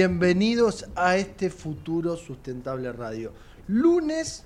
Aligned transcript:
Bienvenidos 0.00 0.86
a 0.96 1.18
este 1.18 1.50
futuro 1.50 2.16
sustentable 2.16 2.90
radio. 2.90 3.34
Lunes 3.68 4.44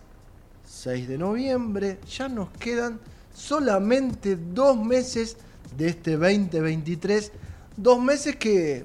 6 0.67 1.07
de 1.07 1.17
noviembre, 1.17 2.01
ya 2.11 2.29
nos 2.29 2.51
quedan 2.59 2.99
solamente 3.33 4.35
dos 4.35 4.77
meses 4.77 5.37
de 5.77 5.91
este 5.91 6.17
2023, 6.17 7.31
dos 7.77 8.03
meses 8.03 8.35
que 8.35 8.85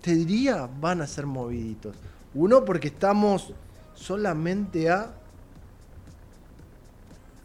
te 0.00 0.16
diría 0.16 0.68
van 0.80 1.00
a 1.00 1.06
ser 1.06 1.26
moviditos. 1.26 1.94
Uno 2.34 2.64
porque 2.64 2.88
estamos 2.88 3.52
solamente 3.94 4.90
a 4.90 5.14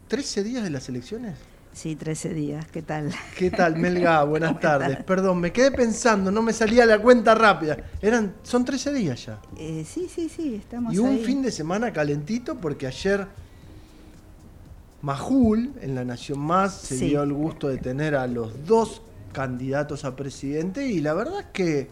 13 0.08 0.44
días 0.44 0.64
de 0.64 0.72
las 0.72 0.90
elecciones. 0.90 1.38
Sí, 1.78 1.96
13 1.96 2.34
días. 2.34 2.66
¿Qué 2.72 2.82
tal? 2.82 3.14
¿Qué 3.38 3.52
tal, 3.52 3.76
Melga? 3.76 4.24
Buenas 4.24 4.60
tardes. 4.60 4.98
Perdón, 5.04 5.40
me 5.40 5.54
quedé 5.54 5.70
pensando, 5.72 6.32
no 6.32 6.42
me 6.42 6.52
salía 6.52 6.88
la 6.88 7.00
cuenta 7.00 7.36
rápida. 7.36 7.78
Eran, 8.02 8.34
son 8.42 8.66
13 8.66 8.94
días 8.94 9.28
ya. 9.28 9.40
Eh, 9.56 9.86
sí, 9.88 10.10
sí, 10.10 10.28
sí, 10.28 10.56
estamos 10.56 10.92
Y 10.92 10.98
un 10.98 11.20
fin 11.20 11.44
de 11.44 11.52
semana 11.52 11.94
calentito 11.94 12.56
porque 12.56 12.88
ayer 12.88 13.28
Majul, 15.04 15.74
en 15.80 15.94
La 15.94 16.04
Nación 16.04 16.40
Más, 16.40 16.74
se 16.74 16.96
dio 16.96 17.22
el 17.22 17.32
gusto 17.32 17.68
de 17.68 17.78
tener 17.78 18.16
a 18.16 18.26
los 18.26 18.66
dos 18.66 19.04
candidatos 19.32 20.04
a 20.04 20.16
presidente 20.16 20.88
y 20.88 21.00
la 21.00 21.14
verdad 21.14 21.42
es 21.42 21.48
que 21.54 21.90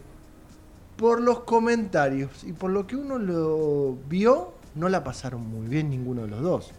por 0.97 1.21
los 1.21 1.41
comentarios 1.41 2.43
y 2.43 2.53
por 2.53 2.71
lo 2.71 2.87
que 2.87 2.95
uno 2.95 3.19
lo 3.19 3.99
vio, 4.09 4.55
no 4.73 4.89
la 4.89 5.03
pasaron 5.03 5.47
muy 5.47 5.67
bien 5.67 5.91
ninguno 5.91 6.23
de 6.23 6.29
los 6.29 6.41
dos. 6.41 6.71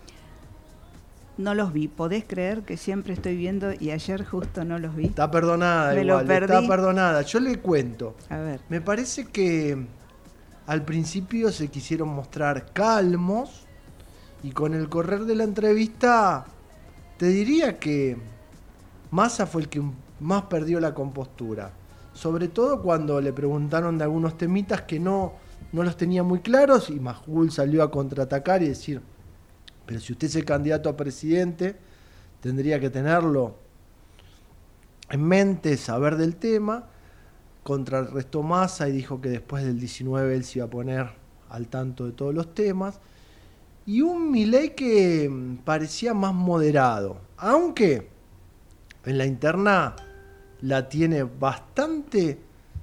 No 1.38 1.54
los 1.54 1.72
vi. 1.72 1.88
¿Podés 1.88 2.24
creer 2.26 2.62
que 2.62 2.76
siempre 2.76 3.12
estoy 3.12 3.36
viendo 3.36 3.72
y 3.78 3.90
ayer 3.90 4.24
justo 4.24 4.64
no 4.64 4.78
los 4.78 4.96
vi? 4.96 5.06
Está 5.06 5.30
perdonada 5.30 5.92
Me 5.94 6.02
igual, 6.02 6.22
lo 6.22 6.26
perdí. 6.26 6.54
está 6.54 6.66
perdonada. 6.66 7.22
Yo 7.22 7.40
le 7.40 7.58
cuento. 7.58 8.16
A 8.30 8.38
ver. 8.38 8.60
Me 8.68 8.80
parece 8.80 9.26
que 9.26 9.86
al 10.66 10.84
principio 10.84 11.52
se 11.52 11.68
quisieron 11.68 12.08
mostrar 12.08 12.72
calmos 12.72 13.66
y 14.42 14.50
con 14.50 14.74
el 14.74 14.88
correr 14.88 15.24
de 15.24 15.34
la 15.34 15.44
entrevista 15.44 16.44
te 17.18 17.26
diría 17.26 17.78
que 17.78 18.16
Massa 19.10 19.46
fue 19.46 19.62
el 19.62 19.68
que 19.68 19.82
más 20.20 20.42
perdió 20.44 20.80
la 20.80 20.94
compostura. 20.94 21.70
Sobre 22.12 22.48
todo 22.48 22.80
cuando 22.80 23.20
le 23.20 23.32
preguntaron 23.32 23.98
de 23.98 24.04
algunos 24.04 24.38
temitas 24.38 24.82
que 24.82 24.98
no, 24.98 25.34
no 25.72 25.82
los 25.82 25.96
tenía 25.98 26.22
muy 26.22 26.40
claros 26.40 26.88
y 26.88 26.98
Majul 26.98 27.50
salió 27.50 27.82
a 27.82 27.90
contraatacar 27.90 28.62
y 28.62 28.68
decir, 28.68 29.02
pero 29.86 30.00
si 30.00 30.12
usted 30.12 30.26
es 30.26 30.36
el 30.36 30.44
candidato 30.44 30.88
a 30.88 30.96
presidente, 30.96 31.76
tendría 32.40 32.80
que 32.80 32.90
tenerlo 32.90 33.54
en 35.08 35.22
mente, 35.22 35.76
saber 35.76 36.16
del 36.16 36.36
tema. 36.36 36.88
Contrarrestó 37.62 38.42
Massa 38.42 38.88
y 38.88 38.92
dijo 38.92 39.20
que 39.20 39.28
después 39.28 39.64
del 39.64 39.78
19 39.78 40.34
él 40.34 40.44
se 40.44 40.58
iba 40.58 40.66
a 40.66 40.70
poner 40.70 41.10
al 41.48 41.68
tanto 41.68 42.04
de 42.04 42.12
todos 42.12 42.34
los 42.34 42.54
temas. 42.54 43.00
Y 43.86 44.02
un 44.02 44.32
Milei 44.32 44.74
que 44.74 45.28
mm, 45.28 45.58
parecía 45.58 46.12
más 46.12 46.34
moderado, 46.34 47.18
aunque 47.36 48.08
en 49.04 49.18
la 49.18 49.26
interna 49.26 49.94
la 50.62 50.88
tiene 50.88 51.22
bastante, 51.22 52.40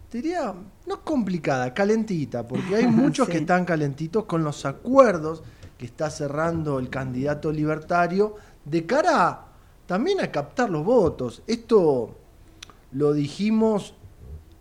diría, 0.09 0.53
no 0.87 1.03
complicada, 1.03 1.73
calentita, 1.73 2.47
porque 2.47 2.75
hay 2.75 2.87
muchos 2.87 3.27
que 3.27 3.39
están 3.39 3.65
calentitos 3.65 4.23
con 4.23 4.45
los 4.45 4.65
acuerdos 4.65 5.43
que 5.83 5.87
está 5.87 6.09
cerrando 6.09 6.79
el 6.79 6.89
candidato 6.89 7.51
libertario 7.51 8.37
de 8.63 8.85
cara 8.85 9.47
también 9.85 10.21
a 10.21 10.31
captar 10.31 10.69
los 10.69 10.85
votos. 10.85 11.43
Esto 11.45 12.15
lo 12.93 13.11
dijimos 13.11 13.93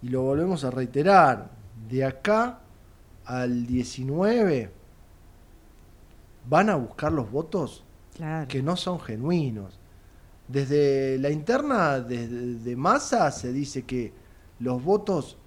y 0.03 0.09
lo 0.09 0.23
volvemos 0.23 0.65
a 0.65 0.73
reiterar. 0.73 1.49
De 1.89 2.05
acá 2.05 2.59
al 3.25 3.69
19 3.69 4.73
van 6.49 6.71
a 6.71 6.75
buscar 6.75 7.13
los 7.13 7.31
votos 7.31 7.85
que 8.49 8.61
no 8.61 8.77
son 8.77 8.99
genuinos. 8.99 9.79
Desde 10.49 11.21
la 11.21 11.31
interna 11.31 12.01
de, 12.01 12.27
de 12.27 12.75
masa 12.75 13.31
se 13.31 13.53
dice 13.53 13.85
que 13.85 14.13
los 14.59 14.83
votos 14.83 15.39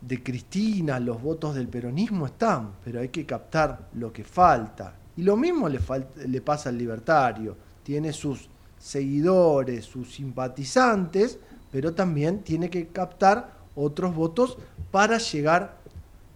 de 0.00 0.22
Cristina, 0.22 1.00
los 1.00 1.20
votos 1.20 1.54
del 1.54 1.68
peronismo 1.68 2.26
están, 2.26 2.72
pero 2.84 3.00
hay 3.00 3.08
que 3.08 3.24
captar 3.24 3.88
lo 3.94 4.12
que 4.12 4.24
falta. 4.24 4.94
Y 5.16 5.22
lo 5.22 5.36
mismo 5.36 5.68
le, 5.68 5.80
le 6.26 6.40
pasa 6.40 6.68
al 6.68 6.78
libertario. 6.78 7.56
Tiene 7.82 8.12
sus 8.12 8.48
seguidores, 8.78 9.84
sus 9.86 10.14
simpatizantes, 10.14 11.38
pero 11.72 11.94
también 11.94 12.42
tiene 12.42 12.70
que 12.70 12.88
captar 12.88 13.56
otros 13.74 14.14
votos 14.14 14.58
para 14.90 15.18
llegar 15.18 15.76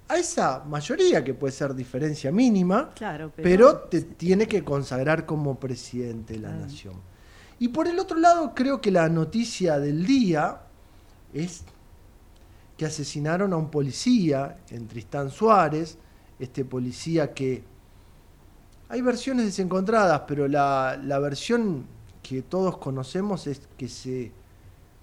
a 0.08 0.16
esa 0.16 0.64
mayoría 0.64 1.22
que 1.22 1.34
puede 1.34 1.52
ser 1.52 1.74
diferencia 1.74 2.32
mínima, 2.32 2.90
pero... 3.36 3.76
te 3.78 4.02
tiene 4.02 4.46
que 4.46 4.64
consagrar 4.64 5.24
como 5.24 5.58
presidente 5.58 6.34
de 6.34 6.40
la 6.40 6.52
nación. 6.52 6.94
Y 7.60 7.68
por 7.68 7.86
el 7.86 7.98
otro 7.98 8.18
lado, 8.18 8.52
creo 8.54 8.80
que 8.80 8.90
la 8.90 9.08
noticia 9.08 9.78
del 9.78 10.04
día 10.04 10.62
es 11.32 11.62
que 12.80 12.86
asesinaron 12.86 13.52
a 13.52 13.58
un 13.58 13.70
policía 13.70 14.56
en 14.70 14.88
Tristán 14.88 15.28
Suárez, 15.28 15.98
este 16.38 16.64
policía 16.64 17.34
que... 17.34 17.62
Hay 18.88 19.02
versiones 19.02 19.44
desencontradas, 19.44 20.22
pero 20.26 20.48
la, 20.48 20.98
la 21.04 21.18
versión 21.18 21.84
que 22.22 22.40
todos 22.40 22.78
conocemos 22.78 23.46
es 23.46 23.68
que 23.76 23.86
se 23.86 24.32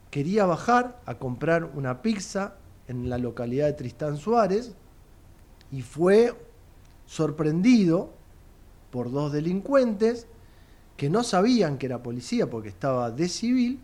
quería 0.09 0.47
bajar 0.47 0.99
a 1.05 1.19
comprar 1.19 1.65
una 1.65 2.01
pizza 2.01 2.55
en 2.87 3.11
la 3.11 3.19
localidad 3.19 3.67
de 3.67 3.73
Tristán 3.73 4.17
Suárez 4.17 4.73
y 5.71 5.83
fue 5.83 6.33
sorprendido 7.05 8.11
por 8.89 9.11
dos 9.11 9.31
delincuentes 9.31 10.25
que 10.95 11.11
no 11.11 11.23
sabían 11.23 11.77
que 11.77 11.85
era 11.85 12.01
policía 12.01 12.49
porque 12.49 12.69
estaba 12.69 13.11
de 13.11 13.29
civil, 13.29 13.79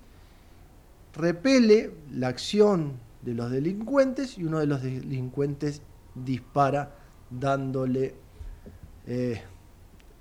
repele 1.13 1.93
la 2.09 2.29
acción 2.29 3.02
de 3.23 3.33
los 3.33 3.49
delincuentes 3.49 4.37
y 4.37 4.43
uno 4.43 4.59
de 4.59 4.67
los 4.67 4.81
delincuentes 4.81 5.81
dispara 6.13 6.95
dándole 7.29 8.15
eh, 9.07 9.41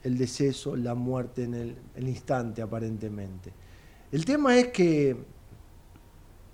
el 0.03 0.19
deceso, 0.19 0.77
la 0.77 0.95
muerte 0.95 1.45
en 1.45 1.55
el, 1.55 1.77
el 1.95 2.09
instante 2.09 2.63
aparentemente. 2.63 3.53
El 4.11 4.25
tema 4.25 4.57
es 4.57 4.69
que 4.69 5.17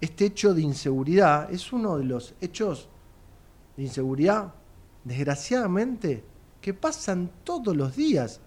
este 0.00 0.26
hecho 0.26 0.54
de 0.54 0.62
inseguridad 0.62 1.52
es 1.52 1.72
uno 1.72 1.98
de 1.98 2.04
los 2.04 2.34
hechos 2.40 2.88
de 3.76 3.82
inseguridad, 3.82 4.54
desgraciadamente, 5.04 6.22
que 6.60 6.74
pasan 6.74 7.30
todos 7.44 7.76
los 7.76 7.96
días 7.96 8.40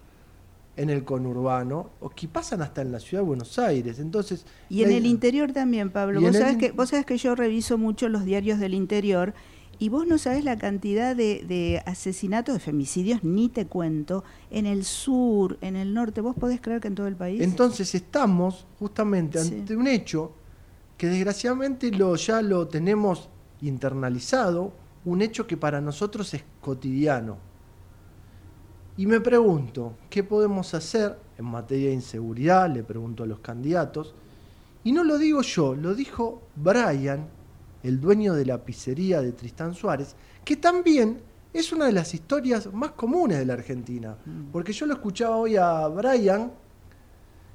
en 0.76 0.90
el 0.90 1.04
conurbano 1.04 1.90
o 2.00 2.08
que 2.08 2.28
pasan 2.28 2.62
hasta 2.62 2.82
en 2.82 2.92
la 2.92 3.00
ciudad 3.00 3.22
de 3.22 3.28
Buenos 3.28 3.58
Aires. 3.58 3.98
Entonces, 3.98 4.46
y 4.68 4.82
en 4.82 4.92
el 4.92 5.06
interior 5.06 5.52
también, 5.52 5.90
Pablo. 5.90 6.20
Vos 6.20 6.36
sabés, 6.36 6.56
que, 6.56 6.70
vos 6.72 6.90
sabés 6.90 7.04
que 7.04 7.18
yo 7.18 7.34
reviso 7.34 7.78
mucho 7.78 8.08
los 8.08 8.24
diarios 8.24 8.58
del 8.58 8.74
interior 8.74 9.34
y 9.78 9.88
vos 9.88 10.06
no 10.06 10.16
sabés 10.16 10.44
la 10.44 10.56
cantidad 10.58 11.14
de, 11.14 11.82
asesinatos, 11.86 12.54
de 12.54 12.60
femicidios, 12.60 13.24
ni 13.24 13.48
te 13.48 13.66
cuento, 13.66 14.24
en 14.50 14.66
el 14.66 14.84
sur, 14.84 15.58
en 15.60 15.76
el 15.76 15.92
norte. 15.92 16.20
¿Vos 16.20 16.36
podés 16.36 16.60
creer 16.60 16.80
que 16.80 16.88
en 16.88 16.94
todo 16.94 17.06
el 17.06 17.16
país? 17.16 17.40
Entonces 17.40 17.94
estamos 17.94 18.66
justamente 18.78 19.40
ante 19.40 19.76
un 19.76 19.86
hecho 19.86 20.32
que 20.96 21.08
desgraciadamente 21.08 21.90
lo, 21.90 22.14
ya 22.16 22.40
lo 22.42 22.68
tenemos 22.68 23.28
internalizado, 23.60 24.72
un 25.04 25.20
hecho 25.20 25.46
que 25.46 25.56
para 25.56 25.80
nosotros 25.80 26.32
es 26.32 26.44
cotidiano 26.60 27.51
y 28.96 29.06
me 29.06 29.20
pregunto, 29.20 29.96
¿qué 30.10 30.22
podemos 30.22 30.74
hacer 30.74 31.18
en 31.38 31.46
materia 31.46 31.88
de 31.88 31.94
inseguridad? 31.94 32.70
Le 32.70 32.82
pregunto 32.82 33.22
a 33.22 33.26
los 33.26 33.38
candidatos. 33.38 34.14
Y 34.84 34.92
no 34.92 35.02
lo 35.02 35.16
digo 35.16 35.42
yo, 35.42 35.74
lo 35.74 35.94
dijo 35.94 36.42
Brian, 36.56 37.26
el 37.82 38.00
dueño 38.00 38.34
de 38.34 38.44
la 38.44 38.64
pizzería 38.64 39.22
de 39.22 39.32
Tristán 39.32 39.74
Suárez, 39.74 40.14
que 40.44 40.56
también 40.56 41.20
es 41.52 41.72
una 41.72 41.86
de 41.86 41.92
las 41.92 42.12
historias 42.12 42.72
más 42.72 42.92
comunes 42.92 43.38
de 43.38 43.46
la 43.46 43.54
Argentina. 43.54 44.16
Mm. 44.24 44.50
Porque 44.52 44.72
yo 44.72 44.86
lo 44.86 44.94
escuchaba 44.94 45.36
hoy 45.36 45.56
a 45.56 45.86
Brian, 45.88 46.52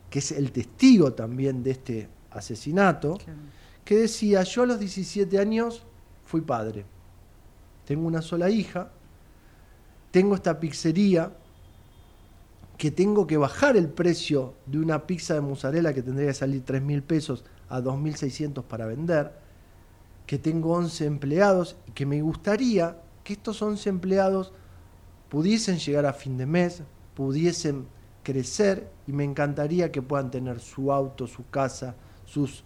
que 0.10 0.20
es 0.20 0.32
el 0.32 0.52
testigo 0.52 1.14
también 1.14 1.62
de 1.62 1.72
este 1.72 2.10
asesinato, 2.32 3.18
que 3.84 3.96
decía, 3.96 4.44
yo 4.44 4.64
a 4.64 4.66
los 4.66 4.80
17 4.80 5.38
años 5.38 5.84
fui 6.26 6.42
padre. 6.42 6.86
Tengo 7.86 8.08
una 8.08 8.22
sola 8.22 8.50
hija 8.50 8.92
tengo 10.12 10.36
esta 10.36 10.60
pizzería 10.60 11.32
que 12.78 12.92
tengo 12.92 13.26
que 13.26 13.38
bajar 13.38 13.76
el 13.76 13.90
precio 13.90 14.54
de 14.66 14.80
una 14.80 15.08
pizza 15.08 15.34
de 15.34 15.42
mozzarella 15.42 15.94
que 15.94 16.04
tendría 16.04 16.28
que 16.28 16.34
salir 16.34 16.64
3 16.64 16.82
mil 16.82 17.02
pesos 17.02 17.44
a 17.70 17.82
2.600 17.82 18.64
para 18.64 18.86
vender, 18.86 19.32
que 20.28 20.38
tengo 20.38 20.74
11 20.74 21.06
empleados 21.06 21.76
y 21.88 21.92
que 21.92 22.06
me 22.06 22.22
gustaría 22.22 23.02
que 23.24 23.34
estos 23.34 23.62
11 23.62 23.90
empleados 23.90 24.54
pudiesen 25.30 25.80
llegar 25.80 26.06
a 26.06 26.14
fin 26.14 26.38
de 26.38 26.46
mes, 26.46 26.84
pudiesen 27.16 27.88
crecer 28.24 28.90
y 29.08 29.12
me 29.12 29.24
encantaría 29.24 29.92
que 29.92 30.02
puedan 30.02 30.30
tener 30.30 30.60
su 30.60 30.92
auto, 30.92 31.28
su 31.28 31.50
casa, 31.50 31.96
sus 32.26 32.64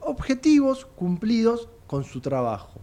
objetivos 0.00 0.84
cumplidos 0.84 1.68
con 1.86 2.04
su 2.04 2.20
trabajo. 2.20 2.80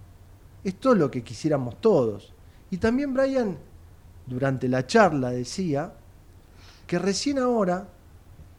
Esto 0.64 0.94
es 0.94 0.98
lo 0.98 1.12
que 1.12 1.24
quisiéramos 1.24 1.80
todos. 1.80 2.34
Y 2.72 2.78
también 2.78 3.14
Brian 3.14 3.58
durante 4.26 4.68
la 4.68 4.88
charla 4.88 5.30
decía 5.30 5.94
que 6.88 6.98
recién 6.98 7.38
ahora, 7.38 7.88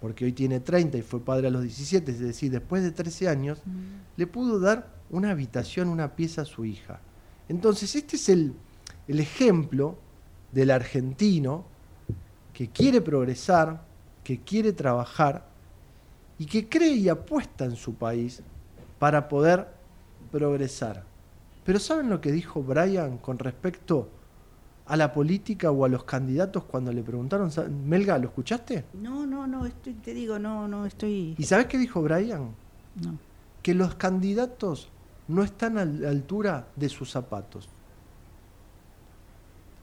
porque 0.00 0.26
hoy 0.26 0.32
tiene 0.32 0.60
30 0.60 0.98
y 0.98 1.02
fue 1.02 1.20
padre 1.20 1.48
a 1.48 1.50
los 1.50 1.62
17, 1.62 2.12
es 2.12 2.20
decir, 2.20 2.52
después 2.52 2.82
de 2.82 2.92
13 2.92 3.28
años, 3.28 3.58
mm. 3.64 4.18
le 4.18 4.26
pudo 4.26 4.60
dar 4.60 4.88
una 5.10 5.30
habitación, 5.30 5.88
una 5.88 6.14
pieza 6.14 6.42
a 6.42 6.44
su 6.44 6.64
hija. 6.64 7.00
Entonces, 7.48 7.94
este 7.96 8.16
es 8.16 8.28
el, 8.28 8.54
el 9.08 9.20
ejemplo 9.20 9.96
del 10.52 10.70
argentino 10.70 11.64
que 12.52 12.68
quiere 12.68 13.00
progresar, 13.00 13.82
que 14.22 14.40
quiere 14.40 14.72
trabajar 14.72 15.46
y 16.38 16.46
que 16.46 16.68
cree 16.68 16.94
y 16.94 17.08
apuesta 17.08 17.64
en 17.64 17.76
su 17.76 17.94
país 17.94 18.42
para 18.98 19.28
poder 19.28 19.68
progresar. 20.30 21.04
Pero 21.64 21.78
¿saben 21.78 22.10
lo 22.10 22.20
que 22.20 22.32
dijo 22.32 22.62
Brian 22.62 23.18
con 23.18 23.38
respecto 23.38 24.08
a 24.86 24.96
la 24.96 25.12
política 25.12 25.70
o 25.70 25.84
a 25.84 25.88
los 25.88 26.04
candidatos 26.04 26.64
cuando 26.64 26.92
le 26.92 27.02
preguntaron, 27.02 27.50
Melga, 27.86 28.18
¿lo 28.18 28.28
escuchaste? 28.28 28.84
No, 28.94 29.26
no, 29.26 29.46
no, 29.46 29.68
te 30.02 30.14
digo, 30.14 30.38
no, 30.38 30.66
no, 30.66 30.86
estoy... 30.86 31.34
¿Y 31.38 31.44
sabes 31.44 31.66
qué 31.66 31.78
dijo 31.78 32.02
Brian? 32.02 32.50
No. 33.00 33.18
Que 33.62 33.74
los 33.74 33.94
candidatos 33.94 34.88
no 35.28 35.44
están 35.44 35.78
a 35.78 35.84
la 35.84 36.08
altura 36.08 36.66
de 36.74 36.88
sus 36.88 37.10
zapatos. 37.10 37.68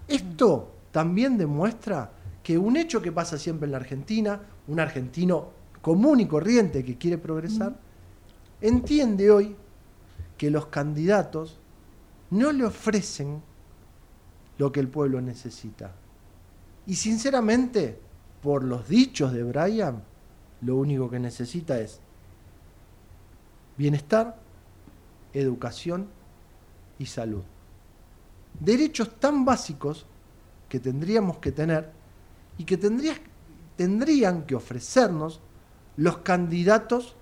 Esto 0.07 0.71
también 0.91 1.37
demuestra 1.37 2.11
que 2.43 2.57
un 2.57 2.75
hecho 2.75 3.01
que 3.01 3.11
pasa 3.11 3.37
siempre 3.37 3.67
en 3.67 3.71
la 3.71 3.77
Argentina, 3.77 4.41
un 4.67 4.79
argentino 4.79 5.49
común 5.81 6.19
y 6.19 6.27
corriente 6.27 6.83
que 6.83 6.97
quiere 6.97 7.17
progresar, 7.17 7.75
entiende 8.59 9.31
hoy 9.31 9.55
que 10.37 10.49
los 10.49 10.67
candidatos 10.67 11.58
no 12.31 12.51
le 12.51 12.65
ofrecen 12.65 13.41
lo 14.57 14.71
que 14.71 14.79
el 14.79 14.87
pueblo 14.87 15.21
necesita. 15.21 15.91
Y 16.85 16.95
sinceramente, 16.95 17.99
por 18.41 18.63
los 18.63 18.87
dichos 18.87 19.33
de 19.33 19.43
Brian, 19.43 20.03
lo 20.61 20.75
único 20.75 21.09
que 21.09 21.19
necesita 21.19 21.79
es 21.79 21.99
bienestar, 23.77 24.37
educación 25.33 26.07
y 26.97 27.05
salud. 27.05 27.43
Derechos 28.59 29.19
tan 29.19 29.45
básicos 29.45 30.05
que 30.67 30.79
tendríamos 30.79 31.37
que 31.37 31.51
tener 31.51 31.91
y 32.57 32.65
que 32.65 32.77
tendrían 33.77 34.43
que 34.43 34.55
ofrecernos 34.55 35.39
los 35.95 36.17
candidatos 36.17 37.15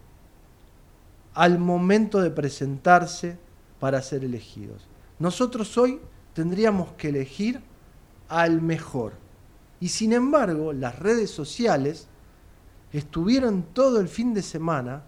al 1.34 1.60
momento 1.60 2.20
de 2.20 2.32
presentarse 2.32 3.38
para 3.80 4.02
ser 4.02 4.24
elegidos. 4.24 4.88
Nosotros 5.20 5.78
hoy 5.78 6.00
tendríamos 6.34 6.92
que 6.94 7.10
elegir 7.10 7.62
al 8.30 8.62
mejor. 8.62 9.14
Y 9.80 9.90
sin 9.90 10.14
embargo, 10.14 10.74
las 10.74 11.00
redes 11.00 11.32
sociales 11.32 12.08
estuvieron 12.92 13.64
todo 13.74 14.00
el 14.00 14.08
fin 14.08 14.34
de 14.34 14.42
semana 14.42 15.04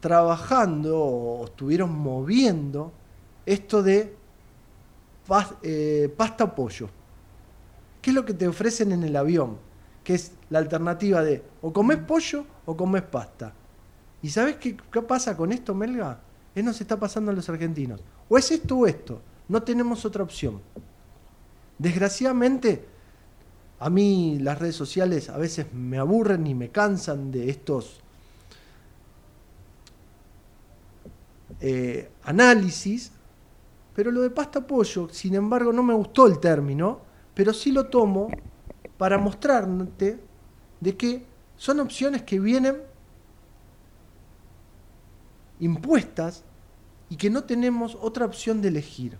trabajando 0.00 0.98
o 0.98 1.44
estuvieron 1.44 1.96
moviendo 1.96 2.92
esto 3.46 3.82
de 3.82 4.16
eh, 5.62 6.14
pasta 6.16 6.54
pollo. 6.54 6.88
¿Qué 8.00 8.10
es 8.10 8.14
lo 8.14 8.24
que 8.24 8.34
te 8.34 8.48
ofrecen 8.48 8.92
en 8.92 9.04
el 9.04 9.14
avión? 9.16 9.58
Que 10.02 10.14
es 10.14 10.32
la 10.50 10.58
alternativa 10.58 11.22
de 11.22 11.42
o 11.60 11.72
comes 11.72 11.98
pollo 11.98 12.44
o 12.66 12.76
comes 12.76 13.02
pasta. 13.02 13.52
¿Y 14.22 14.28
sabes 14.30 14.56
qué, 14.56 14.76
qué 14.76 15.02
pasa 15.02 15.36
con 15.36 15.52
esto, 15.52 15.74
Melga? 15.74 16.20
Eso 16.54 16.64
nos 16.64 16.80
está 16.80 16.98
pasando 16.98 17.30
a 17.30 17.34
los 17.34 17.48
argentinos. 17.48 18.00
O 18.32 18.38
es 18.38 18.50
esto 18.50 18.78
o 18.78 18.86
esto. 18.86 19.20
No 19.48 19.62
tenemos 19.62 20.06
otra 20.06 20.22
opción. 20.22 20.58
Desgraciadamente, 21.76 22.82
a 23.78 23.90
mí 23.90 24.38
las 24.40 24.58
redes 24.58 24.74
sociales 24.74 25.28
a 25.28 25.36
veces 25.36 25.66
me 25.74 25.98
aburren 25.98 26.46
y 26.46 26.54
me 26.54 26.70
cansan 26.70 27.30
de 27.30 27.50
estos 27.50 28.00
eh, 31.60 32.10
análisis, 32.22 33.12
pero 33.94 34.10
lo 34.10 34.22
de 34.22 34.30
pasta 34.30 34.66
pollo, 34.66 35.10
sin 35.10 35.34
embargo, 35.34 35.70
no 35.70 35.82
me 35.82 35.92
gustó 35.92 36.26
el 36.26 36.40
término, 36.40 37.02
pero 37.34 37.52
sí 37.52 37.70
lo 37.70 37.88
tomo 37.88 38.30
para 38.96 39.18
mostrarte 39.18 40.20
de 40.80 40.96
que 40.96 41.26
son 41.58 41.80
opciones 41.80 42.22
que 42.22 42.40
vienen 42.40 42.78
impuestas 45.60 46.44
y 47.12 47.16
que 47.16 47.28
no 47.28 47.44
tenemos 47.44 47.98
otra 48.00 48.24
opción 48.24 48.62
de 48.62 48.68
elegir. 48.68 49.18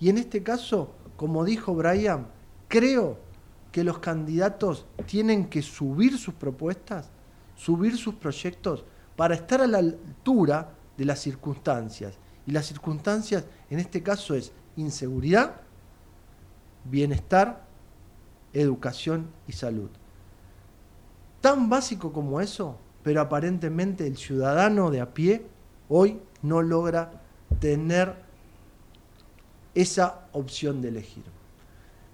Y 0.00 0.08
en 0.08 0.16
este 0.16 0.42
caso, 0.42 0.94
como 1.18 1.44
dijo 1.44 1.74
Brian, 1.74 2.28
creo 2.66 3.18
que 3.70 3.84
los 3.84 3.98
candidatos 3.98 4.86
tienen 5.04 5.50
que 5.50 5.60
subir 5.60 6.16
sus 6.16 6.32
propuestas, 6.32 7.10
subir 7.54 7.98
sus 7.98 8.14
proyectos 8.14 8.86
para 9.16 9.34
estar 9.34 9.60
a 9.60 9.66
la 9.66 9.76
altura 9.76 10.70
de 10.96 11.04
las 11.04 11.20
circunstancias. 11.20 12.14
Y 12.46 12.52
las 12.52 12.64
circunstancias 12.64 13.44
en 13.68 13.80
este 13.80 14.02
caso 14.02 14.34
es 14.34 14.52
inseguridad, 14.76 15.60
bienestar, 16.84 17.66
educación 18.54 19.26
y 19.46 19.52
salud. 19.52 19.90
Tan 21.42 21.68
básico 21.68 22.14
como 22.14 22.40
eso, 22.40 22.78
pero 23.02 23.20
aparentemente 23.20 24.06
el 24.06 24.16
ciudadano 24.16 24.90
de 24.90 25.02
a 25.02 25.12
pie 25.12 25.44
hoy 25.90 26.18
no 26.40 26.62
logra 26.62 27.25
tener 27.60 28.14
esa 29.74 30.28
opción 30.32 30.80
de 30.80 30.88
elegir. 30.88 31.24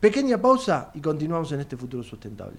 Pequeña 0.00 0.40
pausa 0.40 0.90
y 0.94 1.00
continuamos 1.00 1.52
en 1.52 1.60
este 1.60 1.76
futuro 1.76 2.02
sustentable. 2.02 2.58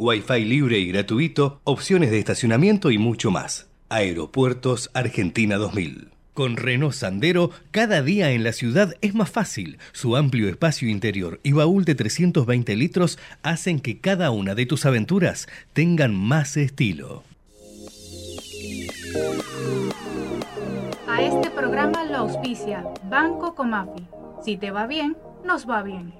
Wi-Fi 0.00 0.46
libre 0.46 0.78
y 0.78 0.86
gratuito, 0.86 1.60
opciones 1.64 2.10
de 2.10 2.18
estacionamiento 2.18 2.90
y 2.90 2.96
mucho 2.96 3.30
más. 3.30 3.68
Aeropuertos 3.90 4.90
Argentina 4.94 5.56
2000. 5.56 6.08
Con 6.32 6.56
Renault 6.56 6.94
Sandero, 6.94 7.50
cada 7.70 8.00
día 8.00 8.30
en 8.30 8.42
la 8.42 8.52
ciudad 8.52 8.94
es 9.02 9.14
más 9.14 9.28
fácil. 9.28 9.76
Su 9.92 10.16
amplio 10.16 10.48
espacio 10.48 10.88
interior 10.88 11.38
y 11.42 11.52
baúl 11.52 11.84
de 11.84 11.96
320 11.96 12.76
litros 12.76 13.18
hacen 13.42 13.78
que 13.78 13.98
cada 13.98 14.30
una 14.30 14.54
de 14.54 14.64
tus 14.64 14.86
aventuras 14.86 15.48
tengan 15.74 16.14
más 16.14 16.56
estilo. 16.56 17.22
A 21.06 21.22
este 21.22 21.50
programa 21.50 22.06
lo 22.06 22.16
auspicia 22.16 22.86
Banco 23.10 23.54
Comafi. 23.54 24.08
Si 24.42 24.56
te 24.56 24.70
va 24.70 24.86
bien, 24.86 25.18
nos 25.44 25.68
va 25.68 25.82
bien. 25.82 26.19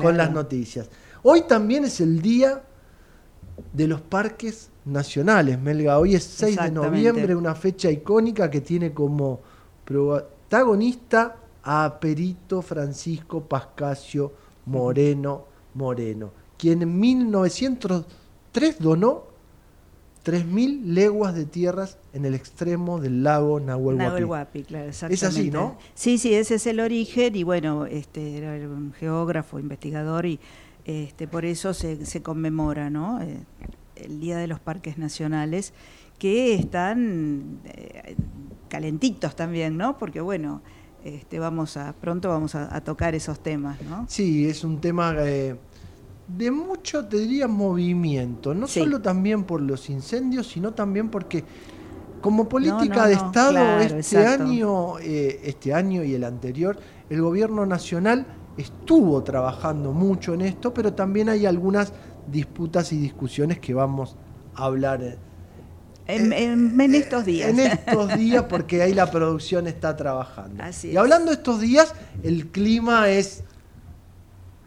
Con 0.00 0.16
las 0.16 0.32
noticias. 0.32 0.88
Hoy 1.22 1.42
también 1.42 1.84
es 1.84 2.00
el 2.00 2.22
día 2.22 2.62
de 3.74 3.86
los 3.86 4.00
parques 4.00 4.70
nacionales, 4.86 5.60
Melga. 5.60 5.98
Hoy 5.98 6.14
es 6.14 6.24
6 6.24 6.56
de 6.62 6.70
noviembre, 6.70 7.36
una 7.36 7.54
fecha 7.54 7.90
icónica 7.90 8.50
que 8.50 8.62
tiene 8.62 8.94
como 8.94 9.40
protagonista 9.84 11.36
a 11.62 11.98
Perito 12.00 12.62
Francisco 12.62 13.42
Pascasio 13.42 14.32
Moreno 14.64 15.44
Moreno, 15.74 16.32
quien 16.56 16.80
en 16.80 16.98
1903 16.98 18.78
donó 18.78 19.27
3.000 20.24 20.84
leguas 20.84 21.34
de 21.34 21.44
tierras 21.44 21.98
en 22.12 22.24
el 22.24 22.34
extremo 22.34 23.00
del 23.00 23.22
lago 23.22 23.60
Nahuel 23.60 24.24
Huapi. 24.24 24.64
claro, 24.64 24.88
Es 24.88 25.02
así, 25.02 25.50
¿no? 25.50 25.78
Sí, 25.94 26.18
sí, 26.18 26.34
ese 26.34 26.56
es 26.56 26.66
el 26.66 26.80
origen 26.80 27.36
y 27.36 27.42
bueno, 27.42 27.86
este 27.86 28.36
era 28.36 28.52
un 28.68 28.92
geógrafo, 28.92 29.58
investigador 29.58 30.26
y 30.26 30.40
este 30.84 31.28
por 31.28 31.44
eso 31.44 31.74
se, 31.74 32.06
se 32.06 32.22
conmemora, 32.22 32.90
¿no? 32.90 33.20
Eh, 33.20 33.38
el 33.96 34.20
Día 34.20 34.38
de 34.38 34.46
los 34.46 34.60
Parques 34.60 34.98
Nacionales 34.98 35.72
que 36.18 36.54
están 36.54 37.60
eh, 37.64 38.16
calentitos 38.68 39.36
también, 39.36 39.76
¿no? 39.76 39.98
Porque 39.98 40.20
bueno, 40.20 40.62
este 41.04 41.38
vamos 41.38 41.76
a 41.76 41.92
pronto 41.92 42.28
vamos 42.28 42.54
a, 42.54 42.80
tocar 42.82 43.14
esos 43.14 43.40
temas, 43.40 43.80
¿no? 43.82 44.06
Sí, 44.08 44.48
es 44.48 44.64
un 44.64 44.80
tema 44.80 45.14
eh, 45.18 45.56
de 46.28 46.50
mucho, 46.50 47.06
te 47.06 47.18
diría, 47.18 47.48
movimiento, 47.48 48.54
no 48.54 48.68
solo 48.68 49.00
también 49.00 49.44
por 49.44 49.62
los 49.62 49.88
incendios, 49.88 50.46
sino 50.46 50.74
también 50.74 51.08
porque 51.08 51.44
como 52.20 52.48
política 52.48 53.06
de 53.06 53.14
Estado 53.14 53.80
este 53.80 54.26
año, 54.26 54.98
eh, 54.98 55.40
este 55.44 55.72
año 55.72 56.04
y 56.04 56.14
el 56.14 56.24
anterior, 56.24 56.78
el 57.08 57.22
gobierno 57.22 57.64
nacional 57.64 58.26
estuvo 58.58 59.22
trabajando 59.22 59.92
mucho 59.92 60.34
en 60.34 60.42
esto, 60.42 60.74
pero 60.74 60.92
también 60.92 61.28
hay 61.28 61.46
algunas 61.46 61.92
disputas 62.30 62.92
y 62.92 62.98
discusiones 62.98 63.58
que 63.58 63.72
vamos 63.72 64.16
a 64.54 64.64
hablar 64.64 65.18
En, 66.06 66.32
en, 66.32 66.94
estos 66.94 67.24
días. 67.24 67.50
En 67.50 67.60
estos 67.60 68.16
días, 68.18 68.44
porque 68.48 68.82
ahí 68.82 68.92
la 68.92 69.10
producción 69.10 69.66
está 69.66 69.96
trabajando. 69.96 70.62
y 70.82 70.96
hablando 70.96 71.30
de 71.30 71.36
estos 71.36 71.60
días, 71.60 71.94
el 72.22 72.48
clima 72.48 73.08
es 73.08 73.44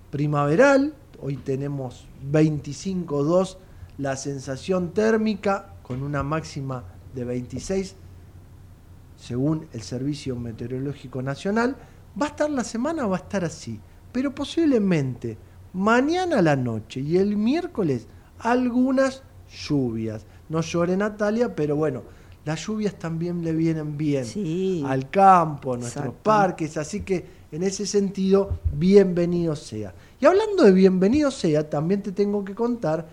primaveral. 0.09 0.95
Hoy 1.21 1.37
tenemos 1.37 2.07
25.2 2.31 3.57
la 3.99 4.15
sensación 4.15 4.91
térmica 4.91 5.75
con 5.83 6.01
una 6.01 6.23
máxima 6.23 6.83
de 7.13 7.23
26 7.25 7.95
según 9.15 9.67
el 9.71 9.83
Servicio 9.83 10.35
Meteorológico 10.35 11.21
Nacional. 11.21 11.75
Va 12.19 12.25
a 12.25 12.29
estar 12.29 12.49
la 12.49 12.63
semana, 12.63 13.05
va 13.05 13.17
a 13.17 13.19
estar 13.19 13.45
así, 13.45 13.79
pero 14.11 14.33
posiblemente 14.33 15.37
mañana 15.73 16.39
a 16.39 16.41
la 16.41 16.55
noche 16.55 17.01
y 17.01 17.17
el 17.17 17.37
miércoles 17.37 18.07
algunas 18.39 19.21
lluvias. 19.67 20.25
No 20.49 20.61
llore 20.61 20.97
Natalia, 20.97 21.55
pero 21.55 21.75
bueno, 21.75 22.01
las 22.43 22.65
lluvias 22.65 22.97
también 22.97 23.43
le 23.43 23.53
vienen 23.53 23.95
bien 23.95 24.25
al 24.85 25.11
campo, 25.11 25.75
a 25.75 25.77
nuestros 25.77 26.15
parques, 26.23 26.77
así 26.77 27.01
que 27.01 27.41
en 27.51 27.63
ese 27.63 27.85
sentido, 27.85 28.59
bienvenido 28.73 29.55
sea. 29.55 29.93
Y 30.21 30.25
hablando 30.27 30.63
de 30.63 30.71
bienvenido 30.71 31.31
sea, 31.31 31.67
también 31.67 32.03
te 32.03 32.11
tengo 32.11 32.45
que 32.45 32.53
contar 32.53 33.09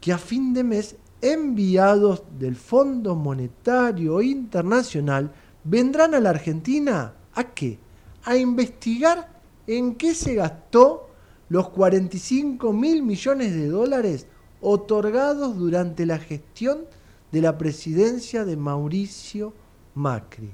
que 0.00 0.12
a 0.12 0.18
fin 0.18 0.54
de 0.54 0.62
mes 0.62 0.94
enviados 1.20 2.22
del 2.38 2.54
Fondo 2.54 3.16
Monetario 3.16 4.22
Internacional 4.22 5.32
vendrán 5.64 6.14
a 6.14 6.20
la 6.20 6.30
Argentina 6.30 7.12
a 7.34 7.44
qué? 7.54 7.80
A 8.22 8.36
investigar 8.36 9.40
en 9.66 9.96
qué 9.96 10.14
se 10.14 10.34
gastó 10.34 11.08
los 11.48 11.70
45 11.70 12.72
mil 12.72 13.02
millones 13.02 13.52
de 13.52 13.66
dólares 13.66 14.28
otorgados 14.60 15.58
durante 15.58 16.06
la 16.06 16.18
gestión 16.18 16.84
de 17.32 17.42
la 17.42 17.58
presidencia 17.58 18.44
de 18.44 18.56
Mauricio 18.56 19.52
Macri. 19.94 20.52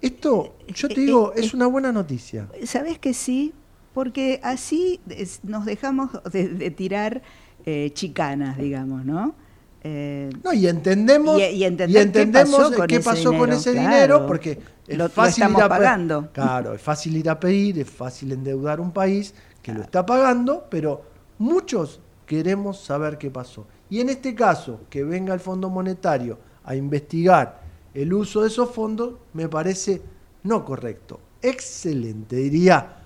Esto, 0.00 0.54
yo 0.68 0.88
te 0.88 0.94
eh, 0.94 1.00
digo, 1.04 1.32
eh, 1.34 1.40
es 1.40 1.52
una 1.52 1.66
buena 1.66 1.92
noticia. 1.92 2.48
¿Sabes 2.64 2.98
que 2.98 3.12
sí? 3.12 3.52
Porque 3.92 4.40
así 4.42 5.00
nos 5.42 5.64
dejamos 5.64 6.10
de, 6.32 6.70
tirar 6.70 7.22
eh, 7.66 7.90
chicanas, 7.92 8.56
digamos, 8.58 9.04
¿no? 9.04 9.34
no, 9.82 10.52
y 10.52 10.66
entendemos, 10.66 11.40
y, 11.40 11.64
entendemos 11.64 12.72
qué 12.86 13.00
pasó 13.00 13.32
con 13.32 13.50
ese, 13.50 13.72
dinero, 13.72 14.26
porque 14.26 14.58
es 14.86 15.12
fácil 15.12 15.48
ir 15.50 15.62
a 15.62 15.68
pagando. 15.68 16.28
Claro, 16.32 16.74
es 16.74 16.82
fácil 16.82 17.16
ir 17.16 17.30
a 17.30 17.40
pedir, 17.40 17.78
es 17.78 17.88
fácil 17.88 18.32
endeudar 18.32 18.78
un 18.80 18.92
país 18.92 19.34
que 19.62 19.72
lo 19.72 19.80
está 19.82 20.04
pagando, 20.04 20.66
pero 20.70 21.02
muchos 21.38 22.00
queremos 22.26 22.80
saber 22.80 23.16
qué 23.16 23.30
pasó. 23.30 23.66
Y 23.88 24.00
en 24.00 24.10
este 24.10 24.34
caso, 24.34 24.82
que 24.90 25.02
venga 25.02 25.34
el 25.34 25.40
Fondo 25.40 25.70
Monetario 25.70 26.38
a 26.64 26.76
investigar 26.76 27.62
el 27.94 28.12
uso 28.12 28.42
de 28.42 28.48
esos 28.48 28.70
fondos, 28.70 29.14
me 29.32 29.48
parece 29.48 30.02
no 30.44 30.64
correcto. 30.64 31.20
Excelente, 31.42 32.36
diría 32.36 32.99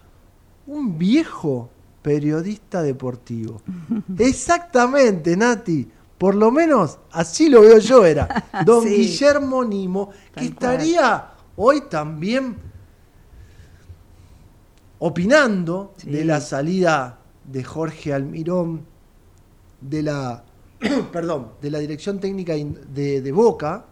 un 0.67 0.99
viejo 0.99 1.71
periodista 2.03 2.83
deportivo. 2.83 3.63
Exactamente, 4.19 5.37
Nati. 5.37 5.89
Por 6.19 6.35
lo 6.35 6.51
menos 6.51 6.99
así 7.11 7.49
lo 7.49 7.63
veo 7.63 7.79
yo, 7.79 8.05
era 8.05 8.45
don 8.65 8.85
Guillermo 8.85 9.65
Nimo, 9.65 10.11
que 10.35 10.47
estaría 10.47 11.33
hoy 11.57 11.83
también 11.91 12.57
opinando 14.99 15.95
de 16.05 16.25
la 16.25 16.41
salida 16.41 17.19
de 17.45 17.65
Jorge 17.65 18.15
Almirón 18.15 18.87
de 19.81 20.03
la, 20.03 20.45
perdón, 21.13 21.53
de 21.61 21.71
la 21.71 21.79
dirección 21.79 22.21
técnica 22.21 22.55
de, 22.55 23.21
de 23.21 23.33
Boca, 23.33 23.85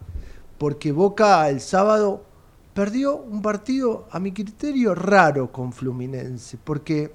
porque 0.59 0.93
Boca 0.93 1.49
el 1.50 1.61
sábado 1.61 2.25
perdió 2.75 3.17
un 3.17 3.43
partido, 3.43 4.07
a 4.11 4.19
mi 4.19 4.33
criterio, 4.33 4.95
raro 4.95 5.52
con 5.52 5.73
Fluminense, 5.73 6.59
porque 6.62 7.12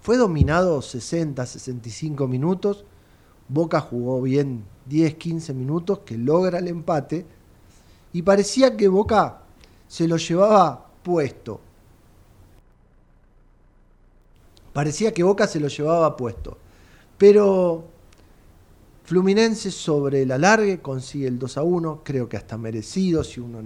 fue 0.00 0.16
dominado 0.16 0.82
60, 0.82 1.44
65 1.44 2.26
minutos, 2.26 2.84
Boca 3.48 3.80
jugó 3.80 4.20
bien 4.22 4.64
10, 4.86 5.14
15 5.14 5.54
minutos, 5.54 6.00
que 6.00 6.18
logra 6.18 6.58
el 6.58 6.68
empate, 6.68 7.26
y 8.12 8.22
parecía 8.22 8.76
que 8.76 8.88
Boca 8.88 9.42
se 9.86 10.08
lo 10.08 10.16
llevaba 10.16 10.86
puesto. 11.02 11.60
Parecía 14.72 15.12
que 15.12 15.22
Boca 15.22 15.46
se 15.46 15.60
lo 15.60 15.68
llevaba 15.68 16.16
puesto. 16.16 16.58
Pero 17.16 17.84
Fluminense 19.04 19.70
sobre 19.70 20.22
el 20.22 20.30
alargue 20.30 20.80
consigue 20.80 21.26
el 21.26 21.38
2 21.38 21.58
a 21.58 21.62
1, 21.62 22.02
creo 22.04 22.28
que 22.28 22.36
hasta 22.36 22.58
merecido, 22.58 23.24
si 23.24 23.40
uno 23.40 23.62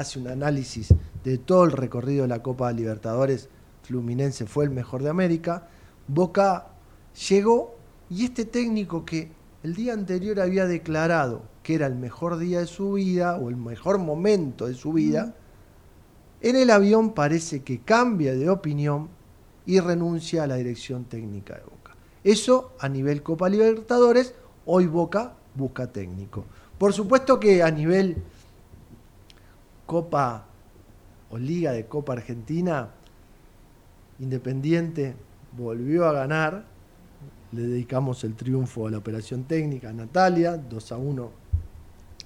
hace 0.00 0.18
un 0.18 0.28
análisis 0.28 0.94
de 1.24 1.36
todo 1.36 1.64
el 1.64 1.72
recorrido 1.72 2.22
de 2.22 2.28
la 2.28 2.42
Copa 2.42 2.72
Libertadores, 2.72 3.48
Fluminense 3.82 4.46
fue 4.46 4.64
el 4.64 4.70
mejor 4.70 5.02
de 5.02 5.10
América. 5.10 5.68
Boca 6.08 6.68
llegó 7.28 7.76
y 8.08 8.24
este 8.24 8.44
técnico 8.44 9.04
que 9.04 9.30
el 9.62 9.74
día 9.74 9.92
anterior 9.92 10.40
había 10.40 10.66
declarado 10.66 11.42
que 11.62 11.74
era 11.74 11.86
el 11.86 11.96
mejor 11.96 12.38
día 12.38 12.60
de 12.60 12.66
su 12.66 12.94
vida 12.94 13.36
o 13.36 13.50
el 13.50 13.56
mejor 13.56 13.98
momento 13.98 14.66
de 14.66 14.74
su 14.74 14.94
vida, 14.94 15.34
en 16.40 16.56
el 16.56 16.70
avión 16.70 17.12
parece 17.12 17.62
que 17.62 17.80
cambia 17.80 18.34
de 18.34 18.48
opinión 18.48 19.10
y 19.66 19.78
renuncia 19.80 20.44
a 20.44 20.46
la 20.46 20.54
dirección 20.54 21.04
técnica 21.04 21.56
de 21.56 21.64
Boca. 21.64 21.94
Eso 22.24 22.72
a 22.80 22.88
nivel 22.88 23.22
Copa 23.22 23.50
Libertadores, 23.50 24.34
hoy 24.64 24.86
Boca 24.86 25.34
busca 25.54 25.92
técnico. 25.92 26.46
Por 26.78 26.94
supuesto 26.94 27.38
que 27.38 27.62
a 27.62 27.70
nivel 27.70 28.16
Copa 29.90 30.44
o 31.30 31.36
Liga 31.36 31.72
de 31.72 31.86
Copa 31.86 32.12
Argentina, 32.12 32.90
Independiente 34.20 35.16
volvió 35.50 36.06
a 36.06 36.12
ganar. 36.12 36.64
Le 37.50 37.62
dedicamos 37.62 38.22
el 38.22 38.36
triunfo 38.36 38.86
a 38.86 38.90
la 38.92 38.98
operación 38.98 39.42
técnica 39.44 39.92
Natalia, 39.92 40.56
2 40.56 40.92
a 40.92 40.96
1 40.96 41.30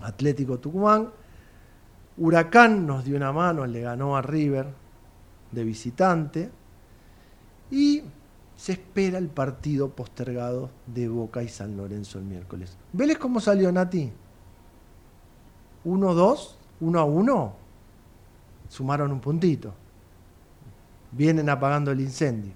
Atlético 0.03 0.59
Tucumán. 0.59 1.09
Huracán 2.19 2.87
nos 2.87 3.07
dio 3.07 3.17
una 3.17 3.33
mano, 3.33 3.65
le 3.65 3.81
ganó 3.81 4.15
a 4.15 4.21
River 4.21 4.67
de 5.51 5.65
visitante. 5.65 6.51
Y 7.71 8.03
se 8.57 8.73
espera 8.73 9.17
el 9.17 9.29
partido 9.29 9.89
postergado 9.89 10.69
de 10.87 11.09
Boca 11.09 11.43
y 11.43 11.49
San 11.49 11.79
Lorenzo 11.79 12.19
el 12.19 12.25
miércoles. 12.27 12.77
¿Vélez 12.93 13.17
cómo 13.17 13.41
salió 13.41 13.73
Nati? 13.73 14.13
1-2, 15.87 16.57
1-1. 16.85 17.53
Sumaron 18.69 19.13
un 19.13 19.21
puntito. 19.21 19.75
Vienen 21.13 21.49
apagando 21.49 21.91
el 21.91 22.01
incendio. 22.01 22.53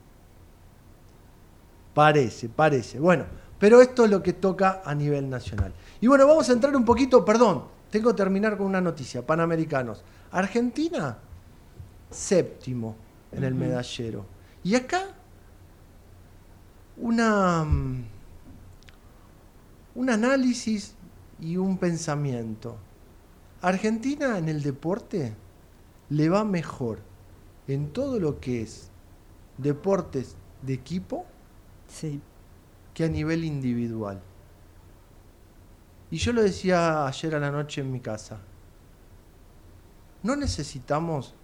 Parece, 1.95 2.49
parece. 2.49 2.99
Bueno, 2.99 3.25
pero 3.59 3.81
esto 3.81 4.05
es 4.05 4.11
lo 4.11 4.23
que 4.23 4.33
toca 4.33 4.83
a 4.85 4.95
nivel 4.95 5.29
nacional. 5.29 5.73
Y 6.01 6.07
bueno, 6.07 6.27
vamos 6.27 6.49
a 6.49 6.53
entrar 6.53 6.75
un 6.77 6.85
poquito, 6.85 7.25
perdón, 7.25 7.65
tengo 7.91 8.11
que 8.11 8.17
terminar 8.17 8.57
con 8.57 8.67
una 8.67 8.81
noticia, 8.81 9.27
Panamericanos. 9.27 10.03
Argentina, 10.31 11.19
séptimo 12.11 12.97
en 13.33 13.45
el 13.45 13.55
medallero. 13.55 14.27
Y 14.63 14.75
acá 14.75 15.07
una, 16.97 17.65
mm, 17.65 18.05
un 19.95 20.11
análisis 20.11 20.95
y 21.41 21.57
un 21.57 21.79
pensamiento. 21.79 22.77
Argentina 23.61 24.39
en 24.39 24.49
el 24.49 24.63
deporte 24.63 25.35
le 26.11 26.29
va 26.29 26.45
mejor 26.45 27.01
en 27.67 27.93
todo 27.93 28.21
lo 28.21 28.41
que 28.41 28.63
es 28.63 28.91
deportes 29.57 30.37
de 30.63 30.75
equipo 30.75 31.27
que 32.95 33.05
a 33.05 33.09
nivel 33.09 33.45
individual. 33.45 34.21
Y 36.11 36.17
yo 36.19 36.33
lo 36.33 36.43
decía 36.43 37.07
ayer 37.07 37.35
a 37.35 37.41
la 37.41 37.51
noche 37.51 37.81
en 37.81 37.93
mi 37.93 38.01
casa. 38.01 38.39
No 40.23 40.37
necesitamos 40.37 41.35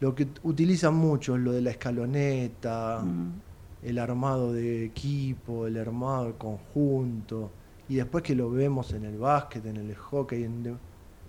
lo 0.00 0.14
que 0.14 0.28
utilizan 0.42 0.94
mucho 0.94 1.38
lo 1.38 1.52
de 1.52 1.62
la 1.62 1.70
escaloneta, 1.70 3.02
mm. 3.04 3.40
el 3.84 3.98
armado 3.98 4.52
de 4.52 4.84
equipo, 4.84 5.66
el 5.66 5.78
armado 5.78 6.26
de 6.26 6.34
conjunto, 6.34 7.50
y 7.92 7.96
después 7.96 8.24
que 8.24 8.34
lo 8.34 8.50
vemos 8.50 8.94
en 8.94 9.04
el 9.04 9.18
básquet, 9.18 9.66
en 9.66 9.76
el 9.76 9.94
hockey, 9.94 10.44
en... 10.44 10.78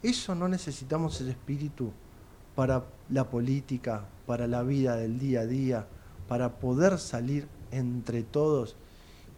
eso 0.02 0.34
no 0.34 0.47
necesitamos 0.47 1.19
ese 1.19 1.32
espíritu 1.32 1.91
para 2.56 2.86
la 3.10 3.30
política, 3.30 4.06
para 4.26 4.47
la 4.47 4.63
vida 4.63 4.95
del 4.95 5.19
día 5.19 5.41
a 5.41 5.45
día, 5.45 5.86
para 6.30 6.60
poder 6.60 6.99
salir 6.99 7.49
entre 7.71 8.23
todos 8.23 8.78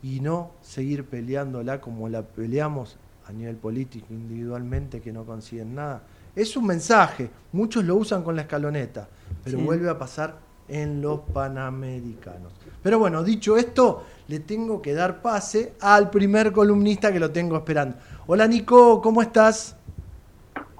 y 0.03 0.19
no 0.19 0.51
seguir 0.61 1.03
peleándola 1.05 1.81
como 1.81 2.09
la 2.09 2.21
peleamos 2.21 2.95
a 3.25 3.33
nivel 3.33 3.55
político 3.55 4.13
individualmente 4.13 5.01
que 5.01 5.11
no 5.11 5.25
consiguen 5.25 5.73
nada. 5.73 6.03
Es 6.35 6.55
un 6.55 6.67
mensaje, 6.67 7.31
muchos 7.53 7.85
lo 7.85 7.95
usan 7.95 8.21
con 8.21 8.35
la 8.35 8.43
escaloneta, 8.43 9.09
pero 9.43 9.57
vuelve 9.57 9.89
a 9.89 9.97
pasar 9.97 10.38
en 10.67 11.01
los 11.01 11.19
Panamericanos. 11.34 12.54
Pero 12.82 12.99
bueno, 12.99 13.23
dicho 13.23 13.58
esto, 13.58 14.04
le 14.28 14.39
tengo 14.39 14.82
que 14.82 14.93
dar 14.93 15.21
pase 15.21 15.73
al 15.82 16.10
primer 16.10 16.51
columnista 16.51 17.12
que 17.12 17.19
lo 17.19 17.32
tengo 17.32 17.58
esperando. 17.58 17.97
Hola 18.28 18.47
Nico, 18.47 19.01
¿cómo 19.01 19.21
estás? 19.21 19.75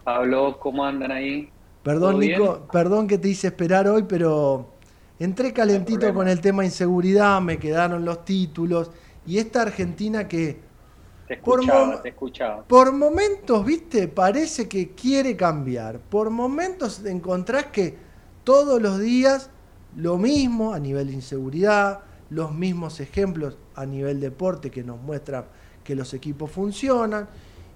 Pablo, 0.04 0.60
¿cómo 0.60 0.86
andan 0.86 1.12
ahí? 1.12 1.50
Perdón 1.84 2.20
Nico, 2.20 2.68
perdón 2.72 3.08
que 3.08 3.18
te 3.18 3.30
hice 3.30 3.48
esperar 3.48 3.88
hoy, 3.88 4.04
pero 4.08 4.74
entré 5.20 5.54
calentito 5.54 6.12
con 6.14 6.28
el 6.28 6.42
tema 6.42 6.66
inseguridad, 6.66 7.42
me 7.42 7.58
quedaron 7.58 8.04
los 8.06 8.26
títulos 8.26 8.92
y 9.28 9.38
esta 9.38 9.64
Argentina 9.64 10.28
que 10.28 10.60
te 11.28 11.36
escuchaba, 11.36 12.02
te 12.02 12.10
escuchaba. 12.10 12.64
Por 12.64 12.92
momentos, 12.92 13.66
viste, 13.66 14.08
parece 14.08 14.68
que 14.68 14.92
quiere 14.92 15.36
cambiar. 15.36 16.00
Por 16.00 16.30
momentos 16.30 17.04
encontrás 17.04 17.66
que 17.66 17.98
todos 18.44 18.80
los 18.80 19.00
días 19.00 19.50
lo 19.98 20.18
mismo 20.18 20.74
a 20.74 20.80
nivel 20.80 21.08
de 21.08 21.14
inseguridad, 21.14 22.02
los 22.30 22.54
mismos 22.54 23.00
ejemplos 23.00 23.58
a 23.76 23.86
nivel 23.86 24.20
deporte 24.20 24.72
que 24.72 24.84
nos 24.84 25.00
muestran 25.02 25.46
que 25.84 25.96
los 25.96 26.14
equipos 26.14 26.52
funcionan. 26.52 27.28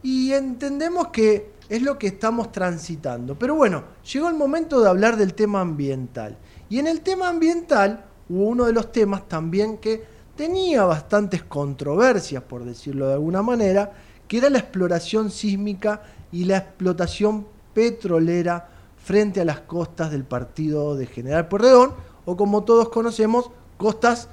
Y 0.01 0.31
entendemos 0.31 1.09
que 1.09 1.51
es 1.69 1.81
lo 1.81 1.97
que 1.97 2.07
estamos 2.07 2.51
transitando. 2.51 3.37
Pero 3.37 3.55
bueno, 3.55 3.83
llegó 4.11 4.27
el 4.27 4.35
momento 4.35 4.81
de 4.81 4.89
hablar 4.89 5.17
del 5.17 5.33
tema 5.33 5.61
ambiental. 5.61 6.37
Y 6.69 6.79
en 6.79 6.87
el 6.87 7.01
tema 7.01 7.29
ambiental 7.29 8.05
hubo 8.29 8.45
uno 8.45 8.65
de 8.65 8.73
los 8.73 8.91
temas 8.91 9.27
también 9.27 9.77
que 9.77 10.03
tenía 10.35 10.85
bastantes 10.85 11.43
controversias, 11.43 12.41
por 12.43 12.63
decirlo 12.63 13.07
de 13.07 13.13
alguna 13.13 13.41
manera, 13.41 13.91
que 14.27 14.37
era 14.37 14.49
la 14.49 14.59
exploración 14.59 15.31
sísmica 15.31 16.01
y 16.31 16.45
la 16.45 16.57
explotación 16.57 17.45
petrolera 17.73 18.69
frente 19.03 19.41
a 19.41 19.45
las 19.45 19.61
costas 19.61 20.11
del 20.11 20.23
partido 20.23 20.95
de 20.95 21.07
General 21.07 21.47
Porredón, 21.47 21.93
o 22.29 22.37
como 22.37 22.63
todos 22.63 22.89
conocemos, 22.89 23.49
costas 23.75 24.29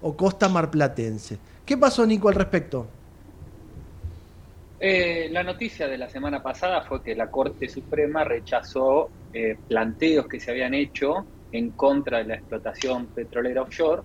o 0.00 0.16
costa 0.16 0.48
marplatense. 0.48 1.36
¿Qué 1.66 1.76
pasó, 1.76 2.06
Nico, 2.06 2.28
al 2.28 2.36
respecto? 2.36 2.86
Eh, 4.78 5.28
la 5.32 5.42
noticia 5.42 5.88
de 5.88 5.98
la 5.98 6.08
semana 6.08 6.40
pasada 6.40 6.82
fue 6.82 7.02
que 7.02 7.16
la 7.16 7.28
Corte 7.28 7.68
Suprema 7.68 8.22
rechazó 8.22 9.10
eh, 9.32 9.56
planteos 9.66 10.28
que 10.28 10.38
se 10.38 10.52
habían 10.52 10.74
hecho 10.74 11.26
en 11.50 11.72
contra 11.72 12.18
de 12.18 12.24
la 12.24 12.34
explotación 12.36 13.08
petrolera 13.08 13.62
offshore 13.62 14.02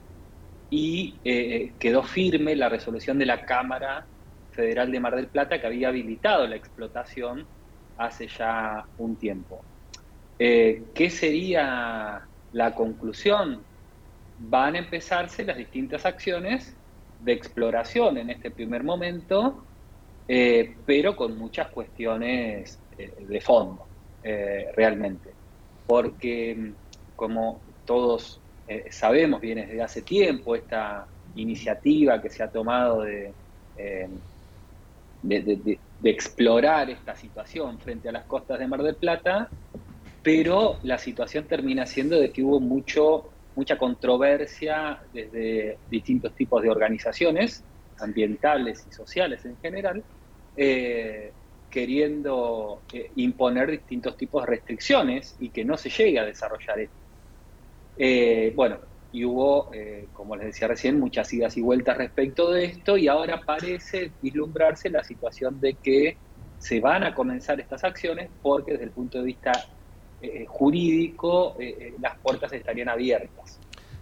y 0.72 1.14
eh, 1.24 1.74
quedó 1.78 2.02
firme 2.02 2.56
la 2.56 2.68
resolución 2.68 3.20
de 3.20 3.28
la 3.28 3.46
Cámara 3.46 4.08
Federal 4.50 4.92
de 4.92 5.00
Mar 5.00 5.16
del 5.16 5.28
Plata 5.28 5.62
que 5.62 5.68
había 5.68 5.90
habilitado 5.90 6.48
la 6.48 6.56
explotación 6.56 7.46
hace 7.98 8.28
ya 8.28 8.84
un 8.98 9.18
tiempo. 9.18 9.64
¿Qué 10.38 11.10
sería 11.10 12.28
la 12.56 12.74
conclusión? 12.74 13.62
Van 14.40 14.76
a 14.76 14.80
empezarse 14.80 15.44
las 15.44 15.58
distintas 15.58 16.06
acciones 16.06 16.74
de 17.20 17.32
exploración 17.32 18.18
en 18.18 18.30
este 18.30 18.52
primer 18.52 18.84
momento, 18.84 19.64
eh, 20.28 20.76
pero 20.86 21.16
con 21.16 21.38
muchas 21.38 21.68
cuestiones 21.70 22.80
de 22.98 23.42
fondo, 23.42 23.86
realmente. 24.76 25.30
Porque, 25.86 26.72
como 27.16 27.60
todos 27.86 28.40
eh, 28.68 28.88
sabemos, 28.90 29.40
viene 29.42 29.66
desde 29.68 29.82
hace 29.82 30.02
tiempo 30.02 30.56
esta 30.56 31.06
iniciativa 31.36 32.22
que 32.22 32.30
se 32.30 32.42
ha 32.42 32.50
tomado 32.50 33.06
eh, 33.06 33.32
de, 35.22 35.42
de, 35.42 35.80
explorar 36.10 36.90
esta 36.90 37.16
situación 37.16 37.80
frente 37.80 38.10
a 38.10 38.12
las 38.12 38.26
costas 38.26 38.60
de 38.60 38.68
Mar 38.68 38.82
del 38.84 38.96
Plata, 38.96 39.50
pero 40.26 40.80
la 40.82 40.98
situación 40.98 41.46
termina 41.46 41.86
siendo 41.86 42.20
de 42.20 42.34
que 42.34 42.42
hubo 42.42 42.60
mucho, 42.60 43.30
mucha 43.54 43.78
controversia 43.78 45.00
desde 45.14 45.82
distintos 45.86 46.34
tipos 46.34 46.64
de 46.64 46.72
organizaciones, 46.72 47.64
ambientales 48.00 48.88
y 48.88 48.92
sociales 48.92 49.46
en 49.46 49.56
general, 49.60 50.04
eh, 50.56 51.32
queriendo 51.70 52.86
imponer 53.18 53.70
distintos 53.70 54.18
tipos 54.18 54.42
de 54.42 54.48
restricciones 54.48 55.36
y 55.38 55.52
que 55.52 55.64
no 55.64 55.78
se 55.78 55.92
llegue 55.92 56.18
a 56.18 56.26
desarrollar 56.26 56.80
esto. 56.80 56.98
Eh, 57.96 58.52
bueno, 58.56 58.80
y 59.12 59.26
hubo, 59.26 59.72
eh, 59.76 60.10
como 60.12 60.36
les 60.36 60.48
decía 60.48 60.68
recién, 60.68 61.00
muchas 61.00 61.32
idas 61.34 61.56
y 61.56 61.62
vueltas 61.62 61.98
respecto 61.98 62.50
de 62.52 62.66
esto 62.66 62.98
y 62.98 63.08
ahora 63.08 63.42
parece 63.46 64.16
vislumbrarse 64.20 64.90
la 64.90 65.04
situación 65.04 65.60
de 65.60 65.76
que 65.76 66.18
se 66.58 66.80
van 66.80 67.04
a 67.04 67.14
comenzar 67.14 67.60
estas 67.60 67.84
acciones 67.84 68.32
porque 68.42 68.72
desde 68.72 68.86
el 68.86 68.92
punto 68.92 69.20
de 69.20 69.26
vista 69.26 69.52
eh, 70.22 70.46
jurídico 70.48 71.56
las 72.00 72.18
puertas 72.20 72.52
estarían 72.54 72.90
abiertas. 72.90 73.60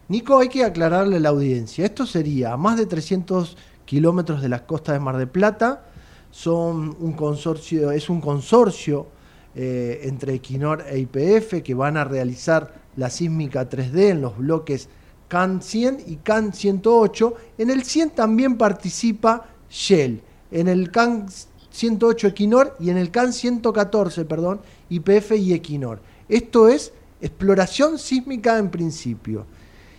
Nico, 0.08 0.40
hay 0.40 0.50
que 0.50 0.64
aclararle 0.64 1.18
a 1.18 1.20
la 1.20 1.30
audiencia. 1.30 1.86
Esto 1.86 2.06
sería 2.06 2.54
a 2.54 2.58
más 2.58 2.78
de 2.78 2.86
300 2.86 3.58
kilómetros 3.86 4.42
de 4.42 4.50
las 4.50 4.62
costas 4.62 4.94
de 4.94 5.00
Mar 5.00 5.18
del 5.18 5.30
Plata. 5.30 5.86
Son 6.32 6.96
un 7.00 7.14
consorcio, 7.14 7.92
es 7.92 8.10
un 8.10 8.22
consorcio 8.22 9.08
entre 9.56 10.34
Equinor 10.34 10.84
e 10.90 10.98
IPF 10.98 11.62
que 11.62 11.76
van 11.76 11.96
a 11.96 12.04
realizar 12.04 12.74
la 12.96 13.10
sísmica 13.10 13.70
3D 13.70 14.10
en 14.10 14.22
los 14.22 14.38
bloques 14.38 14.90
CAN 15.34 15.64
100 15.64 16.04
y 16.06 16.18
CAN 16.18 16.54
108. 16.54 17.34
En 17.58 17.72
el 17.72 17.84
100 17.84 18.12
también 18.12 18.56
participa 18.56 19.48
Shell. 19.68 20.22
En 20.52 20.68
el 20.68 20.92
CAN 20.92 21.26
108 21.74 22.28
Equinor 22.28 22.76
y 22.80 22.92
en 22.92 22.98
el 22.98 23.10
CAN 23.10 23.34
114, 23.34 24.26
perdón, 24.26 24.62
IPF 24.90 25.32
y 25.32 25.54
Equinor. 25.54 26.02
Esto 26.30 26.70
es 26.70 26.94
exploración 27.20 27.98
sísmica 27.98 28.60
en 28.60 28.70
principio. 28.70 29.48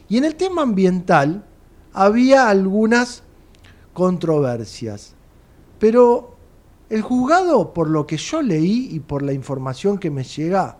Y 0.09 0.19
en 0.19 0.25
el 0.25 0.37
tema 0.37 0.63
ambiental 0.63 1.45
había 1.93 2.49
algunas 2.49 3.25
controversias. 3.93 5.15
Pero 5.81 6.37
el 6.89 7.03
juzgado, 7.03 7.75
por 7.75 7.91
lo 7.91 8.07
que 8.07 8.19
yo 8.19 8.41
leí 8.41 8.91
y 8.93 9.01
por 9.01 9.23
la 9.23 9.33
información 9.33 9.99
que 9.99 10.11
me 10.11 10.23
llega, 10.23 10.77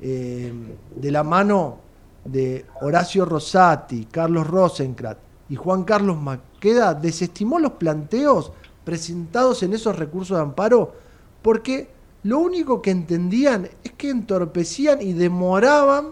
eh, 0.00 0.52
de 0.96 1.10
la 1.12 1.22
mano 1.22 1.78
de 2.24 2.66
Horacio 2.80 3.24
Rosati, 3.24 4.06
Carlos 4.06 4.48
Rosencrat 4.48 5.18
y 5.48 5.54
Juan 5.54 5.84
Carlos 5.84 6.20
Maqueda, 6.20 6.94
desestimó 6.94 7.60
los 7.60 7.72
planteos 7.72 8.50
presentados 8.86 9.64
en 9.64 9.74
esos 9.74 9.98
recursos 9.98 10.36
de 10.36 10.44
amparo 10.44 10.94
porque 11.42 11.88
lo 12.22 12.38
único 12.38 12.80
que 12.80 12.92
entendían 12.92 13.68
es 13.82 13.92
que 13.92 14.10
entorpecían 14.10 15.02
y 15.02 15.12
demoraban 15.12 16.10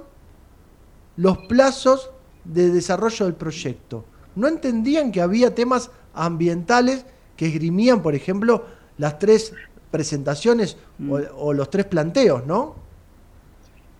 los 1.16 1.38
plazos 1.38 2.10
de 2.44 2.70
desarrollo 2.70 3.26
del 3.26 3.37
proyecto. 3.37 4.04
No 4.34 4.48
entendían 4.48 5.12
que 5.12 5.20
había 5.20 5.54
temas 5.54 5.92
ambientales 6.14 7.06
que 7.37 7.46
esgrimían, 7.46 8.02
por 8.02 8.16
ejemplo, 8.16 8.64
las 8.98 9.18
tres 9.20 9.54
presentaciones 9.92 10.76
o, 11.08 11.14
o 11.37 11.52
los 11.52 11.70
tres 11.70 11.87
planteos, 11.87 12.44
¿no? 12.44 12.74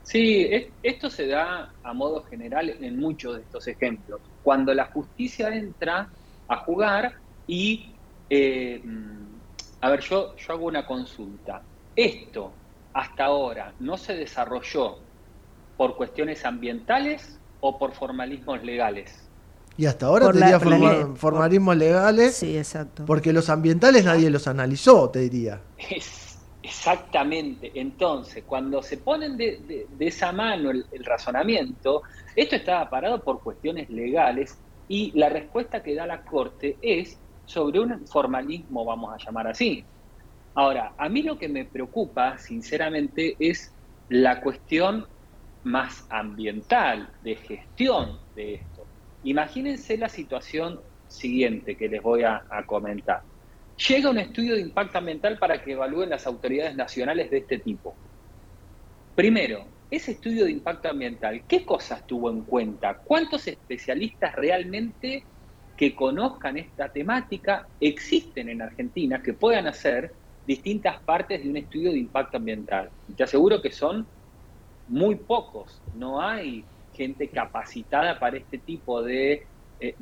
Sí, 0.03 0.47
esto 0.83 1.11
se 1.11 1.29
da 1.29 1.73
a 1.83 1.93
modo 1.95 2.25
general 2.25 2.71
en 2.81 2.99
muchos 2.99 3.37
de 3.37 3.43
estos 3.43 3.69
ejemplos. 3.69 4.21
Cuando 4.43 4.75
la 4.75 4.87
justicia 4.87 5.55
entra 5.55 6.11
a 6.49 6.57
jugar 6.59 7.15
y, 7.47 7.94
eh, 8.31 8.83
a 9.81 9.91
ver, 9.91 10.01
yo, 10.01 10.37
yo 10.37 10.53
hago 10.53 10.67
una 10.67 10.87
consulta. 10.87 11.63
Esto 11.95 12.53
hasta 12.93 13.25
ahora 13.27 13.75
no 13.81 13.97
se 13.97 14.15
desarrolló 14.15 14.99
por 15.77 15.97
cuestiones 15.97 16.45
ambientales 16.45 17.39
o 17.61 17.79
por 17.79 17.93
formalismos 17.93 18.63
legales. 18.63 19.29
Y 19.77 19.87
hasta 19.87 20.07
ahora 20.07 20.31
tenía 20.31 20.61
formalismos 20.61 21.77
legales. 21.77 22.37
Sí, 22.37 22.57
exacto. 22.57 23.05
Porque 23.07 23.33
los 23.33 23.51
ambientales 23.51 24.05
nadie 24.05 24.31
los 24.31 24.47
analizó, 24.47 25.11
te 25.11 25.21
diría. 25.21 25.61
Exactamente. 26.63 27.73
Entonces, 27.75 28.45
cuando 28.47 28.83
se 28.83 28.99
ponen 28.99 29.37
de, 29.37 29.87
esa 29.99 30.33
mano 30.33 30.71
el, 30.71 30.87
razonamiento, 31.05 32.03
esto 32.37 32.57
estaba 32.57 32.89
parado 32.89 33.23
por 33.23 33.43
cuestiones 33.43 33.91
legales 33.91 34.57
y 34.87 35.11
la 35.19 35.29
respuesta 35.29 35.83
que 35.83 35.95
da 35.95 36.07
la 36.07 36.25
Corte 36.25 36.79
es 36.81 37.19
sobre 37.45 37.81
un 37.81 38.07
formalismo, 38.07 38.85
vamos 38.85 39.13
a 39.13 39.25
llamar 39.25 39.49
así. 39.49 39.85
Ahora, 40.55 40.95
a 40.99 41.09
mí 41.09 41.23
lo 41.23 41.39
que 41.39 41.49
me 41.49 41.65
preocupa, 41.65 42.39
sinceramente, 42.39 43.37
es 43.39 43.75
la 44.09 44.41
cuestión 44.41 45.07
más 45.63 46.07
ambiental, 46.11 47.13
de 47.23 47.37
gestión 47.37 48.21
de 48.35 48.55
esto. 48.55 48.87
Imagínense 49.23 49.97
la 49.97 50.09
situación 50.09 50.81
siguiente 51.07 51.77
que 51.77 51.89
les 51.89 52.03
voy 52.03 52.23
a 52.23 52.45
comentar 52.67 53.23
llega 53.77 54.11
un 54.11 54.19
estudio 54.19 54.55
de 54.55 54.61
impacto 54.61 54.99
ambiental 54.99 55.39
para 55.39 55.63
que 55.63 55.73
evalúen 55.73 56.11
las 56.11 56.27
autoridades 56.27 56.75
nacionales 56.77 57.31
de 57.31 57.39
este 57.39 57.59
tipo. 57.59 57.97
Primero, 59.15 59.67
ese 59.91 60.13
estudio 60.13 60.45
de 60.45 60.53
impacto 60.53 60.89
ambiental, 60.89 61.45
¿qué 61.47 61.65
cosas 61.65 62.07
tuvo 62.07 62.31
en 62.31 62.43
cuenta? 62.45 63.01
¿Cuántos 63.05 63.47
especialistas 63.47 64.35
realmente 64.35 65.29
que 65.77 65.95
conozcan 65.95 66.57
esta 66.57 66.89
temática 66.89 67.67
existen 67.81 68.49
en 68.49 68.63
Argentina 68.63 69.23
que 69.23 69.33
puedan 69.33 69.67
hacer 69.67 70.13
distintas 70.47 71.01
partes 71.03 71.43
de 71.43 71.51
un 71.51 71.57
estudio 71.57 71.93
de 71.93 71.99
impacto 71.99 72.37
ambiental? 72.37 72.91
te 73.17 73.25
aseguro 73.25 73.61
que 73.61 73.71
son 73.71 74.07
muy 74.89 75.17
pocos, 75.17 75.81
no 75.95 76.21
hay 76.21 76.65
gente 76.93 77.29
capacitada 77.29 78.19
para 78.19 78.37
este 78.37 78.59
tipo 78.59 79.03
de, 79.03 79.47
eh, 79.81 79.95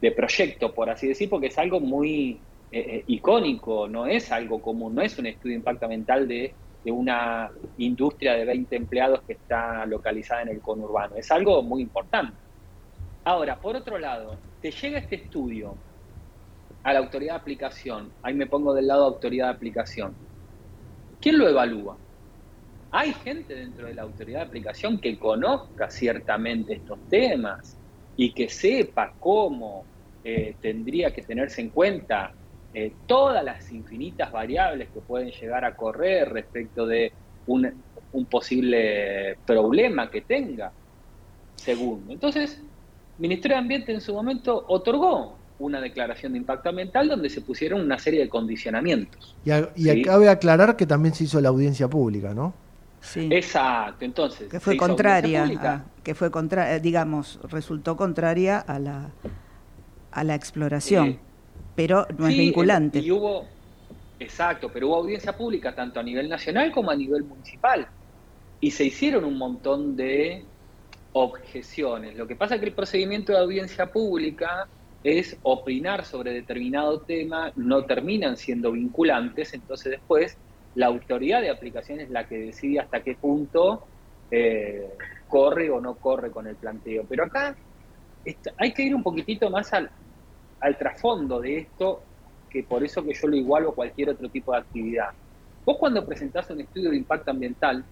de, 0.00 0.10
proyecto, 0.12 0.72
por 0.72 0.88
así 0.88 1.08
decir, 1.08 1.28
porque 1.28 1.48
es 1.48 1.58
algo 1.58 1.80
muy 1.80 2.40
eh, 2.70 3.02
icónico, 3.06 3.88
no 3.88 4.06
es 4.06 4.30
algo 4.30 4.62
común, 4.62 4.94
no 4.94 5.02
es 5.02 5.18
un 5.18 5.26
estudio 5.26 5.54
de 5.54 5.58
impacto 5.58 5.86
ambiental 5.86 6.28
de, 6.28 6.54
de 6.84 6.90
una 6.92 7.50
industria 7.78 8.34
de 8.34 8.44
20 8.44 8.76
empleados 8.76 9.22
que 9.22 9.34
está 9.34 9.84
localizada 9.86 10.42
en 10.42 10.48
el 10.48 10.60
conurbano, 10.60 11.16
es 11.16 11.30
algo 11.30 11.62
muy 11.62 11.82
importante. 11.82 12.43
Ahora, 13.24 13.58
por 13.58 13.74
otro 13.74 13.98
lado, 13.98 14.38
te 14.60 14.70
llega 14.70 14.98
este 14.98 15.16
estudio 15.16 15.78
a 16.82 16.92
la 16.92 16.98
autoridad 16.98 17.34
de 17.34 17.40
aplicación, 17.40 18.12
ahí 18.22 18.34
me 18.34 18.46
pongo 18.46 18.74
del 18.74 18.86
lado 18.86 19.02
de 19.02 19.14
autoridad 19.14 19.46
de 19.46 19.54
aplicación, 19.54 20.14
¿quién 21.18 21.38
lo 21.38 21.48
evalúa? 21.48 21.98
Hay 22.90 23.14
gente 23.14 23.54
dentro 23.54 23.86
de 23.86 23.94
la 23.94 24.02
autoridad 24.02 24.40
de 24.40 24.46
aplicación 24.46 25.00
que 25.00 25.18
conozca 25.18 25.90
ciertamente 25.90 26.74
estos 26.74 27.08
temas 27.08 27.80
y 28.14 28.32
que 28.34 28.48
sepa 28.48 29.16
cómo 29.18 29.86
eh, 30.22 30.56
tendría 30.60 31.12
que 31.12 31.22
tenerse 31.22 31.62
en 31.62 31.70
cuenta 31.70 32.36
eh, 32.72 32.98
todas 33.06 33.42
las 33.42 33.72
infinitas 33.72 34.30
variables 34.30 34.90
que 34.90 35.00
pueden 35.00 35.30
llegar 35.30 35.64
a 35.64 35.74
correr 35.74 36.28
respecto 36.28 36.86
de 36.86 37.14
un, 37.46 37.84
un 38.12 38.26
posible 38.26 39.38
problema 39.46 40.10
que 40.10 40.20
tenga. 40.22 40.72
Segundo, 41.56 42.12
entonces, 42.12 42.62
Ministerio 43.18 43.56
de 43.56 43.62
Ambiente 43.62 43.92
en 43.92 44.00
su 44.00 44.12
momento 44.12 44.64
otorgó 44.68 45.36
una 45.58 45.80
declaración 45.80 46.32
de 46.32 46.38
impacto 46.38 46.68
ambiental 46.68 47.08
donde 47.08 47.30
se 47.30 47.40
pusieron 47.40 47.80
una 47.80 47.98
serie 47.98 48.20
de 48.20 48.28
condicionamientos. 48.28 49.36
Y, 49.44 49.52
y 49.90 50.02
cabe 50.02 50.28
aclarar 50.28 50.76
que 50.76 50.86
también 50.86 51.14
se 51.14 51.24
hizo 51.24 51.40
la 51.40 51.50
audiencia 51.50 51.88
pública, 51.88 52.34
¿no? 52.34 52.54
Sí. 53.00 53.28
Exacto, 53.30 54.04
entonces. 54.04 54.48
Que 54.48 54.58
fue 54.58 54.76
contraria, 54.76 55.84
que 56.02 56.14
fue 56.14 56.30
contra, 56.30 56.74
eh, 56.74 56.80
digamos, 56.80 57.38
resultó 57.50 57.96
contraria 57.96 58.58
a 58.58 58.78
la, 58.78 59.10
a 60.10 60.24
la 60.24 60.34
exploración, 60.34 61.08
eh, 61.08 61.18
pero 61.76 62.06
no 62.16 62.26
es 62.26 62.36
vinculante. 62.36 63.00
Y 63.00 63.10
hubo, 63.10 63.44
exacto, 64.18 64.70
pero 64.72 64.88
hubo 64.88 64.96
audiencia 64.96 65.36
pública 65.36 65.74
tanto 65.74 66.00
a 66.00 66.02
nivel 66.02 66.28
nacional 66.28 66.72
como 66.72 66.90
a 66.90 66.96
nivel 66.96 67.24
municipal. 67.24 67.86
Y 68.60 68.70
se 68.70 68.84
hicieron 68.86 69.24
un 69.24 69.36
montón 69.36 69.96
de 69.96 70.44
objeciones. 71.14 72.16
Lo 72.16 72.26
que 72.26 72.36
pasa 72.36 72.56
es 72.56 72.60
que 72.60 72.66
el 72.66 72.74
procedimiento 72.74 73.32
de 73.32 73.38
audiencia 73.38 73.90
pública 73.90 74.68
es 75.02 75.36
opinar 75.42 76.04
sobre 76.04 76.32
determinado 76.32 77.00
tema, 77.00 77.52
no 77.56 77.84
terminan 77.84 78.36
siendo 78.36 78.72
vinculantes, 78.72 79.54
entonces 79.54 79.92
después 79.92 80.36
la 80.74 80.86
autoridad 80.86 81.40
de 81.40 81.50
aplicación 81.50 82.00
es 82.00 82.10
la 82.10 82.26
que 82.26 82.38
decide 82.38 82.80
hasta 82.80 83.00
qué 83.02 83.14
punto 83.14 83.86
eh, 84.30 84.88
corre 85.28 85.70
o 85.70 85.80
no 85.80 85.94
corre 85.94 86.30
con 86.30 86.46
el 86.46 86.56
planteo. 86.56 87.04
Pero 87.08 87.24
acá 87.24 87.54
hay 88.56 88.72
que 88.72 88.82
ir 88.82 88.94
un 88.94 89.02
poquitito 89.02 89.50
más 89.50 89.72
al, 89.72 89.90
trasfondo 90.78 91.40
de 91.40 91.58
esto, 91.58 92.02
que 92.50 92.62
por 92.62 92.82
eso 92.82 93.04
que 93.04 93.14
yo 93.14 93.28
lo 93.28 93.36
igualo 93.36 93.70
a 93.70 93.74
cualquier 93.74 94.10
otro 94.10 94.28
tipo 94.28 94.52
de 94.52 94.58
actividad. 94.58 95.10
Vos 95.64 95.76
cuando 95.78 96.04
presentás 96.04 96.50
un 96.50 96.60
estudio 96.60 96.90
de 96.90 96.96
impacto 96.96 97.30
ambiental, 97.30 97.84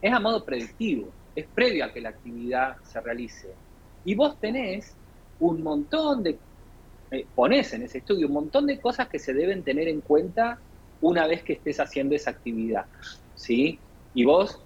es 0.00 0.12
a 0.12 0.18
modo 0.18 0.44
predictivo, 0.44 1.08
es 1.38 1.46
previo 1.54 1.84
a 1.84 1.92
que 1.92 2.00
la 2.00 2.10
actividad 2.10 2.76
se 2.82 3.00
realice. 3.00 3.54
Y 4.04 4.14
vos 4.14 4.38
tenés 4.40 4.96
un 5.38 5.62
montón 5.62 6.22
de, 6.22 6.38
eh, 7.10 7.26
ponés 7.34 7.72
en 7.74 7.82
ese 7.82 7.98
estudio 7.98 8.26
un 8.26 8.32
montón 8.32 8.66
de 8.66 8.80
cosas 8.80 9.08
que 9.08 9.18
se 9.18 9.32
deben 9.32 9.62
tener 9.62 9.88
en 9.88 10.00
cuenta 10.00 10.60
una 11.00 11.26
vez 11.26 11.44
que 11.44 11.54
estés 11.54 11.78
haciendo 11.78 12.16
esa 12.16 12.30
actividad, 12.30 12.86
¿sí? 13.34 13.78
Y 14.14 14.24
vos, 14.24 14.60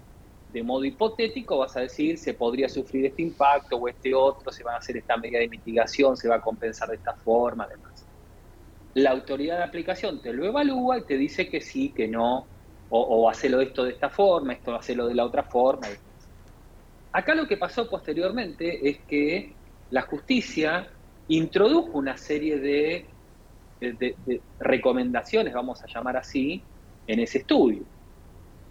de 0.47 0.63
modo 0.63 0.83
hipotético, 0.83 1.59
vas 1.59 1.77
a 1.77 1.81
decir, 1.81 2.17
se 2.17 2.33
podría 2.33 2.67
sufrir 2.67 3.05
este 3.05 3.21
impacto 3.21 3.77
o 3.77 3.87
este 3.87 4.15
otro, 4.15 4.51
se 4.51 4.63
va 4.63 4.73
a 4.73 4.77
hacer 4.77 4.97
esta 4.97 5.15
medida 5.17 5.39
de 5.39 5.49
mitigación, 5.49 6.17
se 6.17 6.27
va 6.27 6.37
a 6.37 6.41
compensar 6.41 6.89
de 6.89 6.95
esta 6.95 7.13
forma, 7.13 7.65
además. 7.65 8.07
La 8.95 9.11
autoridad 9.11 9.57
de 9.57 9.63
aplicación 9.63 10.21
te 10.21 10.33
lo 10.33 10.45
evalúa 10.45 10.97
y 10.99 11.05
te 11.05 11.17
dice 11.17 11.49
que 11.49 11.61
sí, 11.61 11.93
que 11.93 12.07
no, 12.07 12.47
o, 12.89 12.99
o 12.99 13.29
hacelo 13.29 13.61
esto 13.61 13.83
de 13.83 13.91
esta 13.91 14.09
forma, 14.09 14.53
esto 14.53 14.73
hacelo 14.75 15.07
de 15.07 15.15
la 15.15 15.25
otra 15.25 15.43
forma. 15.43 15.87
Acá 17.13 17.35
lo 17.35 17.47
que 17.47 17.57
pasó 17.57 17.87
posteriormente 17.87 18.89
es 18.89 18.99
que 19.07 19.55
la 19.91 20.01
justicia 20.01 20.91
introdujo 21.27 21.99
una 21.99 22.17
serie 22.17 22.57
de, 22.57 23.09
recomendaciones, 24.59 25.53
vamos 25.53 25.83
a 25.83 25.87
llamar 25.87 26.17
así, 26.17 26.63
en 27.05 27.19
ese 27.19 27.39
estudio. 27.39 27.83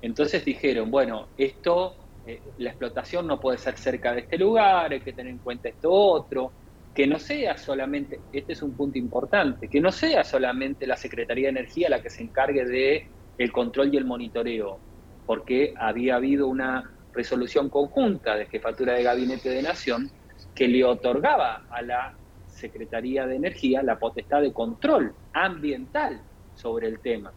Entonces 0.01 0.45
dijeron, 0.45 0.91
bueno, 0.91 1.29
esto, 1.37 1.95
eh, 2.27 2.41
la 2.59 2.71
explotación 2.71 3.27
no 3.27 3.39
puede 3.39 3.59
ser 3.59 3.77
cerca 3.77 4.13
de 4.13 4.23
este 4.23 4.39
lugar, 4.39 4.91
hay 4.91 5.01
que 5.01 5.13
tener 5.13 5.33
en 5.33 5.39
cuenta 5.39 5.69
esto 5.69 5.93
otro, 5.93 6.53
que 6.93 7.07
no 7.07 7.21
sea 7.21 7.57
solamente, 7.57 8.21
este 8.33 8.55
es 8.55 8.63
un 8.63 8.75
punto 8.75 8.99
importante, 8.99 9.69
que 9.69 9.81
no 9.81 9.93
sea 9.93 10.25
solamente 10.25 10.87
la 10.87 10.97
Secretaría 10.97 11.45
de 11.45 11.61
Energía 11.61 11.89
la 11.89 12.03
que 12.03 12.11
se 12.11 12.23
encargue 12.23 12.65
de 12.65 13.07
el 13.39 13.53
control 13.53 13.95
y 13.95 13.99
el 13.99 14.05
monitoreo, 14.05 14.81
porque 15.25 15.75
había 15.77 16.17
habido 16.17 16.49
una 16.49 17.02
resolución 17.13 17.69
conjunta 17.69 18.37
de 18.37 18.47
jefatura 18.47 18.95
de 18.95 19.03
gabinete 19.03 19.51
de 19.51 19.63
nación 19.63 20.11
que 20.55 20.69
le 20.69 20.85
otorgaba 20.85 21.67
a 21.71 21.83
la 21.83 22.15
Secretaría 22.47 23.27
de 23.27 23.37
Energía 23.37 23.83
la 23.83 23.99
potestad 23.99 24.43
de 24.43 24.53
control 24.53 25.15
ambiental 25.33 26.21
sobre 26.55 26.89
el 26.89 27.01
tema. 27.01 27.33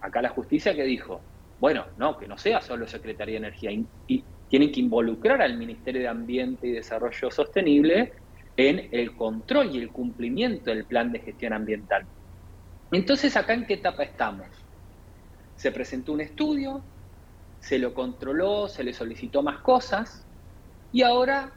Acá 0.00 0.22
la 0.22 0.30
justicia 0.30 0.74
que 0.74 0.84
dijo, 0.84 1.20
bueno, 1.58 1.86
no, 1.98 2.16
que 2.16 2.26
no 2.26 2.38
sea 2.38 2.60
solo 2.60 2.86
Secretaría 2.86 3.34
de 3.34 3.46
Energía, 3.46 3.70
y, 4.06 4.24
tienen 4.48 4.72
que 4.72 4.80
involucrar 4.80 5.40
al 5.42 5.56
Ministerio 5.56 6.00
de 6.00 6.08
Ambiente 6.08 6.66
y 6.66 6.72
Desarrollo 6.72 7.30
Sostenible 7.30 8.12
en 8.56 8.88
el 8.90 9.14
control 9.14 9.70
y 9.72 9.78
el 9.78 9.92
cumplimiento 9.92 10.70
del 10.70 10.86
plan 10.86 11.12
de 11.12 11.20
gestión 11.20 11.52
ambiental. 11.52 12.04
Entonces, 12.90 13.36
acá 13.36 13.54
en 13.54 13.64
qué 13.64 13.74
etapa 13.74 14.02
estamos? 14.02 14.48
Se 15.54 15.70
presentó 15.70 16.12
un 16.12 16.22
estudio, 16.22 16.82
se 17.60 17.78
lo 17.78 17.94
controló, 17.94 18.68
se 18.68 18.82
le 18.82 18.92
solicitó 18.92 19.42
más 19.42 19.60
cosas, 19.60 20.26
y 20.92 21.02
ahora 21.02 21.52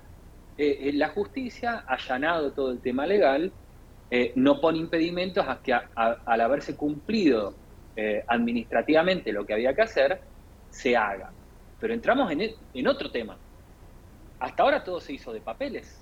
eh, 0.58 0.92
la 0.94 1.10
justicia, 1.10 1.84
allanado 1.88 2.52
todo 2.52 2.72
el 2.72 2.80
tema 2.80 3.08
legal, 3.08 3.52
eh, 4.12 4.32
no 4.36 4.62
pone 4.62 4.78
impedimentos 4.78 5.48
a 5.48 5.60
que 5.64 5.74
al 5.74 6.42
haberse 6.42 6.76
cumplido 6.76 7.56
eh, 7.96 8.24
administrativamente 8.28 9.32
lo 9.32 9.46
que 9.46 9.54
había 9.54 9.74
que 9.74 9.82
hacer, 9.82 10.22
se 10.70 10.96
haga. 10.96 11.32
Pero 11.80 11.94
entramos 11.94 12.32
en, 12.32 12.42
e, 12.42 12.56
en 12.76 12.88
otro 12.88 13.10
tema. 13.10 13.38
Hasta 14.40 14.62
ahora 14.62 14.84
todo 14.84 15.00
se 15.00 15.14
hizo 15.14 15.34
de 15.34 15.42
papeles. 15.42 16.00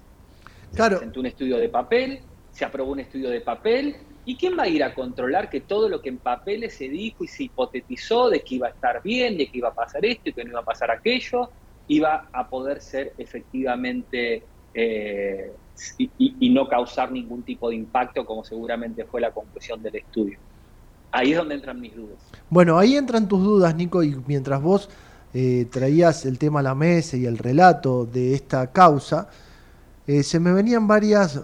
Se 0.72 0.84
presentó 0.84 1.20
un 1.22 1.28
estudio 1.28 1.58
de 1.58 1.70
papel, 1.70 2.22
se 2.52 2.66
aprobó 2.66 2.92
un 2.92 3.00
estudio 3.00 3.30
de 3.30 3.42
papel, 3.42 3.96
¿y 4.26 4.36
quién 4.36 4.58
va 4.58 4.64
a 4.64 4.68
ir 4.68 4.84
a 4.84 4.94
controlar 4.94 5.50
que 5.50 5.62
todo 5.62 5.90
lo 5.90 6.02
que 6.02 6.10
en 6.10 6.18
papeles 6.18 6.76
se 6.76 6.88
dijo 6.90 7.24
y 7.24 7.28
se 7.28 7.44
hipotetizó 7.44 8.30
de 8.30 8.42
que 8.42 8.56
iba 8.56 8.68
a 8.68 8.72
estar 8.72 9.02
bien, 9.02 9.38
de 9.38 9.50
que 9.50 9.58
iba 9.58 9.70
a 9.70 9.74
pasar 9.74 10.06
esto 10.06 10.30
y 10.30 10.34
que 10.34 10.44
no 10.44 10.52
iba 10.52 10.60
a 10.60 10.66
pasar 10.66 10.92
aquello, 10.92 11.50
iba 11.88 12.30
a 12.32 12.50
poder 12.50 12.82
ser 12.82 13.14
efectivamente 13.18 14.44
eh, 14.74 15.52
y, 15.98 16.50
no 16.50 16.68
causar 16.68 17.12
ningún 17.12 17.44
tipo 17.44 17.70
de 17.70 17.76
impacto, 17.76 18.26
como 18.26 18.44
seguramente 18.44 19.06
fue 19.06 19.22
la 19.22 19.32
conclusión 19.32 19.82
del 19.82 19.96
estudio. 19.96 20.38
Ahí 21.12 21.32
es 21.32 21.38
donde 21.38 21.56
entran 21.56 21.80
mis 21.80 21.96
dudas. 21.96 22.20
Bueno, 22.50 22.78
ahí 22.78 22.96
entran 22.96 23.28
tus 23.28 23.42
dudas, 23.44 23.76
Nico, 23.76 24.04
y 24.04 24.16
mientras 24.28 24.62
vos 24.62 24.90
eh, 25.34 25.66
traías 25.72 26.26
el 26.26 26.38
tema 26.38 26.60
a 26.60 26.64
la 26.64 26.76
mesa 26.76 27.18
y 27.18 27.26
el 27.26 27.38
relato 27.38 28.06
de 28.06 28.36
esta 28.36 28.72
causa, 28.72 29.30
eh, 30.08 30.24
se 30.24 30.40
me 30.40 30.52
venían 30.52 30.88
varias 30.88 31.40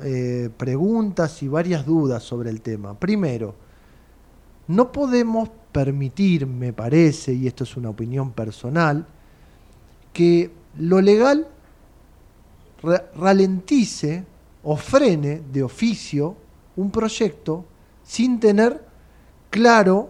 preguntas 0.58 1.42
y 1.44 1.48
varias 1.48 1.86
dudas 1.86 2.24
sobre 2.24 2.50
el 2.50 2.62
tema. 2.62 3.00
Primero, 3.00 3.56
no 4.68 4.92
podemos 4.92 5.50
permitir, 5.72 6.46
me 6.46 6.74
parece, 6.74 7.34
y 7.34 7.48
esto 7.48 7.64
es 7.64 7.78
una 7.78 7.90
opinión 7.90 8.32
personal, 8.32 9.06
que 10.12 10.52
lo 10.78 11.02
legal 11.02 11.48
ralentice 13.16 14.26
o 14.64 14.76
frene 14.76 15.42
de 15.52 15.64
oficio 15.64 16.36
un 16.76 16.92
proyecto 16.92 17.66
sin 18.04 18.40
tener 18.40 18.84
claro 19.50 20.10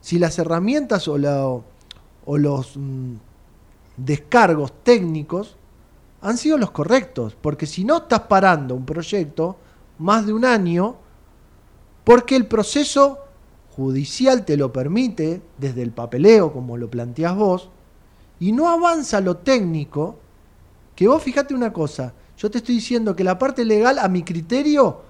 si 0.00 0.18
las 0.18 0.38
herramientas 0.38 1.08
o, 1.08 1.16
los 1.16 2.76
mm, 2.76 3.14
descargos 3.96 4.72
técnicos 4.82 5.56
han 6.22 6.38
sido 6.38 6.56
los 6.56 6.70
correctos. 6.70 7.36
Porque 7.40 7.66
si 7.66 7.84
no 7.84 7.98
estás 7.98 8.20
parando 8.20 8.74
un 8.74 8.86
proyecto 8.86 9.56
más 9.98 10.24
de 10.26 10.32
un 10.32 10.44
año, 10.44 10.96
porque 12.04 12.36
el 12.36 12.46
proceso 12.46 13.18
judicial 13.76 14.44
te 14.44 14.56
lo 14.56 14.72
permite, 14.72 15.42
desde 15.58 15.82
el 15.82 15.92
papeleo, 15.92 16.52
como 16.52 16.76
lo 16.76 16.90
planteas 16.90 17.36
vos, 17.36 17.70
y 18.40 18.52
no 18.52 18.68
avanza 18.68 19.20
lo 19.20 19.36
técnico, 19.36 20.18
que 20.94 21.08
vos 21.08 21.22
fíjate 21.22 21.54
una 21.54 21.72
cosa, 21.72 22.12
yo 22.36 22.50
te 22.50 22.58
estoy 22.58 22.76
diciendo 22.76 23.14
que 23.14 23.24
la 23.24 23.38
parte 23.38 23.64
legal, 23.64 23.98
a 23.98 24.08
mi 24.08 24.22
criterio, 24.24 25.02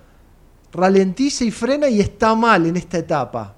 ralentiza 0.73 1.45
y 1.45 1.51
frena 1.51 1.89
y 1.89 2.01
está 2.01 2.35
mal 2.35 2.67
en 2.67 2.77
esta 2.77 2.99
etapa. 2.99 3.57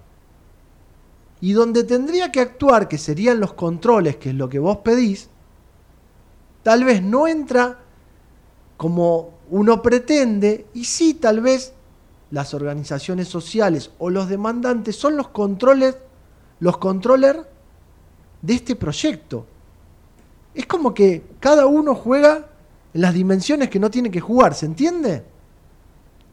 Y 1.41 1.53
donde 1.53 1.85
tendría 1.85 2.33
que 2.33 2.41
actuar, 2.41 2.89
que 2.89 2.99
serían 2.99 3.41
los 3.41 3.53
controles, 3.53 4.17
que 4.17 4.31
es 4.31 4.35
lo 4.35 4.49
que 4.49 4.59
vos 4.59 4.79
pedís, 4.79 5.29
tal 6.65 6.83
vez 6.83 7.01
no 7.01 7.29
entra 7.29 7.79
como 8.77 9.35
uno 9.51 9.81
pretende 9.81 10.67
y 10.75 10.85
sí 10.85 11.15
tal 11.15 11.41
vez 11.41 11.73
las 12.33 12.53
organizaciones 12.55 13.29
sociales 13.29 13.93
o 13.99 14.11
los 14.11 14.29
demandantes 14.29 14.97
son 14.97 15.17
los 15.17 15.29
controles 15.29 15.97
los 16.61 16.79
controllers 16.79 17.41
de 18.41 18.55
este 18.55 18.75
proyecto. 18.75 19.47
Es 20.55 20.67
como 20.67 20.95
que 20.95 21.23
cada 21.41 21.67
uno 21.67 21.95
juega 21.95 22.49
en 22.95 23.01
las 23.01 23.13
dimensiones 23.13 23.69
que 23.69 23.79
no 23.79 23.91
tiene 23.91 24.11
que 24.11 24.21
jugar, 24.21 24.55
¿se 24.55 24.67
entiende? 24.67 25.25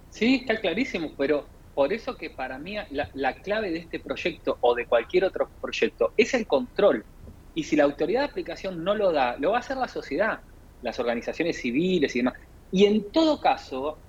Sí, 0.10 0.36
está 0.36 0.60
clarísimo, 0.60 1.12
pero 1.17 1.46
por 1.74 1.91
eso 1.91 2.15
que 2.15 2.30
para 2.30 2.60
mí 2.60 2.76
la, 2.91 3.34
clave 3.36 3.72
de 3.72 3.80
este 3.80 4.00
proyecto 4.00 4.58
o 4.62 4.76
de 4.76 4.86
cualquier 4.86 5.26
otro 5.26 5.50
proyecto 5.60 6.13
es 6.17 6.34
el 6.34 6.46
control. 6.46 7.04
Y 7.54 7.64
si 7.64 7.76
la 7.76 7.84
autoridad 7.84 8.22
de 8.22 8.28
aplicación 8.28 8.84
no 8.84 8.96
lo 8.96 9.12
da, 9.12 9.38
lo 9.38 9.52
va 9.52 9.58
a 9.58 9.60
hacer 9.60 9.78
la 9.78 9.88
sociedad, 9.88 10.42
las 10.82 11.00
organizaciones 11.00 11.60
civiles 11.60 12.16
y 12.16 12.20
demás. 12.20 12.36
Y 12.72 12.86
en 12.86 13.12
todo 13.12 13.40
caso, 13.40 14.02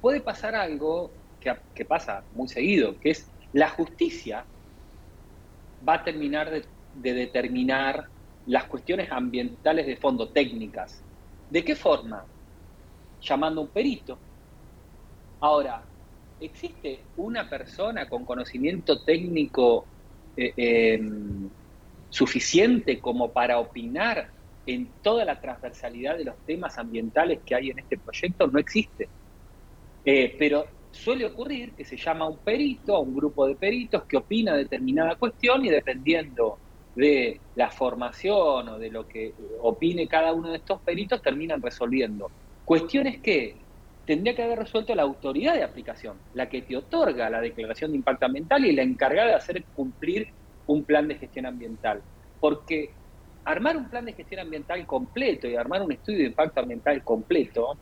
puede 0.00 0.20
pasar 0.20 0.54
algo 0.54 1.12
que, 1.40 1.84
pasa 1.84 2.26
muy 2.32 2.48
seguido, 2.48 2.98
que 2.98 3.10
es 3.10 3.30
la 3.52 3.70
justicia 3.70 4.46
va 5.86 5.94
a 5.94 6.04
terminar 6.04 6.50
de, 6.50 7.14
determinar 7.14 8.08
las 8.46 8.64
cuestiones 8.64 9.10
ambientales 9.12 9.86
de 9.86 9.96
fondo, 9.96 10.30
técnicas. 10.30 11.04
¿De 11.48 11.64
qué 11.64 11.76
forma? 11.76 12.26
Llamando 13.20 13.60
a 13.60 13.64
un 13.64 13.70
perito. 13.70 14.18
Ahora, 15.40 15.88
¿existe 16.40 17.06
una 17.16 17.48
persona 17.48 18.08
con 18.08 18.24
conocimiento 18.24 19.04
técnico 19.04 19.86
eh, 20.36 20.52
em, 20.56 21.48
suficiente 22.08 23.00
como 23.00 23.32
para 23.32 23.58
opinar 23.58 24.30
en 24.66 24.88
toda 25.02 25.24
la 25.24 25.40
transversalidad 25.40 26.16
de 26.16 26.24
los 26.24 26.36
temas 26.44 26.78
ambientales 26.78 27.40
que 27.44 27.54
hay 27.54 27.70
en 27.70 27.78
este 27.78 27.98
proyecto? 27.98 28.46
No 28.46 28.58
existe. 28.58 29.08
Eh, 30.04 30.36
pero 30.38 30.66
suele 30.90 31.26
ocurrir 31.26 31.74
que 31.74 31.84
se 31.84 31.96
llama 31.96 32.28
un 32.28 32.38
perito, 32.38 32.96
a 32.96 33.00
un 33.00 33.14
grupo 33.14 33.46
de 33.46 33.56
peritos 33.56 34.04
que 34.04 34.16
opina 34.16 34.54
determinada 34.56 35.16
cuestión 35.16 35.64
y 35.64 35.68
dependiendo 35.68 36.58
de 36.94 37.40
la 37.54 37.70
formación 37.70 38.68
o 38.68 38.78
de 38.78 38.90
lo 38.90 39.06
que 39.06 39.34
opine 39.60 40.08
cada 40.08 40.32
uno 40.32 40.50
de 40.50 40.56
estos 40.56 40.80
peritos 40.82 41.22
terminan 41.22 41.62
resolviendo 41.62 42.28
cuestiones 42.64 43.20
que 43.22 43.56
tendría 44.04 44.34
que 44.34 44.42
haber 44.42 44.58
resuelto 44.58 44.94
la 44.94 45.02
autoridad 45.02 45.54
de 45.54 45.62
aplicación, 45.62 46.18
la 46.32 46.48
que 46.48 46.62
te 46.62 46.76
otorga 46.76 47.30
la 47.30 47.40
declaración 47.40 47.92
de 47.92 47.98
impacto 47.98 48.26
ambiental 48.26 48.64
y 48.64 48.72
la 48.72 48.82
encargada 48.82 49.28
de 49.28 49.34
hacer 49.34 49.64
cumplir 49.74 50.28
un 50.68 50.84
plan 50.84 51.08
de 51.08 51.16
gestión 51.16 51.46
ambiental. 51.46 52.02
Porque 52.40 52.94
armar 53.44 53.76
un 53.76 53.90
plan 53.90 54.04
de 54.04 54.12
gestión 54.12 54.40
ambiental 54.40 54.86
completo 54.86 55.48
y 55.48 55.56
armar 55.56 55.82
un 55.82 55.92
estudio 55.92 56.20
de 56.20 56.26
impacto 56.26 56.60
ambiental 56.60 57.02
completo 57.02 57.78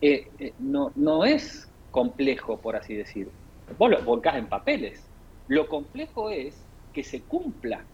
eh, 0.00 0.30
eh, 0.38 0.54
no, 0.58 0.92
no 0.94 1.24
es 1.24 1.72
complejo, 1.90 2.60
por 2.60 2.76
así 2.76 2.94
decir. 2.94 3.32
Vos 3.78 3.90
lo 3.90 4.02
volcás 4.02 4.36
en 4.36 4.48
papeles. 4.48 5.10
Lo 5.48 5.68
complejo 5.68 6.30
es 6.30 6.68
que 6.92 7.02
se 7.02 7.26
cumpla 7.26 7.86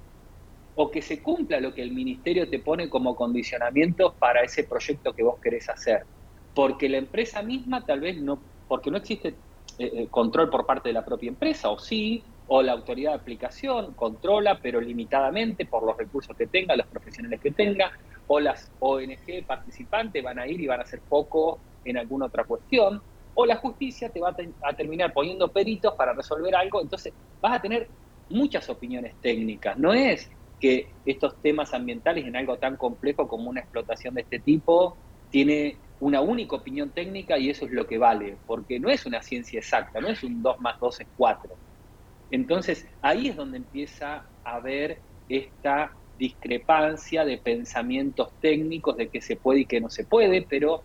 o 0.75 0.91
que 0.91 1.03
se 1.03 1.23
cumpla 1.23 1.61
lo 1.61 1.75
que 1.75 1.83
el 1.83 1.93
ministerio 1.93 2.49
te 2.49 2.59
pone 2.59 2.88
como 2.88 3.15
condicionamiento 3.15 4.17
para 4.19 4.43
ese 4.43 4.65
proyecto 4.65 5.12
que 5.12 5.23
vos 5.23 5.38
querés 5.41 5.69
hacer. 5.69 6.07
Porque 6.55 6.88
la 6.88 6.99
empresa 6.99 7.43
misma 7.43 7.85
tal 7.85 8.01
vez 8.01 8.21
no, 8.21 8.45
porque 8.67 8.91
no 8.91 8.97
existe 8.97 9.29
eh, 9.79 9.91
eh, 9.95 10.09
control 10.11 10.51
por 10.51 10.67
parte 10.67 10.88
de 10.88 10.95
la 10.95 11.05
propia 11.05 11.29
empresa, 11.29 11.71
o 11.71 11.79
sí, 11.79 12.32
o 12.55 12.62
la 12.62 12.73
autoridad 12.73 13.12
de 13.12 13.17
aplicación 13.17 13.95
controla, 13.95 14.59
pero 14.61 14.79
limitadamente 14.79 15.65
por 15.65 15.85
los 15.85 15.97
recursos 15.97 16.37
que 16.37 16.49
tenga, 16.49 16.77
los 16.77 16.87
profesionales 16.87 17.41
que 17.41 17.53
tenga, 17.53 17.91
o 18.27 18.41
las 18.41 18.71
ONG 18.79 19.47
participantes 19.47 20.23
van 20.23 20.38
a 20.38 20.47
ir 20.47 20.61
y 20.61 20.67
van 20.67 20.81
a 20.81 20.83
hacer 20.83 21.01
poco 21.09 21.61
en 21.83 21.97
alguna 21.97 22.27
otra 22.27 22.45
cuestión 22.45 23.03
o 23.33 23.47
la 23.47 23.57
justicia 23.57 24.11
te 24.11 24.21
va 24.21 24.37
a, 24.61 24.73
terminar 24.75 25.15
poniendo 25.15 25.51
peritos 25.51 25.95
para 25.95 26.12
resolver 26.12 26.55
algo, 26.55 26.83
entonces 26.83 27.15
vas 27.41 27.57
a 27.57 27.62
tener 27.62 27.88
muchas 28.29 28.69
opiniones 28.69 29.15
técnicas. 29.23 29.79
No 29.79 29.95
es 29.95 30.31
que 30.61 30.91
estos 31.07 31.41
temas 31.41 31.73
ambientales 31.73 32.27
en 32.27 32.37
algo 32.37 32.59
tan 32.59 32.77
complejo 32.77 33.29
como 33.29 33.49
una 33.49 33.61
explotación 33.61 34.12
de 34.15 34.21
este 34.21 34.41
tipo 34.41 34.99
tiene 35.31 35.79
una 36.01 36.21
única 36.21 36.57
opinión 36.57 36.91
técnica 36.91 37.38
y 37.38 37.49
eso 37.49 37.65
es 37.65 37.73
lo 37.73 37.87
que 37.87 37.97
vale, 37.97 38.37
porque 38.45 38.79
no 38.79 38.91
es 38.91 39.07
una 39.07 39.23
ciencia 39.23 39.59
exacta, 39.59 40.03
no 40.03 40.09
es 40.09 40.23
un 40.23 40.43
2 40.43 40.61
más 40.61 40.79
2 40.79 41.01
es 41.01 41.09
4. 41.17 41.57
Entonces 42.33 42.87
ahí 43.03 43.29
es 43.29 43.37
donde 43.37 43.59
empieza 43.59 44.25
a 44.42 44.57
haber 44.57 44.99
esta 45.29 45.92
discrepancia 46.18 47.25
de 47.25 47.38
pensamientos 47.38 48.31
técnicos 48.40 48.97
de 48.97 49.09
que 49.09 49.21
se 49.21 49.37
puede 49.37 49.61
y 49.61 49.66
que 49.66 49.81
no 49.81 49.90
se 49.90 50.05
puede, 50.05 50.42
pero 50.42 50.83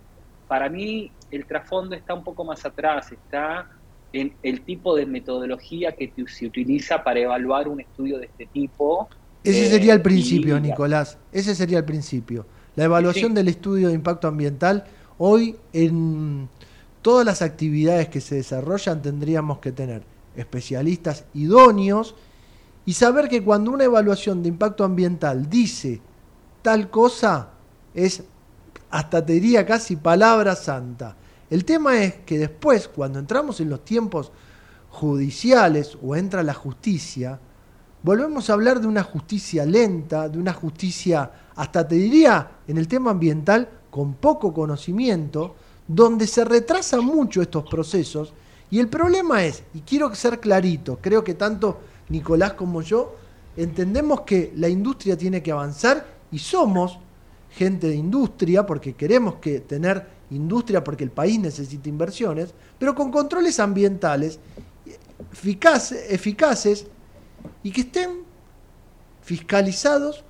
para 0.48 0.70
mí 0.70 1.12
el 1.32 1.46
trasfondo 1.46 1.96
está 1.96 2.14
un 2.14 2.24
poco 2.24 2.44
más 2.44 2.66
atrás, 2.66 3.12
está 3.12 3.70
en 4.14 4.34
el 4.44 4.62
tipo 4.62 4.96
de 4.96 5.06
metodología 5.06 5.94
que 5.94 6.12
se 6.28 6.46
utiliza 6.46 7.04
para 7.04 7.20
evaluar 7.22 7.68
un 7.68 7.80
estudio 7.80 8.20
de 8.20 8.26
este 8.26 8.46
tipo. 8.48 9.08
Ese 9.44 9.68
eh, 9.68 9.70
sería 9.70 9.94
el 9.94 10.02
principio, 10.02 10.60
Nicolás, 10.60 11.18
ese 11.32 11.56
sería 11.56 11.80
el 11.80 11.86
principio. 11.86 12.46
La 12.76 12.84
evaluación 12.84 13.34
del 13.34 13.48
estudio 13.48 13.88
de 13.88 13.94
impacto 13.94 14.28
ambiental, 14.28 14.86
hoy 15.18 15.56
en 15.72 16.50
todas 17.02 17.26
las 17.26 17.42
actividades 17.42 18.10
que 18.10 18.20
se 18.20 18.36
desarrollan 18.36 19.02
tendríamos 19.02 19.60
que 19.60 19.72
tener 19.72 20.04
especialistas 20.38 21.26
idóneos 21.34 22.16
y 22.86 22.94
saber 22.94 23.28
que 23.28 23.44
cuando 23.44 23.72
una 23.72 23.84
evaluación 23.84 24.42
de 24.42 24.50
impacto 24.50 24.86
ambiental 24.86 25.50
dice 25.50 26.00
tal 26.62 26.90
cosa, 26.90 27.50
es 27.94 28.24
hasta 28.90 29.26
te 29.26 29.34
diría 29.34 29.66
casi 29.66 29.98
palabra 29.98 30.56
santa. 30.56 31.16
El 31.50 31.66
tema 31.66 32.02
es 32.02 32.16
que 32.26 32.38
después, 32.38 32.88
cuando 32.88 33.20
entramos 33.20 33.60
en 33.60 33.70
los 33.70 33.84
tiempos 33.84 34.32
judiciales 34.90 35.98
o 36.02 36.16
entra 36.16 36.44
la 36.44 36.54
justicia, 36.54 37.40
volvemos 38.04 38.50
a 38.50 38.54
hablar 38.54 38.80
de 38.80 38.88
una 38.88 39.04
justicia 39.04 39.66
lenta, 39.66 40.30
de 40.30 40.40
una 40.40 40.54
justicia, 40.54 41.32
hasta 41.56 41.88
te 41.88 41.96
diría, 41.96 42.52
en 42.68 42.78
el 42.78 42.88
tema 42.88 43.12
ambiental, 43.12 43.70
con 43.90 44.16
poco 44.16 44.54
conocimiento, 44.54 45.56
donde 45.88 46.28
se 46.28 46.44
retrasan 46.44 47.06
mucho 47.06 47.42
estos 47.42 47.64
procesos. 47.70 48.34
Y 48.70 48.80
el 48.80 48.90
problema 48.90 49.44
es, 49.46 49.64
y 49.74 49.82
quiero 49.82 50.14
ser 50.14 50.40
clarito, 50.40 51.00
creo 51.02 51.24
que 51.24 51.34
tanto 51.34 51.80
Nicolás 52.10 52.54
como 52.54 52.82
yo 52.82 53.16
entendemos 53.56 54.22
que 54.22 54.52
la 54.56 54.68
industria 54.70 55.18
tiene 55.18 55.42
que 55.42 55.52
avanzar 55.52 56.06
y 56.32 56.40
somos 56.40 57.00
gente 57.52 57.88
de 57.88 57.96
industria, 57.96 58.66
porque 58.66 58.94
queremos 58.94 59.36
que 59.36 59.62
tener 59.62 60.06
industria 60.30 60.84
porque 60.84 61.06
el 61.06 61.12
país 61.12 61.40
necesita 61.40 61.88
inversiones, 61.88 62.54
pero 62.78 62.94
con 62.94 63.10
controles 63.12 63.60
ambientales 63.60 64.40
eficaces 65.32 66.88
y 67.64 67.72
que 67.72 67.82
estén 67.82 68.10
fiscalizados 69.22 70.24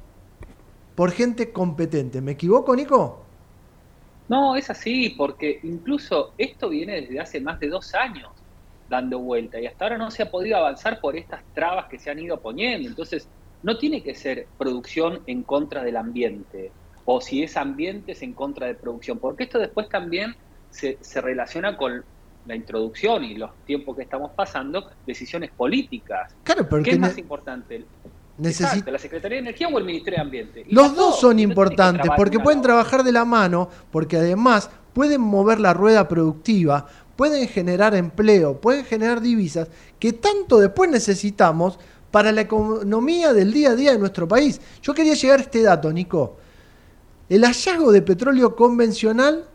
por 0.95 1.11
gente 1.11 1.51
competente. 1.51 2.21
¿Me 2.21 2.33
equivoco, 2.33 2.75
Nico? 2.75 3.23
No, 4.27 4.55
es 4.55 4.69
así, 4.69 5.11
porque 5.11 5.59
incluso 5.63 6.33
esto 6.37 6.69
viene 6.69 7.01
desde 7.01 7.19
hace 7.19 7.41
más 7.41 7.59
de 7.59 7.69
dos 7.69 7.93
años 7.95 8.29
dando 8.87 9.19
vuelta 9.19 9.59
y 9.59 9.65
hasta 9.65 9.85
ahora 9.85 9.97
no 9.97 10.11
se 10.11 10.23
ha 10.23 10.31
podido 10.31 10.57
avanzar 10.57 10.99
por 11.01 11.17
estas 11.17 11.43
trabas 11.53 11.87
que 11.89 11.99
se 11.99 12.09
han 12.09 12.19
ido 12.19 12.41
poniendo. 12.41 12.87
Entonces, 12.87 13.29
no 13.61 13.77
tiene 13.77 14.03
que 14.03 14.15
ser 14.15 14.49
producción 14.57 15.23
en 15.27 15.43
contra 15.43 15.83
del 15.83 15.97
ambiente 15.97 16.73
o 17.09 17.21
si 17.21 17.41
es 17.41 17.55
ambiente 17.55 18.11
es 18.11 18.21
en 18.21 18.33
contra 18.33 18.67
de 18.67 18.75
producción, 18.75 19.17
porque 19.19 19.45
esto 19.45 19.59
después 19.59 19.87
también 19.87 20.35
se, 20.69 20.99
relaciona 21.21 21.77
con 21.77 22.05
la 22.43 22.55
introducción 22.55 23.23
y 23.23 23.35
los 23.35 23.51
tiempos 23.63 23.95
que 23.95 24.03
estamos 24.03 24.31
pasando, 24.35 24.91
decisiones 25.05 25.51
políticas. 25.55 26.35
Claro, 26.43 26.67
¿Qué 26.83 26.91
es 26.91 26.99
más 26.99 27.17
importante? 27.17 27.87
Necesita... 28.37 28.91
¿La 28.91 28.99
Secretaría 28.99 29.37
de 29.37 29.41
Energía 29.41 29.67
o 29.67 29.77
el 29.77 29.85
Ministerio 29.85 30.17
de 30.17 30.21
Ambiente? 30.21 30.65
Los 30.69 30.95
dos 30.95 31.19
son 31.19 31.39
importantes 31.39 32.09
porque 32.15 32.39
pueden 32.39 32.61
trabajar 32.61 33.03
de 33.03 33.11
la 33.11 33.25
mano, 33.25 33.69
porque 33.91 34.17
además 34.17 34.69
pueden 34.93 35.21
mover 35.21 35.59
la 35.59 35.73
rueda 35.73 36.07
productiva, 36.07 36.85
pueden 37.15 37.47
generar 37.47 37.95
empleo, 37.95 38.59
pueden 38.61 38.85
generar 38.85 39.21
divisas 39.21 39.67
que 39.99 40.13
tanto 40.13 40.59
después 40.59 40.89
necesitamos 40.89 41.79
para 42.11 42.31
la 42.31 42.41
economía 42.41 43.33
del 43.33 43.51
día 43.51 43.71
a 43.71 43.75
día 43.75 43.91
de 43.91 43.99
nuestro 43.99 44.27
país. 44.27 44.61
Yo 44.81 44.93
quería 44.93 45.13
llegar 45.15 45.39
a 45.39 45.43
este 45.43 45.61
dato, 45.61 45.91
Nico. 45.91 46.37
El 47.29 47.43
hallazgo 47.43 47.91
de 47.91 48.01
petróleo 48.01 48.55
convencional 48.55 49.45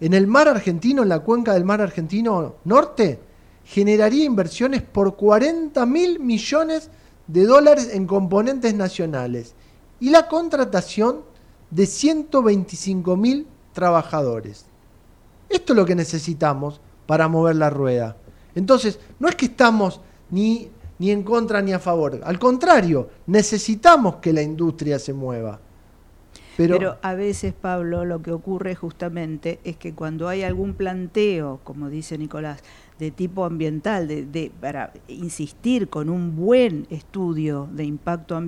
en 0.00 0.14
el 0.14 0.26
mar 0.26 0.48
argentino, 0.48 1.02
en 1.02 1.08
la 1.08 1.20
cuenca 1.20 1.54
del 1.54 1.64
mar 1.64 1.80
argentino 1.80 2.56
norte, 2.64 3.20
generaría 3.64 4.24
inversiones 4.24 4.82
por 4.82 5.16
40 5.16 5.86
mil 5.86 6.18
millones 6.20 6.86
de 6.86 6.99
dólares 7.32 7.90
en 7.92 8.06
componentes 8.06 8.74
nacionales 8.74 9.54
y 10.00 10.10
la 10.10 10.28
contratación 10.28 11.22
de 11.70 11.86
125 11.86 13.16
mil 13.16 13.46
trabajadores. 13.72 14.66
Esto 15.48 15.72
es 15.72 15.76
lo 15.76 15.86
que 15.86 15.94
necesitamos 15.94 16.80
para 17.06 17.28
mover 17.28 17.56
la 17.56 17.70
rueda. 17.70 18.16
Entonces, 18.54 18.98
no 19.18 19.28
es 19.28 19.36
que 19.36 19.46
estamos 19.46 20.00
ni, 20.30 20.68
ni 20.98 21.10
en 21.10 21.22
contra 21.22 21.62
ni 21.62 21.72
a 21.72 21.78
favor, 21.78 22.20
al 22.24 22.38
contrario, 22.38 23.08
necesitamos 23.26 24.16
que 24.16 24.32
la 24.32 24.42
industria 24.42 24.98
se 24.98 25.12
mueva. 25.12 25.60
Pero, 26.56 26.98
a 27.00 27.14
veces, 27.14 27.54
Pablo, 27.54 28.04
lo 28.04 28.20
que 28.20 28.32
ocurre 28.32 28.74
justamente 28.74 29.60
es 29.64 29.76
que 29.76 29.94
cuando 29.94 30.28
hay 30.28 30.42
algún 30.42 30.74
planteo, 30.74 31.60
como 31.64 31.88
dice 31.88 32.18
Nicolás, 32.18 32.62
de 33.00 33.10
tipo 33.10 33.44
ambiental, 33.44 34.06
de, 34.06 34.52
para 34.60 34.92
insistir 35.08 35.88
con 35.88 36.08
un 36.08 36.36
buen 36.36 36.86
estudio 36.90 37.68
de 37.72 37.84
impacto 37.84 38.40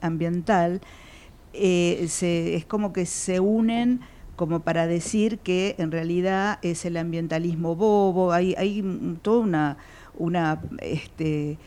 ambiental, 0.00 0.80
eh, 1.54 2.06
es 2.56 2.66
como 2.66 2.92
que 2.92 3.06
se 3.06 3.40
unen 3.40 4.00
como 4.36 4.60
para 4.60 4.86
decir 4.86 5.38
que 5.38 5.76
en 5.78 5.90
realidad 5.90 6.58
es 6.62 6.84
el 6.84 6.96
ambientalismo 6.96 7.76
bobo, 7.76 8.32
hay, 8.32 8.54
hay 8.56 8.82
toda 9.22 9.40
una, 9.40 9.76
una 10.18 10.62
este, 10.80 11.58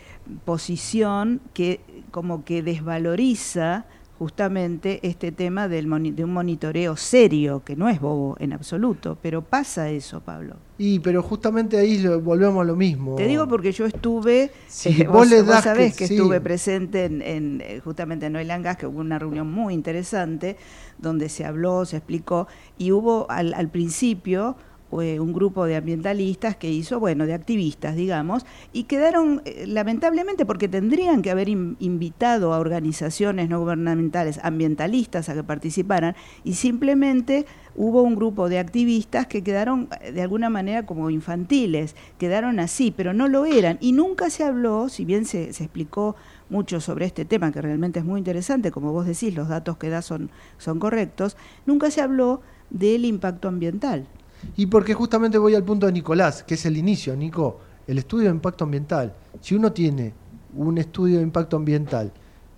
posición 0.44 1.40
que 1.54 1.80
como 2.12 2.44
que 2.44 2.62
desvaloriza 2.64 3.86
justamente 4.24 5.02
este 5.04 5.34
tema 5.34 5.68
del 5.68 6.16
de 6.16 6.24
un 6.24 6.32
monitoreo 6.32 6.96
serio, 6.96 7.62
que 7.66 7.76
no 7.76 7.90
es 7.90 8.00
bobo 8.00 8.38
en 8.40 8.54
absoluto, 8.54 9.18
pero 9.22 9.42
pasa 9.42 9.90
eso, 9.90 10.22
Pablo. 10.22 10.56
Y 10.78 11.00
pero 11.00 11.22
justamente 11.22 11.78
ahí 11.78 12.08
volvemos 12.20 12.62
a 12.62 12.64
lo 12.64 12.78
mismo. 12.78 13.16
Te 13.16 13.28
digo 13.28 13.50
porque 13.50 13.74
yo 13.74 13.86
estuve, 13.86 14.50
eh, 14.86 15.08
vos, 15.12 15.30
le 15.30 15.44
sabés 15.44 15.98
que, 15.98 16.06
estuve 16.06 16.40
presente 16.40 17.04
en, 17.04 17.60
eh, 17.60 17.82
justamente 17.84 18.28
en 18.28 18.38
Oil 18.38 18.48
Gas, 18.48 18.78
que 18.78 18.88
hubo 18.88 19.02
una 19.02 19.20
reunión 19.20 19.52
muy 19.52 19.74
interesante 19.74 20.56
donde 20.98 21.28
se 21.28 21.44
habló, 21.44 21.84
se 21.84 21.98
explicó, 21.98 22.48
y 22.78 22.94
hubo 22.94 23.30
al, 23.30 23.54
al 23.54 23.68
principio 23.68 24.56
un 24.94 25.34
grupo 25.34 25.66
de 25.66 25.76
ambientalistas 25.76 26.56
que 26.56 26.70
hizo, 26.72 27.00
bueno, 27.00 27.26
de 27.26 27.34
activistas, 27.34 27.96
digamos, 27.96 28.46
y 28.72 28.84
quedaron, 28.84 29.42
eh, 29.46 29.66
lamentablemente, 29.68 30.46
porque 30.46 30.68
tendrían 30.68 31.22
que 31.22 31.32
haber 31.32 31.50
invitado 31.50 32.54
a 32.54 32.60
organizaciones 32.60 33.50
no 33.50 33.60
gubernamentales 33.60 34.40
ambientalistas 34.44 35.30
a 35.30 35.34
que 35.34 35.44
participaran, 35.44 36.16
y 36.44 36.54
simplemente 36.54 37.46
hubo 37.76 38.04
un 38.04 38.16
grupo 38.16 38.50
de 38.50 38.60
activistas 38.60 39.28
que 39.28 39.44
quedaron 39.44 39.90
eh, 40.02 40.12
de 40.12 40.22
alguna 40.22 40.50
manera 40.50 40.86
como 40.86 41.10
infantiles, 41.10 41.96
quedaron 42.18 42.60
así, 42.60 42.92
pero 42.92 43.14
no 43.14 43.28
lo 43.28 43.46
eran, 43.46 43.78
y 43.82 43.92
nunca 43.92 44.30
se 44.30 44.44
habló, 44.44 44.90
si 44.90 45.06
bien 45.06 45.26
se, 45.26 45.54
se 45.54 45.64
explicó 45.64 46.16
mucho 46.50 46.80
sobre 46.80 47.06
este 47.06 47.26
tema, 47.26 47.52
que 47.52 47.62
realmente 47.62 48.00
es 48.00 48.06
muy 48.06 48.20
interesante, 48.20 48.72
como 48.72 48.92
vos 48.92 49.06
decís, 49.06 49.34
los 49.34 49.50
datos 49.50 49.78
que 49.78 49.90
da 49.90 50.02
son, 50.02 50.30
son 50.58 50.80
correctos, 50.80 51.36
nunca 51.66 51.90
se 51.90 52.02
habló 52.02 52.42
del 52.70 53.06
impacto 53.06 53.48
ambiental. 53.48 54.08
Y 54.56 54.68
porque 54.68 54.94
justamente 54.94 55.38
voy 55.38 55.56
al 55.56 55.64
punto 55.64 55.86
de 55.86 55.92
Nicolás, 55.92 56.44
que 56.44 56.56
es 56.56 56.66
el 56.66 56.78
inicio, 56.78 57.16
Nico, 57.16 57.60
el 57.88 57.98
estudio 57.98 58.26
de 58.26 58.36
impacto 58.36 58.64
ambiental. 58.64 59.14
Si 59.42 59.56
uno 59.56 59.72
tiene 59.72 60.14
un 60.56 60.78
estudio 60.78 61.18
de 61.18 61.24
impacto 61.24 61.58
ambiental 61.58 62.12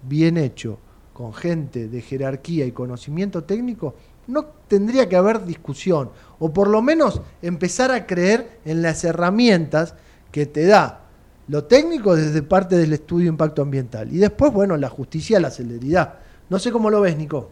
bien 0.03 0.37
hecho, 0.37 0.79
con 1.13 1.33
gente 1.33 1.87
de 1.87 2.01
jerarquía 2.01 2.65
y 2.65 2.71
conocimiento 2.71 3.43
técnico, 3.45 3.95
no 4.27 4.45
tendría 4.67 5.07
que 5.07 5.15
haber 5.15 5.45
discusión, 5.45 6.09
o 6.39 6.51
por 6.51 6.67
lo 6.67 6.81
menos 6.81 7.21
empezar 7.41 7.91
a 7.91 8.05
creer 8.05 8.59
en 8.65 8.81
las 8.81 9.03
herramientas 9.03 9.95
que 10.31 10.45
te 10.45 10.65
da 10.65 11.05
lo 11.47 11.63
técnico 11.65 12.15
desde 12.15 12.41
parte 12.41 12.75
del 12.75 12.93
estudio 12.93 13.25
de 13.25 13.29
impacto 13.29 13.61
ambiental. 13.61 14.11
Y 14.11 14.17
después, 14.17 14.51
bueno, 14.51 14.75
la 14.77 14.89
justicia, 14.89 15.39
la 15.39 15.51
celeridad. 15.51 16.15
No 16.49 16.59
sé 16.59 16.71
cómo 16.71 16.89
lo 16.89 17.01
ves, 17.01 17.15
Nico. 17.17 17.51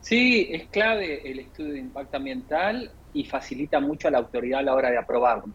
Sí, 0.00 0.48
es 0.50 0.68
clave 0.68 1.30
el 1.30 1.40
estudio 1.40 1.74
de 1.74 1.78
impacto 1.80 2.16
ambiental 2.16 2.90
y 3.12 3.24
facilita 3.24 3.80
mucho 3.80 4.08
a 4.08 4.10
la 4.10 4.18
autoridad 4.18 4.60
a 4.60 4.62
la 4.62 4.74
hora 4.74 4.90
de 4.90 4.98
aprobarlo. 4.98 5.52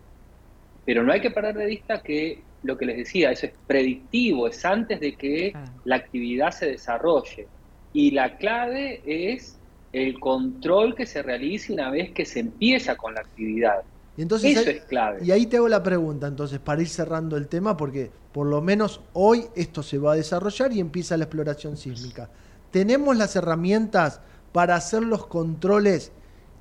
Pero 0.86 1.04
no 1.04 1.14
hay 1.14 1.22
que 1.22 1.32
perder 1.32 1.56
de 1.56 1.66
vista 1.66 2.02
que 2.02 2.42
lo 2.64 2.78
que 2.78 2.86
les 2.86 2.98
decía, 2.98 3.32
eso 3.32 3.46
es 3.46 3.54
predictivo, 3.68 4.48
es 4.48 4.64
antes 4.66 5.00
de 5.00 5.16
que 5.16 5.54
la 5.86 5.98
actividad 5.98 6.52
se 6.52 6.68
desarrolle. 6.68 7.48
Y 7.94 8.12
la 8.12 8.38
clave 8.38 9.02
es 9.06 9.58
el 9.92 10.20
control 10.20 10.96
que 10.96 11.06
se 11.06 11.22
realice 11.22 11.72
una 11.72 11.92
vez 11.92 12.12
que 12.12 12.26
se 12.26 12.40
empieza 12.40 12.96
con 12.96 13.14
la 13.14 13.22
actividad. 13.22 13.84
Y 14.18 14.22
entonces, 14.22 14.58
Eso 14.58 14.70
es 14.70 14.82
clave. 14.86 15.24
Y 15.24 15.32
ahí 15.32 15.46
te 15.46 15.58
hago 15.58 15.68
la 15.68 15.82
pregunta, 15.82 16.28
entonces, 16.28 16.60
para 16.60 16.82
ir 16.82 16.90
cerrando 16.90 17.36
el 17.36 17.48
tema, 17.48 17.76
porque 17.78 18.12
por 18.32 18.48
lo 18.48 18.62
menos 18.62 19.02
hoy 19.14 19.46
esto 19.56 19.84
se 19.84 19.98
va 19.98 20.14
a 20.14 20.16
desarrollar 20.16 20.72
y 20.72 20.80
empieza 20.80 21.18
la 21.18 21.26
exploración 21.26 21.78
sísmica. 21.78 22.30
¿Tenemos 22.72 23.16
las 23.16 23.36
herramientas 23.36 24.22
para 24.52 24.76
hacer 24.76 25.04
los 25.04 25.26
controles 25.28 26.12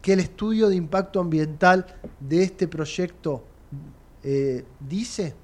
que 0.02 0.12
el 0.12 0.20
estudio 0.20 0.68
de 0.68 0.76
impacto 0.76 1.20
ambiental 1.20 1.86
de 2.20 2.42
este 2.42 2.66
proyecto 2.66 3.44
eh, 4.22 4.64
dice? 4.80 5.34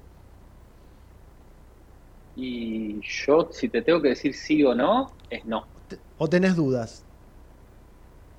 Y 2.35 2.99
yo, 3.01 3.49
si 3.51 3.69
te 3.69 3.81
tengo 3.81 4.01
que 4.01 4.09
decir 4.09 4.33
sí 4.35 4.63
o 4.63 4.75
no, 4.75 5.13
es 5.29 5.45
no. 5.45 5.65
¿O 6.17 6.27
tenés 6.27 6.55
dudas? 6.55 7.03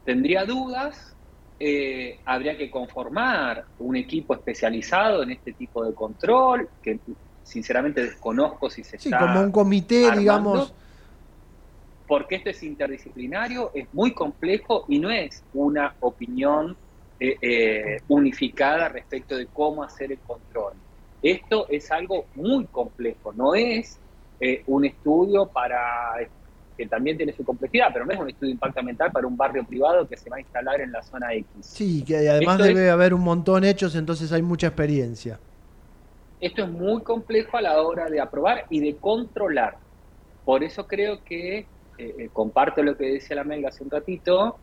Tendría 0.04 0.44
dudas. 0.44 1.16
Eh, 1.58 2.20
habría 2.24 2.56
que 2.56 2.70
conformar 2.70 3.66
un 3.78 3.96
equipo 3.96 4.34
especializado 4.34 5.22
en 5.22 5.32
este 5.32 5.52
tipo 5.52 5.84
de 5.84 5.94
control, 5.94 6.70
que 6.82 6.98
sinceramente 7.42 8.02
desconozco 8.02 8.70
si 8.70 8.82
se 8.82 8.98
sí, 8.98 9.10
como 9.10 9.40
un 9.42 9.52
comité, 9.52 10.10
digamos 10.12 10.72
porque 12.10 12.34
esto 12.34 12.50
es 12.50 12.60
interdisciplinario, 12.64 13.70
es 13.72 13.86
muy 13.94 14.12
complejo 14.12 14.84
y 14.88 14.98
no 14.98 15.12
es 15.12 15.44
una 15.54 15.94
opinión 16.00 16.76
eh, 17.20 17.36
eh, 17.40 18.00
unificada 18.08 18.88
respecto 18.88 19.36
de 19.36 19.46
cómo 19.46 19.84
hacer 19.84 20.10
el 20.10 20.18
control. 20.18 20.72
Esto 21.22 21.68
es 21.68 21.88
algo 21.92 22.26
muy 22.34 22.64
complejo, 22.64 23.32
no 23.32 23.54
es 23.54 24.00
eh, 24.40 24.64
un 24.66 24.86
estudio 24.86 25.46
para 25.46 25.78
que 26.76 26.84
también 26.88 27.16
tiene 27.16 27.32
su 27.32 27.44
complejidad, 27.44 27.90
pero 27.92 28.04
no 28.04 28.12
es 28.12 28.18
un 28.18 28.28
estudio 28.28 28.48
de 28.48 28.54
impacto 28.54 28.80
ambiental 28.80 29.12
para 29.12 29.28
un 29.28 29.36
barrio 29.36 29.64
privado 29.64 30.08
que 30.08 30.16
se 30.16 30.28
va 30.28 30.38
a 30.38 30.40
instalar 30.40 30.80
en 30.80 30.90
la 30.90 31.04
zona 31.04 31.32
X. 31.32 31.46
Sí, 31.60 32.02
que 32.02 32.28
además 32.28 32.58
debe 32.58 32.90
haber 32.90 33.14
un 33.14 33.22
montón 33.22 33.62
hechos, 33.62 33.94
entonces 33.94 34.32
hay 34.32 34.42
mucha 34.42 34.66
experiencia. 34.66 35.38
Esto 36.40 36.64
es 36.64 36.70
muy 36.70 37.04
complejo 37.04 37.56
a 37.56 37.62
la 37.62 37.80
hora 37.80 38.10
de 38.10 38.20
aprobar 38.20 38.64
y 38.68 38.80
de 38.80 38.96
controlar. 38.96 39.76
Por 40.44 40.64
eso 40.64 40.88
creo 40.88 41.22
que 41.22 41.66
eh, 42.00 42.14
eh, 42.18 42.30
comparto 42.32 42.82
lo 42.82 42.96
que 42.96 43.12
decía 43.12 43.36
la 43.36 43.44
Melga 43.44 43.68
hace 43.68 43.84
un 43.84 43.90
ratito, 43.90 44.58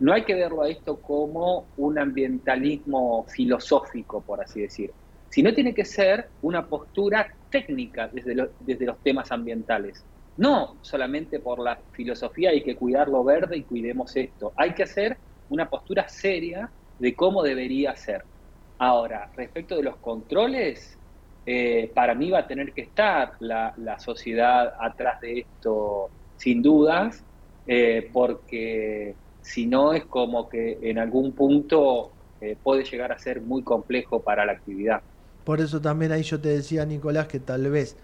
no 0.00 0.12
hay 0.12 0.22
que 0.24 0.34
verlo 0.34 0.62
a 0.62 0.68
esto 0.68 1.00
como 1.00 1.66
un 1.78 1.98
ambientalismo 1.98 3.24
filosófico, 3.26 4.20
por 4.20 4.42
así 4.42 4.60
decir, 4.60 4.92
sino 5.30 5.54
tiene 5.54 5.72
que 5.72 5.86
ser 5.86 6.28
una 6.42 6.66
postura 6.66 7.26
técnica 7.48 8.08
desde, 8.08 8.50
desde 8.60 8.84
los 8.84 9.02
temas 9.02 9.32
ambientales. 9.32 10.04
No 10.36 10.76
solamente 10.82 11.40
por 11.40 11.58
la 11.58 11.80
filosofía 11.92 12.50
hay 12.50 12.62
que 12.62 12.76
cuidar 12.76 13.08
lo 13.08 13.24
verde 13.24 13.56
y 13.56 13.62
cuidemos 13.64 14.14
esto, 14.14 14.52
hay 14.56 14.74
que 14.74 14.82
hacer 14.82 15.16
una 15.48 15.70
postura 15.70 16.06
seria 16.06 16.70
de 16.98 17.14
cómo 17.14 17.42
debería 17.42 17.96
ser. 17.96 18.26
Ahora, 18.76 19.30
respecto 19.34 19.76
de 19.76 19.84
los 19.84 19.96
controles, 19.96 20.98
eh, 21.46 21.90
para 21.94 22.14
mí 22.14 22.30
va 22.30 22.40
a 22.40 22.46
tener 22.46 22.74
que 22.74 22.82
estar 22.82 23.32
la, 23.38 23.72
la 23.78 23.98
sociedad 23.98 24.74
atrás 24.78 25.20
de 25.22 25.40
esto 25.40 26.10
sin 26.36 26.62
dudas, 26.62 27.22
eh, 27.66 28.08
porque 28.12 29.14
si 29.40 29.66
no 29.66 29.92
es 29.92 30.04
como 30.04 30.48
que 30.48 30.78
en 30.82 30.98
algún 30.98 31.32
punto 31.32 32.12
eh, 32.40 32.56
puede 32.62 32.84
llegar 32.84 33.12
a 33.12 33.18
ser 33.18 33.40
muy 33.40 33.62
complejo 33.62 34.20
para 34.22 34.44
la 34.44 34.52
actividad. 34.52 35.02
Por 35.44 35.60
eso 35.60 35.80
también 35.80 36.12
ahí 36.12 36.22
yo 36.22 36.40
te 36.40 36.48
decía, 36.48 36.84
Nicolás, 36.86 37.28
que 37.28 37.40
tal 37.40 37.70
vez 37.70 37.96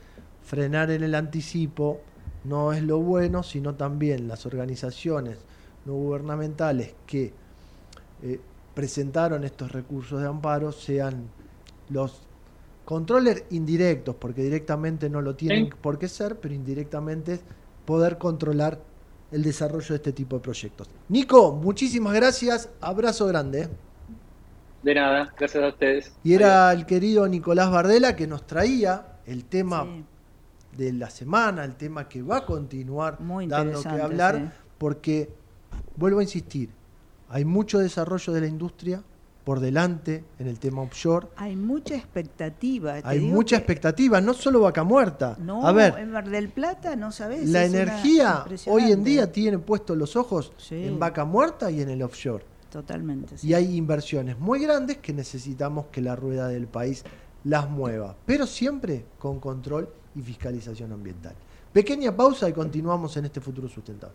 frenar 0.42 0.90
en 0.90 1.02
el 1.02 1.14
anticipo 1.14 2.00
no 2.44 2.72
es 2.72 2.82
lo 2.82 2.98
bueno, 3.00 3.42
sino 3.42 3.74
también 3.74 4.28
las 4.28 4.46
organizaciones 4.46 5.38
no 5.84 5.94
gubernamentales 5.94 6.94
que 7.06 7.32
eh, 8.22 8.40
presentaron 8.74 9.44
estos 9.44 9.72
recursos 9.72 10.20
de 10.20 10.28
amparo 10.28 10.72
sean 10.72 11.24
los 11.88 12.22
controles 12.84 13.44
indirectos, 13.50 14.16
porque 14.16 14.42
directamente 14.42 15.08
no 15.08 15.20
lo 15.22 15.34
tienen 15.34 15.70
por 15.80 15.98
qué 15.98 16.08
ser, 16.08 16.36
pero 16.40 16.54
indirectamente 16.54 17.40
poder 17.90 18.18
controlar 18.18 18.78
el 19.32 19.42
desarrollo 19.42 19.88
de 19.88 19.96
este 19.96 20.12
tipo 20.12 20.36
de 20.36 20.42
proyectos. 20.42 20.88
Nico, 21.08 21.52
muchísimas 21.52 22.14
gracias, 22.14 22.68
abrazo 22.80 23.26
grande. 23.26 23.68
De 24.84 24.94
nada, 24.94 25.34
gracias 25.36 25.64
a 25.64 25.66
ustedes. 25.66 26.12
Y 26.22 26.34
era 26.34 26.72
el 26.72 26.86
querido 26.86 27.26
Nicolás 27.26 27.68
Bardela 27.68 28.14
que 28.14 28.28
nos 28.28 28.46
traía 28.46 29.18
el 29.26 29.44
tema 29.44 29.88
de 30.76 30.92
la 30.92 31.10
semana, 31.10 31.64
el 31.64 31.74
tema 31.74 32.08
que 32.08 32.22
va 32.22 32.36
a 32.36 32.46
continuar 32.46 33.18
dando 33.48 33.82
que 33.82 33.88
hablar, 33.88 34.52
porque, 34.78 35.28
vuelvo 35.96 36.20
a 36.20 36.22
insistir, 36.22 36.70
hay 37.28 37.44
mucho 37.44 37.80
desarrollo 37.80 38.32
de 38.32 38.40
la 38.40 38.46
industria, 38.46 39.02
por 39.50 39.58
delante 39.58 40.22
en 40.38 40.46
el 40.46 40.60
tema 40.60 40.82
offshore. 40.82 41.26
Hay 41.34 41.56
mucha 41.56 41.96
expectativa. 41.96 43.00
Hay 43.02 43.18
mucha 43.18 43.56
expectativa, 43.56 44.20
no 44.20 44.32
solo 44.32 44.60
vaca 44.60 44.84
muerta. 44.84 45.36
No, 45.40 45.66
a 45.66 45.72
ver, 45.72 45.98
en 45.98 46.12
Mar 46.12 46.30
del 46.30 46.50
Plata 46.50 46.94
no 46.94 47.10
sabes. 47.10 47.48
La 47.48 47.64
energía 47.64 48.44
hoy 48.68 48.92
en 48.92 49.02
día 49.02 49.32
tiene 49.32 49.58
puestos 49.58 49.96
los 49.96 50.14
ojos 50.14 50.52
en 50.70 51.00
vaca 51.00 51.24
muerta 51.24 51.68
y 51.68 51.82
en 51.82 51.90
el 51.90 52.00
offshore. 52.00 52.44
Totalmente. 52.70 53.34
Y 53.42 53.54
hay 53.54 53.76
inversiones 53.76 54.38
muy 54.38 54.60
grandes 54.60 54.98
que 54.98 55.12
necesitamos 55.12 55.86
que 55.86 56.00
la 56.00 56.14
rueda 56.14 56.46
del 56.46 56.68
país 56.68 57.02
las 57.42 57.68
mueva, 57.68 58.14
pero 58.24 58.46
siempre 58.46 59.04
con 59.18 59.40
control 59.40 59.88
y 60.14 60.22
fiscalización 60.22 60.92
ambiental. 60.92 61.34
Pequeña 61.72 62.14
pausa 62.14 62.48
y 62.48 62.52
continuamos 62.52 63.16
en 63.16 63.24
este 63.24 63.40
futuro 63.40 63.68
sustentable. 63.68 64.14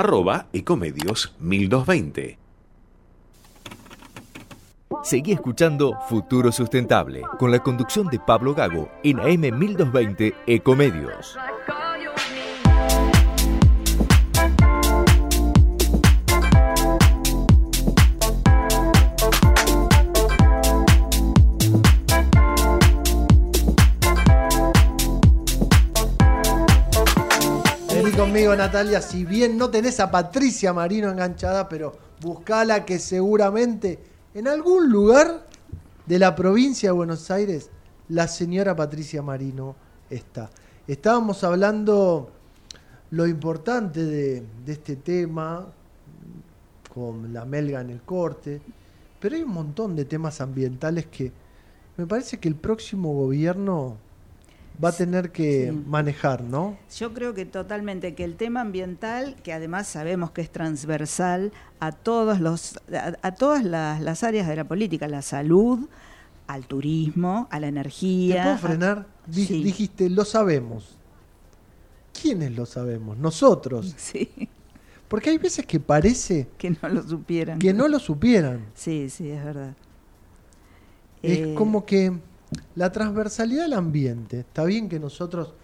arroba 0.00 0.46
ecomedios 0.54 1.34
1220. 1.40 2.38
Seguí 5.02 5.32
escuchando 5.32 5.98
Futuro 6.08 6.50
Sustentable 6.52 7.20
con 7.38 7.50
la 7.50 7.58
conducción 7.58 8.06
de 8.06 8.18
Pablo 8.18 8.54
Gago 8.54 8.90
en 9.04 9.20
AM 9.20 9.58
1220 9.58 10.34
Ecomedios. 10.46 11.36
Conmigo, 28.20 28.54
Natalia. 28.54 29.00
Si 29.00 29.24
bien 29.24 29.56
no 29.56 29.70
tenés 29.70 29.98
a 29.98 30.10
Patricia 30.10 30.74
Marino 30.74 31.08
enganchada, 31.08 31.70
pero 31.70 31.96
buscala 32.20 32.84
que 32.84 32.98
seguramente 32.98 33.98
en 34.34 34.46
algún 34.46 34.90
lugar 34.90 35.46
de 36.04 36.18
la 36.18 36.36
provincia 36.36 36.90
de 36.90 36.92
Buenos 36.92 37.30
Aires 37.30 37.70
la 38.10 38.28
señora 38.28 38.76
Patricia 38.76 39.22
Marino 39.22 39.74
está. 40.10 40.50
Estábamos 40.86 41.44
hablando 41.44 42.30
lo 43.10 43.26
importante 43.26 44.04
de, 44.04 44.44
de 44.66 44.72
este 44.72 44.96
tema 44.96 45.66
con 46.92 47.32
la 47.32 47.46
melga 47.46 47.80
en 47.80 47.88
el 47.88 48.02
corte, 48.02 48.60
pero 49.18 49.34
hay 49.34 49.44
un 49.44 49.54
montón 49.54 49.96
de 49.96 50.04
temas 50.04 50.42
ambientales 50.42 51.06
que 51.06 51.32
me 51.96 52.06
parece 52.06 52.38
que 52.38 52.48
el 52.48 52.56
próximo 52.56 53.14
gobierno 53.14 53.96
va 54.82 54.90
a 54.90 54.92
tener 54.92 55.30
que 55.30 55.72
manejar, 55.86 56.42
¿no? 56.42 56.78
Yo 56.96 57.12
creo 57.12 57.34
que 57.34 57.44
totalmente, 57.44 58.14
que 58.14 58.24
el 58.24 58.36
tema 58.36 58.62
ambiental, 58.62 59.36
que 59.42 59.52
además 59.52 59.86
sabemos 59.86 60.30
que 60.30 60.40
es 60.40 60.50
transversal 60.50 61.52
a 61.80 61.92
todos 61.92 62.40
los, 62.40 62.78
a, 63.22 63.32
todas 63.32 63.64
las, 63.64 64.22
áreas 64.22 64.48
de 64.48 64.56
la 64.56 64.64
política, 64.64 65.06
la 65.08 65.22
salud, 65.22 65.88
al 66.46 66.66
turismo, 66.66 67.46
a 67.50 67.60
la 67.60 67.68
energía. 67.68 68.36
¿Te 68.36 68.42
puedo 68.42 68.58
frenar? 68.58 69.06
Dijiste, 69.26 70.08
lo 70.08 70.24
sabemos. 70.24 70.96
¿Quiénes 72.20 72.56
lo 72.56 72.66
sabemos? 72.66 73.16
Nosotros. 73.18 73.94
Sí. 73.98 74.30
Porque 75.08 75.30
hay 75.30 75.38
veces 75.38 75.66
que 75.66 75.80
parece... 75.80 76.46
Que 76.56 76.70
no 76.70 76.88
lo 76.88 77.02
supieran. 77.02 77.58
Que 77.58 77.74
no 77.74 77.88
lo 77.88 77.98
supieran. 77.98 78.66
Sí, 78.76 79.10
sí, 79.10 79.28
es 79.28 79.44
verdad. 79.44 79.74
Es 81.20 81.38
eh, 81.38 81.54
como 81.56 81.84
que 81.84 82.12
la 82.74 82.90
transversalidad 82.92 83.64
del 83.64 83.74
ambiente. 83.74 84.40
Está 84.40 84.64
bien 84.64 84.88
que 84.88 84.98
nosotros 84.98 85.54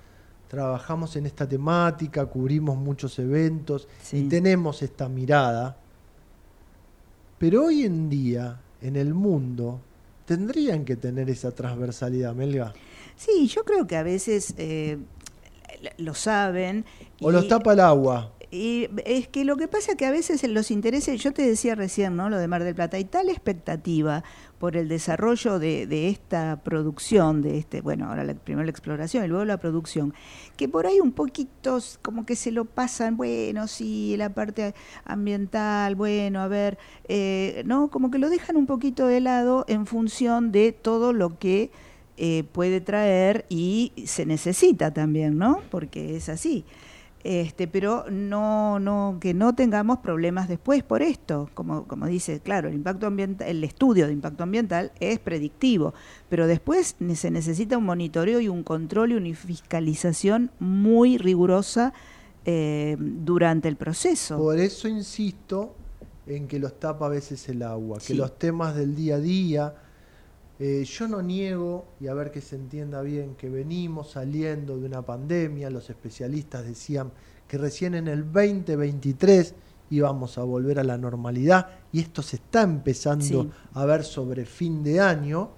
trabajamos 0.49 1.17
en 1.17 1.27
esta 1.27 1.49
temática, 1.49 2.27
cubrimos 2.27 2.77
muchos 2.77 3.19
eventos 3.19 3.89
y 4.13 4.23
tenemos 4.29 4.83
esta 4.83 5.09
mirada, 5.09 5.77
pero 7.39 7.67
hoy 7.67 7.85
en 7.85 8.09
día, 8.09 8.61
en 8.81 8.97
el 8.97 9.13
mundo, 9.13 9.81
tendrían 10.25 10.85
que 10.85 10.97
tener 10.97 11.29
esa 11.29 11.51
transversalidad, 11.53 12.35
Melga. 12.35 12.73
Sí, 13.17 13.47
yo 13.49 13.65
creo 13.65 13.87
que 13.87 13.97
a 13.97 14.03
veces 14.03 14.55
eh, 14.57 14.99
lo 15.99 16.15
saben. 16.15 16.85
O 17.21 17.31
los 17.31 17.49
tapa 17.49 17.73
el 17.73 17.81
agua. 17.81 18.33
Y 18.51 18.89
es 19.05 19.29
que 19.29 19.45
lo 19.45 19.57
que 19.57 19.69
pasa 19.69 19.93
es 19.93 19.99
que 19.99 20.07
a 20.07 20.11
veces 20.11 20.43
los 20.49 20.71
intereses, 20.71 21.21
yo 21.21 21.33
te 21.33 21.43
decía 21.43 21.75
recién, 21.75 22.17
¿no? 22.17 22.31
Lo 22.31 22.39
de 22.39 22.47
Mar 22.47 22.63
del 22.63 22.75
Plata, 22.75 22.97
hay 22.97 23.05
tal 23.05 23.29
expectativa 23.29 24.23
por 24.59 24.77
el 24.77 24.89
desarrollo 24.89 25.59
de, 25.59 26.09
esta 26.09 26.61
producción, 26.63 27.43
de 27.43 27.59
este, 27.59 27.81
bueno, 27.81 28.07
ahora 28.07 28.25
la, 28.25 28.35
primero 28.35 28.65
la 28.65 28.71
exploración 28.71 29.25
y 29.25 29.29
luego 29.29 29.45
la 29.45 29.59
producción, 29.59 30.15
que 30.57 30.69
por 30.69 30.87
ahí 30.87 31.01
un 31.01 31.13
poquito 31.13 31.79
como 32.03 32.25
que 32.25 32.37
se 32.37 32.53
lo 32.53 32.65
pasan, 32.65 33.17
bueno, 33.17 33.69
sí, 33.69 34.17
la 34.17 34.31
parte 34.31 34.75
ambiental, 35.05 35.95
bueno, 35.95 36.41
a 36.41 36.49
ver, 36.49 36.79
eh, 37.09 37.63
¿no? 37.67 37.89
Como 37.89 38.11
que 38.11 38.19
lo 38.19 38.31
dejan 38.31 38.57
un 38.57 38.67
poquito 38.67 39.07
de 39.07 39.21
lado 39.21 39.65
en 39.69 39.87
función 39.87 40.53
de 40.53 40.73
todo 40.73 41.13
lo 41.13 41.39
que 41.39 41.71
eh, 42.17 42.45
puede 42.53 42.81
traer 42.81 43.45
y 43.51 43.93
se 44.07 44.25
necesita 44.25 44.95
también, 44.95 45.37
¿no? 45.37 45.61
Porque 45.71 46.17
es 46.17 46.29
así 46.29 46.65
este, 47.25 47.67
pero 47.67 48.05
no, 48.11 48.79
no, 48.79 49.19
que 49.21 49.35
no 49.35 49.55
tengamos 49.55 49.99
problemas 49.99 50.49
después 50.49 50.83
por 50.83 51.03
esto. 51.03 51.51
Como, 51.55 51.87
como 51.87 52.07
dice, 52.07 52.41
claro, 52.41 52.69
el 52.69 52.75
impacto 52.75 53.07
ambiental, 53.07 53.49
el 53.49 53.65
estudio 53.65 54.07
de 54.07 54.13
impacto 54.13 54.45
ambiental 54.45 54.93
es 55.01 55.19
predictivo, 55.19 55.95
pero 56.29 56.47
después 56.47 56.97
se 57.15 57.31
necesita 57.31 57.79
un 57.79 57.85
monitoreo 57.85 58.41
y 58.41 58.49
un 58.49 58.63
control 58.63 59.13
y 59.13 59.15
una 59.15 59.35
fiscalización 59.35 60.51
muy 60.61 61.19
rigurosa 61.19 61.93
eh, 62.45 62.97
durante 62.99 63.69
el 63.69 63.77
proceso. 63.77 64.39
Por 64.39 64.59
eso 64.59 64.87
insisto 64.87 65.75
en 66.27 66.47
que 66.47 66.59
los 66.59 66.79
tapa 66.79 67.07
a 67.07 67.09
veces 67.09 67.49
el 67.49 67.63
agua, 67.63 67.99
que 68.05 68.15
los 68.15 68.39
temas 68.39 68.77
del 68.77 68.95
día 68.95 69.17
a 69.17 69.21
día, 69.21 69.75
eh, 70.59 70.85
yo 70.85 71.07
no 71.09 71.21
niego, 71.21 71.85
y 72.01 72.07
a 72.07 72.15
ver 72.15 72.31
que 72.31 72.41
se 72.41 72.57
entienda 72.57 73.03
bien, 73.03 73.35
que 73.35 73.51
venimos 73.51 74.13
saliendo 74.13 74.79
de 74.79 74.87
una 74.87 75.03
pandemia, 75.03 75.69
los 75.69 75.91
especialistas 75.91 76.65
decían 76.65 77.13
que 77.47 77.59
recién 77.59 77.95
en 77.95 78.09
el 78.09 78.25
2023 78.25 79.55
íbamos 79.91 80.39
a 80.39 80.43
volver 80.43 80.79
a 80.79 80.85
la 80.85 80.97
normalidad, 80.97 81.69
y 81.93 82.01
esto 82.01 82.23
se 82.23 82.37
está 82.37 82.63
empezando 82.63 83.51
a 83.75 83.85
ver 83.85 84.03
sobre 84.03 84.47
fin 84.47 84.83
de 84.83 85.01
año, 85.01 85.51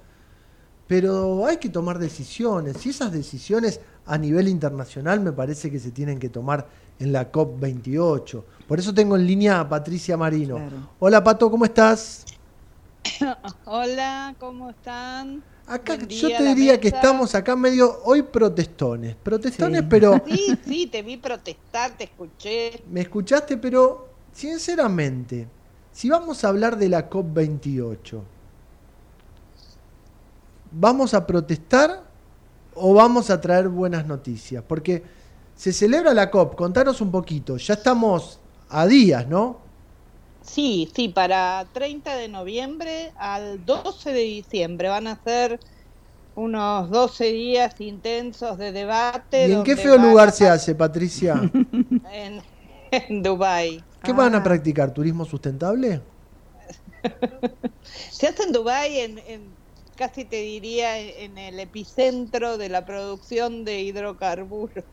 pero 0.86 1.46
hay 1.46 1.58
que 1.58 1.68
tomar 1.68 1.98
decisiones, 1.98 2.84
y 2.84 2.90
esas 2.90 3.12
decisiones 3.12 3.80
a 4.04 4.18
nivel 4.18 4.48
internacional 4.48 5.20
me 5.20 5.32
parece 5.32 5.70
que 5.70 5.78
se 5.78 5.92
tienen 5.92 6.18
que 6.18 6.30
tomar 6.30 6.66
en 6.98 7.12
la 7.12 7.30
COP28. 7.30 8.42
Por 8.66 8.78
eso 8.78 8.92
tengo 8.92 9.16
en 9.16 9.26
línea 9.26 9.60
a 9.60 9.68
Patricia 9.68 10.16
Marino. 10.16 10.58
Hola 10.98 11.22
Pato, 11.22 11.50
¿cómo 11.50 11.64
estás? 11.66 12.24
Hola, 13.64 14.34
¿cómo 14.38 14.70
están? 14.70 15.42
Acá 15.66 15.98
yo 15.98 16.28
te 16.28 16.42
diría 16.54 16.80
que 16.80 16.88
estamos 16.88 17.34
acá 17.34 17.54
medio 17.54 18.00
hoy 18.04 18.22
protestones, 18.22 19.14
protestones, 19.16 19.84
pero 19.88 20.22
Sí, 20.26 20.58
sí, 20.66 20.86
te 20.86 21.02
vi 21.02 21.18
protestar, 21.18 21.90
te 21.90 22.04
escuché. 22.04 22.82
Me 22.90 23.02
escuchaste, 23.02 23.58
pero 23.58 24.08
sinceramente, 24.32 25.46
si 25.92 26.08
vamos 26.08 26.42
a 26.42 26.48
hablar 26.48 26.78
de 26.78 26.88
la 26.88 27.10
COP28, 27.10 28.20
¿vamos 30.72 31.12
a 31.12 31.26
protestar 31.26 32.02
o 32.74 32.94
vamos 32.94 33.28
a 33.28 33.38
traer 33.38 33.68
buenas 33.68 34.06
noticias? 34.06 34.64
Porque 34.66 35.02
se 35.54 35.74
celebra 35.74 36.14
la 36.14 36.30
COP, 36.30 36.54
contanos 36.54 37.02
un 37.02 37.10
poquito, 37.10 37.58
ya 37.58 37.74
estamos 37.74 38.40
a 38.70 38.86
días, 38.86 39.28
¿no? 39.28 39.67
Sí, 40.48 40.90
sí, 40.94 41.08
para 41.10 41.70
30 41.72 42.16
de 42.16 42.28
noviembre 42.28 43.12
al 43.16 43.64
12 43.64 44.12
de 44.12 44.20
diciembre 44.22 44.88
van 44.88 45.06
a 45.06 45.20
ser 45.22 45.60
unos 46.34 46.90
12 46.90 47.26
días 47.32 47.80
intensos 47.80 48.58
de 48.58 48.72
debate. 48.72 49.48
¿Y 49.48 49.52
en 49.52 49.62
qué 49.62 49.76
feo 49.76 49.96
lugar 49.98 50.32
se 50.32 50.48
hace, 50.48 50.74
Patricia? 50.74 51.34
En, 52.12 52.42
en 52.90 53.22
Dubái. 53.22 53.86
¿Qué 54.02 54.12
van 54.12 54.34
a 54.34 54.38
Ah. 54.38 54.42
practicar? 54.42 54.92
¿Turismo 54.92 55.24
sustentable? 55.24 56.02
Se 58.10 58.26
hace 58.28 58.44
en 58.44 58.52
Dubái, 58.52 59.00
en, 59.00 59.18
en- 59.18 59.58
casi 59.96 60.24
te 60.24 60.36
diría 60.42 60.98
en 61.00 61.38
el 61.38 61.58
epicentro 61.60 62.56
de 62.58 62.68
la 62.68 62.84
producción 62.84 63.64
de 63.64 63.80
hidrocarburos. 63.82 64.84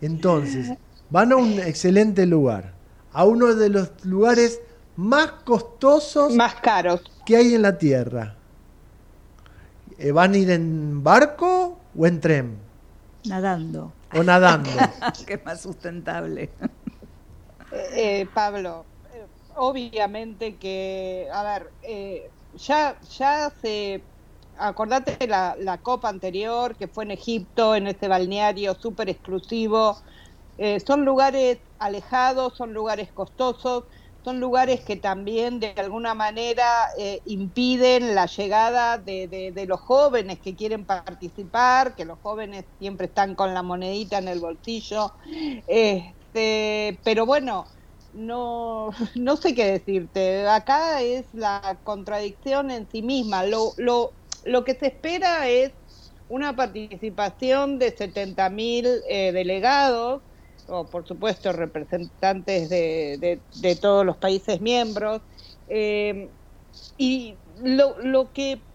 Entonces, 0.00 0.76
van 1.08 1.32
a 1.32 1.36
un 1.36 1.58
excelente 1.60 2.26
lugar, 2.26 2.81
a 3.12 3.24
uno 3.24 3.54
de 3.54 3.68
los 3.68 4.04
lugares 4.04 4.60
más 4.96 5.32
costosos 5.44 6.34
más 6.34 6.54
caros 6.56 7.02
que 7.24 7.36
hay 7.36 7.54
en 7.54 7.62
la 7.62 7.78
Tierra. 7.78 8.36
Eh, 9.98 10.12
¿Van 10.12 10.34
a 10.34 10.36
ir 10.36 10.50
en 10.50 11.02
barco 11.02 11.78
o 11.96 12.06
en 12.06 12.20
tren? 12.20 12.58
Nadando. 13.24 13.92
O 14.14 14.22
nadando. 14.22 14.70
que 15.26 15.34
es 15.34 15.44
más 15.44 15.60
sustentable. 15.60 16.50
Eh, 17.72 18.26
Pablo, 18.34 18.84
eh, 19.14 19.24
obviamente 19.56 20.56
que, 20.56 21.28
a 21.32 21.42
ver, 21.42 21.70
eh, 21.82 22.30
ya, 22.56 22.98
ya 23.16 23.52
se, 23.62 24.02
acordate 24.58 25.26
la, 25.26 25.56
la 25.58 25.78
copa 25.78 26.08
anterior 26.08 26.76
que 26.76 26.88
fue 26.88 27.04
en 27.04 27.12
Egipto, 27.12 27.74
en 27.74 27.86
ese 27.86 28.08
balneario 28.08 28.74
súper 28.74 29.08
exclusivo, 29.08 29.96
Eh, 30.64 30.80
son 30.80 31.04
lugares 31.04 31.60
alejados, 31.78 32.54
son 32.56 32.72
lugares 32.72 33.12
costosos, 33.12 33.84
son 34.24 34.38
lugares 34.40 34.82
que 34.84 34.96
también 34.96 35.58
de 35.60 35.74
alguna 35.76 36.14
manera 36.14 36.64
eh, 36.98 37.20
impiden 37.24 38.14
la 38.14 38.26
llegada 38.26 38.98
de, 38.98 39.26
de- 39.28 39.50
de 39.52 39.66
los 39.66 39.80
jóvenes 39.80 40.40
que 40.40 40.54
quieren 40.56 40.86
participar, 40.86 41.96
que 41.96 42.04
los 42.04 42.20
jóvenes 42.20 42.66
siempre 42.78 43.06
están 43.08 43.34
con 43.34 43.54
la 43.54 43.62
monedita 43.64 44.18
en 44.18 44.28
el 44.28 44.38
bolsillo. 44.40 45.12
Este, 45.66 47.00
pero 47.04 47.26
bueno, 47.26 47.66
no, 48.12 48.90
no 49.16 49.36
sé 49.36 49.54
qué 49.54 49.64
decirte. 49.66 50.46
Acá 50.46 51.02
es 51.02 51.28
la 51.32 51.80
contradicción 51.84 52.70
en 52.70 52.88
sí 52.88 53.02
misma. 53.02 53.44
Lo, 53.46 53.74
lo, 53.78 54.14
lo 54.44 54.64
que 54.64 54.74
se 54.74 54.86
espera 54.88 55.48
es 55.48 55.72
una 56.28 56.56
participación 56.56 57.78
de 57.78 57.90
70.000 57.96 58.86
eh, 59.08 59.32
delegados, 59.32 60.22
o 60.68 60.88
por 60.90 61.06
supuesto 61.06 61.52
representantes 61.52 62.68
de, 62.68 63.18
de- 63.52 63.76
todos 63.76 64.04
los 64.06 64.16
países 64.18 64.60
miembros. 64.60 65.22
eh, 65.66 66.34
y 66.96 67.40
lo, 67.46 67.98
lo 68.00 68.32
que 68.32 68.66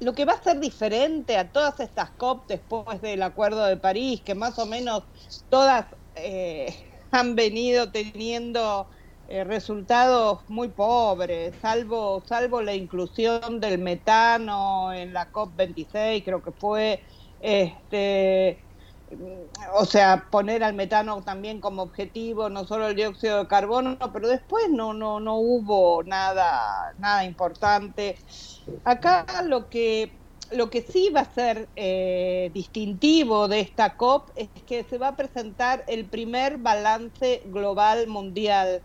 lo 0.00 0.14
que 0.14 0.24
va 0.24 0.34
a 0.34 0.42
ser 0.42 0.60
diferente 0.60 1.36
a 1.36 1.50
todas 1.52 1.80
estas 1.80 2.10
COP 2.12 2.46
después 2.48 3.00
del 3.00 3.22
Acuerdo 3.22 3.64
de 3.64 3.76
París, 3.76 4.22
que 4.24 4.34
más 4.34 4.58
o 4.58 4.66
menos 4.66 5.04
todas 5.48 5.86
eh, 6.14 6.74
han 7.10 7.34
venido 7.34 7.90
teniendo 7.90 8.88
eh, 9.26 9.44
resultados 9.44 10.42
muy 10.48 10.68
pobres, 10.72 11.56
salvo, 11.60 12.22
salvo 12.26 12.60
la 12.62 12.74
inclusión 12.74 13.60
del 13.60 13.78
metano 13.78 14.92
en 14.92 15.12
la 15.12 15.30
COP26, 15.30 16.24
creo 16.24 16.42
que 16.42 16.52
fue, 16.52 17.02
este, 17.38 18.63
o 19.74 19.84
sea, 19.84 20.28
poner 20.30 20.62
al 20.64 20.74
metano 20.74 21.22
también 21.22 21.60
como 21.60 21.82
objetivo, 21.82 22.48
no 22.48 22.64
solo 22.66 22.88
el 22.88 22.96
dióxido 22.96 23.38
de 23.38 23.48
carbono, 23.48 23.98
pero 24.12 24.28
después 24.28 24.64
no, 24.70 24.94
no, 24.94 25.20
no 25.20 25.36
hubo 25.36 26.02
nada, 26.04 26.94
nada 26.98 27.24
importante. 27.24 28.16
Acá 28.84 29.26
lo 29.46 29.68
que, 29.68 30.12
lo 30.50 30.70
que 30.70 30.82
sí 30.82 31.10
va 31.10 31.20
a 31.20 31.32
ser 31.32 31.70
eh, 31.76 32.50
distintivo 32.54 33.48
de 33.48 33.60
esta 33.60 33.96
COP 33.96 34.30
es 34.36 34.50
que 34.66 34.84
se 34.84 34.98
va 34.98 35.08
a 35.08 35.16
presentar 35.16 35.84
el 35.88 36.08
primer 36.10 36.58
balance 36.58 37.42
global 37.46 38.06
mundial. 38.08 38.82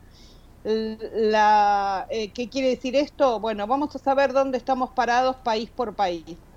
La, 0.63 2.05
eh, 2.09 2.33
¿Qué 2.33 2.49
quiere 2.49 2.69
decir 2.69 2.95
esto? 2.95 3.39
Bueno, 3.39 3.65
vamos 3.67 3.95
a 3.95 3.99
saber 3.99 4.33
dónde 4.33 4.57
estamos 4.57 4.91
parados 4.95 5.37
país 5.43 5.71
por 5.71 5.95
país. 5.95 6.48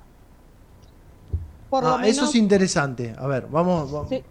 Por 1.73 1.85
lo 1.85 1.97
Ah, 1.97 2.07
eso 2.07 2.27
es 2.27 2.35
interesante. 2.35 3.14
A 3.16 3.27
ver, 3.27 3.47
vamos. 3.51 3.91
vamos. 3.91 4.11
Sí. 4.11 4.23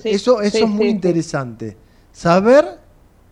Sí, 0.00 0.10
eso 0.10 0.40
eso 0.40 0.58
sí, 0.58 0.62
es 0.62 0.70
muy 0.70 0.86
interesante. 0.88 1.76
Saber 2.12 2.78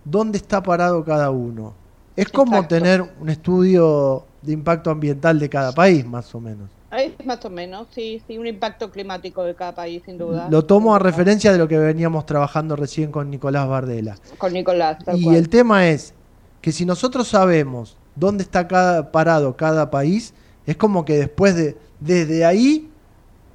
dónde 0.05 0.39
está 0.39 0.61
parado 0.61 1.05
cada 1.05 1.31
uno. 1.31 1.73
Es 2.17 2.29
como 2.31 2.57
Exacto. 2.57 2.75
tener 2.75 3.05
un 3.21 3.29
estudio 3.29 4.25
de 4.43 4.53
impacto 4.53 4.91
ambiental 4.91 5.39
de 5.39 5.49
cada 5.49 5.71
país, 5.71 6.05
más 6.05 6.35
o 6.35 6.41
menos. 6.41 6.69
Es 6.91 7.13
más 7.25 7.45
o 7.45 7.51
menos, 7.51 7.87
sí, 7.95 8.21
sí, 8.27 8.39
un 8.39 8.49
impacto 8.49 8.91
climático 8.91 9.45
de 9.45 9.55
cada 9.55 9.73
país, 9.73 10.03
sin 10.05 10.19
duda. 10.19 10.49
Lo 10.51 10.65
tomo 10.65 10.97
a 10.97 10.99
referencia 10.99 11.53
de 11.53 11.59
lo 11.59 11.69
que 11.69 11.79
veníamos 11.79 12.27
trabajando 12.27 12.75
recién 12.75 13.13
con 13.13 13.31
Nicolás 13.31 13.69
Bardela. 13.69 14.17
Con 14.37 14.53
Nicolás, 14.53 14.99
tal 15.05 15.17
Y 15.17 15.23
cual. 15.23 15.37
el 15.37 15.49
tema 15.49 15.87
es 15.87 16.13
que 16.61 16.73
si 16.73 16.85
nosotros 16.85 17.29
sabemos 17.29 17.97
dónde 18.17 18.43
está 18.43 18.67
cada, 18.67 19.13
parado 19.13 19.57
cada 19.57 19.93
país, 19.93 20.35
es 20.67 20.77
como 20.77 21.05
que 21.05 21.19
después 21.19 21.55
de 21.55 21.77
desde 22.01 22.45
ahí 22.45 22.91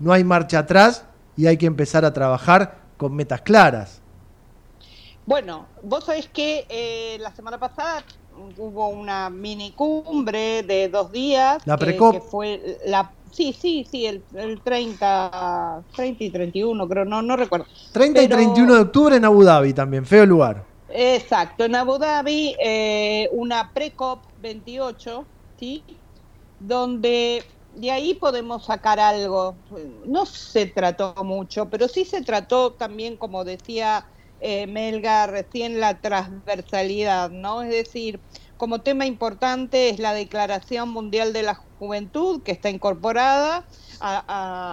no 0.04 0.12
hay 0.14 0.24
marcha 0.24 0.60
atrás 0.60 1.06
y 1.38 1.48
hay 1.48 1.58
que 1.58 1.66
empezar 1.66 2.04
a 2.06 2.14
trabajar 2.14 2.78
con 2.98 3.16
metas 3.16 3.42
claras. 3.42 4.02
Bueno, 5.26 5.68
vos 5.82 6.04
sabés 6.04 6.28
que 6.28 6.66
eh, 6.70 7.18
la 7.20 7.32
semana 7.34 7.58
pasada 7.58 8.04
hubo 8.58 8.90
una 8.90 9.30
mini 9.30 9.72
cumbre 9.72 10.64
de 10.64 10.90
dos 10.90 11.12
días. 11.12 11.62
La 11.66 11.78
que- 11.78 11.86
Precop. 11.86 12.14
Que 12.14 12.20
fue 12.22 12.78
la. 12.86 13.12
Sí, 13.32 13.52
sí, 13.60 13.88
sí, 13.90 14.06
el, 14.06 14.24
el 14.36 14.62
30, 14.62 15.82
30 15.96 16.24
y 16.24 16.30
31, 16.30 16.88
creo, 16.88 17.06
no, 17.06 17.22
no 17.24 17.36
recuerdo. 17.36 17.66
30 17.92 18.22
y 18.22 18.28
Pero- 18.28 18.36
31 18.38 18.76
de 18.76 18.82
octubre 18.82 19.16
en 19.16 19.26
Abu 19.26 19.44
Dhabi 19.44 19.74
también, 19.74 20.06
feo 20.06 20.26
lugar. 20.26 20.64
Exacto, 20.90 21.64
en 21.66 21.74
Abu 21.74 21.98
Dhabi, 21.98 22.56
eh, 22.64 23.28
una 23.32 23.72
pre-COP 23.74 24.20
28, 24.42 25.26
¿sí? 25.60 25.84
Donde 26.60 27.44
de 27.76 27.92
ahí 27.92 28.14
podemos 28.16 28.66
sacar 28.66 29.00
algo. 29.00 29.64
No 30.06 30.26
se 30.26 30.68
trató 30.68 31.16
mucho, 31.24 31.70
pero 31.70 31.88
sí 31.88 32.06
se 32.06 32.22
trató 32.24 32.74
también, 32.76 33.18
como 33.18 33.44
decía 33.44 34.06
eh, 34.40 34.68
Melga 34.68 35.28
recién, 35.28 35.80
la 35.80 36.00
transversalidad, 36.02 37.30
¿no? 37.32 37.62
Es 37.64 37.70
decir, 37.72 38.24
como 38.58 38.82
tema 38.82 39.06
importante 39.06 39.90
es 39.90 40.00
la 40.00 40.14
Declaración 40.14 40.90
Mundial 40.90 41.34
de 41.34 41.44
la 41.44 41.56
Juventud, 41.56 42.44
que 42.44 42.52
está 42.52 42.70
incorporada 42.70 43.68
a, 44.00 44.24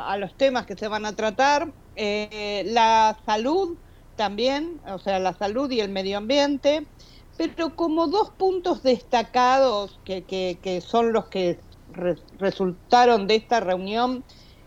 a- 0.09 0.13
a 0.13 0.17
los 0.19 0.37
temas 0.37 0.67
que 0.67 0.77
se 0.77 0.89
van 0.89 1.07
a 1.07 1.15
tratar, 1.17 1.75
eh, 1.95 2.63
la 2.67 3.19
salud 3.27 3.79
también, 4.15 4.81
o 4.87 4.99
sea, 4.99 5.19
la 5.19 5.35
salud 5.35 5.71
y 5.71 5.81
el 5.81 5.91
medio 5.91 6.19
ambiente, 6.19 6.93
pero 7.37 7.75
como 7.77 8.07
dos 8.09 8.33
puntos 8.39 8.83
destacados 8.83 10.01
que, 10.05 10.27
que- 10.27 10.61
que 10.63 10.81
son 10.81 11.13
los 11.13 11.29
que 11.29 11.61
re- 11.93 12.17
resultaron 12.33 13.27
de 13.27 13.37
esta 13.37 13.61
reunión, 13.61 14.25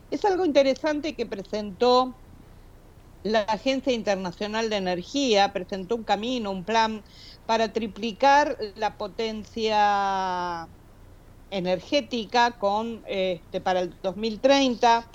es 0.09 0.25
algo 0.25 0.45
interesante 0.45 1.15
que 1.15 1.25
presentó 1.25 2.19
la 3.23 3.41
Agencia 3.43 3.93
Internacional 3.93 4.69
de 4.69 4.77
Energía, 4.77 5.53
presentó 5.53 5.95
un 5.95 6.03
camino, 6.03 6.51
un 6.51 6.65
plan 6.65 7.03
para 7.45 7.71
triplicar 7.73 8.57
la 8.75 8.97
potencia 8.97 10.67
energética 11.49 12.57
con 12.59 13.03
este 13.07 13.61
para 13.61 13.81
el 13.81 13.99
2030 14.01 15.09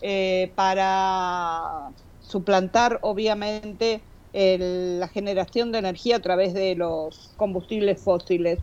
eh, 0.00 0.52
para 0.56 1.90
suplantar 2.18 2.98
obviamente 3.02 4.08
la 4.34 5.06
generación 5.08 5.70
de 5.70 5.78
energía 5.78 6.16
a 6.16 6.20
través 6.20 6.54
de 6.54 6.74
los 6.74 7.30
combustibles 7.36 8.02
fósiles. 8.02 8.58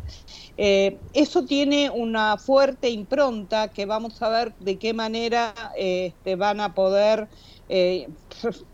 Eh, 0.58 1.00
eso 1.14 1.46
tiene 1.46 1.90
una 1.90 2.38
fuerte 2.38 2.90
impronta 2.90 3.70
que 3.70 3.86
vamos 3.86 4.22
a 4.22 4.30
ver 4.30 4.54
de 4.60 4.78
qué 4.78 4.94
manera 4.94 5.54
eh, 5.78 6.08
este, 6.08 6.36
van 6.36 6.60
a 6.60 6.74
poder 6.74 7.30
eh, 7.70 8.10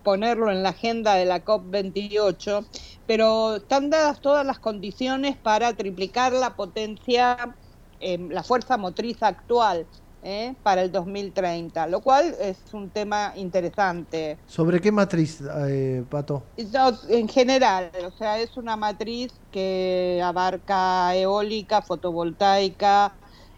ponerlo 0.04 0.52
en 0.52 0.64
la 0.64 0.70
agenda 0.70 1.16
de 1.16 1.26
la 1.26 1.44
COP28, 1.44 2.66
pero 3.06 3.58
están 3.58 3.90
dadas 3.90 4.22
todas 4.22 4.46
las 4.46 4.60
condiciones 4.60 5.38
para 5.38 5.74
triplicar 5.74 6.34
la 6.34 6.56
potencia, 6.56 7.56
eh, 8.00 8.18
la 8.30 8.44
fuerza 8.44 8.78
motriz 8.78 9.22
actual 9.22 9.88
eh, 10.22 10.56
para 10.64 10.82
el 10.82 10.92
2030, 10.92 11.88
lo 11.88 12.02
cual 12.02 12.36
es 12.40 12.64
un 12.74 12.92
tema 12.92 13.34
interesante. 13.36 14.40
¿Sobre 14.46 14.82
qué 14.82 14.92
matriz, 14.92 15.42
eh, 15.68 16.04
Pato? 16.10 16.44
No, 16.74 16.92
en 17.10 17.28
general, 17.28 17.92
o 18.04 18.12
sea, 18.12 18.40
es 18.40 18.58
una 18.58 18.76
matriz 18.76 19.40
que 19.52 20.20
abarca 20.24 21.16
eólica, 21.16 21.82
fotovoltaica. 21.84 23.16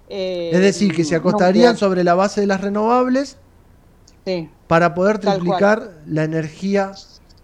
eh, 0.07 0.49
Es 0.53 0.59
decir, 0.59 0.93
que 0.93 1.05
se 1.05 1.15
acostarían 1.15 1.77
sobre 1.77 2.03
la 2.03 2.15
base 2.15 2.41
de 2.41 2.47
las 2.47 2.61
renovables 2.61 3.37
Sí. 4.25 4.49
para 4.67 4.93
poder 4.93 5.19
triplicar 5.19 6.01
la 6.05 6.23
energía 6.23 6.91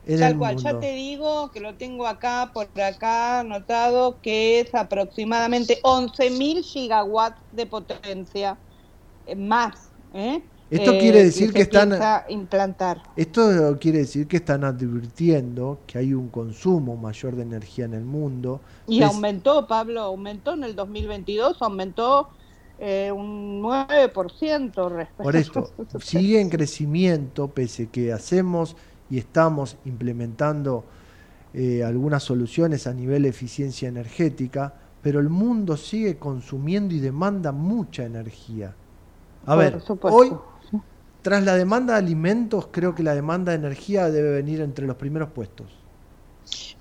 en 0.03 0.19
Tal 0.19 0.31
el 0.33 0.37
cual, 0.37 0.55
mundo. 0.55 0.69
ya 0.71 0.79
te 0.79 0.91
digo 0.93 1.51
que 1.51 1.59
lo 1.59 1.77
tengo 1.77 2.05
acá, 2.07 2.51
por 2.53 2.69
acá 2.81 3.39
anotado, 3.39 4.19
que 4.21 4.59
es 4.59 4.73
aproximadamente 4.75 5.79
11.000 5.83 6.63
gigawatts 6.63 7.41
de 7.51 7.65
potencia. 7.65 8.61
Más. 9.35 9.89
¿eh? 10.13 10.41
Esto 10.69 10.91
quiere 10.97 11.21
Eh, 11.21 11.25
decir 11.25 11.53
que 11.53 11.61
están 11.61 11.91
implantar. 12.27 13.03
esto 13.15 13.77
quiere 13.79 13.99
decir 13.99 14.27
que 14.27 14.37
están 14.37 14.63
advirtiendo 14.63 15.79
que 15.85 15.99
hay 15.99 16.13
un 16.13 16.29
consumo 16.29 16.97
mayor 16.97 17.35
de 17.35 17.43
energía 17.43 17.85
en 17.85 17.93
el 17.93 18.03
mundo. 18.03 18.61
Y 18.87 19.01
Es- 19.03 19.05
aumentó, 19.09 19.67
Pablo, 19.67 20.01
aumentó 20.01 20.53
en 20.53 20.63
el 20.63 20.75
2022, 20.75 21.61
aumentó 21.61 22.29
eh, 22.79 23.11
un 23.11 23.61
9% 23.61 24.89
respecto 24.89 25.23
Por 25.23 25.35
esto, 25.35 25.71
sigue 25.99 26.41
en 26.41 26.49
crecimiento, 26.49 27.47
pese 27.47 27.87
que 27.89 28.11
hacemos 28.11 28.75
y 29.09 29.17
estamos 29.17 29.77
implementando 29.85 30.83
eh, 31.53 31.83
algunas 31.85 32.23
soluciones 32.23 32.85
a 32.87 32.93
nivel 32.93 33.23
de 33.23 33.29
eficiencia 33.29 33.87
energética, 33.87 34.73
pero 35.01 35.19
el 35.21 35.29
mundo 35.29 35.77
sigue 35.77 36.17
consumiendo 36.17 36.93
y 36.93 36.99
demanda 36.99 37.51
mucha 37.53 38.03
energía. 38.03 38.75
A 39.45 39.55
ver, 39.55 39.81
hoy, 40.01 40.31
tras 41.21 41.43
la 41.43 41.55
demanda 41.55 41.93
de 41.93 41.99
alimentos, 41.99 42.67
creo 42.71 42.95
que 42.95 43.03
la 43.03 43.15
demanda 43.15 43.51
de 43.51 43.57
energía 43.57 44.09
debe 44.09 44.31
venir 44.31 44.61
entre 44.61 44.85
los 44.85 44.95
primeros 44.95 45.29
puestos. 45.29 45.67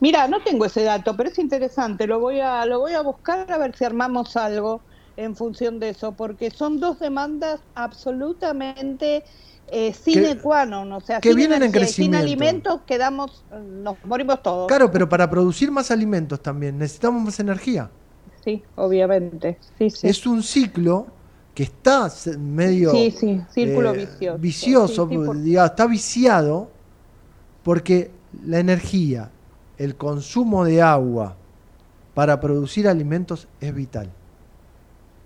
Mira, 0.01 0.29
no 0.29 0.43
tengo 0.43 0.65
ese 0.65 0.83
dato, 0.83 1.17
pero 1.17 1.31
es 1.31 1.39
interesante. 1.39 2.07
Lo 2.07 2.21
voy 2.21 2.41
a 2.41 2.67
lo 2.67 2.81
voy 2.81 2.93
a 2.93 3.01
buscar 3.01 3.51
a 3.51 3.59
ver 3.59 3.75
si 3.77 3.85
armamos 3.85 4.37
algo 4.37 4.81
en 5.17 5.37
función 5.37 5.79
de 5.79 5.91
eso, 5.91 6.13
porque 6.13 6.51
son 6.51 6.81
dos 6.81 6.99
demandas 6.99 7.61
absolutamente 7.75 9.25
eh, 9.69 9.95
sine 9.95 10.37
qua 10.37 10.67
non, 10.67 10.93
o 10.93 11.01
sea, 11.01 11.21
que 11.21 11.31
sin 11.31 11.37
vienen 11.37 11.63
en 11.63 11.71
y 11.71 11.73
sin 11.73 11.73
crecimiento. 11.73 12.19
alimentos 12.19 12.81
quedamos, 12.87 13.45
nos 13.83 13.97
morimos 14.05 14.43
todos. 14.43 14.69
Claro, 14.69 14.91
pero 14.91 15.09
para 15.09 15.31
producir 15.31 15.71
más 15.71 15.91
alimentos 15.91 16.43
también 16.43 16.77
necesitamos 16.77 17.23
más 17.23 17.41
energía. 17.41 17.91
Sí, 18.45 18.63
obviamente. 18.77 19.59
Sí, 19.79 19.89
sí. 19.89 20.09
Es 20.09 20.27
un 20.27 20.43
ciclo 20.43 21.07
que 21.55 21.63
está 21.65 22.11
medio 22.39 22.93
Sí, 22.93 23.11
sí, 23.11 23.41
círculo 23.51 23.93
eh, 23.93 23.95
vicioso. 23.95 24.41
vicioso, 24.41 25.03
Sí, 25.07 25.07
sí, 25.09 25.19
por- 25.19 25.41
digamos, 25.43 25.71
está 25.71 25.87
viciado 25.87 26.73
porque 27.63 28.23
la 28.33 28.61
energía, 28.61 29.35
el 29.77 29.97
consumo 29.97 30.65
de 30.65 30.83
agua 30.83 31.39
para 32.15 32.41
producir 32.41 32.89
alimentos 32.89 33.49
es 33.61 33.75
vital. 33.75 34.17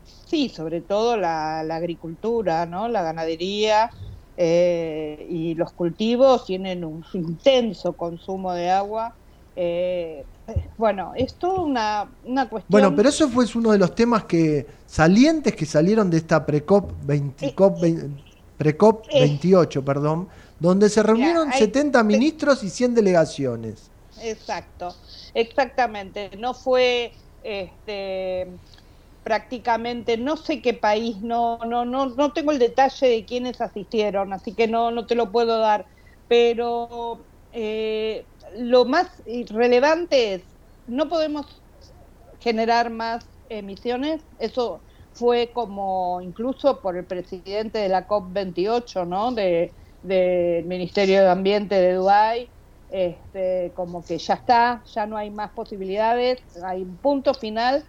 Sí, 0.02 0.48
sobre 0.48 0.82
todo 0.82 1.16
la, 1.16 1.62
la 1.64 1.76
agricultura, 1.76 2.66
¿no? 2.66 2.88
La 2.88 3.02
ganadería 3.02 3.90
eh, 4.36 5.26
y 5.28 5.54
los 5.54 5.72
cultivos 5.74 6.44
tienen 6.46 6.84
un 6.84 7.02
intenso 7.14 7.96
consumo 7.96 8.52
de 8.52 8.70
agua. 8.70 9.16
Eh, 9.54 10.26
bueno, 10.76 11.12
es 11.16 11.34
toda 11.38 11.60
una, 11.62 12.10
una 12.24 12.48
cuestión. 12.48 12.70
Bueno, 12.70 12.96
pero 12.96 13.08
eso 13.08 13.28
fue 13.28 13.46
uno 13.54 13.72
de 13.72 13.78
los 13.78 13.94
temas 13.94 14.24
que 14.24 14.66
salientes 14.86 15.54
que 15.54 15.66
salieron 15.66 16.10
de 16.10 16.18
esta 16.18 16.44
Precop 16.44 16.92
20, 17.04 17.54
COP 17.54 17.80
20 17.80 18.22
Precop 18.56 19.06
eh, 19.10 19.20
28, 19.20 19.84
perdón, 19.84 20.28
donde 20.58 20.88
se 20.88 21.02
reunieron 21.02 21.48
hay- 21.50 21.60
70 21.60 22.02
ministros 22.02 22.62
y 22.64 22.70
100 22.70 22.94
delegaciones. 22.94 23.90
Exacto, 24.20 24.94
exactamente. 25.34 26.30
No 26.38 26.54
fue 26.54 27.12
este 27.42 28.48
prácticamente 29.22 30.16
no 30.16 30.36
sé 30.38 30.62
qué 30.62 30.72
país, 30.74 31.20
no, 31.20 31.58
no, 31.58 31.84
no, 31.84 32.06
no 32.06 32.32
tengo 32.32 32.50
el 32.50 32.58
detalle 32.58 33.06
de 33.08 33.26
quiénes 33.26 33.60
asistieron, 33.60 34.32
así 34.32 34.54
que 34.54 34.66
no, 34.66 34.90
no 34.90 35.06
te 35.06 35.14
lo 35.14 35.30
puedo 35.30 35.58
dar. 35.58 35.86
Pero 36.28 37.26
eh, 37.52 38.24
lo 38.56 38.84
más 38.84 39.22
relevante 39.50 40.34
es, 40.34 40.42
no 40.86 41.08
podemos 41.08 41.46
generar 42.40 42.90
más 42.90 43.26
emisiones, 43.48 44.20
eso 44.38 44.80
fue 45.12 45.50
como 45.52 46.20
incluso 46.20 46.80
por 46.80 46.96
el 46.96 47.04
presidente 47.04 47.78
de 47.78 47.88
la 47.88 48.06
COP28, 48.06 49.06
¿no? 49.06 49.32
De, 49.32 49.72
del 50.02 50.64
Ministerio 50.64 51.22
de 51.22 51.28
Ambiente 51.28 51.74
de 51.74 51.94
Dubái, 51.94 52.48
este, 52.90 53.72
como 53.74 54.04
que 54.04 54.18
ya 54.18 54.34
está, 54.34 54.82
ya 54.94 55.06
no 55.06 55.16
hay 55.16 55.30
más 55.30 55.50
posibilidades, 55.50 56.40
hay 56.64 56.82
un 56.82 56.96
punto 56.96 57.34
final 57.34 57.84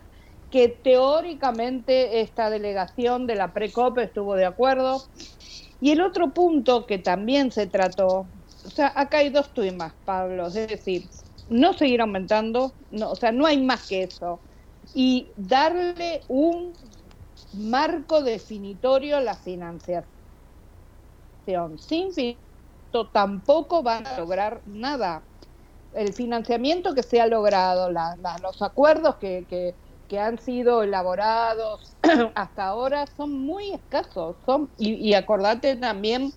que 0.50 0.68
teóricamente 0.68 2.22
esta 2.22 2.50
delegación 2.50 3.28
de 3.28 3.36
la 3.36 3.54
PRECOP 3.54 4.00
estuvo 4.00 4.36
de 4.36 4.46
acuerdo. 4.46 5.04
Y 5.80 5.92
el 5.92 6.02
otro 6.02 6.34
punto 6.34 6.86
que 6.86 6.98
también 6.98 7.52
se 7.52 7.68
trató, 7.68 8.28
o 8.70 8.76
sea, 8.76 8.94
acá 8.96 9.18
hay 9.20 9.30
dos 9.30 9.54
temas, 9.54 9.94
Pablo, 10.06 10.48
es 10.48 10.54
decir, 10.54 11.10
no 11.48 11.74
seguir 11.74 12.02
aumentando, 12.02 12.76
no, 12.92 13.12
o 13.12 13.16
sea, 13.16 13.32
no 13.32 13.46
hay 13.48 13.62
más 13.64 13.88
que 13.88 14.04
eso. 14.04 14.44
Y 14.94 15.34
darle 15.36 16.24
un 16.28 16.74
marco 17.54 18.22
definitorio 18.24 19.18
a 19.18 19.22
la 19.22 19.36
financiación. 19.36 20.08
Sin 21.78 22.14
financiamiento 22.14 23.12
tampoco 23.14 23.84
van 23.84 24.06
a 24.08 24.18
lograr 24.20 24.62
nada. 24.66 25.28
El 25.92 26.14
financiamiento 26.14 26.94
que 26.96 27.04
se 27.04 27.22
ha 27.22 27.28
logrado, 27.28 27.92
la- 27.92 28.16
la- 28.20 28.38
los 28.40 28.62
acuerdos 28.62 29.18
que, 29.18 29.46
que, 29.48 29.78
que 30.08 30.20
han 30.20 30.40
sido 30.40 30.84
elaborados 30.84 31.98
hasta 32.36 32.66
ahora 32.68 33.08
son 33.08 33.32
muy 33.34 33.72
escasos. 33.74 34.38
Son, 34.46 34.72
y, 34.78 34.94
y 34.96 35.14
acordate 35.16 35.76
también 35.78 36.32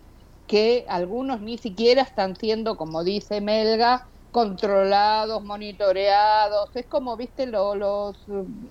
que 0.47 0.84
algunos 0.88 1.40
ni 1.40 1.59
siquiera 1.59 2.03
están 2.03 2.36
siendo, 2.36 2.76
como 2.76 3.05
dice 3.05 3.40
Melga, 3.40 4.09
controlados, 4.30 5.43
monitoreados. 5.45 6.70
Es 6.74 6.86
como, 6.88 7.16
viste, 7.16 7.47
lo- 7.47 7.74
los 7.74 8.24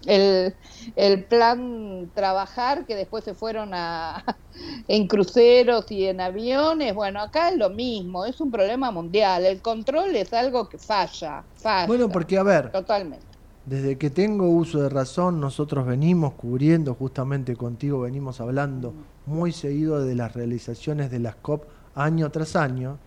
el, 0.07 0.55
el 0.95 1.27
plan 1.27 2.11
trabajar 2.15 2.85
que 2.85 2.95
después 2.95 3.23
se 3.23 3.35
fueron 3.35 3.71
a 3.73 4.23
en 4.87 5.07
cruceros 5.07 5.85
y 5.91 6.05
en 6.07 6.21
aviones. 6.21 6.93
Bueno, 6.93 7.21
acá 7.21 7.49
es 7.49 7.57
lo 7.57 7.69
mismo, 7.69 8.25
es 8.25 8.39
un 8.41 8.51
problema 8.51 8.91
mundial. 8.91 9.45
El 9.45 9.61
control 9.61 10.15
es 10.15 10.33
algo 10.33 10.67
que 10.67 10.77
falla, 10.79 11.47
falla. 11.55 11.85
Bueno, 11.87 12.09
porque 12.09 12.37
a 12.37 12.43
ver, 12.43 12.71
Totalmente. 12.71 13.30
Desde 13.65 13.97
que 13.97 14.09
tengo 14.09 14.49
uso 14.49 14.81
de 14.81 14.89
razón, 14.89 15.39
nosotros 15.39 15.85
venimos 15.85 16.33
cubriendo, 16.33 16.95
justamente 16.95 17.55
contigo 17.55 18.01
venimos 18.01 18.41
hablando 18.41 18.93
muy 19.25 19.51
seguido 19.51 20.03
de 20.03 20.15
las 20.15 20.33
realizaciones 20.33 21.11
de 21.11 21.19
las 21.19 21.35
COP 21.35 21.65
año 21.93 22.31
tras 22.31 22.55
año. 22.55 22.97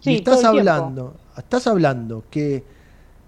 Sí, 0.00 0.10
y 0.10 0.14
estás 0.16 0.40
tiempo. 0.40 0.58
hablando, 0.58 1.14
estás 1.36 1.66
hablando 1.66 2.24
que 2.30 2.64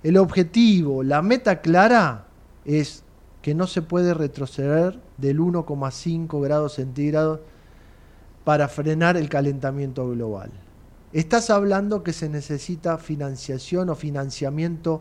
el 0.02 0.16
objetivo, 0.18 1.02
la 1.02 1.22
meta 1.22 1.60
clara 1.60 2.26
es 2.64 3.02
que 3.40 3.54
no 3.54 3.66
se 3.66 3.80
puede 3.80 4.12
retroceder 4.12 5.00
del 5.16 5.40
1,5 5.40 6.42
grados 6.42 6.74
centígrados 6.74 7.40
para 8.44 8.68
frenar 8.68 9.16
el 9.16 9.28
calentamiento 9.28 10.08
global. 10.10 10.50
Estás 11.12 11.48
hablando 11.48 12.02
que 12.02 12.12
se 12.12 12.28
necesita 12.28 12.98
financiación 12.98 13.88
o 13.88 13.94
financiamiento 13.94 15.00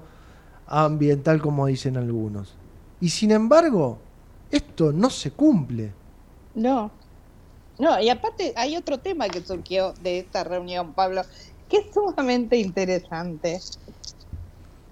ambiental, 0.67 1.41
como 1.41 1.65
dicen 1.67 1.97
algunos. 1.97 2.53
Y 2.99 3.09
sin 3.09 3.31
embargo, 3.31 3.99
esto 4.51 4.91
no 4.91 5.09
se 5.09 5.31
cumple. 5.31 5.93
No. 6.55 6.91
No, 7.79 7.99
y 8.01 8.09
aparte 8.09 8.53
hay 8.55 8.75
otro 8.75 8.97
tema 8.99 9.27
que 9.29 9.41
surgió 9.41 9.93
de 10.01 10.19
esta 10.19 10.43
reunión, 10.43 10.93
Pablo, 10.93 11.21
que 11.69 11.77
es 11.77 11.93
sumamente 11.93 12.57
interesante. 12.57 13.59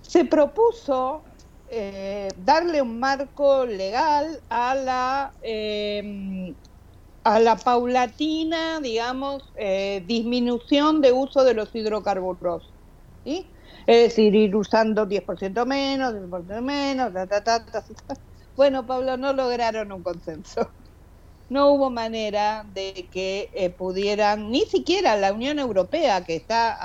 Se 0.01 0.25
propuso 0.25 1.23
eh, 1.67 2.29
darle 2.37 2.81
un 2.81 2.99
marco 2.99 3.65
legal 3.65 4.39
a 4.49 4.75
la 4.75 5.33
eh, 5.41 6.53
a 7.25 7.39
la 7.39 7.57
paulatina, 7.57 8.79
digamos, 8.79 9.43
eh, 9.55 10.03
disminución 10.05 11.01
de 11.01 11.11
uso 11.11 11.43
de 11.43 11.55
los 11.55 11.73
hidrocarburos. 11.73 12.71
¿sí? 13.23 13.47
Es 13.85 14.03
decir, 14.09 14.35
ir 14.35 14.55
usando 14.55 15.05
10% 15.05 15.65
menos, 15.65 16.13
10% 16.13 16.61
menos, 16.63 17.13
ta, 17.13 17.27
ta, 17.27 17.43
ta, 17.43 17.65
ta. 17.65 17.83
Bueno, 18.55 18.85
Pablo, 18.85 19.17
no 19.17 19.33
lograron 19.33 19.91
un 19.91 20.03
consenso. 20.03 20.73
No 21.49 21.71
hubo 21.73 21.91
manera 21.91 22.63
de 22.67 23.09
que 23.11 23.51
eh, 23.53 23.69
pudieran, 23.71 24.51
ni 24.51 24.61
siquiera 24.65 25.15
la 25.17 25.33
Unión 25.33 25.59
Europea, 25.59 26.23
que 26.25 26.35
está, 26.35 26.75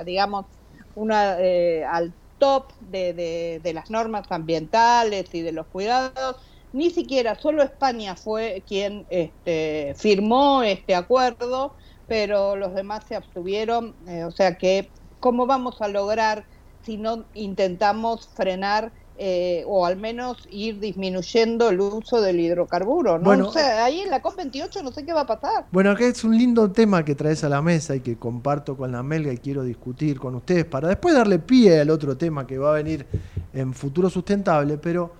a- 0.00 0.04
digamos, 0.04 0.46
una, 0.94 1.38
eh, 1.40 1.84
al 1.84 2.16
top 2.38 2.72
de, 2.80 3.12
de- 3.14 3.60
de 3.62 3.72
las 3.74 3.90
normas 3.90 4.26
ambientales 4.30 5.34
y 5.34 5.42
de 5.42 5.52
los 5.52 5.68
cuidados, 5.68 6.36
ni 6.72 6.90
siquiera, 6.90 7.34
solo 7.36 7.62
España 7.62 8.16
fue 8.16 8.64
quien 8.66 9.06
este, 9.10 9.94
firmó 9.98 10.62
este 10.62 10.94
acuerdo, 10.94 11.74
pero 12.06 12.56
los 12.56 12.74
demás 12.74 13.04
se 13.08 13.16
abstuvieron, 13.16 13.96
eh, 14.08 14.24
o 14.24 14.30
sea 14.30 14.56
que, 14.56 14.92
¿cómo 15.20 15.46
vamos 15.46 15.80
a 15.80 15.88
lograr 15.88 16.44
si 16.84 16.96
no 16.96 17.24
intentamos 17.34 18.28
frenar 18.28 18.92
eh, 19.20 19.64
o 19.66 19.84
al 19.84 19.96
menos 19.96 20.46
ir 20.48 20.78
disminuyendo 20.78 21.70
el 21.70 21.80
uso 21.80 22.20
del 22.20 22.38
hidrocarburo? 22.38 23.18
¿no? 23.18 23.24
Bueno, 23.24 23.48
o 23.48 23.52
sea, 23.52 23.84
ahí 23.84 24.00
en 24.00 24.10
la 24.10 24.22
COP28 24.22 24.82
no 24.82 24.92
sé 24.92 25.04
qué 25.04 25.12
va 25.12 25.22
a 25.22 25.26
pasar. 25.26 25.66
Bueno, 25.72 25.90
acá 25.90 26.06
es 26.06 26.22
un 26.22 26.38
lindo 26.38 26.70
tema 26.70 27.04
que 27.04 27.14
traes 27.14 27.42
a 27.42 27.48
la 27.48 27.60
mesa 27.60 27.96
y 27.96 28.00
que 28.00 28.16
comparto 28.16 28.76
con 28.76 28.92
la 28.92 29.02
Melga 29.02 29.32
y 29.32 29.38
quiero 29.38 29.64
discutir 29.64 30.20
con 30.20 30.36
ustedes 30.36 30.64
para 30.64 30.88
después 30.88 31.14
darle 31.14 31.40
pie 31.40 31.80
al 31.80 31.90
otro 31.90 32.16
tema 32.16 32.46
que 32.46 32.58
va 32.58 32.70
a 32.70 32.74
venir 32.74 33.06
en 33.52 33.74
futuro 33.74 34.08
sustentable, 34.08 34.78
pero 34.78 35.10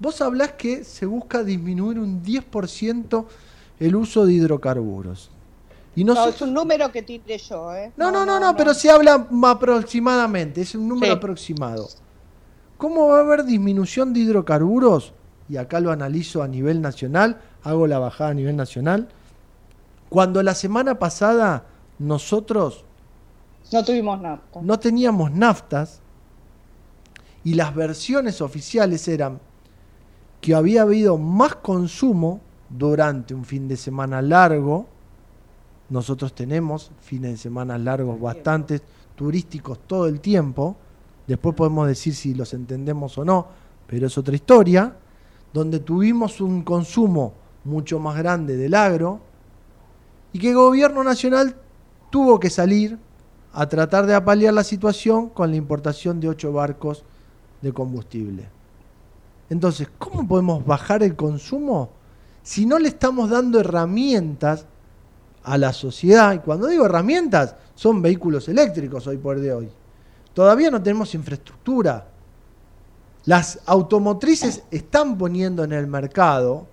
vos 0.00 0.20
hablás 0.22 0.52
que 0.52 0.82
se 0.84 1.04
busca 1.04 1.44
disminuir 1.44 1.98
un 1.98 2.22
10% 2.22 3.26
el 3.80 3.96
uso 3.96 4.24
de 4.24 4.32
hidrocarburos. 4.32 5.30
Y 5.94 6.04
no, 6.04 6.28
es 6.28 6.40
un 6.40 6.54
número 6.54 6.90
que 6.90 7.02
tiré 7.02 7.36
yo, 7.38 7.74
¿eh? 7.74 7.92
No, 7.96 8.10
no, 8.10 8.24
no, 8.24 8.40
no, 8.40 8.56
pero 8.56 8.72
se 8.72 8.90
habla 8.90 9.26
aproximadamente, 9.44 10.62
es 10.62 10.74
un 10.74 10.88
número 10.88 11.12
aproximado. 11.14 11.88
¿Cómo 12.78 13.08
va 13.08 13.18
a 13.18 13.20
haber 13.20 13.44
disminución 13.44 14.12
de 14.12 14.20
hidrocarburos? 14.20 15.12
Y 15.48 15.56
acá 15.58 15.80
lo 15.80 15.90
analizo 15.90 16.42
a 16.42 16.48
nivel 16.48 16.80
nacional, 16.80 17.40
hago 17.62 17.86
la 17.86 17.98
bajada 17.98 18.30
a 18.30 18.34
nivel 18.34 18.56
nacional. 18.56 19.08
Cuando 20.08 20.42
la 20.42 20.54
semana 20.54 20.98
pasada 20.98 21.66
nosotros 21.98 22.84
no 23.72 23.84
tuvimos 23.84 24.20
nafta. 24.20 24.60
No 24.62 24.78
teníamos 24.78 25.30
naftas 25.32 26.00
y 27.44 27.54
las 27.54 27.74
versiones 27.74 28.40
oficiales 28.40 29.08
eran 29.08 29.40
que 30.40 30.54
había 30.54 30.82
habido 30.82 31.18
más 31.18 31.56
consumo 31.56 32.40
durante 32.68 33.34
un 33.34 33.44
fin 33.44 33.68
de 33.68 33.76
semana 33.76 34.20
largo. 34.20 34.86
Nosotros 35.92 36.34
tenemos 36.34 36.90
fines 37.02 37.32
de 37.32 37.36
semana 37.36 37.76
largos 37.76 38.18
bastante 38.18 38.80
turísticos 39.14 39.80
todo 39.86 40.06
el 40.06 40.20
tiempo. 40.20 40.74
Después 41.26 41.54
podemos 41.54 41.86
decir 41.86 42.14
si 42.14 42.32
los 42.32 42.54
entendemos 42.54 43.18
o 43.18 43.26
no, 43.26 43.46
pero 43.86 44.06
es 44.06 44.16
otra 44.16 44.34
historia. 44.34 44.96
Donde 45.52 45.80
tuvimos 45.80 46.40
un 46.40 46.62
consumo 46.62 47.34
mucho 47.64 47.98
más 47.98 48.16
grande 48.16 48.56
del 48.56 48.72
agro 48.72 49.20
y 50.32 50.38
que 50.38 50.48
el 50.48 50.54
gobierno 50.54 51.04
nacional 51.04 51.56
tuvo 52.08 52.40
que 52.40 52.48
salir 52.48 52.98
a 53.52 53.68
tratar 53.68 54.06
de 54.06 54.14
apalear 54.14 54.54
la 54.54 54.64
situación 54.64 55.28
con 55.28 55.50
la 55.50 55.56
importación 55.56 56.20
de 56.20 56.30
ocho 56.30 56.54
barcos 56.54 57.04
de 57.60 57.70
combustible. 57.70 58.48
Entonces, 59.50 59.88
¿cómo 59.98 60.26
podemos 60.26 60.64
bajar 60.64 61.02
el 61.02 61.16
consumo 61.16 61.90
si 62.42 62.64
no 62.64 62.78
le 62.78 62.88
estamos 62.88 63.28
dando 63.28 63.60
herramientas 63.60 64.64
a 65.44 65.58
la 65.58 65.72
sociedad? 65.72 66.34
Y 66.34 66.38
cuando 66.38 66.68
digo 66.68 66.86
herramientas, 66.86 67.54
son 67.74 68.02
vehículos 68.02 68.48
eléctricos 68.48 69.06
hoy 69.06 69.16
por 69.16 69.40
de 69.40 69.52
hoy. 69.52 69.70
Todavía 70.34 70.70
no 70.70 70.82
tenemos 70.82 71.14
infraestructura. 71.14 72.06
Las 73.24 73.60
automotrices 73.66 74.62
están 74.70 75.16
poniendo 75.16 75.64
en 75.64 75.72
el 75.72 75.86
mercado 75.86 76.66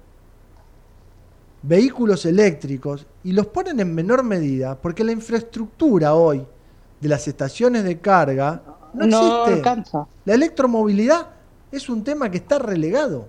vehículos 1.61 2.25
eléctricos 2.25 3.05
y 3.23 3.33
los 3.33 3.47
ponen 3.47 3.79
en 3.79 3.93
menor 3.93 4.23
medida 4.23 4.75
porque 4.75 5.03
la 5.03 5.11
infraestructura 5.11 6.13
hoy 6.13 6.45
de 6.99 7.09
las 7.09 7.27
estaciones 7.27 7.83
de 7.83 7.99
carga 7.99 8.61
no, 8.93 9.05
existe. 9.05 9.53
Alcanza. 9.53 10.07
La 10.25 10.33
electromovilidad 10.33 11.27
es 11.71 11.89
un 11.89 12.03
tema 12.03 12.29
que 12.31 12.37
está 12.37 12.59
relegado. 12.59 13.27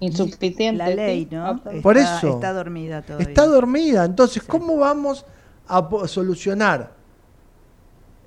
Insuficiente. 0.00 0.72
La 0.72 0.88
ley, 0.88 1.26
¿no? 1.30 1.62
Por 1.82 1.96
eso. 1.96 2.34
Está 2.34 2.52
dormida 2.52 3.02
todavía. 3.02 3.28
Está 3.28 3.46
dormida. 3.46 4.04
Entonces, 4.04 4.42
¿cómo 4.42 4.76
vamos 4.76 5.24
a 5.68 5.88
solucionar 6.06 6.92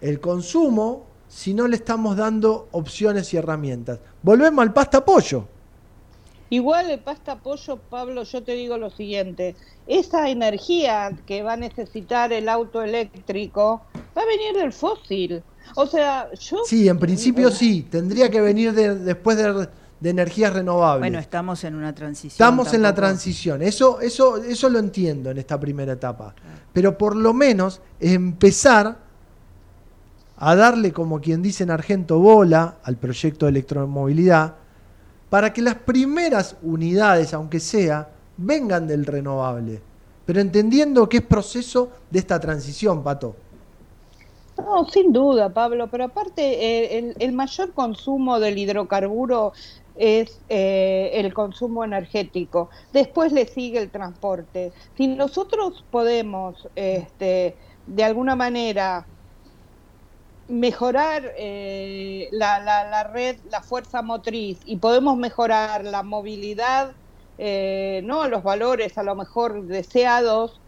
el 0.02 0.20
consumo 0.20 1.06
si 1.28 1.54
no 1.54 1.68
le 1.68 1.76
estamos 1.76 2.18
dando 2.18 2.68
opciones 2.72 3.34
y 3.34 3.38
herramientas? 3.38 4.00
Volvemos 4.22 4.64
al 4.64 4.74
pasta 4.74 5.06
pollo. 5.06 5.46
Igual 6.52 6.90
el 6.90 7.00
pasta 7.00 7.36
pollo, 7.36 7.78
Pablo, 7.78 8.24
yo 8.24 8.42
te 8.42 8.54
digo 8.54 8.78
lo 8.78 8.90
siguiente, 8.90 9.56
esa 9.86 10.30
energía 10.30 11.12
que 11.28 11.44
va 11.44 11.54
a 11.54 11.58
necesitar 11.58 12.34
el 12.34 12.50
auto 12.50 12.82
eléctrico 12.82 13.84
va 14.18 14.24
a 14.24 14.26
venir 14.26 14.56
del 14.56 14.74
fósil. 14.74 15.44
O 15.76 15.86
sea, 15.86 16.28
yo... 16.34 16.58
Sí, 16.66 16.88
en 16.88 16.98
principio 16.98 17.52
sí, 17.52 17.84
tendría 17.84 18.32
que 18.32 18.42
venir 18.42 18.74
después 18.74 19.38
de, 19.38 19.70
energías 20.02 20.54
renovables. 20.54 21.02
Bueno, 21.02 21.20
estamos 21.20 21.64
en 21.64 21.76
una 21.76 21.93
transición. 21.93 22.32
Estamos 22.32 22.74
en 22.74 22.82
la 22.82 22.93
transición, 22.95 23.62
eso, 23.62 24.00
eso, 24.00 24.38
eso 24.38 24.70
lo 24.70 24.80
entiendo 24.80 25.32
en 25.32 25.38
esta 25.38 25.60
primera 25.60 25.93
etapa. 25.93 26.34
Pero 26.72 26.97
por 26.97 27.16
lo 27.16 27.34
menos 27.34 27.82
empezar 28.00 28.97
a 30.38 30.56
darle, 30.56 30.93
como 30.93 31.20
quien 31.20 31.41
dice 31.41 31.64
en 31.64 31.72
Argento, 31.72 32.20
bola 32.20 32.78
al 32.84 32.95
proyecto 32.95 33.45
de 33.45 33.52
electromovilidad 33.52 34.56
para 35.30 35.54
que 35.54 35.62
las 35.62 35.76
primeras 35.76 36.56
unidades, 36.64 37.34
aunque 37.34 37.60
sea, 37.60 38.10
vengan 38.38 38.88
del 38.88 39.06
renovable, 39.06 39.82
pero 40.26 40.39
entendiendo 40.39 41.08
que 41.10 41.18
es 41.18 41.24
proceso 41.24 41.91
de 42.10 42.20
esta 42.20 42.39
transición, 42.39 43.04
Pato. 43.04 43.36
No, 44.58 44.86
sin 44.89 45.14
duda, 45.14 45.50
Pablo, 45.50 45.88
pero 45.89 46.06
aparte 46.06 46.41
eh, 46.41 47.16
el, 47.18 47.32
mayor 47.32 47.72
consumo 47.72 48.39
del 48.39 48.58
hidrocarburo 48.58 49.54
es 50.00 50.39
eh, 50.47 51.12
el 51.14 51.34
consumo 51.34 51.84
energético. 51.84 52.70
Después 52.93 53.34
le 53.34 53.45
sigue 53.45 53.80
el 53.80 53.91
transporte. 53.91 54.72
Si 54.95 55.08
nosotros 55.08 55.86
podemos, 55.91 56.70
este, 56.76 57.58
de 57.86 58.04
alguna 58.04 58.36
manera, 58.38 59.06
mejorar 60.47 61.34
eh, 61.38 62.30
la, 62.32 62.60
la, 62.62 63.04
red, 63.04 63.38
la 63.52 63.62
fuerza 63.62 64.02
motriz 64.02 64.62
y 64.66 64.78
podemos 64.78 65.18
mejorar 65.18 65.84
la 65.84 66.02
movilidad, 66.02 66.95
eh, 67.38 68.02
no 68.06 68.28
los 68.30 68.41
valores 68.41 68.97
a 68.97 69.04
lo 69.04 69.16
mejor 69.16 69.66
deseados, 69.66 70.62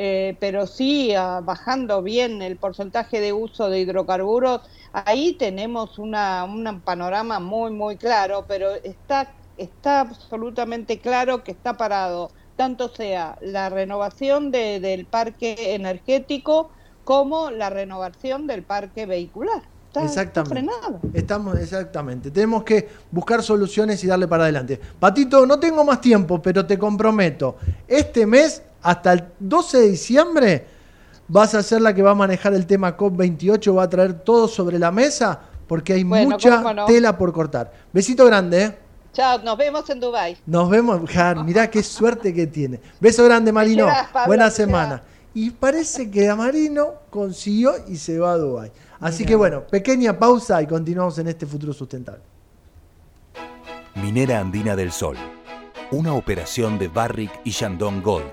eh, 0.00 0.36
pero 0.38 0.68
sí 0.68 1.12
bajando 1.42 2.02
bien 2.02 2.40
el 2.40 2.56
porcentaje 2.56 3.20
de 3.20 3.32
uso 3.32 3.68
de 3.68 3.80
hidrocarburos, 3.80 4.60
ahí 4.92 5.32
tenemos 5.32 5.98
una, 5.98 6.44
un 6.44 6.80
panorama 6.82 7.40
muy, 7.40 7.72
muy 7.72 7.96
claro, 7.96 8.44
pero 8.46 8.76
está, 8.84 9.32
está 9.56 9.98
absolutamente 9.98 11.00
claro 11.00 11.42
que 11.42 11.50
está 11.50 11.76
parado, 11.76 12.30
tanto 12.54 12.94
sea 12.94 13.38
la 13.40 13.70
renovación 13.70 14.52
de, 14.52 14.78
del 14.78 15.04
parque 15.04 15.74
energético, 15.74 16.70
como 17.02 17.50
la 17.50 17.68
renovación 17.68 18.46
del 18.46 18.62
parque 18.62 19.04
vehicular. 19.04 19.62
Está, 19.88 20.04
exactamente. 20.04 20.70
Estamos, 21.14 21.58
exactamente. 21.58 22.30
Tenemos 22.30 22.62
que 22.62 22.88
buscar 23.10 23.42
soluciones 23.42 24.04
y 24.04 24.06
darle 24.06 24.28
para 24.28 24.44
adelante. 24.44 24.78
Patito, 25.00 25.44
no 25.44 25.58
tengo 25.58 25.82
más 25.82 26.00
tiempo, 26.00 26.40
pero 26.40 26.66
te 26.66 26.78
comprometo. 26.78 27.56
Este 27.88 28.26
mes, 28.26 28.62
hasta 28.82 29.12
el 29.12 29.24
12 29.38 29.78
de 29.78 29.88
diciembre, 29.90 30.66
vas 31.28 31.54
a 31.54 31.62
ser 31.62 31.80
la 31.80 31.94
que 31.94 32.02
va 32.02 32.12
a 32.12 32.14
manejar 32.14 32.54
el 32.54 32.66
tema 32.66 32.96
COP28, 32.96 33.76
va 33.76 33.84
a 33.84 33.88
traer 33.88 34.20
todo 34.20 34.48
sobre 34.48 34.78
la 34.78 34.90
mesa, 34.90 35.40
porque 35.66 35.92
hay 35.92 36.04
mucha 36.04 36.62
tela 36.86 37.16
por 37.16 37.32
cortar. 37.32 37.72
Besito 37.92 38.24
grande, 38.26 38.64
¿eh? 38.64 38.78
Chao, 39.12 39.38
nos 39.42 39.56
vemos 39.56 39.88
en 39.90 40.00
Dubai. 40.00 40.36
Nos 40.46 40.70
vemos, 40.70 41.00
mirá 41.44 41.68
qué 41.70 41.82
suerte 41.82 42.32
que 42.32 42.46
tiene. 42.46 42.80
Beso 43.00 43.24
grande, 43.24 43.52
Marino. 43.52 43.88
Buena 44.26 44.50
semana 44.50 45.02
y 45.34 45.50
parece 45.50 46.10
que 46.10 46.28
Amarino 46.28 46.94
consiguió 47.10 47.72
y 47.86 47.96
se 47.96 48.18
va 48.18 48.32
a 48.32 48.38
Dubái. 48.38 48.72
Así 48.98 49.24
que 49.24 49.36
bueno, 49.36 49.64
pequeña 49.64 50.18
pausa 50.18 50.60
y 50.60 50.66
continuamos 50.66 51.16
en 51.20 51.28
este 51.28 51.46
futuro 51.46 51.72
sustentable. 51.72 52.22
Minera 53.94 54.40
Andina 54.40 54.74
del 54.74 54.90
Sol, 54.90 55.16
una 55.92 56.12
operación 56.14 56.76
de 56.76 56.88
Barrick 56.88 57.30
y 57.44 57.50
Shandong 57.50 58.02
Gold, 58.02 58.32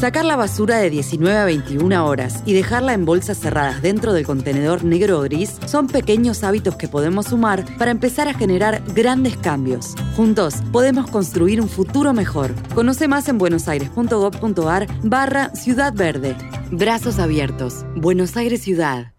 Sacar 0.00 0.24
la 0.24 0.34
basura 0.34 0.78
de 0.78 0.88
19 0.88 1.36
a 1.36 1.44
21 1.44 2.06
horas 2.06 2.42
y 2.46 2.54
dejarla 2.54 2.94
en 2.94 3.04
bolsas 3.04 3.38
cerradas 3.38 3.82
dentro 3.82 4.14
del 4.14 4.24
contenedor 4.24 4.82
negro 4.82 5.18
o 5.18 5.22
gris 5.24 5.58
son 5.66 5.88
pequeños 5.88 6.42
hábitos 6.42 6.76
que 6.76 6.88
podemos 6.88 7.26
sumar 7.26 7.66
para 7.76 7.90
empezar 7.90 8.26
a 8.26 8.32
generar 8.32 8.82
grandes 8.94 9.36
cambios. 9.36 9.94
Juntos 10.16 10.54
podemos 10.72 11.10
construir 11.10 11.60
un 11.60 11.68
futuro 11.68 12.14
mejor. 12.14 12.54
Conoce 12.74 13.08
más 13.08 13.28
en 13.28 13.36
buenosaires.gov.ar 13.36 14.86
barra 15.02 15.50
Ciudad 15.54 15.92
Verde. 15.92 16.34
Brazos 16.70 17.18
abiertos. 17.18 17.84
Buenos 17.94 18.38
Aires 18.38 18.62
Ciudad. 18.62 19.12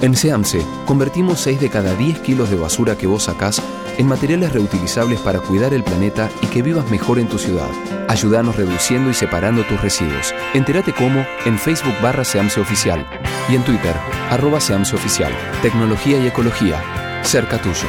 En 0.00 0.16
SEAMSE, 0.16 0.62
convertimos 0.86 1.40
6 1.40 1.60
de 1.60 1.70
cada 1.70 1.96
10 1.96 2.20
kilos 2.20 2.50
de 2.50 2.56
basura 2.56 2.96
que 2.96 3.08
vos 3.08 3.24
sacás 3.24 3.60
en 4.00 4.06
materiales 4.06 4.54
reutilizables 4.54 5.20
para 5.20 5.40
cuidar 5.40 5.74
el 5.74 5.84
planeta 5.84 6.30
y 6.40 6.46
que 6.46 6.62
vivas 6.62 6.90
mejor 6.90 7.18
en 7.18 7.28
tu 7.28 7.36
ciudad. 7.38 7.68
Ayúdanos 8.08 8.56
reduciendo 8.56 9.10
y 9.10 9.14
separando 9.14 9.62
tus 9.64 9.78
residuos. 9.82 10.34
Entérate 10.54 10.94
cómo 10.94 11.22
en 11.44 11.58
Facebook 11.58 11.92
barra 12.02 12.24
SEAMSE 12.24 12.60
Oficial 12.60 13.06
y 13.50 13.56
en 13.56 13.62
Twitter, 13.62 13.94
arroba 14.30 14.58
SEAMSE 14.58 14.96
Oficial. 14.96 15.32
Tecnología 15.60 16.18
y 16.18 16.26
ecología, 16.26 16.82
cerca 17.22 17.60
tuyo. 17.60 17.86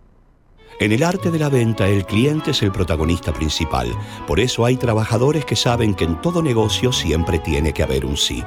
En 0.78 0.92
el 0.92 1.02
arte 1.02 1.30
de 1.30 1.38
la 1.38 1.48
venta 1.48 1.88
el 1.88 2.04
cliente 2.04 2.50
es 2.50 2.62
el 2.62 2.70
protagonista 2.70 3.32
principal. 3.32 3.90
Por 4.26 4.40
eso 4.40 4.66
hay 4.66 4.76
trabajadores 4.76 5.46
que 5.46 5.56
saben 5.56 5.94
que 5.94 6.04
en 6.04 6.20
todo 6.20 6.42
negocio 6.42 6.92
siempre 6.92 7.38
tiene 7.38 7.72
que 7.72 7.82
haber 7.82 8.04
un 8.04 8.16
sí. 8.16 8.44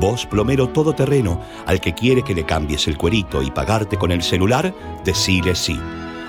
Vos, 0.00 0.26
plomero 0.26 0.68
todoterreno, 0.68 1.40
al 1.66 1.80
que 1.80 1.94
quiere 1.94 2.22
que 2.22 2.34
le 2.34 2.44
cambies 2.44 2.88
el 2.88 2.98
cuerito 2.98 3.42
y 3.42 3.50
pagarte 3.50 3.96
con 3.96 4.10
el 4.10 4.22
celular, 4.22 4.74
decile 5.04 5.54
sí. 5.54 5.78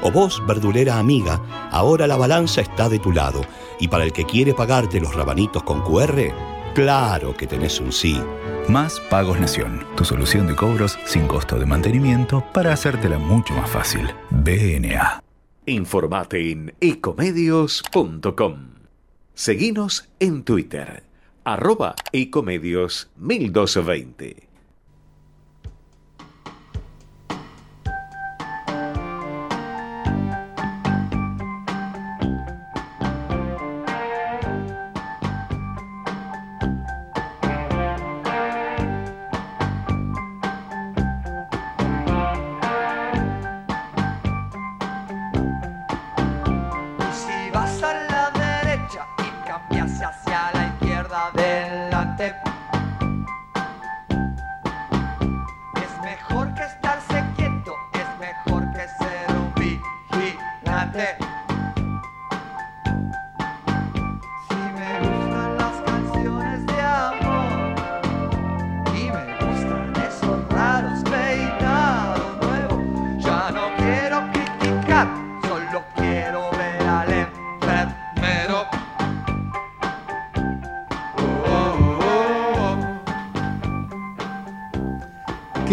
O 0.04 0.12
vos, 0.12 0.42
verdulera 0.48 1.00
amiga, 1.00 1.42
ahora 1.72 2.06
la 2.06 2.16
balanza 2.16 2.62
está 2.62 2.88
de 2.88 3.00
tu 3.00 3.12
lado. 3.12 3.42
Y 3.80 3.88
para 3.88 4.04
el 4.04 4.14
que 4.14 4.26
quiere 4.26 4.54
pagarte 4.54 5.00
los 5.00 5.16
rabanitos 5.16 5.64
con 5.64 5.82
QR, 5.82 6.32
claro 6.76 7.36
que 7.36 7.48
tenés 7.48 7.80
un 7.80 7.92
sí. 7.92 8.22
Más 8.68 9.00
Pagos 9.10 9.40
Nación, 9.40 9.84
tu 9.96 10.06
solución 10.06 10.46
de 10.46 10.56
cobros 10.56 11.00
sin 11.06 11.28
costo 11.28 11.58
de 11.58 11.66
mantenimiento 11.66 12.44
para 12.54 12.72
hacértela 12.72 13.18
mucho 13.18 13.56
más 13.56 13.70
fácil. 13.70 14.14
BNA. 14.30 15.24
Informate 15.70 16.50
en 16.50 16.74
ecomedios.com. 16.82 18.56
Seguinos 19.36 20.10
en 20.20 20.44
Twitter, 20.44 21.04
arroba 21.44 21.94
ecomedios 22.12 23.12
1220. 23.18 24.49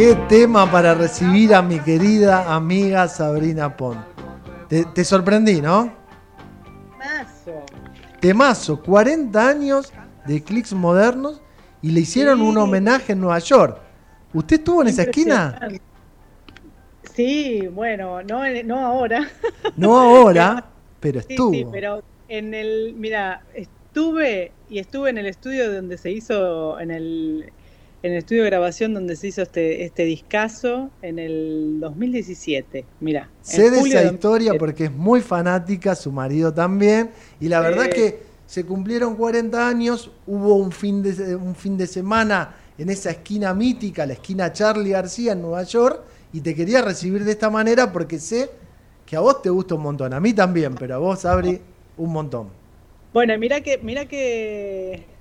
Qué 0.06 0.14
tema 0.28 0.70
para 0.70 0.94
recibir 0.94 1.52
a 1.52 1.62
mi 1.62 1.80
querida 1.80 2.54
amiga 2.54 3.08
Sabrina 3.08 3.76
Pont. 3.76 3.98
Te, 4.68 4.84
te 4.84 5.04
sorprendí, 5.04 5.60
¿no? 5.60 5.92
Mazo. 6.96 7.66
Temazo, 8.20 8.80
40 8.84 9.48
años 9.48 9.92
de 10.24 10.44
clics 10.44 10.72
modernos 10.72 11.42
y 11.82 11.90
le 11.90 12.02
hicieron 12.02 12.40
un 12.40 12.56
homenaje 12.56 13.14
en 13.14 13.20
Nueva 13.20 13.40
York. 13.40 13.80
¿Usted 14.32 14.58
estuvo 14.58 14.82
en 14.82 14.88
esa 14.88 15.02
esquina? 15.02 15.58
Sí, 17.12 17.66
bueno, 17.66 18.22
no, 18.22 18.44
no 18.62 18.78
ahora. 18.78 19.28
No 19.76 19.98
ahora, 19.98 20.66
pero 21.00 21.20
Sí, 21.22 21.26
estuvo. 21.30 21.50
sí, 21.52 21.66
pero 21.72 22.04
en 22.28 22.54
el, 22.54 22.94
mira, 22.96 23.42
estuve 23.54 24.52
y 24.68 24.78
estuve 24.78 25.10
en 25.10 25.18
el 25.18 25.26
estudio 25.26 25.74
donde 25.74 25.98
se 25.98 26.12
hizo, 26.12 26.78
en 26.78 26.92
el, 26.92 27.52
en 28.06 28.12
el 28.12 28.18
estudio 28.18 28.44
de 28.44 28.50
grabación 28.50 28.94
donde 28.94 29.16
se 29.16 29.28
hizo 29.28 29.42
este, 29.42 29.84
este 29.84 30.04
discazo 30.04 30.90
en 31.02 31.18
el 31.18 31.78
2017. 31.80 32.84
Mira, 33.00 33.28
Sé 33.42 33.70
de 33.70 33.80
esa 33.80 34.04
historia 34.04 34.54
porque 34.54 34.84
es 34.84 34.92
muy 34.92 35.20
fanática, 35.20 35.94
su 35.96 36.12
marido 36.12 36.54
también, 36.54 37.10
y 37.40 37.48
la 37.48 37.60
verdad 37.60 37.88
que 37.88 38.20
se 38.46 38.64
cumplieron 38.64 39.16
40 39.16 39.68
años, 39.68 40.12
hubo 40.26 40.54
un 40.54 40.70
fin 40.70 41.02
de, 41.02 41.34
un 41.34 41.56
fin 41.56 41.76
de 41.76 41.88
semana 41.88 42.54
en 42.78 42.90
esa 42.90 43.10
esquina 43.10 43.52
mítica, 43.54 44.06
la 44.06 44.12
esquina 44.12 44.52
Charlie 44.52 44.90
García 44.90 45.32
en 45.32 45.42
Nueva 45.42 45.64
York, 45.64 46.02
y 46.32 46.40
te 46.40 46.54
quería 46.54 46.82
recibir 46.82 47.24
de 47.24 47.32
esta 47.32 47.50
manera 47.50 47.92
porque 47.92 48.20
sé 48.20 48.50
que 49.04 49.16
a 49.16 49.20
vos 49.20 49.42
te 49.42 49.50
gusta 49.50 49.74
un 49.74 49.82
montón, 49.82 50.14
a 50.14 50.20
mí 50.20 50.32
también, 50.32 50.76
pero 50.76 50.94
a 50.94 50.98
vos, 50.98 51.24
Abri, 51.24 51.60
un 51.96 52.12
montón. 52.12 52.50
Bueno, 53.12 53.36
mira 53.38 53.62
que, 53.62 53.78
mira 53.78 54.06
que 54.06 55.15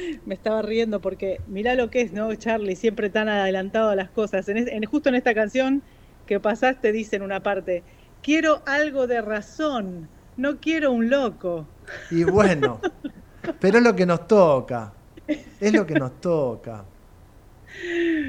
me 0.24 0.34
estaba 0.34 0.62
riendo 0.62 1.00
porque 1.00 1.42
mira 1.46 1.74
lo 1.74 1.90
que 1.90 2.02
es, 2.02 2.12
¿no, 2.12 2.34
Charlie? 2.34 2.76
Siempre 2.76 3.10
tan 3.10 3.28
adelantado 3.28 3.90
a 3.90 3.96
las 3.96 4.10
cosas. 4.10 4.48
En, 4.48 4.58
en- 4.68 4.84
justo 4.84 5.08
en 5.08 5.14
esta 5.16 5.34
canción 5.34 5.84
que 6.26 6.40
pasaste 6.40 6.92
dice 6.92 7.16
en 7.16 7.22
una 7.22 7.42
parte, 7.42 7.84
quiero 8.20 8.62
algo 8.66 9.06
de 9.06 9.20
razón, 9.22 10.10
no 10.36 10.60
quiero 10.60 10.92
un 10.92 11.08
loco. 11.10 11.72
Y 12.08 12.24
bueno, 12.24 12.82
pero 13.58 13.78
es 13.78 13.84
lo 13.84 13.96
que 13.96 14.06
nos 14.06 14.28
toca, 14.28 14.94
es 15.60 15.72
lo 15.74 15.86
que 15.86 15.96
nos 15.96 16.20
toca. 16.20 16.86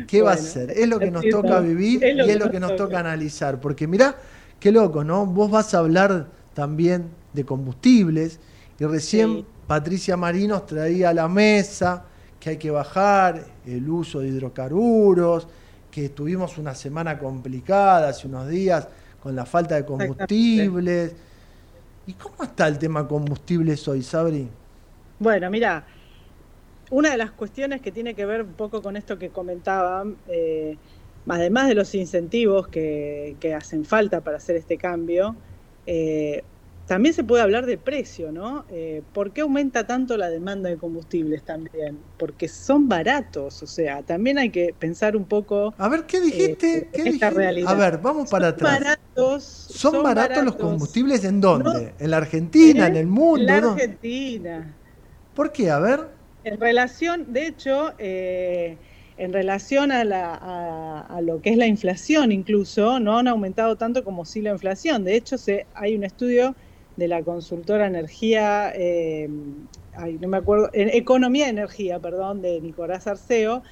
¿Qué 0.06 0.22
va 0.22 0.34
a 0.34 0.38
ser? 0.38 0.72
Es 0.72 0.88
lo 0.88 1.02
que 1.02 1.12
nos 1.12 1.28
toca 1.30 1.60
vivir 1.60 2.14
es 2.16 2.16
y 2.18 2.30
es 2.30 2.38
lo 2.38 2.50
que 2.50 2.60
nos 2.60 2.76
toca. 2.76 2.76
toca 2.76 3.00
analizar. 3.00 3.60
Porque 3.60 3.88
mirá, 3.88 4.18
qué 4.60 4.72
loco, 4.72 5.04
¿no? 5.04 5.26
Vos 5.26 5.52
vas 5.52 5.74
a 5.74 5.80
hablar 5.80 6.32
también 6.54 7.18
de 7.34 7.46
combustibles 7.46 8.40
y 8.80 8.86
recién 8.86 9.46
Patricia 9.68 10.16
Marinos 10.16 10.66
traía 10.66 11.10
a 11.10 11.14
la 11.14 11.28
mesa 11.28 12.06
que 12.40 12.52
hay 12.52 12.58
que 12.58 12.72
bajar 12.72 13.44
el 13.66 13.90
uso 13.90 14.22
de 14.22 14.30
hidrocarburos, 14.30 15.48
que 15.92 16.10
tuvimos 16.10 16.58
una 16.58 16.74
semana 16.74 17.20
complicada 17.20 18.10
hace 18.10 18.28
unos 18.28 18.48
días 18.48 18.88
con 19.22 19.36
la 19.36 19.46
falta 19.46 19.76
de 19.76 19.84
combustibles. 19.86 21.14
¿Y 22.06 22.14
cómo 22.14 22.44
está 22.44 22.68
el 22.68 22.78
tema 22.78 23.06
combustibles 23.06 23.86
hoy, 23.90 24.02
Sabri? 24.02 24.48
Bueno, 25.20 25.50
mira, 25.50 25.86
una 26.90 27.12
de 27.12 27.18
las 27.18 27.32
cuestiones 27.32 27.82
que 27.82 27.92
tiene 27.92 28.14
que 28.14 28.26
ver 28.26 28.44
un 28.44 28.54
poco 28.54 28.82
con 28.82 28.96
esto 28.96 29.20
que 29.20 29.30
comentaban, 29.30 30.16
eh, 30.30 30.78
además 31.28 31.68
de 31.68 31.76
los 31.76 31.94
incentivos 31.96 32.70
que, 32.70 33.36
hacen 33.54 33.84
falta 33.84 34.22
para 34.22 34.38
hacer 34.38 34.56
este 34.56 34.78
cambio, 34.78 35.36
eh, 35.86 36.44
también 36.88 37.14
se 37.14 37.26
puede 37.26 37.44
hablar 37.44 37.66
de 37.66 37.78
precio, 37.78 38.32
¿no? 38.32 38.66
Eh, 38.70 39.04
¿Por 39.14 39.34
qué 39.34 39.42
aumenta 39.42 39.86
tanto 39.86 40.16
la 40.16 40.30
demanda 40.30 40.70
de 40.70 40.78
combustibles 40.78 41.44
también? 41.44 42.00
Porque 42.18 42.48
son 42.48 42.88
baratos, 42.88 43.62
o 43.62 43.68
sea, 43.68 44.04
también 44.04 44.38
hay 44.38 44.52
que 44.52 44.74
pensar 44.78 45.18
un 45.18 45.26
poco. 45.26 45.76
A 45.78 45.90
ver, 45.90 46.06
¿qué 46.06 46.22
dijiste? 46.22 46.90
¿Qué 46.94 47.10
esta 47.10 47.30
realidad. 47.30 47.70
A 47.70 47.76
ver, 47.76 47.98
vamos 47.98 48.30
para 48.30 48.48
atrás. 48.48 48.80
Baratos, 48.80 49.44
¿Son, 49.44 50.02
baratos, 50.02 50.46
los 50.46 50.56
combustibles 50.56 51.26
en 51.26 51.42
dónde? 51.42 51.94
¿En 52.00 52.10
la 52.10 52.18
Argentina? 52.18 52.88
¿En, 52.88 52.96
el 52.96 53.08
mundo? 53.08 53.42
En 53.42 53.46
la 53.48 53.72
Argentina. 53.74 54.76
¿Por 55.36 55.52
qué? 55.52 55.70
A 55.70 55.80
ver. 55.80 56.08
En 56.46 56.58
relación, 56.58 57.34
de 57.34 57.48
hecho, 57.48 57.92
eh, 57.98 58.78
en 59.18 59.34
relación 59.34 59.92
a, 59.92 61.02
a, 61.02 61.22
lo 61.22 61.42
que 61.42 61.50
es 61.50 61.58
la 61.58 61.68
inflación 61.68 62.32
incluso, 62.32 63.02
no 63.02 63.18
han 63.18 63.28
aumentado 63.28 63.76
tanto 63.76 64.06
como 64.06 64.24
sí 64.24 64.42
la 64.42 64.52
inflación. 64.52 65.04
De 65.04 65.18
hecho, 65.18 65.38
se, 65.38 65.66
hay 65.74 65.94
un 65.94 66.06
estudio 66.06 66.56
de 66.98 67.08
la 67.08 67.24
consultora 67.24 67.88
Energía, 67.88 68.74
eh, 68.76 69.30
no 70.20 70.28
me 70.28 70.38
acuerdo, 70.38 70.70
Economía 70.74 71.46
de 71.46 71.52
Energía, 71.52 72.00
perdón, 72.00 72.42
de 72.42 72.60
Nicolás 72.60 73.08
Arceo, 73.08 73.64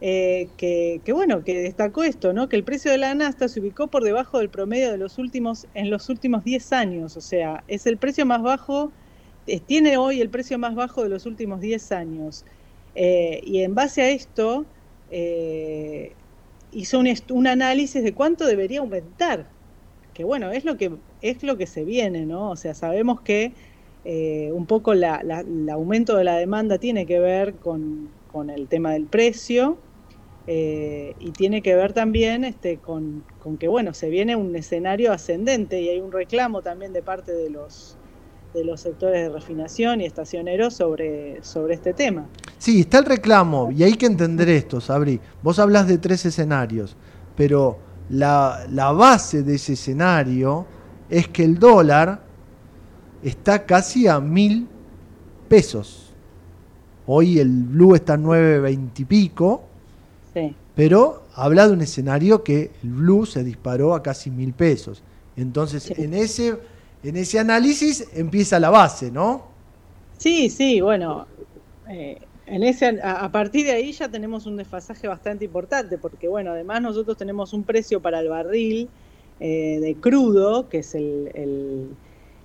eh, 0.00 0.48
que, 0.56 1.00
bueno, 1.12 1.44
que 1.44 1.62
destacó 1.62 2.02
esto, 2.02 2.32
¿no? 2.32 2.48
Que 2.48 2.56
el 2.56 2.64
precio 2.64 2.90
de 2.90 2.98
la 2.98 3.14
nasta 3.14 3.48
se 3.48 3.60
ubicó 3.60 3.86
por 3.86 4.02
debajo 4.02 4.38
del 4.38 4.50
promedio 4.50 4.90
de 4.90 4.98
los 4.98 5.18
últimos, 5.18 5.68
en 5.74 5.90
los 5.90 6.08
últimos 6.08 6.42
10 6.44 6.72
años, 6.72 7.16
o 7.16 7.20
sea, 7.20 7.62
es 7.68 7.86
el 7.86 7.98
precio 7.98 8.26
más 8.26 8.42
bajo, 8.42 8.92
tiene 9.66 9.96
hoy 9.96 10.20
el 10.20 10.30
precio 10.30 10.58
más 10.58 10.74
bajo 10.74 11.02
de 11.04 11.08
los 11.08 11.24
últimos 11.26 11.60
10 11.60 11.92
años. 11.92 12.44
Eh, 12.94 13.40
y 13.44 13.62
en 13.62 13.74
base 13.74 14.02
a 14.02 14.10
esto, 14.10 14.66
hizo 16.72 16.98
un 17.30 17.46
análisis 17.46 18.02
de 18.02 18.14
cuánto 18.14 18.46
debería 18.46 18.80
aumentar 18.80 19.51
que 20.14 20.24
bueno, 20.24 20.50
es 20.50 20.64
lo 20.64 20.76
que, 20.76 20.92
es 21.20 21.42
lo 21.42 21.56
que 21.56 21.66
se 21.66 21.84
viene, 21.84 22.26
¿no? 22.26 22.50
O 22.50 22.56
sea, 22.56 22.74
sabemos 22.74 23.20
que 23.20 23.52
eh, 24.04 24.50
un 24.52 24.66
poco 24.66 24.94
la, 24.94 25.20
el 25.20 25.68
aumento 25.68 26.16
de 26.16 26.24
la 26.24 26.36
demanda 26.36 26.78
tiene 26.78 27.06
que 27.06 27.20
ver 27.20 27.54
con, 27.54 28.10
el 28.48 28.66
tema 28.66 28.92
del 28.92 29.06
precio 29.06 29.76
eh, 30.46 31.14
y 31.20 31.32
tiene 31.32 31.62
que 31.62 31.74
ver 31.76 31.92
también 31.92 32.44
este, 32.44 32.78
con, 32.78 33.24
que, 33.60 33.68
bueno, 33.68 33.94
se 33.94 34.08
viene 34.08 34.34
un 34.34 34.56
escenario 34.56 35.12
ascendente 35.12 35.80
y 35.80 35.90
hay 35.90 36.00
un 36.00 36.10
reclamo 36.10 36.62
también 36.62 36.92
de 36.92 37.02
parte 37.02 37.32
de 37.32 37.50
los 37.50 37.96
de 38.54 38.64
los 38.64 38.82
sectores 38.82 39.22
de 39.22 39.28
refinación 39.30 40.02
y 40.02 40.04
estacioneros 40.04 40.74
sobre, 40.74 41.42
sobre 41.42 41.72
este 41.72 41.94
tema. 41.94 42.26
Sí, 42.58 42.80
está 42.80 42.98
el 42.98 43.06
reclamo 43.06 43.70
y 43.72 43.82
hay 43.82 43.94
que 43.94 44.04
entender 44.04 44.48
esto, 44.50 44.78
Sabri. 44.80 45.20
Vos 45.42 45.58
hablas 45.58 45.88
de 45.88 45.96
tres 45.96 46.26
escenarios, 46.26 46.96
pero 47.34 47.78
la, 48.12 48.92
base 48.92 49.42
de 49.42 49.54
ese 49.54 49.72
escenario 49.72 50.66
es 51.08 51.28
que 51.28 51.44
el 51.44 51.58
dólar 51.58 52.22
está 53.22 53.64
casi 53.64 54.06
a 54.06 54.20
mil 54.20 54.68
pesos. 55.48 56.12
Hoy 57.06 57.38
el 57.38 57.48
blue 57.48 57.94
está 57.94 58.14
a 58.14 58.18
9.20 58.18 59.00
y 59.00 59.04
pico. 59.04 59.62
Pero 60.74 61.24
habla 61.34 61.66
de 61.66 61.74
un 61.74 61.82
escenario 61.82 62.42
que 62.42 62.70
el 62.82 62.90
blue 62.90 63.26
se 63.26 63.44
disparó 63.44 63.94
a 63.94 64.02
casi 64.02 64.30
mil 64.30 64.54
pesos. 64.54 65.02
Entonces, 65.36 65.90
en, 65.98 66.14
ese, 66.14 66.58
en 67.02 67.16
ese 67.16 67.38
análisis 67.38 68.08
empieza 68.14 68.58
la 68.58 68.70
base, 68.70 69.10
¿no? 69.10 69.44
Sí, 70.16 70.48
sí, 70.48 70.80
bueno. 70.80 71.26
Eh, 71.90 72.18
en 72.46 72.62
ese, 72.64 72.98
a, 73.02 73.30
partir 73.30 73.66
de 73.66 73.72
ahí 73.72 73.92
ya 73.92 74.08
tenemos 74.08 74.46
un 74.46 74.56
desfasaje 74.56 75.06
bastante 75.06 75.44
importante, 75.44 75.98
porque 75.98 76.28
bueno, 76.28 76.50
además 76.50 76.82
nosotros 76.82 77.16
tenemos 77.16 77.52
un 77.52 77.62
precio 77.62 78.00
para 78.00 78.20
el 78.20 78.28
barril 78.28 78.88
eh, 79.38 79.78
de 79.80 79.94
crudo, 79.94 80.68
que 80.68 80.78
es 80.78 80.94
el, 80.94 81.90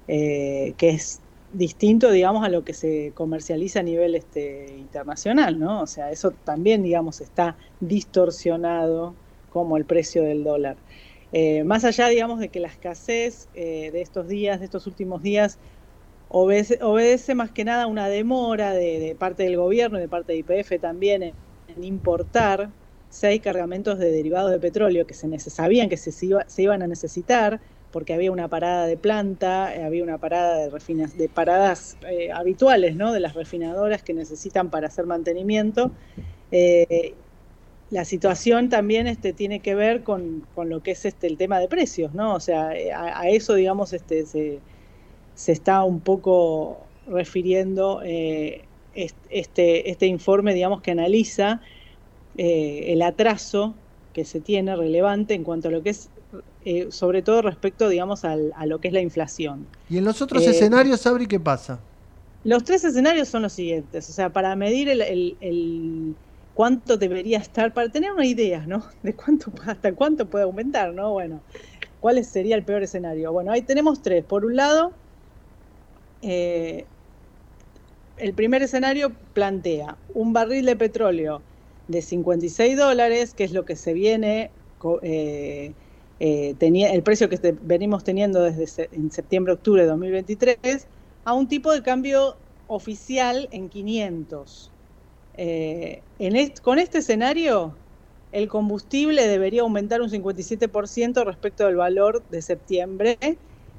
eh, 0.08 0.74
que 0.78 0.90
es 0.90 1.20
distinto, 1.52 2.12
digamos, 2.12 2.46
a 2.46 2.50
lo 2.50 2.64
que 2.64 2.74
se 2.74 3.12
comercializa 3.16 3.80
a 3.80 3.84
nivel 3.84 4.14
este, 4.14 4.76
internacional, 4.78 5.60
¿no? 5.60 5.82
O 5.82 5.88
sea, 5.88 6.12
eso 6.12 6.32
también, 6.44 6.84
digamos, 6.84 7.20
está 7.22 7.56
distorsionado 7.80 9.16
como 9.52 9.78
el 9.78 9.86
precio 9.86 10.22
del 10.24 10.44
dólar. 10.44 10.78
Eh, 11.34 11.64
más 11.64 11.84
allá, 11.86 12.08
digamos, 12.08 12.40
de 12.40 12.50
que 12.50 12.60
la 12.60 12.68
escasez 12.68 13.50
de 13.54 14.00
estos 14.02 14.28
días, 14.28 14.60
de 14.60 14.66
estos 14.66 14.86
últimos 14.88 15.24
días, 15.24 15.58
obedece, 16.30 17.36
más 17.36 17.52
que 17.52 17.64
nada 17.64 17.88
una 17.88 18.10
demora 18.10 18.74
de, 18.74 19.16
parte 19.18 19.44
del 19.44 19.58
gobierno 19.58 19.98
y 19.98 20.02
de 20.02 20.10
parte 20.10 20.34
de 20.34 20.40
IPF 20.40 20.80
también 20.82 21.24
en, 21.24 21.34
importar 21.82 22.70
seis 23.10 23.40
cargamentos 23.42 24.00
de 24.00 24.12
derivados 24.12 24.52
de 24.52 24.60
petróleo 24.60 25.06
que 25.06 25.14
se 25.14 25.38
sabían 25.52 25.90
que 25.90 25.98
se, 25.98 26.12
se, 26.12 26.62
iban 26.62 26.82
a 26.82 26.88
necesitar 26.88 27.60
porque 27.92 28.14
había 28.14 28.32
una 28.32 28.48
parada 28.48 28.86
de 28.86 28.98
planta, 28.98 29.74
eh, 29.76 29.84
había 29.84 30.04
una 30.04 30.18
parada 30.18 30.58
de, 30.58 30.70
refinas, 30.70 31.18
de 31.18 31.30
paradas 31.30 31.98
eh, 32.10 32.32
habituales 32.32 32.96
¿no? 32.96 33.14
de 33.14 33.20
las 33.20 33.34
refinadoras 33.34 34.04
que 34.04 34.14
necesitan 34.14 34.70
para 34.70 34.88
hacer 34.88 35.06
mantenimiento. 35.06 35.92
Eh, 36.52 37.14
la 37.90 38.04
situación 38.04 38.70
también 38.70 39.08
este, 39.08 39.34
tiene 39.34 39.62
que 39.62 39.74
ver 39.74 40.04
con, 40.04 40.46
con, 40.54 40.70
lo 40.70 40.84
que 40.84 40.92
es 40.92 41.06
este, 41.06 41.28
el 41.28 41.38
tema 41.38 41.60
de 41.60 41.70
precios, 41.70 42.14
¿no? 42.14 42.36
O 42.36 42.40
sea, 42.42 42.72
a, 42.94 43.22
a 43.22 43.30
eso, 43.30 43.54
digamos, 43.54 43.94
este, 43.94 44.26
se, 44.26 44.60
se 45.38 45.52
está 45.52 45.84
un 45.84 46.00
poco 46.00 46.80
refiriendo 47.08 48.02
eh, 48.04 48.64
este, 49.30 49.92
este 49.92 50.08
informe, 50.08 50.56
digamos, 50.56 50.82
que 50.82 50.90
analiza 50.90 51.62
eh, 52.38 52.86
el 52.88 53.04
atraso 53.04 53.76
que 54.14 54.26
se 54.26 54.40
tiene 54.40 54.76
relevante 54.76 55.36
en 55.36 55.44
cuanto 55.44 55.68
a 55.68 55.72
lo 55.72 55.84
que 55.84 55.92
es, 55.92 56.10
eh, 56.66 56.88
sobre 56.90 57.22
todo 57.22 57.44
respecto, 57.44 57.88
digamos, 57.88 58.26
a 58.26 58.36
lo 58.66 58.82
que 58.82 58.88
es 58.88 58.94
la 58.96 59.02
inflación. 59.02 59.68
¿Y 59.92 60.00
en 60.00 60.06
los 60.06 60.24
otros 60.24 60.44
escenarios, 60.44 61.02
Sabri, 61.02 61.28
qué 61.28 61.40
pasa? 61.40 61.80
Los 62.44 62.64
tres 62.64 62.84
escenarios 62.84 63.28
son 63.28 63.44
los 63.44 63.54
siguientes, 63.54 64.10
o 64.10 64.14
sea, 64.14 64.34
para 64.34 64.56
medir 64.56 64.90
el, 64.90 66.16
cuánto 66.56 66.98
debería 66.98 67.38
estar, 67.38 67.76
para 67.76 67.90
tener 67.90 68.12
una 68.12 68.26
idea, 68.26 68.66
¿no? 68.66 68.84
De 69.04 69.14
cuánto, 69.14 69.52
hasta 69.68 69.94
cuánto 69.94 70.26
puede 70.26 70.46
aumentar, 70.46 70.96
¿no? 70.96 71.12
Bueno, 71.12 71.42
¿cuál 72.00 72.26
sería 72.26 72.56
el 72.56 72.64
peor 72.64 72.82
escenario? 72.82 73.32
Bueno, 73.32 73.52
ahí 73.52 73.62
tenemos 73.62 74.02
tres. 74.02 74.26
Por 74.26 74.44
un 74.44 74.56
lado, 74.56 74.94
eh, 76.22 76.86
el 78.18 78.34
primer 78.34 78.64
escenario 78.64 79.12
plantea 79.34 79.98
un 80.14 80.34
barril 80.34 80.66
de 80.66 80.76
petróleo 80.76 81.42
de 81.88 82.02
56 82.02 82.78
dólares, 82.78 83.34
que 83.34 83.44
es 83.44 83.52
lo 83.52 83.66
que 83.66 83.76
se 83.76 83.94
viene, 83.94 84.52
eh, 85.04 85.72
eh, 86.20 86.56
tenía, 86.58 86.92
el 86.94 87.04
precio 87.04 87.30
que 87.30 87.56
venimos 87.62 88.04
teniendo 88.04 88.42
desde 88.42 88.90
en 88.92 89.12
septiembre-octubre 89.12 89.84
de 89.84 89.88
2023, 89.88 90.88
a 91.26 91.34
un 91.34 91.48
tipo 91.48 91.72
de 91.72 91.84
cambio 91.84 92.36
oficial 92.68 93.48
en 93.52 93.70
500. 93.70 94.72
en 95.38 96.54
con 96.64 96.80
este 96.80 96.98
escenario, 96.98 97.76
el 98.32 98.50
combustible 98.50 99.28
debería 99.28 99.62
aumentar 99.62 100.02
un 100.02 100.10
57% 100.10 101.24
respecto 101.24 101.66
del 101.66 101.76
valor 101.76 102.28
de 102.30 102.42
septiembre 102.42 103.18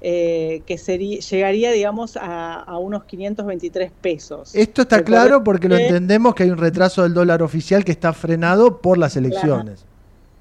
eh, 0.01 0.63
que 0.65 0.79
sería, 0.79 1.19
llegaría, 1.19 1.73
digamos, 1.73 2.17
a, 2.21 2.79
unos 2.79 3.05
523 3.05 3.91
pesos. 4.01 4.55
Esto 4.55 4.83
está 4.83 5.03
claro 5.03 5.43
porque 5.43 5.69
lo 5.69 5.77
entendemos 5.77 6.35
que 6.35 6.45
hay 6.45 6.51
un 6.51 6.59
retraso 6.59 7.03
del 7.03 7.15
dólar 7.15 7.43
oficial 7.43 7.85
que 7.85 7.93
está 7.93 8.13
frenado 8.13 8.79
por 8.79 8.97
las 8.97 9.17
elecciones. 9.17 9.85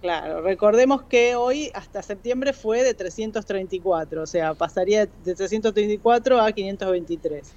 Claro, 0.01 0.41
recordemos 0.41 1.01
que 1.03 1.35
hoy 1.35 1.71
hasta 1.73 2.03
septiembre 2.03 2.53
fue 2.53 2.83
de 2.83 2.93
334, 2.93 4.21
o 4.21 4.27
sea, 4.27 4.53
pasaría 4.53 5.07
de 5.07 5.35
334 5.35 6.39
a 6.39 6.51
523. 6.51 7.51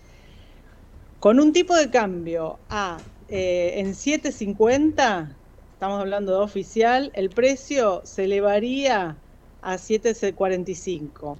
Con 1.18 1.39
un 1.39 1.52
tipo 1.52 1.77
de 1.77 1.90
cambio 1.90 2.59
a 2.70 2.97
eh, 3.28 3.74
en 3.77 3.94
750, 3.94 5.36
estamos 5.74 6.01
hablando 6.01 6.32
de 6.32 6.39
oficial, 6.39 7.12
el 7.14 7.28
precio 7.28 8.01
se 8.05 8.24
elevaría 8.24 9.16
a 9.60 9.77
745 9.77 11.36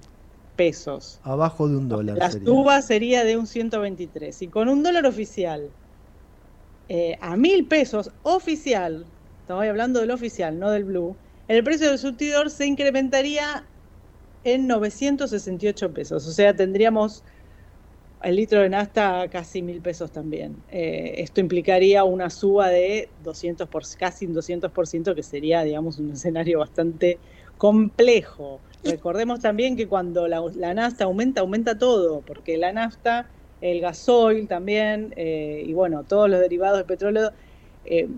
pesos. 0.61 1.19
Abajo 1.23 1.67
de 1.67 1.75
un 1.75 1.89
dólar. 1.89 2.19
La 2.19 2.29
sería. 2.29 2.81
sería 2.83 3.23
de 3.23 3.35
un 3.35 3.47
123. 3.47 4.43
Y 4.43 4.47
con 4.47 4.69
un 4.69 4.83
dólar 4.83 5.07
oficial 5.07 5.71
eh, 6.87 7.17
a 7.19 7.35
mil 7.35 7.65
pesos 7.65 8.11
oficial, 8.21 9.07
estamos 9.39 9.65
hablando 9.65 10.01
del 10.01 10.11
oficial, 10.11 10.59
no 10.59 10.69
del 10.69 10.83
blue, 10.83 11.15
el 11.47 11.63
precio 11.63 11.89
del 11.89 11.97
surtidor 11.97 12.51
se 12.51 12.67
incrementaría 12.67 13.65
en 14.43 14.67
968 14.67 15.93
pesos. 15.95 16.27
O 16.27 16.31
sea, 16.31 16.55
tendríamos 16.55 17.23
el 18.21 18.35
litro 18.35 18.61
de 18.61 18.69
nafta 18.69 19.27
casi 19.31 19.63
mil 19.63 19.81
pesos 19.81 20.11
también. 20.11 20.55
Eh, 20.69 21.15
esto 21.17 21.41
implicaría 21.41 22.03
una 22.03 22.29
suba 22.29 22.69
de 22.69 23.09
200 23.23 23.67
por, 23.67 23.81
casi 23.97 24.27
un 24.27 24.35
200%, 24.35 25.15
que 25.15 25.23
sería, 25.23 25.63
digamos, 25.63 25.97
un 25.97 26.11
escenario 26.11 26.59
bastante 26.59 27.17
complejo. 27.57 28.61
Recordemos 28.83 29.39
también 29.41 29.75
que 29.75 29.87
cuando 29.87 30.27
la, 30.27 30.73
nafta 30.73 31.03
aumenta, 31.03 31.41
aumenta 31.41 31.77
todo, 31.77 32.21
porque 32.21 32.57
la 32.57 32.73
nafta 32.73 33.29
el 33.61 33.79
gasoil 33.79 34.47
también, 34.47 35.13
eh, 35.15 35.63
y 35.65 35.73
bueno, 35.73 36.03
todos 36.03 36.29
los 36.29 36.39
derivados 36.39 36.79
del 36.79 36.87
petróleo 36.87 37.31
eh, 37.85 38.09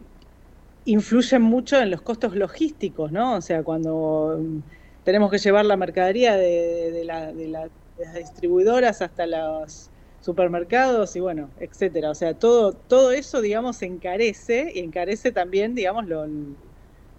influyen 0.86 1.42
mucho 1.42 1.80
en 1.82 1.92
los 1.92 2.02
costos 2.02 2.36
logísticos, 2.36 3.12
¿no? 3.12 3.36
O 3.36 3.42
sea, 3.42 3.62
cuando 3.64 4.40
mm, 4.40 4.60
tenemos 5.04 5.30
que 5.30 5.38
llevar 5.38 5.66
la 5.66 5.76
mercadería 5.76 6.38
de, 6.38 7.04
las 7.04 8.16
distribuidoras 8.16 9.02
hasta 9.02 9.28
los 9.28 9.90
supermercados 10.22 11.16
y 11.18 11.20
bueno, 11.20 11.50
etcétera. 11.60 12.10
O 12.10 12.16
sea, 12.16 12.34
todo, 12.34 12.72
todo 12.74 13.12
eso, 13.12 13.42
digamos, 13.42 13.82
encarece 13.82 14.72
y 14.74 14.80
encarece 14.80 15.34
también, 15.34 15.76
digamos, 15.76 16.08
lo, 16.08 16.26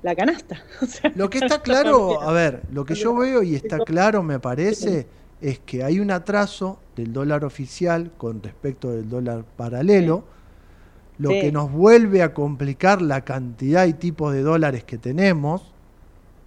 la 0.04 0.14
canasta. 0.14 0.62
lo 1.16 1.30
que 1.30 1.38
está 1.38 1.62
claro, 1.62 2.20
a 2.22 2.30
ver, 2.30 2.62
lo 2.70 2.84
que 2.84 2.94
yo 2.94 3.16
veo 3.16 3.42
y 3.42 3.54
está 3.54 3.78
claro, 3.80 4.22
me 4.22 4.38
parece, 4.38 5.06
es 5.40 5.58
que 5.60 5.82
hay 5.82 5.98
un 5.98 6.10
atraso 6.10 6.78
del 6.94 7.12
dólar 7.12 7.44
oficial 7.44 8.12
con 8.18 8.42
respecto 8.42 8.90
del 8.90 9.08
dólar 9.08 9.44
paralelo, 9.56 10.24
lo 11.16 11.30
que 11.30 11.50
nos 11.50 11.72
vuelve 11.72 12.22
a 12.22 12.34
complicar 12.34 13.00
la 13.00 13.22
cantidad 13.22 13.86
y 13.86 13.94
tipos 13.94 14.32
de 14.34 14.42
dólares 14.42 14.84
que 14.84 14.98
tenemos. 14.98 15.72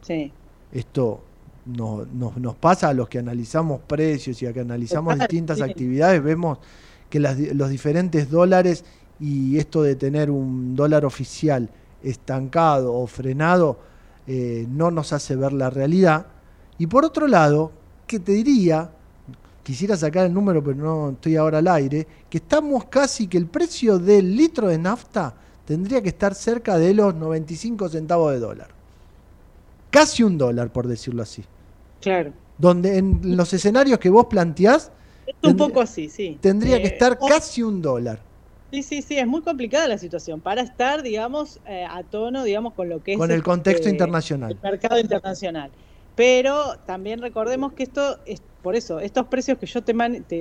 Sí. 0.01 0.31
Esto 0.71 1.23
no, 1.65 2.05
nos 2.13 2.55
pasa 2.55 2.89
a 2.89 2.93
los 2.93 3.09
que 3.09 3.17
analizamos 3.17 3.81
precios 3.81 4.39
y 4.41 4.45
a 4.45 4.53
que 4.53 4.59
analizamos 4.59 5.17
distintas 5.17 5.61
actividades, 5.61 6.21
vemos 6.21 6.59
que 7.09 7.19
los 7.19 7.69
diferentes 7.69 8.29
dólares 8.29 8.85
y 9.19 9.57
esto 9.57 9.81
de 9.81 9.95
tener 9.95 10.29
un 10.29 10.75
dólar 10.75 11.05
oficial 11.05 11.71
estancado 12.03 12.93
o 12.93 13.07
frenado 13.07 13.79
eh, 14.27 14.65
no 14.69 14.91
nos 14.91 15.13
hace 15.13 15.35
ver 15.35 15.53
la 15.53 15.69
realidad. 15.69 16.27
Y 16.77 16.87
por 16.87 17.05
otro 17.05 17.27
lado, 17.27 17.71
que 18.05 18.19
te 18.19 18.33
diría, 18.33 18.89
quisiera 19.63 19.95
sacar 19.95 20.25
el 20.25 20.33
número 20.33 20.63
pero 20.63 20.75
no 20.75 21.09
estoy 21.11 21.37
ahora 21.37 21.59
al 21.59 21.67
aire, 21.67 22.05
que 22.29 22.37
estamos 22.37 22.85
casi 22.85 23.27
que 23.27 23.37
el 23.37 23.47
precio 23.47 23.97
del 23.97 24.35
litro 24.35 24.67
de 24.67 24.77
nafta 24.77 25.33
tendría 25.65 26.01
que 26.01 26.09
estar 26.09 26.35
cerca 26.35 26.77
de 26.77 26.93
los 26.93 27.15
95 27.15 27.89
centavos 27.89 28.31
de 28.33 28.39
dólar. 28.39 28.67
Casi 29.89 30.23
un 30.23 30.37
dólar, 30.37 30.71
por 30.71 30.87
decirlo 30.87 31.23
así. 31.23 31.43
Claro. 32.01 32.33
Donde 32.57 32.97
en 32.97 33.35
los 33.35 33.53
escenarios 33.53 33.99
que 33.99 34.09
vos 34.09 34.25
planteás... 34.25 34.91
un 35.41 35.55
poco 35.55 35.81
así, 35.81 36.09
sí. 36.09 36.37
Tendría 36.41 36.77
que 36.77 36.87
eh, 36.87 36.93
estar 36.93 37.17
casi 37.17 37.63
un 37.63 37.81
dólar. 37.81 38.19
Sí, 38.71 38.83
sí, 38.83 39.01
sí, 39.01 39.17
es 39.17 39.27
muy 39.27 39.41
complicada 39.41 39.87
la 39.87 39.97
situación 39.97 40.41
para 40.41 40.61
estar, 40.61 41.01
digamos, 41.01 41.59
eh, 41.65 41.85
a 41.89 42.03
tono, 42.03 42.43
digamos, 42.43 42.73
con 42.73 42.89
lo 42.89 43.01
que 43.01 43.13
es... 43.13 43.17
Con 43.17 43.31
el 43.31 43.41
contexto 43.41 43.87
internacional. 43.87 44.51
El 44.51 44.59
mercado 44.61 44.99
internacional. 44.99 45.71
Pero 46.15 46.77
también 46.85 47.21
recordemos 47.21 47.73
que 47.73 47.83
esto, 47.83 48.19
es, 48.25 48.41
por 48.61 48.75
eso, 48.75 48.99
estos 48.99 49.27
precios 49.27 49.57
que 49.57 49.67
yo 49.67 49.83
te, 49.83 49.93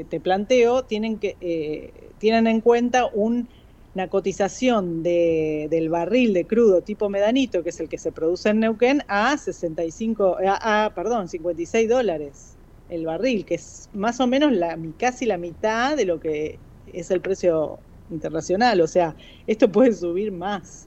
te, 0.04 0.20
planteo 0.20 0.84
tienen, 0.84 1.18
que, 1.18 1.36
eh, 1.40 1.92
tienen 2.18 2.46
en 2.48 2.60
cuenta 2.60 3.08
una 3.14 4.08
cotización 4.08 5.04
de, 5.04 5.68
del 5.70 5.88
barril 5.88 6.32
de 6.32 6.46
crudo 6.46 6.80
tipo 6.80 7.08
medanito, 7.08 7.62
que 7.62 7.68
es 7.68 7.78
el 7.78 7.88
que 7.88 7.98
se 7.98 8.10
produce 8.10 8.48
en 8.48 8.60
Neuquén, 8.60 9.02
a 9.06 9.36
65, 9.36 10.38
a, 10.44 10.90
perdón, 10.94 11.28
56 11.28 11.88
dólares 11.88 12.56
el 12.88 13.04
barril, 13.04 13.44
que 13.44 13.56
es 13.56 13.88
más 13.92 14.18
o 14.20 14.26
menos 14.26 14.52
la, 14.52 14.78
casi 14.98 15.26
la 15.26 15.38
mitad 15.38 15.96
de 15.96 16.04
lo 16.06 16.20
que 16.20 16.58
es 16.92 17.10
el 17.10 17.20
precio 17.20 17.78
internacional. 18.10 18.80
O 18.80 18.86
sea, 18.86 19.14
esto 19.46 19.70
puede 19.70 19.92
subir 19.92 20.32
más. 20.32 20.86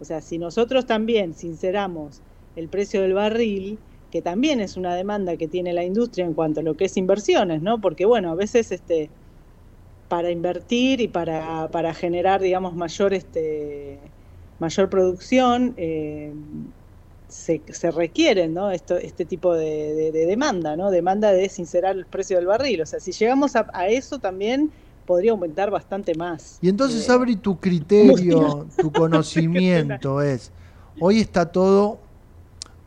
O 0.00 0.04
sea, 0.04 0.20
si 0.20 0.38
nosotros 0.38 0.86
también 0.86 1.34
sinceramos 1.34 2.22
el 2.56 2.68
precio 2.68 3.02
del 3.02 3.14
barril, 3.14 3.78
que 4.10 4.22
también 4.22 4.60
es 4.60 4.76
una 4.76 4.94
demanda 4.94 5.36
que 5.36 5.46
tiene 5.46 5.72
la 5.72 5.84
industria 5.84 6.24
en 6.24 6.34
cuanto 6.34 6.60
a 6.60 6.62
lo 6.62 6.76
que 6.76 6.86
es 6.86 6.96
inversiones, 6.96 7.62
¿no? 7.62 7.80
Porque 7.80 8.06
bueno, 8.06 8.30
a 8.30 8.34
veces 8.34 8.72
este 8.72 9.10
para 10.08 10.32
invertir 10.32 11.00
y 11.00 11.06
para, 11.06 11.68
para 11.70 11.94
generar, 11.94 12.40
digamos, 12.40 12.74
mayor 12.74 13.14
este 13.14 14.00
mayor 14.58 14.90
producción, 14.90 15.74
eh, 15.76 16.32
se, 17.28 17.62
se, 17.68 17.90
requieren, 17.90 18.54
¿no? 18.54 18.70
Esto, 18.70 18.96
este 18.96 19.24
tipo 19.24 19.54
de, 19.54 20.10
demanda, 20.12 20.76
¿no? 20.76 20.90
Demanda 20.90 21.32
de 21.32 21.48
sincerar 21.48 21.96
el 21.96 22.06
precio 22.06 22.36
del 22.36 22.46
barril. 22.46 22.82
O 22.82 22.86
sea, 22.86 23.00
si 23.00 23.12
llegamos 23.12 23.56
a, 23.56 23.88
eso 23.88 24.18
también 24.18 24.70
podría 25.06 25.32
aumentar 25.32 25.70
bastante 25.70 26.14
más. 26.14 26.58
Y 26.60 26.68
entonces, 26.68 27.08
eh, 27.08 27.12
Abri, 27.12 27.36
tu 27.36 27.56
criterio, 27.60 28.66
tu 28.78 28.92
conocimiento 28.92 30.20
es, 30.22 30.52
hoy 30.98 31.20
está 31.20 31.46
todo 31.46 31.98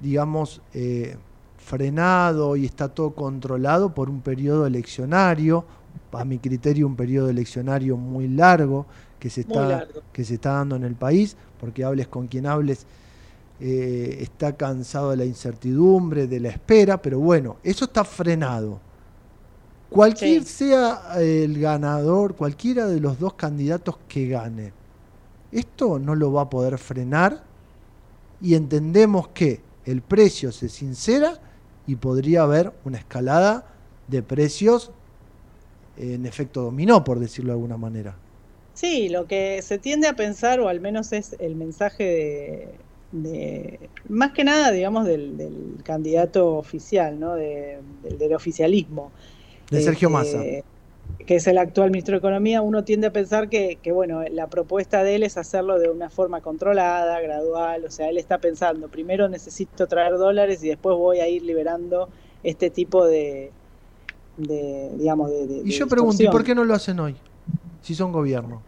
digamos, 0.03 0.61
eh, 0.73 1.15
frenado 1.57 2.57
y 2.57 2.65
está 2.65 2.89
todo 2.89 3.11
controlado 3.11 3.95
por 3.95 4.09
un 4.09 4.19
periodo 4.21 4.67
eleccionario, 4.67 5.65
a 6.11 6.25
mi 6.25 6.37
criterio 6.37 6.85
un 6.85 6.95
periodo 6.95 7.29
eleccionario 7.29 7.95
muy 7.95 8.27
largo 8.27 8.85
que 9.17 9.29
se 9.29 9.41
está, 9.41 9.87
que 10.11 10.25
se 10.25 10.35
está 10.35 10.51
dando 10.53 10.75
en 10.75 10.83
el 10.83 10.95
país, 10.95 11.37
porque 11.59 11.85
hables 11.85 12.09
con 12.09 12.27
quien 12.27 12.45
hables, 12.45 12.85
eh, 13.61 14.17
está 14.19 14.57
cansado 14.57 15.11
de 15.11 15.17
la 15.17 15.25
incertidumbre, 15.25 16.27
de 16.27 16.41
la 16.41 16.49
espera, 16.49 17.01
pero 17.01 17.19
bueno, 17.19 17.55
eso 17.63 17.85
está 17.85 18.03
frenado. 18.03 18.81
Cualquier 19.93 20.43
sea 20.43 21.01
el 21.17 21.59
ganador, 21.59 22.35
cualquiera 22.35 22.87
de 22.87 22.99
los 22.99 23.19
dos 23.19 23.35
candidatos 23.35 23.97
que 24.07 24.27
gane, 24.27 24.73
esto 25.51 25.99
no 25.99 26.15
lo 26.15 26.33
va 26.33 26.43
a 26.43 26.49
poder 26.49 26.77
frenar 26.79 27.43
y 28.41 28.55
entendemos 28.55 29.27
que 29.29 29.61
el 29.85 30.01
precio 30.01 30.51
se 30.51 30.67
sincera 30.67 31.39
y 31.85 31.95
podría 31.95 32.41
haber 32.41 32.71
una 32.85 32.97
escalada 32.97 33.67
de 34.07 34.23
precios 34.23 34.91
en 35.97 36.25
efecto 36.25 36.63
dominó, 36.63 37.03
por 37.03 37.19
decirlo 37.19 37.51
de 37.51 37.53
alguna 37.53 37.77
manera. 37.77 38.15
Sí, 38.73 39.09
lo 39.09 39.27
que 39.27 39.61
se 39.61 39.77
tiende 39.77 40.07
a 40.07 40.15
pensar, 40.15 40.59
o 40.59 40.67
al 40.67 40.79
menos 40.79 41.13
es 41.13 41.35
el 41.39 41.55
mensaje 41.55 42.69
de, 43.11 43.79
más 44.09 44.31
que 44.31 44.43
nada, 44.43 44.71
digamos, 44.71 45.05
del, 45.05 45.77
candidato 45.83 46.55
oficial, 46.55 47.19
¿no? 47.19 47.35
del, 47.35 47.81
del, 48.01 48.33
oficialismo. 48.33 49.11
De 49.69 49.81
Sergio 49.81 50.09
Massa 50.09 50.39
que 51.25 51.35
es 51.35 51.47
el 51.47 51.57
actual 51.57 51.91
ministro 51.91 52.13
de 52.13 52.17
Economía, 52.17 52.61
uno 52.61 52.83
tiende 52.83 53.07
a 53.07 53.13
pensar 53.13 53.49
que, 53.49 53.79
bueno, 53.93 54.23
la 54.29 54.47
propuesta 54.47 55.03
de 55.03 55.15
él 55.15 55.23
es 55.23 55.37
hacerlo 55.37 55.79
de 55.79 55.89
una 55.89 56.09
forma 56.09 56.41
controlada, 56.41 57.19
gradual, 57.21 57.85
o 57.85 57.91
sea, 57.91 58.09
él 58.09 58.17
está 58.17 58.39
pensando, 58.39 58.89
primero 58.89 59.29
necesito 59.29 59.87
traer 59.87 60.13
dólares 60.13 60.63
y 60.63 60.69
después 60.69 60.97
voy 60.97 61.19
a 61.19 61.27
ir 61.27 61.43
liberando 61.43 62.09
este 62.43 62.69
tipo 62.69 63.05
de, 63.05 63.51
digamos, 64.37 65.31
de... 65.31 65.61
y 65.63 65.71
yo 65.71 65.87
pregunto, 65.87 66.21
¿y 66.21 66.27
por 66.27 66.43
qué 66.43 66.55
no 66.55 66.65
lo 66.65 66.73
hacen 66.73 66.99
hoy? 66.99 67.15
Si 67.81 67.95
son 67.95 68.11
gobierno. 68.11 68.61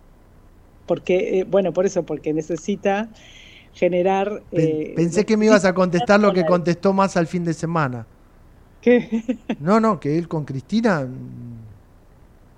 Porque, 0.86 1.40
eh, 1.40 1.44
bueno, 1.46 1.74
por 1.74 1.86
eso, 1.86 2.04
porque 2.04 2.32
necesita 2.32 3.10
generar... 3.74 4.44
Eh, 4.52 4.94
pensé 4.96 5.26
que 5.26 5.36
me 5.36 5.48
ibas 5.48 5.66
a 5.66 5.74
contestar 5.74 6.20
lo 6.20 6.32
que 6.32 6.46
contestó 6.46 6.94
más 6.94 7.18
al 7.18 7.28
fin 7.28 7.44
de 7.44 7.54
semana. 7.54 8.06
¿Qué? 8.86 9.40
No, 9.62 9.80
no, 9.80 10.00
que 10.00 10.16
él 10.16 10.28
con 10.28 10.46
Cristina 10.46 11.08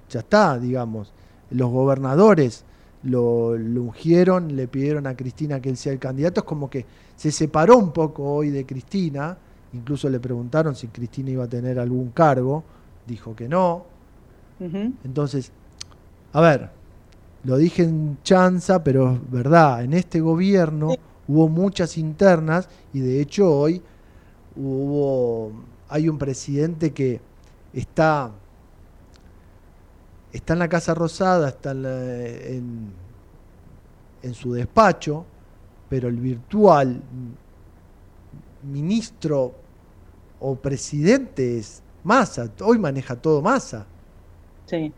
ya 0.10 0.20
está, 0.20 0.60
digamos. 0.60 1.14
Los 1.52 1.72
gobernadores 1.72 2.66
lo, 3.04 3.52
ungieron, 3.52 4.54
le 4.54 4.68
pidieron 4.68 5.08
a 5.08 5.16
Cristina 5.16 5.62
que 5.62 5.70
él 5.70 5.78
sea 5.78 5.94
el 5.94 6.00
candidato, 6.00 6.42
es 6.42 6.46
como 6.46 6.70
que 6.70 6.86
se 7.16 7.32
separó 7.32 7.78
un 7.78 7.94
poco 7.94 8.24
hoy 8.24 8.50
de 8.50 8.66
Cristina, 8.66 9.38
incluso 9.72 10.10
le 10.10 10.20
preguntaron 10.20 10.76
si 10.76 10.88
Cristina 10.88 11.30
iba 11.30 11.46
a 11.46 11.48
tener 11.48 11.80
algún 11.80 12.10
cargo, 12.10 12.62
dijo 13.08 13.34
que 13.34 13.48
no. 13.48 13.86
Entonces, 14.60 15.54
a 16.34 16.42
ver, 16.42 16.70
lo 17.46 17.56
dije 17.56 17.84
en 17.84 18.18
chanza, 18.22 18.84
pero 18.84 19.14
es 19.14 19.32
verdad, 19.32 19.82
en 19.82 19.94
este 19.94 20.20
gobierno 20.20 20.94
hubo 21.26 21.48
muchas 21.48 21.98
internas 21.98 22.68
y 22.92 23.00
de 23.00 23.22
hecho 23.22 23.50
hoy 23.50 23.82
hubo 24.58 25.54
hay 25.90 26.10
un 26.10 26.18
presidente 26.18 26.94
que 26.94 27.22
está 27.74 28.32
está 30.32 30.54
en 30.54 30.60
la 30.60 30.70
Casa 30.70 30.94
Rosada, 30.94 31.50
está 31.50 31.72
en, 31.72 32.94
su 34.34 34.54
despacho, 34.54 35.26
pero 35.90 36.10
el 36.10 36.18
virtual 36.18 37.02
ministro 38.64 39.56
o 40.40 40.56
presidente 40.56 41.58
es 41.60 41.82
Massa. 42.04 42.50
Hoy 42.62 42.78
maneja 42.78 43.16
todo 43.16 43.42
Massa. 43.42 43.86
Sí. 44.66 44.92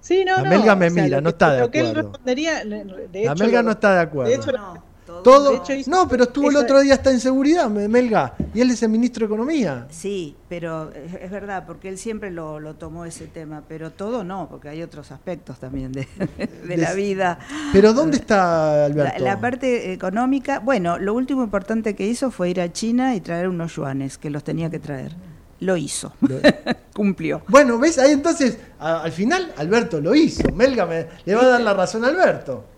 Sí, 0.00 0.24
no, 0.24 0.36
la 0.36 0.44
Melga 0.44 0.76
me 0.76 0.90
mira, 0.90 1.20
no 1.20 1.30
está 1.30 1.54
de 1.54 1.62
acuerdo. 1.62 2.12
la 2.24 3.34
Melga 3.34 3.62
no 3.62 3.70
está 3.72 3.94
de 3.94 4.00
acuerdo. 4.00 4.82
Todo, 5.06 5.62
no, 5.86 6.08
pero 6.08 6.24
estuvo 6.24 6.48
el 6.48 6.56
otro 6.56 6.80
día 6.80 6.94
hasta 6.94 7.10
en 7.10 7.20
seguridad, 7.20 7.68
Melga, 7.68 8.34
y 8.54 8.60
él 8.62 8.70
es 8.70 8.82
el 8.82 8.88
ministro 8.88 9.26
de 9.26 9.34
Economía. 9.34 9.86
Sí, 9.90 10.34
pero 10.48 10.90
es, 10.92 11.30
verdad, 11.30 11.64
porque 11.66 11.90
él 11.90 11.98
siempre 11.98 12.30
lo, 12.30 12.74
tomó 12.76 13.04
ese 13.04 13.26
tema, 13.26 13.62
pero 13.68 13.90
todo 13.90 14.24
no, 14.24 14.48
porque 14.48 14.70
hay 14.70 14.82
otros 14.82 15.12
aspectos 15.12 15.58
también 15.58 15.92
de, 15.92 16.08
la 16.76 16.94
vida. 16.94 17.38
Pero 17.72 17.92
¿dónde 17.92 18.16
está 18.16 18.86
Alberto? 18.86 19.22
La, 19.22 19.38
parte 19.38 19.92
económica, 19.92 20.60
bueno, 20.60 20.98
lo 20.98 21.12
último 21.12 21.44
importante 21.44 21.94
que 21.94 22.06
hizo 22.06 22.30
fue 22.30 22.48
ir 22.48 22.60
a 22.62 22.72
China 22.72 23.14
y 23.14 23.20
traer 23.20 23.48
unos 23.48 23.76
yuanes, 23.76 24.16
que 24.16 24.30
los 24.30 24.42
tenía 24.42 24.70
que 24.70 24.78
traer. 24.78 25.12
lo 25.60 25.76
hizo. 25.76 26.14
Cumplió. 26.94 27.42
Bueno, 27.48 27.78
¿ves? 27.78 27.98
Ahí 27.98 28.12
entonces, 28.12 28.56
al 28.78 29.12
final, 29.12 29.52
Alberto 29.58 30.00
lo 30.00 30.14
hizo. 30.14 30.50
Melga 30.52 30.86
me, 30.86 31.06
le 31.26 31.34
va 31.34 31.42
a 31.42 31.48
dar 31.48 31.60
la 31.60 31.74
razón 31.74 32.04
a 32.04 32.08
Alberto. 32.08 32.73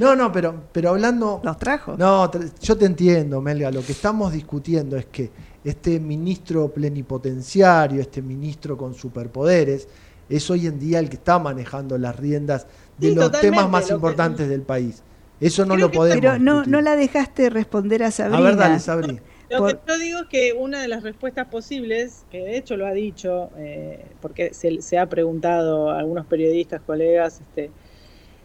No, 0.00 0.16
no, 0.16 0.32
pero, 0.32 0.64
pero 0.72 0.90
hablando. 0.90 1.40
¿Los 1.44 1.58
trajo? 1.58 1.96
No, 1.96 2.30
yo 2.60 2.76
te 2.76 2.86
entiendo, 2.86 3.40
Melga. 3.40 3.70
Lo 3.70 3.82
que 3.82 3.92
estamos 3.92 4.32
discutiendo 4.32 4.96
es 4.96 5.06
que 5.06 5.30
este 5.64 6.00
ministro 6.00 6.68
plenipotenciario, 6.68 8.00
este 8.00 8.22
ministro 8.22 8.76
con 8.76 8.94
superpoderes, 8.94 9.88
es 10.28 10.50
hoy 10.50 10.66
en 10.66 10.78
día 10.78 10.98
el 10.98 11.08
que 11.08 11.16
está 11.16 11.38
manejando 11.38 11.98
las 11.98 12.16
riendas 12.16 12.66
de 12.98 13.14
los 13.14 13.32
temas 13.32 13.68
más 13.68 13.90
importantes 13.90 14.48
del 14.48 14.62
país. 14.62 15.02
Eso 15.40 15.66
no 15.66 15.76
lo 15.76 15.90
podemos. 15.90 16.20
Pero 16.20 16.38
no, 16.38 16.64
no 16.64 16.80
la 16.80 16.96
dejaste 16.96 17.50
responder 17.50 18.04
a 18.04 18.10
Sabrina. 18.10 18.38
A 18.38 18.42
ver, 18.42 18.56
dale, 18.56 18.78
Sabrina. 18.78 19.20
Lo 19.50 19.66
que 19.66 19.78
yo 19.86 19.98
digo 19.98 20.20
es 20.20 20.26
que 20.28 20.52
una 20.54 20.80
de 20.80 20.88
las 20.88 21.02
respuestas 21.02 21.48
posibles, 21.48 22.24
que 22.30 22.38
de 22.38 22.56
hecho 22.56 22.76
lo 22.76 22.86
ha 22.86 22.92
dicho, 22.92 23.50
eh, 23.58 24.06
porque 24.20 24.54
se, 24.54 24.80
se, 24.80 24.98
ha 24.98 25.06
preguntado 25.06 25.90
a 25.90 25.98
algunos 25.98 26.24
periodistas, 26.26 26.80
colegas, 26.80 27.40
este, 27.40 27.70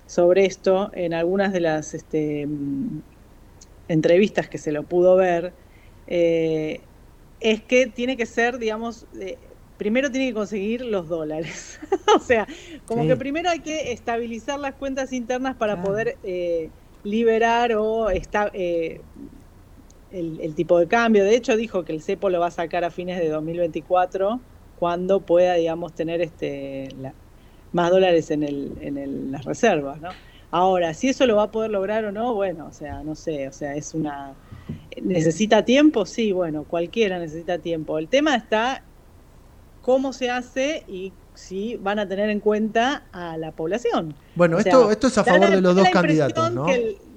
sobre 0.08 0.46
esto 0.46 0.90
en 0.94 1.14
algunas 1.14 1.54
de 1.54 1.60
las 1.60 1.94
este, 1.94 2.48
mm, 2.48 3.02
entrevistas 3.90 4.50
que 4.50 4.58
se 4.58 4.72
lo 4.72 4.84
pudo 4.84 5.16
ver, 5.16 5.54
eh, 6.08 6.82
es 7.40 7.62
que 7.62 7.86
tiene 7.88 8.18
que 8.18 8.26
ser, 8.26 8.58
digamos, 8.58 9.06
eh, 9.20 9.38
primero 9.78 10.10
tiene 10.10 10.30
que 10.30 10.34
conseguir 10.34 10.82
los 10.82 11.08
dólares. 11.08 11.80
o 12.16 12.20
sea, 12.20 12.48
como 12.88 13.06
que 13.06 13.16
primero 13.16 13.50
hay 13.50 13.60
que 13.60 13.92
estabilizar 13.92 14.60
las 14.60 14.74
cuentas 14.74 15.14
internas 15.14 15.56
para 15.56 15.84
poder 15.84 16.18
eh, 16.24 16.70
liberar 17.04 17.74
o 17.74 18.10
está, 18.10 18.50
el, 18.54 19.02
el, 20.12 20.56
tipo 20.56 20.80
de 20.80 20.88
cambio. 20.88 21.24
De 21.24 21.36
hecho, 21.36 21.56
dijo 21.58 21.84
que 21.84 21.94
el 21.94 22.02
CEPO 22.02 22.30
lo 22.30 22.40
va 22.40 22.48
a 22.48 22.52
sacar 22.52 22.84
a 22.86 22.90
fines 22.90 23.20
de 23.20 23.30
2024 23.30 24.40
cuando 24.80 25.20
pueda, 25.20 25.56
digamos, 25.56 25.94
tener 25.94 26.22
este, 26.22 26.90
la, 27.00 27.14
más 27.74 27.92
dólares 27.92 28.32
en, 28.32 28.44
el, 28.44 28.72
en 28.82 29.32
las 29.32 29.46
reservas, 29.46 30.02
¿no? 30.02 30.10
Ahora, 30.50 30.94
si 30.94 31.10
eso 31.10 31.26
lo 31.26 31.36
va 31.36 31.44
a 31.44 31.52
poder 31.52 31.72
lograr 31.72 32.06
o 32.06 32.12
no, 32.12 32.34
bueno, 32.34 32.68
o 32.68 32.72
sea, 32.72 33.04
no 33.04 33.16
sé, 33.16 33.48
o 33.48 33.52
sea, 33.52 33.76
es 33.76 33.94
una... 33.94 34.34
¿Necesita 35.02 35.66
tiempo? 35.66 36.06
Sí, 36.06 36.32
bueno, 36.32 36.64
cualquiera 36.64 37.20
necesita 37.20 37.60
tiempo. 37.60 38.00
El 38.00 38.08
tema 38.08 38.36
está 38.36 38.84
cómo 39.82 40.14
se 40.14 40.30
hace 40.30 40.84
y 40.88 41.12
si 41.34 41.76
van 41.76 42.00
a 42.00 42.08
tener 42.08 42.30
en 42.30 42.40
cuenta 42.40 43.04
a 43.12 43.38
la 43.38 43.52
población. 43.52 44.16
Bueno, 44.36 44.58
esto, 44.58 44.90
esto 44.90 45.08
es 45.08 45.18
a 45.18 45.24
favor 45.24 45.50
de 45.50 45.62
los 45.62 45.76
dos 45.76 45.90
candidatos, 45.90 46.52
¿no? 46.52 46.66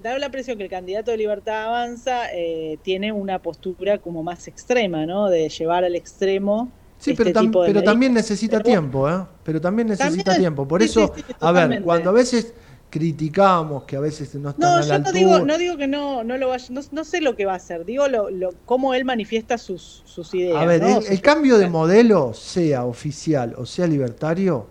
da 0.02 0.18
la 0.18 0.27
impresión 0.27 0.56
que 0.56 0.64
el 0.64 0.70
candidato 0.70 1.10
de 1.10 1.18
Libertad 1.18 1.64
Avanza 1.64 2.32
eh, 2.32 2.78
tiene 2.82 3.12
una 3.12 3.40
postura 3.40 3.98
como 3.98 4.22
más 4.22 4.48
extrema, 4.48 5.05
¿no? 5.05 5.28
De 5.28 5.48
llevar 5.48 5.85
al 5.85 5.94
extremo 5.94 6.70
Sí, 7.01 7.14
pero, 7.14 7.31
este 7.31 7.51
pero 7.51 7.82
también 7.82 8.12
necesita 8.12 8.60
tiempo, 8.60 9.09
¿eh? 9.09 9.24
Pero 9.43 9.59
también 9.59 9.89
necesita 9.89 10.36
tiempo. 10.36 10.68
Por 10.68 10.82
eso, 10.82 11.14
a 11.40 11.51
ver, 11.51 11.82
cuando 11.82 12.10
a 12.10 12.12
veces 12.12 12.52
criticamos 12.90 13.85
que 13.85 13.97
a 13.97 14.01
veces 14.01 14.35
no 14.35 14.51
están 14.51 14.68
no, 14.68 14.77
a 14.77 14.81
la 14.82 14.98
yo 14.98 15.05
no 15.05 15.12
digo, 15.12 15.39
no 15.47 15.59
digo 15.59 15.77
que 15.77 15.86
no, 15.86 16.24
no 16.24 16.36
lo 16.36 16.48
vaya, 16.48 16.66
no, 16.90 17.05
sé 17.05 17.20
lo 17.20 17.36
que 17.36 17.47
va 17.47 17.52
a 17.52 17.56
hacer, 17.56 17.85
digo 17.85 18.09
lo, 18.09 18.31
lo, 18.31 18.51
cómo 18.66 18.94
él 18.94 19.05
manifiesta 19.05 19.56
sus, 19.59 20.02
sus 20.05 20.35
ideas. 20.35 20.60
A 20.60 20.66
ver, 20.66 20.82
el, 21.09 21.20
cambio 21.22 21.56
de 21.56 21.70
modelo, 21.70 22.35
sea 22.35 22.85
oficial 22.85 23.55
o 23.56 23.64
sea 23.64 23.86
libertario, 23.86 24.66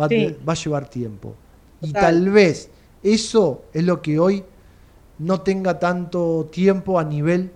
va, 0.00 0.06
a, 0.06 0.08
va 0.08 0.52
a 0.54 0.56
llevar 0.56 0.88
tiempo. 0.88 1.34
Y 1.80 1.92
tal 1.92 2.30
vez 2.30 2.70
eso 3.02 3.62
es 3.72 3.84
lo 3.84 4.02
que 4.02 4.18
hoy 4.18 4.44
no 5.18 5.42
tenga 5.42 5.78
tanto 5.78 6.48
tiempo 6.50 6.98
a 6.98 7.04
nivel 7.04 7.52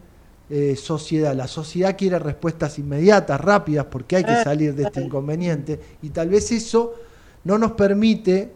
eh, 0.54 0.76
sociedad. 0.76 1.34
La 1.34 1.48
sociedad 1.48 1.96
quiere 1.96 2.18
respuestas 2.18 2.78
inmediatas, 2.78 3.40
rápidas, 3.40 3.86
porque 3.86 4.16
hay 4.16 4.24
que 4.24 4.32
ah, 4.32 4.44
salir 4.44 4.74
de 4.74 4.82
este 4.82 5.00
inconveniente. 5.00 5.80
Y 6.02 6.10
tal 6.10 6.28
vez 6.28 6.52
eso 6.52 6.92
no 7.44 7.56
nos 7.56 7.72
permite 7.72 8.52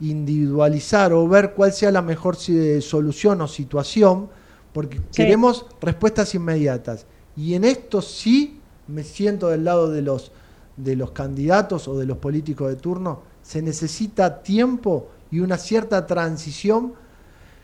individualizar 0.00 1.12
o 1.12 1.28
ver 1.28 1.52
cuál 1.54 1.72
sea 1.72 1.92
la 1.92 2.02
mejor 2.02 2.34
solución 2.34 3.40
o 3.40 3.46
situación, 3.46 4.28
porque 4.72 5.00
queremos 5.14 5.66
respuestas 5.80 6.34
inmediatas. 6.34 7.06
Y 7.36 7.54
en 7.54 7.62
esto 7.62 8.02
sí 8.02 8.58
me 8.88 9.04
siento 9.04 9.46
del 9.46 9.62
lado 9.62 9.92
de 9.92 10.02
los, 10.02 10.32
de 10.76 10.96
los 10.96 11.12
candidatos 11.12 11.86
o 11.86 11.96
de 11.96 12.06
los 12.06 12.18
políticos 12.18 12.68
de 12.68 12.74
turno. 12.74 13.22
Se 13.44 13.62
necesita 13.62 14.42
tiempo 14.42 15.06
y 15.30 15.38
una 15.38 15.56
cierta 15.56 16.04
transición 16.04 16.94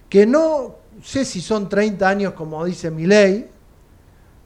que 0.09 0.27
no 0.27 0.77
sé 1.03 1.25
si 1.25 1.41
son 1.41 1.69
30 1.69 2.09
años 2.09 2.35
como 2.35 2.65
dice 2.65 2.89
mi 2.93 3.05
ley, 3.05 3.51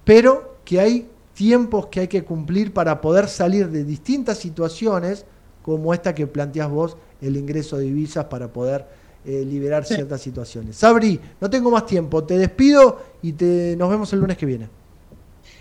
pero 0.09 0.56
que 0.64 0.80
hay 0.80 1.06
tiempos 1.35 1.89
que 1.89 2.01
hay 2.01 2.09
que 2.09 2.24
cumplir 2.24 2.72
para 2.72 2.98
poder 3.02 3.28
salir 3.28 3.68
de 3.68 3.85
distintas 3.85 4.39
situaciones, 4.39 5.26
como 5.60 5.93
esta 5.93 6.14
que 6.14 6.26
planteas 6.26 6.70
vos, 6.70 6.97
el 7.20 7.36
ingreso 7.36 7.76
de 7.76 7.85
divisas 7.85 8.24
para 8.24 8.51
poder 8.51 8.86
eh, 9.26 9.44
liberar 9.44 9.85
ciertas 9.85 10.22
situaciones. 10.22 10.76
Sabri, 10.76 11.20
no 11.43 11.51
tengo 11.51 11.70
más 11.70 11.85
tiempo, 11.85 12.24
te 12.24 12.39
despido 12.39 13.02
y 13.20 13.35
te, 13.35 13.76
nos 13.76 13.90
vemos 13.90 14.10
el 14.14 14.20
lunes 14.20 14.39
que 14.39 14.47
viene. 14.47 14.70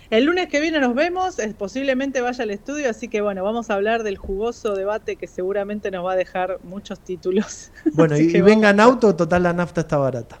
El 0.08 0.24
lunes 0.24 0.48
que 0.48 0.62
viene 0.62 0.80
nos 0.80 0.94
vemos, 0.94 1.36
posiblemente 1.58 2.22
vaya 2.22 2.42
al 2.42 2.50
estudio, 2.50 2.88
así 2.88 3.08
que 3.08 3.20
bueno, 3.20 3.44
vamos 3.44 3.68
a 3.68 3.74
hablar 3.74 4.02
del 4.02 4.16
jugoso 4.16 4.74
debate 4.74 5.16
que 5.16 5.26
seguramente 5.26 5.90
nos 5.90 6.06
va 6.06 6.12
a 6.12 6.16
dejar 6.16 6.58
muchos 6.62 7.00
títulos. 7.00 7.70
Bueno, 7.92 8.16
y, 8.16 8.40
venga 8.40 8.70
en 8.70 8.80
auto, 8.80 9.14
total 9.14 9.42
la 9.42 9.52
nafta 9.52 9.82
está 9.82 9.98
barata. 9.98 10.38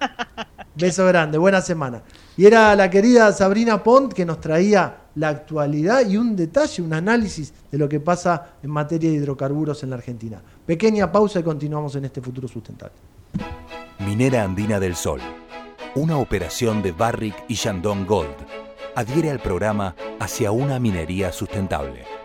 Beso 0.74 1.06
grande, 1.06 1.38
buena 1.38 1.60
semana. 1.60 2.02
Y 2.36 2.46
era 2.46 2.74
la 2.74 2.88
querida 2.88 3.32
Sabrina 3.32 3.82
Pont 3.82 4.12
que 4.12 4.24
nos 4.24 4.40
traía 4.40 5.02
la 5.16 5.28
actualidad 5.28 6.08
y 6.08 6.16
un 6.16 6.34
detalle, 6.34 6.82
un 6.82 6.94
análisis 6.94 7.52
de 7.70 7.76
lo 7.76 7.88
que 7.88 8.00
pasa 8.00 8.54
en 8.62 8.70
materia 8.70 9.10
de 9.10 9.16
hidrocarburos 9.16 9.82
en 9.82 9.90
la 9.90 9.96
Argentina. 9.96 10.40
Pequeña 10.64 11.12
pausa 11.12 11.40
y 11.40 11.42
continuamos 11.42 11.94
en 11.96 12.06
este 12.06 12.22
futuro 12.22 12.48
sustentable. 12.48 12.94
Minera 13.98 14.42
Andina 14.44 14.80
del 14.80 14.96
Sol, 14.96 15.20
una 15.94 16.16
operación 16.16 16.82
de 16.82 16.92
Barrick 16.92 17.44
y 17.48 17.54
Shandong 17.54 18.06
Gold, 18.06 18.36
adhiere 18.94 19.30
al 19.30 19.40
programa 19.40 19.94
hacia 20.18 20.52
una 20.52 20.78
minería 20.78 21.32
sustentable. 21.32 22.21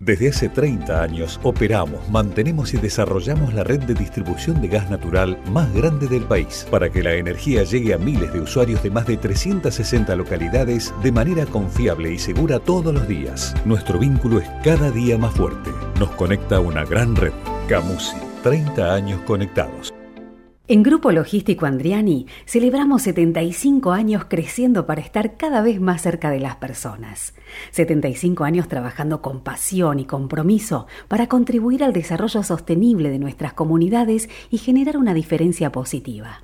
Desde 0.00 0.28
hace 0.28 0.48
30 0.48 1.02
años 1.02 1.40
operamos, 1.42 2.08
mantenemos 2.08 2.72
y 2.72 2.76
desarrollamos 2.76 3.52
la 3.52 3.64
red 3.64 3.80
de 3.80 3.94
distribución 3.94 4.60
de 4.60 4.68
gas 4.68 4.88
natural 4.88 5.36
más 5.50 5.74
grande 5.74 6.06
del 6.06 6.22
país 6.22 6.64
para 6.70 6.88
que 6.88 7.02
la 7.02 7.14
energía 7.14 7.64
llegue 7.64 7.94
a 7.94 7.98
miles 7.98 8.32
de 8.32 8.40
usuarios 8.40 8.80
de 8.84 8.92
más 8.92 9.08
de 9.08 9.16
360 9.16 10.14
localidades 10.14 10.94
de 11.02 11.10
manera 11.10 11.46
confiable 11.46 12.12
y 12.12 12.18
segura 12.20 12.60
todos 12.60 12.94
los 12.94 13.08
días. 13.08 13.56
Nuestro 13.64 13.98
vínculo 13.98 14.38
es 14.38 14.48
cada 14.62 14.92
día 14.92 15.18
más 15.18 15.34
fuerte. 15.34 15.70
Nos 15.98 16.10
conecta 16.10 16.60
una 16.60 16.84
gran 16.84 17.16
red. 17.16 17.32
Camusi, 17.68 18.16
30 18.44 18.94
años 18.94 19.20
conectados. 19.22 19.92
En 20.68 20.82
Grupo 20.84 21.10
Logístico 21.10 21.66
Andriani 21.66 22.26
celebramos 22.44 23.02
75 23.02 23.90
años 23.90 24.26
creciendo 24.28 24.86
para 24.86 25.00
estar 25.00 25.36
cada 25.36 25.60
vez 25.62 25.80
más 25.80 26.02
cerca 26.02 26.30
de 26.30 26.38
las 26.38 26.56
personas. 26.56 27.34
75 27.70 28.44
años 28.44 28.68
trabajando 28.68 29.22
con 29.22 29.40
pasión 29.40 29.98
y 29.98 30.04
compromiso 30.04 30.86
para 31.08 31.28
contribuir 31.28 31.84
al 31.84 31.92
desarrollo 31.92 32.42
sostenible 32.42 33.10
de 33.10 33.18
nuestras 33.18 33.52
comunidades 33.52 34.28
y 34.50 34.58
generar 34.58 34.96
una 34.96 35.14
diferencia 35.14 35.72
positiva. 35.72 36.42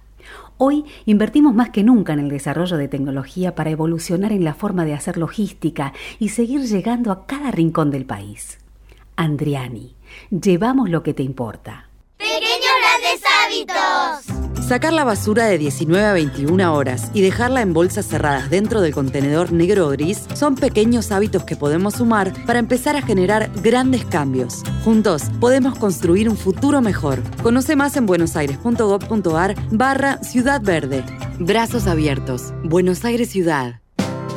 Hoy 0.57 0.85
invertimos 1.05 1.55
más 1.55 1.71
que 1.71 1.83
nunca 1.83 2.13
en 2.13 2.21
el 2.21 2.29
desarrollo 2.29 2.77
de 2.77 2.89
tecnología 2.89 3.55
para 3.55 3.71
evolucionar 3.71 4.33
en 4.33 4.45
la 4.45 4.55
forma 4.55 4.85
de 4.85 4.95
hacer 4.95 5.17
logística 5.17 5.93
y 6.21 6.29
seguir 6.29 6.63
llegando 6.63 7.11
a 7.11 7.27
cada 7.27 7.51
rincón 7.51 7.91
del 7.91 8.07
país. 8.07 8.59
Andriani, 9.17 9.95
llevamos 10.31 10.91
lo 10.91 11.03
que 11.03 11.15
te 11.15 11.23
importa. 11.23 11.89
Sacar 14.67 14.95
la 14.95 15.05
basura 15.05 15.45
de 15.45 15.59
19 15.59 16.07
a 16.07 16.13
21 16.15 16.75
horas 16.75 17.11
y 17.13 17.21
dejarla 17.21 17.61
en 17.61 17.75
bolsas 17.75 18.07
cerradas 18.07 18.49
dentro 18.49 18.81
del 18.81 18.95
contenedor 18.95 19.53
negro 19.53 19.87
o 19.87 19.91
gris 19.91 20.25
son 20.35 20.55
pequeños 20.55 21.13
hábitos 21.13 21.45
que 21.45 21.55
podemos 21.55 21.95
sumar 21.95 22.33
para 22.47 22.61
empezar 22.61 22.97
a 22.97 23.03
generar 23.03 23.51
grandes 23.63 24.07
cambios. 24.07 24.63
Juntos 24.83 25.25
podemos 25.39 25.79
construir 25.79 26.31
un 26.31 26.39
futuro 26.39 26.81
mejor. 26.81 27.23
Conoce 27.43 27.77
más 27.77 27.97
en 27.97 28.07
buenosaires.gov.ar 28.07 29.55
barra 29.71 30.23
Ciudad 30.23 30.63
Verde. 30.63 31.05
Brazos 31.39 31.87
abiertos. 31.87 32.55
Buenos 32.63 33.05
Aires 33.05 33.29
Ciudad. 33.29 33.83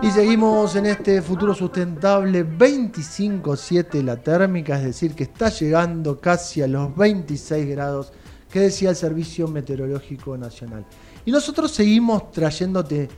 Y 0.03 0.11
seguimos 0.11 0.77
en 0.77 0.87
este 0.87 1.21
futuro 1.21 1.53
sustentable 1.55 2.47
25.7 2.47 4.03
la 4.03 4.17
térmica, 4.17 4.79
es 4.79 4.85
decir, 4.85 5.17
que 5.17 5.25
está 5.25 5.49
llegando 5.49 6.21
casi 6.21 6.63
a 6.63 6.69
los 6.69 6.97
26 6.97 7.69
grados 7.69 8.13
que 8.53 8.61
decía 8.61 8.91
el 8.91 8.97
Servicio 8.97 9.49
Meteorológico 9.49 10.37
Nacional. 10.37 10.85
Y 11.25 11.33
nosotros 11.33 11.73
seguimos 11.73 12.31
trayéndote 12.31 13.09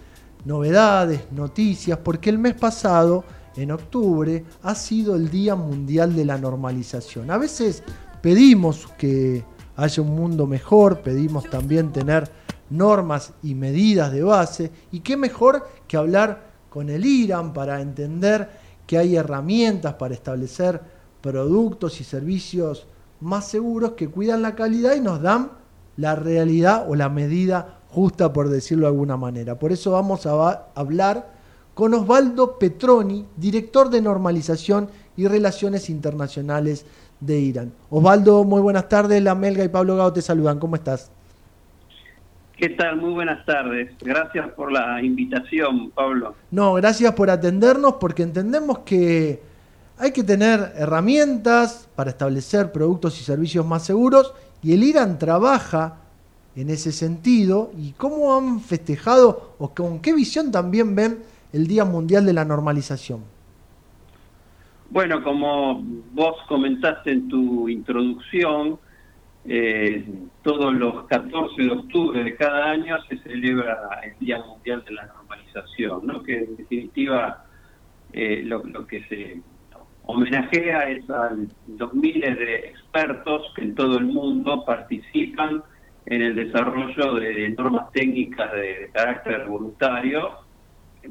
novedades, 0.45 1.33
noticias, 1.33 1.99
porque 1.99 2.31
el 2.31 2.39
mes 2.39 2.55
pasado, 2.55 3.25
en 3.57 3.73
octubre, 3.73 4.45
ha 4.63 4.75
sido 4.77 5.17
el 5.17 5.29
Día 5.29 5.57
Mundial 5.57 6.15
de 6.15 6.25
la 6.25 6.39
Normalización. 6.39 7.33
A 7.33 7.39
veces 7.39 7.83
pedimos 8.23 8.87
que 8.97 9.45
haya 9.75 10.03
un 10.03 10.15
mundo 10.15 10.47
mejor, 10.47 11.01
pedimos 11.01 11.51
también 11.51 11.93
tener 11.93 12.31
normas 12.71 13.33
y 13.43 13.57
medidas 13.57 14.13
de 14.13 14.23
base, 14.23 14.71
y 14.93 15.01
qué 15.01 15.17
mejor 15.17 15.67
que 15.89 15.97
hablar 15.97 16.55
con 16.71 16.89
el 16.89 17.05
IRAN 17.05 17.53
para 17.53 17.81
entender 17.81 18.49
que 18.87 18.99
hay 18.99 19.17
herramientas 19.17 19.95
para 19.95 20.15
establecer 20.15 20.81
productos 21.21 22.01
y 22.01 22.05
servicios 22.05 22.87
más 23.25 23.49
seguros 23.49 23.93
que 23.93 24.09
cuidan 24.09 24.43
la 24.43 24.55
calidad 24.55 24.95
y 24.95 25.01
nos 25.01 25.23
dan 25.23 25.51
la 25.97 26.15
realidad 26.15 26.85
o 26.89 26.95
la 26.95 27.09
medida 27.09 27.79
justa, 27.89 28.33
por 28.35 28.51
decirlo 28.51 28.83
de 28.83 28.93
alguna 28.93 29.17
manera. 29.17 29.59
Por 29.59 29.73
eso 29.73 29.93
vamos 29.93 30.27
a 30.27 30.67
hablar 30.75 31.33
con 31.73 31.95
Osvaldo 31.95 32.59
Petroni, 32.59 33.25
director 33.37 33.89
de 33.89 34.03
normalización 34.03 34.91
y 35.17 35.27
relaciones 35.27 35.89
internacionales 35.89 36.85
de 37.19 37.39
Irán. 37.39 37.73
Osvaldo, 37.89 38.45
muy 38.45 38.61
buenas 38.61 38.91
tardes. 38.91 39.23
La 39.23 39.35
Melga 39.35 39.65
y 39.65 39.69
Pablo 39.69 39.97
Gao 39.97 40.13
te 40.13 40.21
saludan. 40.21 40.59
¿Cómo 40.59 40.77
estás? 40.77 41.11
¿Qué 42.59 42.69
tal? 42.71 42.97
Muy 42.97 43.15
buenas 43.15 43.45
tardes. 43.47 43.91
Gracias 44.01 44.51
por 44.51 44.71
la 44.71 45.03
invitación, 45.03 45.91
Pablo. 45.93 46.35
No, 46.51 46.75
gracias 46.75 47.15
por 47.15 47.31
atendernos 47.31 47.95
porque 47.95 48.23
entendemos 48.23 48.81
que 48.81 49.54
hay 50.05 50.13
que 50.13 50.23
tener 50.23 50.73
herramientas 50.77 51.89
para 51.97 52.11
establecer 52.11 52.73
productos 52.73 53.19
y 53.19 53.25
servicios 53.25 53.65
más 53.65 53.87
seguros 53.87 54.35
y 54.63 54.75
el 54.75 54.83
IRAN 54.83 55.19
trabaja 55.19 55.97
en 56.55 56.69
ese 56.69 56.93
sentido 56.93 57.73
y 57.79 57.93
cómo 57.93 58.37
han 58.37 58.61
festejado 58.61 59.55
o 59.59 59.75
con 59.75 60.03
qué 60.03 60.13
visión 60.13 60.53
también 60.53 60.95
ven 60.95 61.21
el 61.55 61.67
Día 61.67 61.87
Mundial 61.87 62.27
de 62.27 62.35
la 62.35 62.45
Normalización. 62.45 63.21
Bueno, 64.91 65.25
como 65.25 65.83
vos 66.13 66.37
comentaste 66.49 67.11
en 67.11 67.27
tu 67.31 67.67
introducción, 67.71 68.79
eh, 69.47 70.05
todos 70.43 70.75
los 70.75 71.07
14 71.07 71.63
de 71.63 71.71
octubre 71.71 72.25
de 72.25 72.37
cada 72.37 72.73
año 72.73 72.99
se 73.09 73.17
celebra 73.21 74.01
el 74.03 74.19
Día 74.19 74.39
Mundial 74.45 74.85
de 74.87 74.93
la 74.93 75.07
Normalización, 75.07 76.07
¿no? 76.07 76.23
que 76.23 76.41
en 76.41 76.57
definitiva 76.57 77.47
eh, 78.13 78.43
lo, 78.45 78.87
que 78.87 79.03
se 79.09 79.41
homenajea 80.07 80.91
es 80.91 81.09
a 81.11 81.31
los 81.79 81.95
miles 81.95 82.39
de 82.39 82.57
expertos 82.57 83.53
que 83.55 83.63
en 83.63 83.75
todo 83.75 83.99
el 83.99 84.07
mundo 84.07 84.65
participan 84.65 85.63
en 86.07 86.23
el 86.23 86.35
desarrollo 86.35 87.15
de, 87.15 87.49
normas 87.51 87.91
técnicas 87.93 88.53
de, 88.53 88.91
carácter 88.93 89.47
voluntario, 89.47 90.31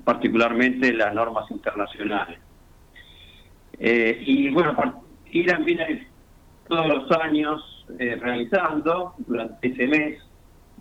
particularmente 0.03 0.93
las 0.93 1.13
normas 1.13 1.49
internacionales. 1.49 2.39
Eh, 3.79 4.23
y 4.25 4.49
bueno, 4.49 5.03
Irán 5.31 5.65
viene 5.65 6.07
todos 6.67 6.87
los 6.87 7.11
años 7.19 7.85
eh, 7.99 8.15
realizando 8.21 9.15
durante 9.17 9.67
ese 9.67 9.87
mes 9.87 10.19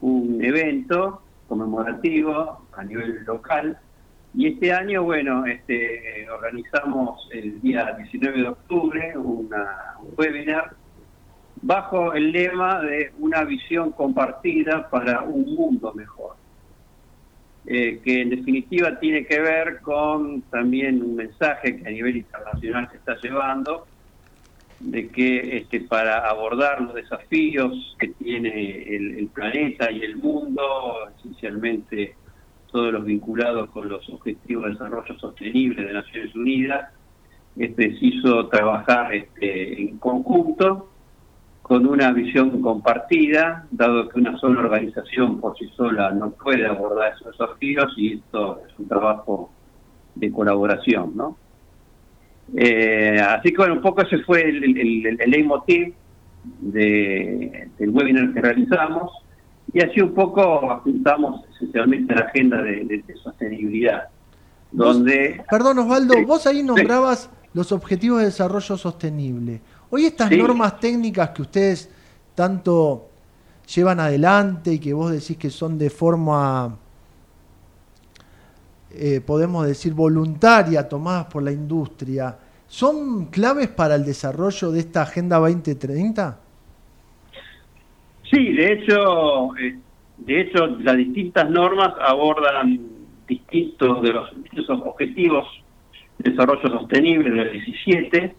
un 0.01 0.45
evento 0.45 1.23
conmemorativo 1.49 2.67
a 2.77 2.85
nivel 2.85 3.25
local 3.25 3.79
y 4.35 4.47
este 4.47 4.73
año, 4.73 5.03
bueno, 5.03 5.45
este, 5.45 6.27
organizamos 6.31 7.29
el 7.33 7.61
día 7.61 7.95
19 7.97 8.41
de 8.41 8.49
octubre 8.49 9.13
una, 9.19 9.97
un 10.01 10.15
webinar 10.17 10.75
bajo 11.61 12.15
el 12.15 12.33
lema 12.33 12.81
de 12.81 13.13
una 13.19 13.45
visión 13.45 13.93
compartida 13.93 14.89
para 14.89 15.23
un 15.23 15.55
mundo 15.55 15.93
mejor, 15.95 16.35
eh, 17.67 18.01
que 18.03 18.23
en 18.23 18.31
definitiva 18.31 18.99
tiene 18.99 19.25
que 19.27 19.39
ver 19.39 19.81
con 19.81 20.43
también 20.43 21.03
un 21.03 21.15
mensaje 21.15 21.77
que 21.77 21.89
a 21.89 21.91
nivel 21.91 22.17
internacional 22.17 22.89
se 22.91 22.97
está 22.97 23.17
llevando, 23.23 23.87
de 24.81 25.09
que 25.09 25.59
este, 25.59 25.81
para 25.81 26.29
abordar 26.29 26.81
los 26.81 26.95
desafíos 26.95 27.97
que 28.01 28.09
tiene 28.09 28.83
el, 28.97 29.29
planeta 29.29 29.91
y 29.93 30.03
el 30.03 30.17
mundo, 30.17 31.09
esencialmente 31.19 32.17
todos 32.73 32.93
los 32.93 33.05
vinculados 33.05 33.71
con 33.71 33.89
los 33.89 34.09
Objetivos 34.09 34.65
de 34.65 34.71
Desarrollo 34.71 35.19
Sostenible 35.19 35.85
de 35.85 35.93
Naciones 35.93 36.35
Unidas, 36.35 36.91
es 37.57 37.73
preciso 37.75 38.49
trabajar 38.49 39.15
este, 39.15 39.83
en 39.83 39.99
conjunto 39.99 40.89
con 41.61 41.87
una 41.87 42.11
visión 42.13 42.61
compartida, 42.61 43.67
dado 43.71 44.09
que 44.09 44.19
una 44.19 44.37
sola 44.39 44.61
organización 44.61 45.41
por 45.41 45.57
sí 45.57 45.69
sola 45.77 46.11
no 46.11 46.31
puede 46.33 46.67
abordar 46.67 47.13
esos 47.15 47.39
desafíos 47.39 47.93
y 47.97 48.15
esto 48.15 48.61
es 48.67 48.79
un 48.79 48.89
trabajo 48.89 49.53
de 50.15 50.33
colaboración, 50.33 51.13
¿no? 51.15 51.37
Eh, 52.57 53.19
así 53.21 53.51
que 53.51 53.57
bueno, 53.57 53.75
un 53.75 53.81
poco 53.83 54.03
ese 54.03 54.19
fue 54.25 54.43
el, 54.43 54.65
el, 54.65 55.07
el 55.21 55.31
leitmotiv 55.31 55.95
de, 56.61 57.69
del 57.79 57.91
webinar 57.91 58.33
que 58.35 58.41
realizamos 58.41 59.13
y 59.73 59.81
así 59.81 60.01
un 60.01 60.15
poco 60.15 60.71
apuntamos 60.71 61.45
esencialmente 61.55 62.13
a 62.15 62.17
la 62.21 62.25
agenda 62.27 62.63
de, 62.63 63.05
sostenibilidad. 63.23 64.09
Donde, 64.71 65.45
perdón 65.51 65.81
Osvaldo, 65.81 66.15
vos 66.27 66.47
ahí 66.47 66.63
nombrabas 66.63 67.29
los 67.53 67.73
objetivos 67.73 68.21
de 68.21 68.27
desarrollo 68.27 68.77
sostenible. 68.77 69.61
Hoy 69.91 70.07
estas 70.07 70.31
normas 70.31 70.81
técnicas 70.81 71.31
que 71.31 71.43
ustedes 71.43 71.91
tanto 72.35 73.09
llevan 73.75 74.01
adelante 74.01 74.73
y 74.73 74.79
que 74.79 74.95
vos 74.95 75.13
decís 75.13 75.37
que 75.37 75.51
son 75.51 75.77
de 75.77 75.91
forma 75.91 76.79
eh, 78.95 79.23
podemos 79.25 79.67
decir, 79.67 79.95
voluntaria 79.95 80.87
tomadas 80.87 81.25
por 81.27 81.43
la 81.43 81.51
industria, 81.51 82.37
¿son 82.69 83.27
claves 83.27 83.69
para 83.69 83.95
el 83.95 84.05
desarrollo 84.05 84.71
de 84.71 84.81
esta 84.81 85.03
Agenda 85.03 85.39
2030? 85.39 86.39
Sí, 88.33 88.53
de 88.55 88.73
hecho, 88.73 89.55
eh, 89.59 89.77
de 90.17 90.41
hecho 90.41 90.67
las 90.67 90.97
distintas 90.97 91.51
normas 91.51 91.93
abordan 92.01 92.81
distintos 93.29 94.01
de 94.01 94.11
los 94.11 94.31
objetivos 94.71 95.47
de 96.17 96.31
desarrollo 96.31 96.67
sostenible 96.71 97.29
de 97.29 97.37
los 97.37 97.53
17, 97.53 98.35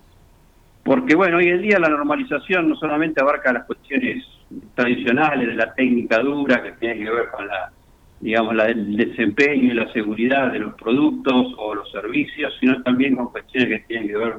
porque 0.84 1.14
bueno, 1.16 1.38
hoy 1.38 1.50
en 1.50 1.62
día 1.62 1.78
la 1.78 1.90
normalización 1.90 2.70
no 2.70 2.76
solamente 2.76 3.22
abarca 3.22 3.54
las 3.54 3.66
cuestiones 3.66 4.26
tradicionales 4.74 5.48
de 5.48 5.56
la 5.56 5.72
técnica 5.76 6.20
dura 6.20 6.64
que 6.64 6.72
tiene 6.74 6.98
que 6.98 7.12
ver 7.12 7.30
con 7.30 7.48
la 7.48 7.72
digamos, 8.20 8.56
la, 8.56 8.68
el 8.68 8.96
desempeño 8.96 9.74
y 9.74 9.76
la 9.76 9.92
seguridad 9.94 10.52
de 10.54 10.60
los 10.60 10.74
productos 10.76 11.54
o 11.58 11.76
los 11.76 11.92
servicios, 11.92 12.54
sino 12.60 12.82
también 12.82 13.16
con 13.16 13.28
cuestiones 13.28 13.68
que 13.70 13.80
tienen 13.88 14.08
que 14.08 14.18
ver 14.18 14.38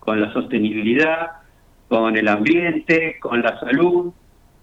con 0.00 0.20
la 0.20 0.32
sostenibilidad, 0.32 1.32
con 1.88 2.16
el 2.16 2.26
ambiente, 2.26 3.18
con 3.20 3.42
la 3.42 3.60
salud 3.60 4.12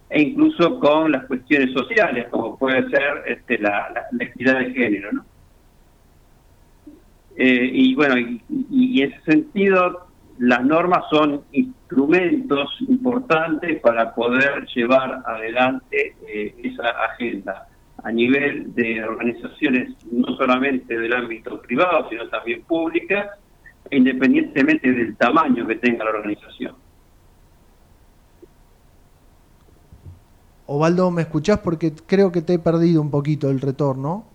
e 0.09 0.21
incluso 0.21 0.79
con 0.79 1.11
las 1.11 1.25
cuestiones 1.25 1.73
sociales, 1.73 2.27
como 2.29 2.57
puede 2.57 2.89
ser 2.89 3.23
este, 3.25 3.57
la, 3.57 4.07
la, 4.11 4.23
equidad 4.23 4.59
de 4.59 4.73
género. 4.73 5.11
¿no? 5.13 5.25
Eh, 7.35 7.69
y 7.73 7.95
bueno, 7.95 8.17
y, 8.17 9.01
en 9.01 9.11
ese 9.11 9.21
sentido, 9.23 10.07
las 10.37 10.63
normas 10.63 11.03
son 11.09 11.41
instrumentos 11.51 12.69
importantes 12.87 13.79
para 13.81 14.13
poder 14.13 14.65
llevar 14.73 15.21
adelante 15.25 16.15
eh, 16.27 16.55
esa 16.63 16.89
agenda 17.11 17.67
a 18.03 18.11
nivel 18.11 18.73
de 18.75 19.03
organizaciones 19.03 19.95
no 20.11 20.35
solamente 20.37 20.97
del 20.97 21.13
ámbito 21.13 21.61
privado, 21.61 22.07
sino 22.09 22.27
también 22.29 22.61
públicas, 22.63 23.31
independientemente 23.89 24.91
del 24.91 25.15
tamaño 25.17 25.65
que 25.65 25.75
tenga 25.75 26.05
la 26.05 26.11
organización. 26.11 26.75
Ovaldo, 30.67 31.11
¿me 31.11 31.23
escuchás? 31.23 31.59
Porque 31.59 31.93
creo 32.05 32.31
que 32.31 32.41
te 32.41 32.53
he 32.53 32.59
perdido 32.59 33.01
un 33.01 33.11
poquito 33.11 33.49
el 33.49 33.61
retorno. 33.61 34.25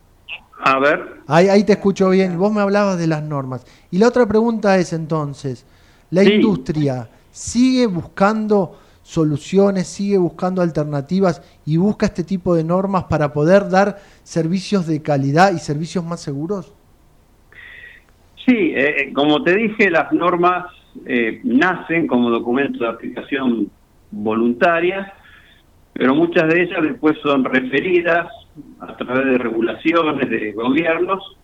A 0.62 0.78
ver. 0.78 1.20
Ahí, 1.26 1.48
ahí 1.48 1.64
te 1.64 1.72
escucho 1.72 2.10
bien. 2.10 2.38
Vos 2.38 2.52
me 2.52 2.60
hablabas 2.60 2.98
de 2.98 3.06
las 3.06 3.22
normas. 3.22 3.66
Y 3.90 3.98
la 3.98 4.08
otra 4.08 4.26
pregunta 4.26 4.76
es 4.78 4.92
entonces, 4.92 5.66
la 6.10 6.22
industria 6.22 7.08
sigue 7.30 7.86
buscando 7.86 8.76
soluciones, 9.10 9.88
sigue 9.88 10.18
buscando 10.18 10.62
alternativas 10.62 11.42
y 11.66 11.76
busca 11.78 12.06
este 12.06 12.22
tipo 12.22 12.54
de 12.54 12.62
normas 12.62 13.04
para 13.04 13.32
poder 13.32 13.68
dar 13.68 13.96
servicios 14.22 14.86
de 14.86 15.02
calidad 15.02 15.52
y 15.52 15.58
servicios 15.58 16.04
más 16.04 16.20
seguros? 16.20 16.72
Sí, 18.46 18.72
eh, 18.74 19.02
eh, 19.02 19.12
como 19.12 19.42
te 19.42 19.56
dije, 19.56 19.90
las 19.90 20.12
normas 20.12 20.66
eh, 21.06 21.40
nacen 21.42 22.06
como 22.06 22.30
documentos 22.30 22.80
de 22.80 22.88
aplicación 22.88 23.68
voluntaria, 24.12 25.12
pero 25.92 26.14
muchas 26.14 26.48
de 26.48 26.62
ellas 26.62 26.82
después 26.82 27.18
son 27.22 27.44
referidas 27.44 28.26
a 28.80 28.96
través 28.96 29.26
de 29.26 29.38
regulaciones 29.38 30.28
de 30.28 30.52
gobiernos 30.52 31.36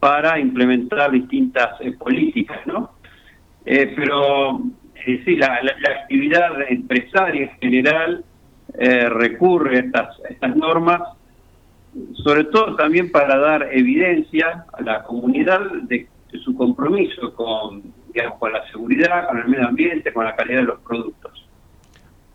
para 0.00 0.38
implementar 0.38 1.10
distintas 1.10 1.78
políticas, 1.98 2.66
¿no? 2.66 2.90
pero 3.64 4.60
sí, 5.04 5.36
la, 5.36 5.60
actividad 6.02 6.50
empresaria 6.68 7.42
en 7.42 7.58
general 7.58 8.24
eh, 8.78 9.08
recurre 9.08 9.78
a 9.78 9.80
estas, 9.80 10.56
normas, 10.56 11.00
sobre 12.24 12.44
todo 12.44 12.76
también 12.76 13.10
para 13.10 13.38
dar 13.38 13.68
evidencia 13.72 14.66
a 14.72 14.82
la 14.82 15.02
comunidad 15.04 15.60
de, 15.82 16.08
su 16.44 16.54
compromiso 16.54 17.32
con, 17.34 17.94
con 18.38 18.52
la 18.52 18.66
seguridad, 18.70 19.26
con 19.26 19.38
el 19.38 19.48
medio 19.48 19.68
ambiente, 19.68 20.12
con 20.12 20.26
la 20.26 20.36
calidad 20.36 20.60
de 20.60 20.66
los 20.66 20.80
productos. 20.80 21.45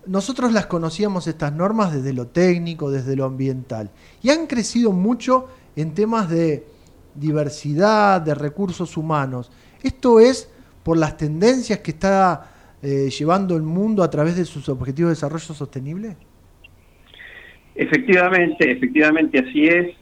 Nosotros 0.08 0.52
las 0.52 0.66
conocíamos 0.66 1.28
estas 1.28 1.54
normas 1.54 1.94
desde 1.94 2.14
lo 2.14 2.28
técnico, 2.28 2.90
desde 2.90 3.16
lo 3.16 3.26
ambiental, 3.26 3.92
y 4.22 4.30
han 4.30 4.48
crecido 4.48 4.92
mucho 4.92 5.48
en 5.76 5.94
temas 5.94 6.30
de 6.30 6.66
diversidad, 7.16 8.22
de 8.22 8.36
recursos 8.36 8.98
humanos. 8.98 9.52
Esto 9.84 10.20
es 10.20 10.52
por 10.84 10.98
las 10.98 11.18
tendencias 11.18 11.80
que 11.80 11.92
está 11.92 12.52
eh, 12.84 13.10
llevando 13.10 13.56
el 13.56 13.62
mundo 13.62 14.02
a 14.02 14.10
través 14.10 14.36
de 14.36 14.46
sus 14.46 14.68
objetivos 14.68 15.10
de 15.10 15.16
desarrollo 15.16 15.54
sostenible? 15.54 16.16
Efectivamente, 17.76 18.72
efectivamente 18.72 19.40
así 19.40 19.68
es. 19.68 19.96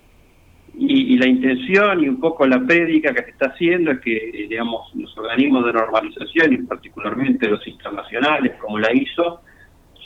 Y, 0.82 1.18
la 1.18 1.28
intención 1.28 2.02
y 2.02 2.08
un 2.08 2.22
poco 2.22 2.48
la 2.48 2.66
prédica 2.66 3.14
que 3.14 3.24
se 3.24 3.32
está 3.32 3.48
haciendo 3.48 3.92
es 3.92 4.00
que, 4.00 4.48
digamos, 4.50 4.90
los 4.96 5.18
organismos 5.18 5.66
de 5.66 5.74
normalización 5.74 6.54
y 6.54 6.58
particularmente 6.60 7.50
los 7.50 7.68
internacionales 7.68 8.54
como 8.62 8.80
la 8.80 8.94
ISO 8.94 9.42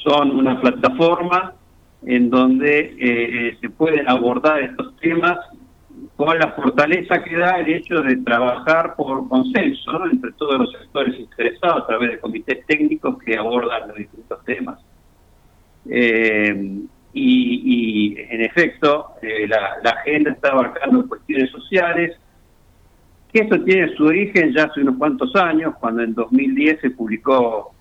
son 0.04 0.32
una 0.32 0.60
plataforma 0.60 1.54
en 2.06 2.30
donde 2.30 2.96
eh, 3.00 3.58
se 3.62 3.70
pueden 3.70 4.10
abordar 4.10 4.62
estos 4.62 4.96
temas 4.98 5.38
con 6.16 6.38
la 6.38 6.52
fortaleza 6.52 7.24
que 7.24 7.38
da 7.38 7.60
el 7.60 7.74
hecho 7.74 8.02
de 8.02 8.18
trabajar 8.18 8.96
por 8.96 9.28
consenso 9.30 10.06
entre 10.06 10.32
todos 10.34 10.60
los 10.60 10.72
sectores 10.72 11.20
interesados 11.20 11.84
a 11.84 11.88
través 11.88 12.12
de 12.12 12.20
comités 12.20 12.66
técnicos 12.66 13.18
que 13.24 13.38
abordan 13.38 13.88
los 13.88 13.98
distintos 13.98 14.44
temas. 14.46 14.80
Eh, 15.90 16.82
y, 17.14 18.16
en 18.18 18.42
efecto, 18.42 19.12
eh, 19.22 19.48
la, 19.48 19.92
agenda 19.92 20.32
está 20.32 20.50
abarcando 20.50 21.08
cuestiones 21.08 21.52
sociales, 21.52 22.18
que 23.32 23.40
eso 23.40 23.60
tiene 23.64 23.96
su 23.96 24.06
origen 24.06 24.54
ya 24.54 24.64
hace 24.64 24.82
unos 24.82 24.98
cuantos 24.98 25.36
años, 25.36 25.76
cuando 25.80 26.04
en 26.04 26.14
2010 26.14 26.82
se 26.82 26.90
publicó 26.92 27.73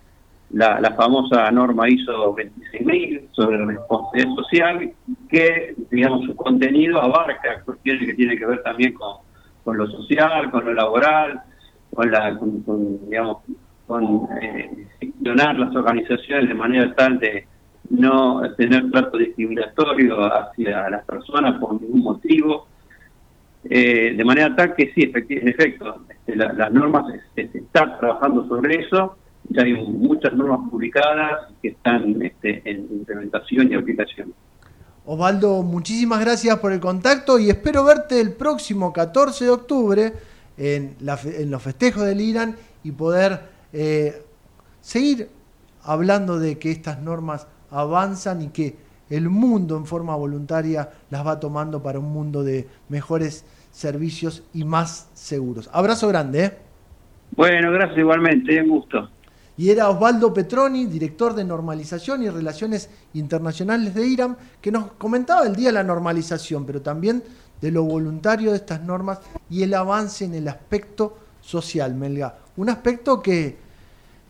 la, 0.53 0.95
famosa 0.95 1.51
norma 1.51 1.89
ISO 1.89 2.35
26000 2.35 3.29
sobre 3.33 3.65
responsabilidad 3.65 4.35
social, 4.37 4.93
que, 5.29 5.74
digamos, 5.91 6.27
su 6.27 6.37
contenido 6.37 7.01
abarca 7.01 7.62
cuestiones 7.65 8.07
que 8.07 8.15
tienen 8.15 8.39
que 8.39 8.47
ver 8.47 8.62
también 8.62 8.93
con, 8.93 9.16
con 9.65 9.79
lo 9.79 9.87
social, 9.87 10.51
con 10.51 10.65
lo 10.65 10.74
laboral, 10.74 11.41
con 11.95 12.11
la, 12.11 12.37
con, 12.37 13.09
digamos, 13.09 13.39
con 13.87 14.29
eh, 14.41 14.87
las 15.23 15.77
organizaciones 15.77 16.49
de 16.49 16.55
manera 16.55 16.95
tal 16.95 17.19
de 17.19 17.47
no 17.91 18.43
tener 18.57 18.91
trato 18.91 19.19
discriminatorio 19.19 20.33
hacia 20.33 20.89
las 20.91 21.05
personas 21.05 21.59
por 21.59 21.81
ningún 21.81 22.03
motivo, 22.03 22.66
eh, 23.65 24.15
de 24.16 24.24
manera 24.24 24.55
tal 24.55 24.74
que 24.74 24.93
sí, 24.93 25.11
en 25.15 25.49
efecto, 25.49 26.05
este, 26.09 26.37
las 26.37 26.73
normas 26.73 27.05
se, 27.35 27.49
se 27.49 27.59
están 27.59 27.99
trabajando 27.99 28.47
sobre 28.49 28.81
eso 28.81 29.16
ya 29.48 29.62
hay 29.62 29.74
muchas 29.74 30.32
normas 30.35 30.60
publicadas 30.70 31.48
que 31.60 31.69
están 31.69 32.23
este, 32.23 32.62
en 32.69 32.89
implementación 32.90 33.70
y 33.70 33.74
aplicación. 33.74 34.32
Osvaldo, 35.05 35.62
muchísimas 35.62 36.20
gracias 36.20 36.59
por 36.59 36.73
el 36.73 36.81
contacto 36.81 37.39
y 37.39 37.51
espero 37.51 37.85
verte 37.85 38.20
el 38.20 38.32
próximo 38.32 38.93
14 38.93 39.44
de 39.44 39.51
octubre 39.51 40.12
en, 40.56 40.97
los 41.01 41.62
festejos 41.62 42.05
del 42.05 42.20
Irán 42.20 42.56
y 42.85 42.93
poder 42.93 43.40
eh, 43.73 44.23
seguir 44.81 45.28
hablando 45.82 46.39
de 46.39 46.59
que 46.59 46.70
estas 46.70 47.01
normas 47.01 47.48
avanzan 47.70 48.43
y 48.43 48.48
que 48.48 48.77
el 49.10 49.28
mundo 49.28 49.77
en 49.77 49.86
forma 49.86 50.14
voluntaria 50.14 50.90
las 51.10 51.27
va 51.27 51.40
tomando 51.40 51.82
para 51.82 51.98
un 51.98 52.12
mundo 52.12 52.44
de 52.44 52.69
mejores 52.89 53.44
servicios 53.73 54.44
y 54.55 54.64
más 54.64 55.10
seguros. 55.14 55.69
Abrazo 55.73 56.06
grande. 56.09 56.44
¿eh? 56.44 56.52
Bueno, 57.35 57.73
gracias 57.73 57.98
igualmente, 57.98 58.62
un 58.62 58.69
gusto 58.69 59.10
y 59.63 59.71
era 59.71 59.89
Osvaldo 59.89 60.35
Petroni, 60.35 60.87
director 60.87 61.37
de 61.37 61.45
normalización 61.45 62.25
y 62.25 62.29
relaciones 62.29 62.89
internacionales 63.15 63.95
de 63.95 64.05
IRAM, 64.05 64.35
que 64.61 64.73
nos 64.73 64.91
comentaba 64.95 65.47
el 65.47 65.55
día 65.55 65.69
de 65.69 65.75
la 65.75 65.85
normalización, 65.85 66.67
pero 66.67 66.83
también 66.83 67.23
de 67.61 67.71
lo 67.71 67.85
voluntario 67.85 68.51
de 68.51 68.57
estas 68.57 68.83
normas 68.83 69.21
y 69.49 69.63
el 69.63 69.73
avance 69.75 70.25
en 70.25 70.35
el 70.35 70.49
aspecto 70.49 71.17
social, 71.41 71.95
Melga. 71.95 72.39
Un 72.57 72.71
aspecto 72.71 73.23
que 73.23 73.57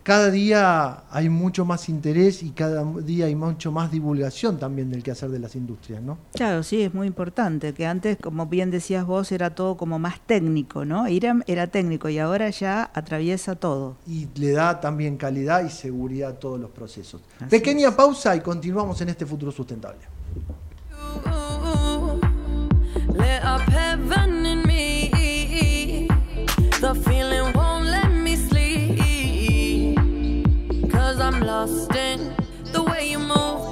cada 0.03 0.31
día 0.31 1.05
hay 1.11 1.29
mucho 1.29 1.65
más 1.65 1.89
interés 1.89 2.43
y 2.43 2.51
cada 2.51 2.85
día 2.85 3.27
hay 3.27 3.35
mucho 3.35 3.71
más 3.71 3.91
divulgación 3.91 4.59
también 4.59 4.91
del 4.91 5.03
quehacer 5.03 5.31
de 5.31 5.39
las 5.39 5.55
industrias, 5.55 6.03
¿no? 6.03 6.19
Claro, 6.35 6.63
sí, 6.63 6.83
es 6.83 6.93
muy 6.93 7.07
importante, 7.07 7.73
que 7.73 7.87
antes, 7.87 8.17
como 8.21 8.47
bien 8.47 8.71
decías 8.71 9.07
vos, 9.07 9.33
era 9.33 9.55
todo 9.55 9.77
como 9.77 9.99
más 9.99 10.21
técnico, 10.21 10.85
¿no? 10.85 11.09
IRAM 11.09 11.43
era 11.47 11.67
técnico 11.67 12.09
y 12.09 12.19
ahora 12.19 12.51
ya 12.51 12.91
atraviesa 12.95 13.55
todo. 13.55 13.97
Y 14.07 14.29
le 14.35 14.53
da 14.53 14.81
también 14.81 15.17
calidad 15.17 15.65
y 15.65 15.71
seguridad 15.71 16.31
a 16.31 16.35
todos 16.35 16.61
los 16.61 16.71
procesos. 16.71 17.21
Pequeña 17.49 17.95
pausa 17.95 18.35
y 18.35 18.41
continuamos 18.41 19.01
en 19.01 19.11
este 19.11 19.27
futuro 19.27 19.53
sustentable. 19.53 20.01
I'm 31.23 31.41
lost 31.41 31.95
in 31.95 32.35
the 32.73 32.83
way 32.83 33.11
you 33.11 33.21
move. 33.21 33.72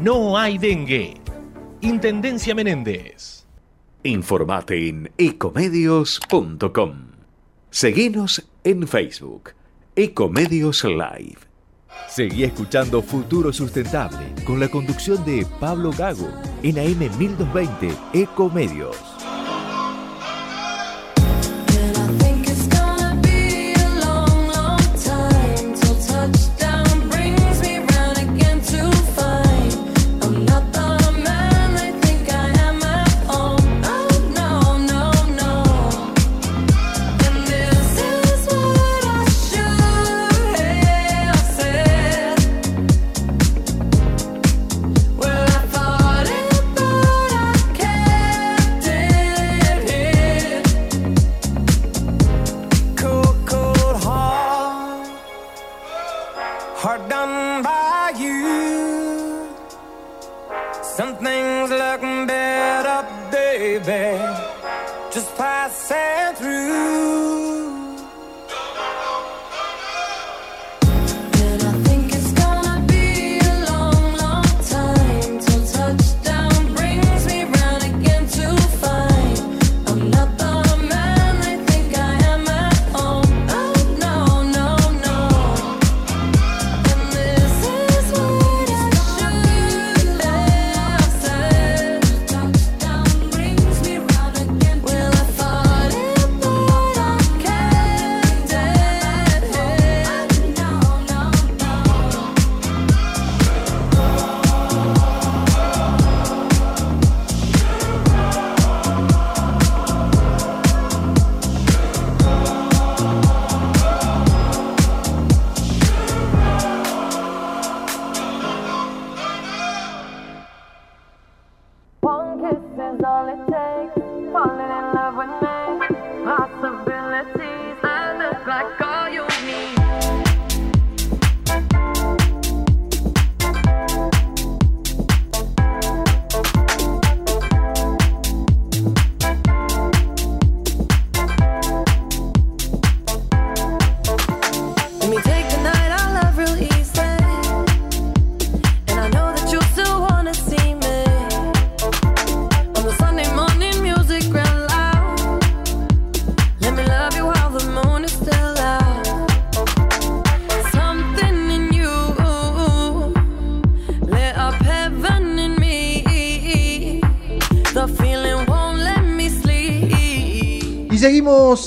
no 0.00 0.36
hay 0.36 0.58
dengue. 0.58 1.14
Intendencia 1.80 2.54
Menéndez. 2.54 3.46
Informate 4.02 4.88
en 4.88 5.10
ecomedios.com. 5.18 6.96
Seguinos 7.70 8.48
en 8.64 8.86
Facebook. 8.86 9.50
Ecomedios 9.94 10.84
Live. 10.84 11.38
Seguí 12.08 12.44
escuchando 12.44 13.02
Futuro 13.02 13.52
Sustentable 13.52 14.34
con 14.44 14.60
la 14.60 14.68
conducción 14.68 15.24
de 15.24 15.46
Pablo 15.58 15.90
Gago 15.96 16.28
en 16.62 16.78
AM 16.78 17.18
1220 17.18 17.90
Ecomedios. 18.12 19.15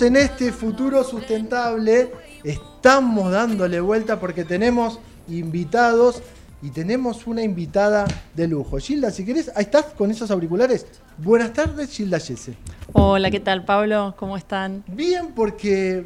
En 0.02 0.16
este 0.16 0.52
futuro 0.54 1.04
sustentable, 1.04 2.12
estamos 2.44 3.32
dándole 3.32 3.82
vuelta 3.82 4.20
porque 4.20 4.46
tenemos 4.46 5.00
invitados 5.28 6.22
y 6.62 6.70
tenemos 6.70 7.28
una 7.28 7.44
invitada 7.44 8.06
de 8.34 8.48
lujo. 8.48 8.78
Gilda, 8.78 9.12
si 9.12 9.26
querés, 9.26 9.52
ahí 9.56 9.64
estás 9.64 9.86
con 9.98 10.10
esos 10.12 10.32
auriculares. 10.32 10.86
Buenas 11.18 11.52
tardes, 11.54 11.90
Gilda 11.90 12.18
Yese. 12.18 12.56
Hola, 12.94 13.30
¿qué 13.30 13.40
tal, 13.40 13.66
Pablo? 13.66 14.16
¿Cómo 14.18 14.38
están? 14.38 14.84
Bien, 14.88 15.34
porque 15.36 16.06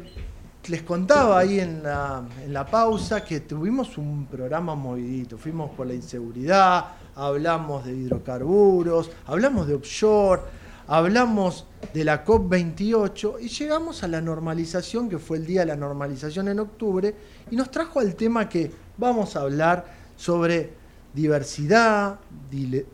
les 0.68 0.82
contaba 0.82 1.38
ahí 1.38 1.60
en 1.60 1.82
la, 1.82 2.24
en 2.44 2.52
la 2.52 2.66
pausa 2.66 3.24
que 3.24 3.40
tuvimos 3.40 3.96
un 3.96 4.26
programa 4.26 4.74
movidito. 4.74 5.38
Fuimos 5.38 5.70
por 5.70 5.86
la 5.86 5.94
inseguridad, 5.94 6.86
hablamos 7.14 7.84
de 7.84 7.92
hidrocarburos, 7.92 9.10
hablamos 9.26 9.68
de 9.68 9.74
offshore 9.74 10.42
hablamos 10.86 11.66
de 11.92 12.04
la 12.04 12.24
COP28 12.24 13.36
y 13.40 13.48
llegamos 13.48 14.02
a 14.02 14.08
la 14.08 14.20
normalización, 14.20 15.08
que 15.08 15.18
fue 15.18 15.38
el 15.38 15.46
día 15.46 15.60
de 15.60 15.66
la 15.66 15.76
normalización 15.76 16.48
en 16.48 16.60
octubre, 16.60 17.14
y 17.50 17.56
nos 17.56 17.70
trajo 17.70 18.00
al 18.00 18.14
tema 18.14 18.48
que 18.48 18.70
vamos 18.96 19.36
a 19.36 19.40
hablar 19.40 19.84
sobre 20.16 20.72
diversidad, 21.12 22.18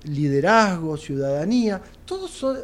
liderazgo, 0.04 0.96
ciudadanía, 0.96 1.80
todos 2.04 2.30
son 2.30 2.58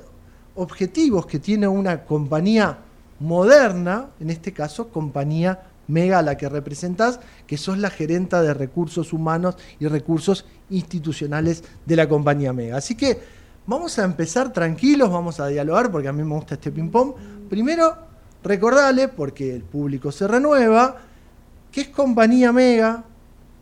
objetivos 0.55 1.27
que 1.27 1.39
tiene 1.39 1.66
una 1.66 2.05
compañía 2.05 2.78
moderna, 3.20 4.11
en 4.20 4.31
este 4.31 4.53
caso 4.53 4.89
compañía 4.89 5.62
Mega 5.89 6.20
la 6.20 6.36
que 6.36 6.48
representás, 6.48 7.20
que 7.47 7.57
sos 7.57 7.78
la 7.78 7.90
gerenta 7.90 8.43
de 8.43 8.53
recursos 8.53 9.12
humanos 9.12 9.57
y 9.78 9.86
recursos 9.86 10.44
institucionales 10.69 11.62
de 11.86 11.97
la 11.97 12.09
compañía 12.09 12.53
Mega. 12.53 12.77
Así 12.77 12.97
que 12.97 13.20
Vamos 13.66 13.98
a 13.98 14.05
empezar 14.05 14.52
tranquilos, 14.52 15.10
vamos 15.10 15.40
a 15.40 15.48
dialogar 15.48 15.90
porque 15.90 16.06
a 16.06 16.12
mí 16.12 16.22
me 16.22 16.34
gusta 16.34 16.55
este 16.55 16.70
ping-pong. 16.70 17.14
Primero, 17.48 17.97
recordarle, 18.44 19.09
porque 19.09 19.55
el 19.55 19.62
público 19.62 20.12
se 20.12 20.28
renueva, 20.28 20.97
que 21.72 21.80
es 21.80 21.88
compañía 21.88 22.52
mega 22.52 23.02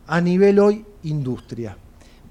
a 0.05 0.21
nivel 0.21 0.59
hoy 0.59 0.85
industria. 1.03 1.75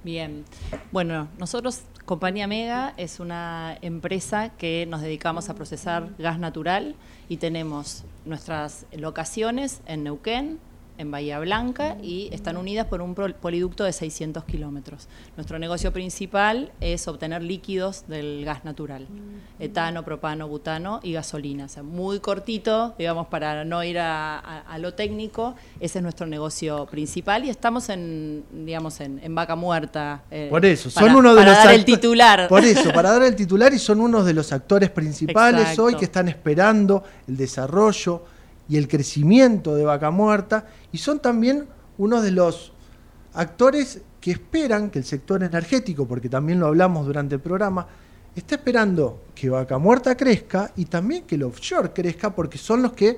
Bien, 0.04 0.44
bueno, 0.92 1.28
nosotros, 1.38 1.80
Compañía 2.04 2.46
Mega, 2.46 2.92
es 2.98 3.18
una 3.18 3.78
empresa 3.80 4.50
que 4.50 4.86
nos 4.86 5.00
dedicamos 5.00 5.48
a 5.48 5.54
procesar 5.54 6.10
gas 6.18 6.38
natural 6.38 6.94
y 7.28 7.38
tenemos 7.38 8.04
nuestras 8.26 8.84
locaciones 8.92 9.80
en 9.86 10.04
Neuquén, 10.04 10.58
en 10.98 11.10
Bahía 11.10 11.38
Blanca 11.40 11.96
y 12.02 12.28
están 12.32 12.56
unidas 12.56 12.86
por 12.86 13.02
un 13.02 13.14
poliducto 13.14 13.84
de 13.84 13.92
600 13.92 14.44
kilómetros. 14.44 15.08
Nuestro 15.36 15.58
negocio 15.58 15.92
principal 15.92 16.72
es 16.80 17.08
obtener 17.08 17.42
líquidos 17.42 18.04
del 18.06 18.44
gas 18.44 18.64
natural, 18.64 19.06
etano, 19.58 20.04
propano, 20.04 20.48
butano 20.48 21.00
y 21.02 21.12
gasolina. 21.12 21.64
O 21.64 21.68
sea, 21.68 21.82
muy 21.82 22.20
cortito, 22.20 22.94
digamos, 22.98 23.26
para 23.28 23.64
no 23.64 23.82
ir 23.82 23.98
a, 23.98 24.62
lo 24.78 24.94
técnico, 24.94 25.54
ese 25.80 25.98
es 25.98 26.02
nuestro 26.02 26.26
negocio 26.26 26.86
principal 26.86 27.44
y 27.44 27.50
estamos 27.50 27.88
en, 27.88 28.44
digamos, 28.52 29.00
en, 29.00 29.34
vaca 29.34 29.56
muerta. 29.56 30.22
Eh, 30.30 30.48
por 30.50 30.64
eso, 30.64 30.90
son 30.90 31.14
uno 31.14 31.34
de 31.34 31.40
para 31.40 31.50
los 31.50 31.64
dar 31.64 31.74
el 31.74 31.84
titular. 31.84 32.48
Por 32.48 32.64
eso, 32.64 32.92
para 32.92 33.12
dar 33.12 33.22
el 33.22 33.36
titular 33.36 33.72
y 33.72 33.78
son 33.78 34.00
unos 34.00 34.24
de 34.24 34.34
los 34.34 34.52
actores 34.52 34.90
principales 34.90 35.78
hoy 35.78 35.94
que 35.96 36.04
están 36.04 36.28
esperando 36.28 37.02
el 37.26 37.36
desarrollo 37.36 38.33
y 38.68 38.76
el 38.76 38.88
crecimiento 38.88 39.74
de 39.74 39.84
Vaca 39.84 40.10
Muerta 40.10 40.66
y 40.92 40.98
son 40.98 41.20
también 41.20 41.66
uno 41.98 42.22
de 42.22 42.30
los 42.30 42.72
actores 43.34 44.02
que 44.20 44.30
esperan 44.30 44.90
que 44.90 44.98
el 44.98 45.04
sector 45.04 45.42
energético, 45.42 46.06
porque 46.06 46.28
también 46.28 46.60
lo 46.60 46.66
hablamos 46.66 47.06
durante 47.06 47.34
el 47.34 47.40
programa, 47.40 47.86
está 48.34 48.54
esperando 48.54 49.22
que 49.34 49.50
Vaca 49.50 49.78
Muerta 49.78 50.16
crezca 50.16 50.72
y 50.76 50.86
también 50.86 51.24
que 51.24 51.34
el 51.34 51.42
offshore 51.42 51.92
crezca 51.92 52.34
porque 52.34 52.58
son 52.58 52.82
los 52.82 52.92
que 52.92 53.16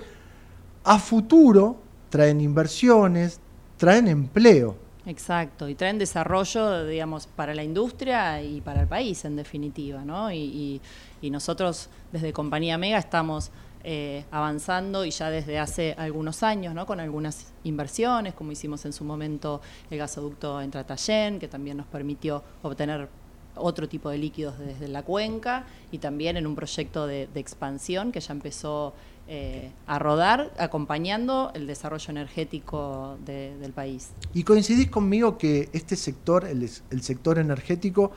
a 0.84 0.98
futuro 0.98 1.80
traen 2.10 2.40
inversiones, 2.40 3.40
traen 3.76 4.08
empleo. 4.08 4.76
Exacto, 5.06 5.68
y 5.68 5.76
traen 5.76 5.98
desarrollo, 5.98 6.84
digamos, 6.84 7.28
para 7.28 7.54
la 7.54 7.62
industria 7.62 8.42
y 8.42 8.60
para 8.60 8.80
el 8.80 8.88
país, 8.88 9.24
en 9.24 9.36
definitiva, 9.36 10.04
¿no? 10.04 10.32
Y, 10.32 10.80
y 11.22 11.30
nosotros 11.30 11.88
desde 12.10 12.32
Compañía 12.32 12.76
Mega 12.76 12.98
estamos 12.98 13.52
eh, 13.88 14.24
avanzando 14.32 15.04
y 15.04 15.12
ya 15.12 15.30
desde 15.30 15.60
hace 15.60 15.94
algunos 15.96 16.42
años, 16.42 16.74
¿no? 16.74 16.86
con 16.86 16.98
algunas 16.98 17.52
inversiones, 17.62 18.34
como 18.34 18.50
hicimos 18.50 18.84
en 18.84 18.92
su 18.92 19.04
momento 19.04 19.60
el 19.92 19.98
gasoducto 19.98 20.60
en 20.60 20.72
Tratayén, 20.72 21.38
que 21.38 21.46
también 21.46 21.76
nos 21.76 21.86
permitió 21.86 22.42
obtener 22.62 23.08
otro 23.54 23.88
tipo 23.88 24.10
de 24.10 24.18
líquidos 24.18 24.58
desde 24.58 24.88
la 24.88 25.04
cuenca 25.04 25.66
y 25.92 25.98
también 25.98 26.36
en 26.36 26.48
un 26.48 26.56
proyecto 26.56 27.06
de, 27.06 27.28
expansión 27.36 28.10
que 28.10 28.18
ya 28.18 28.32
empezó 28.32 28.92
eh, 29.28 29.70
a 29.86 30.00
rodar, 30.00 30.52
acompañando 30.58 31.52
el 31.54 31.68
desarrollo 31.68 32.10
energético 32.10 33.18
del 33.24 33.72
país. 33.72 34.10
Y 34.34 34.42
coincidís 34.42 34.90
conmigo 34.90 35.38
que 35.38 35.68
este 35.72 35.94
sector, 35.94 36.44
el 36.44 37.02
sector 37.02 37.38
energético, 37.38 38.10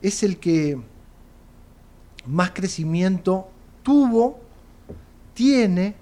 es 0.00 0.22
el 0.22 0.38
que 0.38 0.80
más 2.24 2.52
crecimiento 2.52 3.50
tuvo 3.82 4.48
tiene 5.34 5.94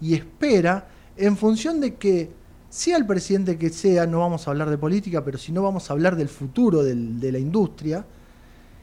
y 0.00 0.14
espera 0.14 0.88
en 1.16 1.36
función 1.36 1.80
de 1.80 1.94
que 1.94 2.30
sea 2.68 2.96
el 2.96 3.06
presidente 3.06 3.56
que 3.56 3.70
sea, 3.70 4.06
no 4.06 4.20
vamos 4.20 4.46
a 4.46 4.50
hablar 4.50 4.68
de 4.68 4.76
política, 4.76 5.24
pero 5.24 5.38
si 5.38 5.52
no 5.52 5.62
vamos 5.62 5.88
a 5.88 5.94
hablar 5.94 6.16
del 6.16 6.28
futuro 6.28 6.82
de 6.82 7.32
la 7.32 7.38
industria, 7.38 8.04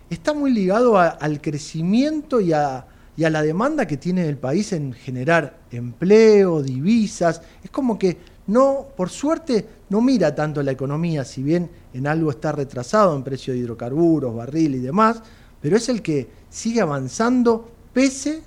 está 0.10 0.34
muy 0.34 0.52
ligado 0.52 0.98
al 0.98 1.42
crecimiento 1.42 2.42
y 2.42 2.54
a, 2.54 2.86
y 3.16 3.24
a 3.24 3.30
la 3.30 3.42
demanda 3.42 3.86
que 3.86 3.98
tiene 3.98 4.28
el 4.28 4.38
país 4.38 4.74
en 4.74 4.94
generar 4.94 5.60
empleo, 5.72 6.62
divisas. 6.64 7.42
Es 7.64 7.70
como 7.70 8.00
que 8.00 8.18
no, 8.48 8.88
por 8.96 9.10
suerte, 9.10 9.68
no 9.90 10.02
mira 10.02 10.34
tanto 10.34 10.62
la 10.64 10.72
economía, 10.72 11.24
si 11.24 11.44
bien 11.44 11.70
en 11.94 12.08
algo 12.08 12.32
está 12.32 12.52
retrasado 12.52 13.16
en 13.16 13.24
precio 13.24 13.54
de 13.54 13.60
hidrocarburos, 13.60 14.36
barril 14.36 14.76
y 14.76 14.80
demás, 14.80 15.22
pero 15.62 15.78
es 15.78 15.88
el 15.88 16.02
que 16.02 16.28
sigue 16.50 16.82
avanzando 16.82 17.72
pese 17.94 18.42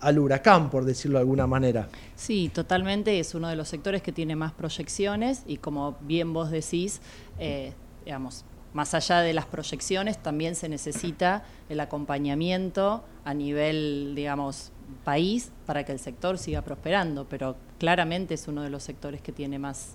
al 0.00 0.18
huracán, 0.18 0.70
por 0.70 0.84
decirlo 0.84 1.18
de 1.18 1.22
alguna 1.22 1.46
manera. 1.46 1.88
Sí, 2.16 2.50
totalmente, 2.52 3.18
es 3.18 3.34
uno 3.34 3.48
de 3.48 3.56
los 3.56 3.68
sectores 3.68 4.02
que 4.02 4.12
tiene 4.12 4.36
más 4.36 4.52
proyecciones 4.52 5.42
y 5.46 5.56
como 5.56 5.96
bien 6.00 6.32
vos 6.32 6.50
decís, 6.50 7.00
eh, 7.38 7.72
digamos, 8.04 8.44
más 8.74 8.94
allá 8.94 9.20
de 9.20 9.32
las 9.32 9.46
proyecciones, 9.46 10.18
también 10.18 10.54
se 10.54 10.68
necesita 10.68 11.44
el 11.68 11.80
acompañamiento 11.80 13.02
a 13.24 13.34
nivel, 13.34 14.12
digamos, 14.14 14.72
país 15.04 15.50
para 15.66 15.84
que 15.84 15.92
el 15.92 15.98
sector 15.98 16.38
siga 16.38 16.62
prosperando, 16.62 17.26
pero 17.28 17.56
claramente 17.78 18.34
es 18.34 18.48
uno 18.48 18.62
de 18.62 18.70
los 18.70 18.82
sectores 18.82 19.20
que 19.20 19.32
tiene 19.32 19.58
más 19.58 19.94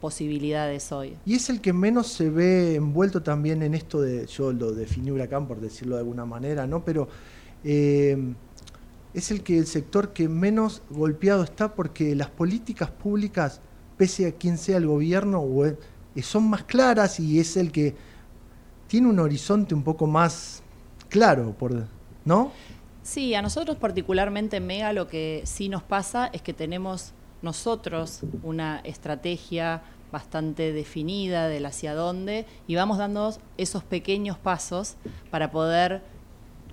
posibilidades 0.00 0.90
hoy. 0.90 1.16
Y 1.24 1.34
es 1.34 1.48
el 1.48 1.60
que 1.60 1.72
menos 1.72 2.08
se 2.08 2.28
ve 2.28 2.74
envuelto 2.74 3.22
también 3.22 3.62
en 3.62 3.74
esto 3.74 4.00
de, 4.00 4.26
yo 4.26 4.52
lo 4.52 4.72
definí 4.72 5.12
huracán 5.12 5.46
por 5.46 5.60
decirlo 5.60 5.94
de 5.94 6.00
alguna 6.00 6.24
manera, 6.24 6.66
¿no? 6.66 6.84
Pero 6.84 7.08
eh, 7.62 8.34
es 9.14 9.30
el 9.30 9.42
que 9.42 9.58
el 9.58 9.66
sector 9.66 10.12
que 10.12 10.28
menos 10.28 10.82
golpeado 10.90 11.42
está 11.42 11.74
porque 11.74 12.14
las 12.14 12.30
políticas 12.30 12.90
públicas, 12.90 13.60
pese 13.96 14.26
a 14.26 14.32
quien 14.32 14.58
sea 14.58 14.78
el 14.78 14.86
gobierno, 14.86 15.44
son 16.22 16.48
más 16.48 16.64
claras 16.64 17.20
y 17.20 17.38
es 17.38 17.56
el 17.56 17.72
que 17.72 17.94
tiene 18.86 19.08
un 19.08 19.18
horizonte 19.18 19.74
un 19.74 19.82
poco 19.82 20.06
más 20.06 20.62
claro, 21.08 21.54
por, 21.58 21.86
¿no? 22.24 22.52
Sí, 23.02 23.34
a 23.34 23.42
nosotros 23.42 23.76
particularmente 23.76 24.58
en 24.58 24.66
Mega 24.66 24.92
lo 24.92 25.08
que 25.08 25.42
sí 25.44 25.68
nos 25.68 25.82
pasa 25.82 26.30
es 26.32 26.40
que 26.40 26.54
tenemos 26.54 27.12
nosotros 27.42 28.20
una 28.42 28.80
estrategia 28.84 29.82
bastante 30.12 30.72
definida 30.72 31.48
del 31.48 31.66
hacia 31.66 31.94
dónde 31.94 32.46
y 32.66 32.76
vamos 32.76 32.98
dando 32.98 33.34
esos 33.56 33.82
pequeños 33.82 34.38
pasos 34.38 34.96
para 35.30 35.50
poder 35.50 36.02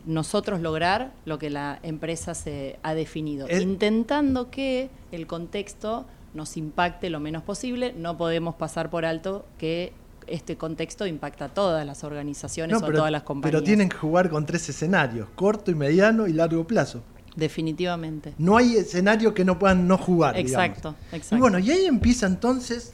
nosotros 0.06 0.62
lograr 0.62 1.12
lo 1.26 1.40
que 1.40 1.50
la 1.50 1.80
empresa 1.84 2.34
se 2.34 2.80
ha 2.84 2.94
definido, 2.94 3.48
intentando 3.50 4.50
que 4.50 4.90
el 5.12 5.28
contexto 5.28 6.06
nos 6.34 6.58
impacte 6.58 7.10
lo 7.10 7.20
menos 7.20 7.44
posible. 7.44 7.94
No 7.98 8.18
podemos 8.18 8.56
pasar 8.56 8.90
por 8.90 9.06
alto 9.06 9.46
que 9.58 9.94
este 10.28 10.58
contexto 10.58 11.08
impacta 11.08 11.46
a 11.46 11.50
todas 11.50 11.86
las 11.86 12.04
organizaciones 12.04 12.82
o 12.82 12.86
a 12.86 12.92
todas 12.92 13.12
las 13.12 13.24
compañías. 13.24 13.62
Pero 13.62 13.64
tienen 13.64 13.90
que 13.90 13.98
jugar 13.98 14.30
con 14.30 14.46
tres 14.46 14.70
escenarios, 14.70 15.28
corto 15.36 15.72
y 15.72 15.76
mediano 15.76 16.28
y 16.28 16.34
largo 16.34 16.66
plazo. 16.66 17.02
Definitivamente. 17.36 18.34
No 18.38 18.58
hay 18.58 18.76
escenario 18.76 19.34
que 19.34 19.46
no 19.46 19.58
puedan 19.58 19.88
no 19.88 19.98
jugar. 19.98 20.38
Exacto, 20.38 20.96
exacto. 21.12 21.36
Y 21.36 21.40
bueno, 21.40 21.60
y 21.60 21.72
ahí 21.72 21.86
empieza 21.86 22.26
entonces, 22.26 22.94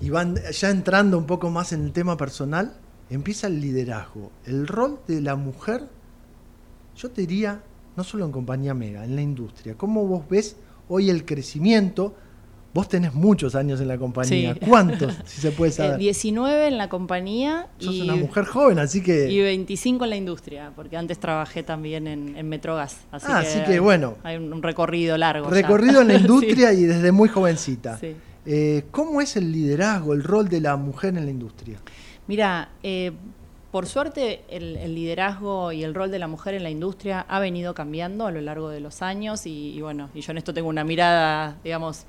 y 0.00 0.08
van 0.10 0.36
ya 0.52 0.70
entrando 0.70 1.18
un 1.18 1.26
poco 1.26 1.50
más 1.50 1.72
en 1.72 1.84
el 1.84 1.92
tema 1.92 2.16
personal, 2.16 2.74
empieza 3.10 3.48
el 3.48 3.60
liderazgo, 3.60 4.30
el 4.44 4.66
rol 4.66 5.00
de 5.06 5.20
la 5.20 5.36
mujer, 5.36 5.88
yo 7.00 7.10
te 7.10 7.22
diría, 7.22 7.62
no 7.96 8.04
solo 8.04 8.26
en 8.26 8.32
compañía 8.32 8.74
mega, 8.74 9.04
en 9.04 9.16
la 9.16 9.22
industria. 9.22 9.74
¿Cómo 9.74 10.06
vos 10.06 10.24
ves 10.28 10.56
hoy 10.88 11.08
el 11.08 11.24
crecimiento? 11.24 12.14
Vos 12.72 12.88
tenés 12.88 13.14
muchos 13.14 13.54
años 13.54 13.80
en 13.80 13.88
la 13.88 13.98
compañía. 13.98 14.54
¿Cuántos, 14.54 15.14
si 15.24 15.40
se 15.40 15.50
puede 15.50 15.72
saber? 15.72 15.98
19 15.98 16.68
en 16.68 16.78
la 16.78 16.88
compañía. 16.88 17.68
Sos 17.78 17.98
una 18.00 18.14
mujer 18.14 18.44
joven, 18.44 18.78
así 18.78 19.02
que... 19.02 19.30
Y 19.30 19.40
25 19.40 20.04
en 20.04 20.10
la 20.10 20.16
industria, 20.16 20.72
porque 20.76 20.96
antes 20.96 21.18
trabajé 21.18 21.62
también 21.62 22.06
en, 22.06 22.48
Metrogas. 22.48 22.98
Así, 23.10 23.26
ah, 23.28 23.40
que, 23.40 23.48
así 23.48 23.60
que 23.64 23.80
bueno. 23.80 24.16
Hay 24.22 24.36
un, 24.36 24.62
recorrido 24.62 25.16
largo. 25.16 25.48
Recorrido 25.48 26.02
en 26.02 26.08
la 26.08 26.14
industria 26.20 26.72
y 26.72 26.84
desde 26.84 27.10
muy 27.12 27.28
jovencita. 27.28 27.98
Eh, 28.46 28.84
¿Cómo 28.90 29.20
es 29.20 29.36
el 29.36 29.50
liderazgo, 29.50 30.12
el 30.12 30.22
rol 30.22 30.48
de 30.48 30.60
la 30.60 30.76
mujer 30.76 31.16
en 31.16 31.24
la 31.24 31.30
industria? 31.30 31.78
Mira, 32.28 32.70
eh, 32.82 33.10
por 33.70 33.86
suerte, 33.86 34.42
el, 34.48 34.94
liderazgo 34.94 35.70
y 35.70 35.84
el 35.84 35.94
rol 35.94 36.10
de 36.10 36.18
la 36.18 36.26
mujer 36.26 36.54
en 36.54 36.64
la 36.64 36.70
industria 36.70 37.24
ha 37.28 37.38
venido 37.38 37.72
cambiando 37.72 38.26
a 38.26 38.32
lo 38.32 38.40
largo 38.40 38.68
de 38.68 38.80
los 38.80 39.00
años 39.00 39.46
y, 39.46 39.80
bueno, 39.80 40.10
y 40.12 40.22
yo 40.22 40.32
en 40.32 40.38
esto 40.38 40.52
tengo 40.52 40.68
una 40.68 40.82
mirada, 40.82 41.56
digamos, 41.62 42.04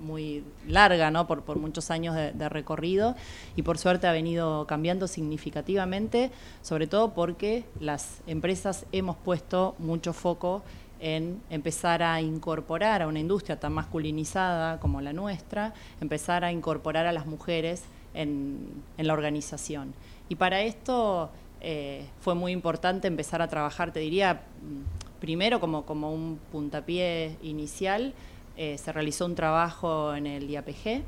muy 0.00 0.44
larga, 0.66 1.10
¿no? 1.10 1.26
Por, 1.26 1.56
muchos 1.56 1.90
años 1.90 2.14
de, 2.14 2.48
recorrido 2.50 3.16
y 3.56 3.62
por 3.62 3.78
suerte 3.78 4.06
ha 4.06 4.12
venido 4.12 4.66
cambiando 4.66 5.08
significativamente, 5.08 6.30
sobre 6.60 6.86
todo 6.86 7.14
porque 7.14 7.64
las 7.80 8.20
empresas 8.26 8.84
hemos 8.92 9.16
puesto 9.16 9.76
mucho 9.78 10.12
foco 10.12 10.62
en 11.00 11.40
empezar 11.48 12.02
a 12.02 12.20
incorporar 12.20 13.00
a 13.00 13.06
una 13.06 13.18
industria 13.18 13.58
tan 13.58 13.72
masculinizada 13.72 14.78
como 14.78 15.00
la 15.00 15.14
nuestra, 15.14 15.72
empezar 16.02 16.44
a 16.44 16.52
incorporar 16.52 17.06
a 17.06 17.12
las 17.12 17.24
mujeres 17.24 17.84
en 18.12 18.82
la 18.98 19.14
organización. 19.14 19.94
Y 20.28 20.36
para 20.36 20.62
esto 20.62 21.30
eh, 21.60 22.06
fue 22.20 22.34
muy 22.34 22.52
importante 22.52 23.08
empezar 23.08 23.42
a 23.42 23.48
trabajar, 23.48 23.92
te 23.92 24.00
diría, 24.00 24.42
mm, 24.62 25.20
primero 25.20 25.60
como, 25.60 25.84
como 25.84 26.12
un 26.12 26.38
puntapié 26.52 27.36
inicial, 27.42 28.14
eh, 28.56 28.76
se 28.78 28.92
realizó 28.92 29.26
un 29.26 29.34
trabajo 29.34 30.14
en 30.14 30.26
el 30.26 30.48
IAPG, 30.50 31.02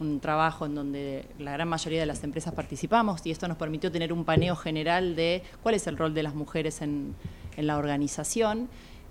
un 0.00 0.20
trabajo 0.20 0.66
en 0.66 0.74
donde 0.74 1.24
la 1.38 1.52
gran 1.52 1.68
mayoría 1.68 2.00
de 2.00 2.06
las 2.06 2.22
empresas 2.22 2.52
participamos 2.54 3.24
y 3.24 3.30
esto 3.30 3.48
nos 3.48 3.56
permitió 3.56 3.90
tener 3.90 4.12
un 4.12 4.24
paneo 4.24 4.54
general 4.54 5.16
de 5.16 5.42
cuál 5.62 5.74
es 5.74 5.86
el 5.86 5.96
rol 5.96 6.12
de 6.12 6.22
las 6.22 6.34
mujeres 6.34 6.82
en, 6.82 7.14
en 7.56 7.66
la 7.66 7.78
organización. 7.78 8.68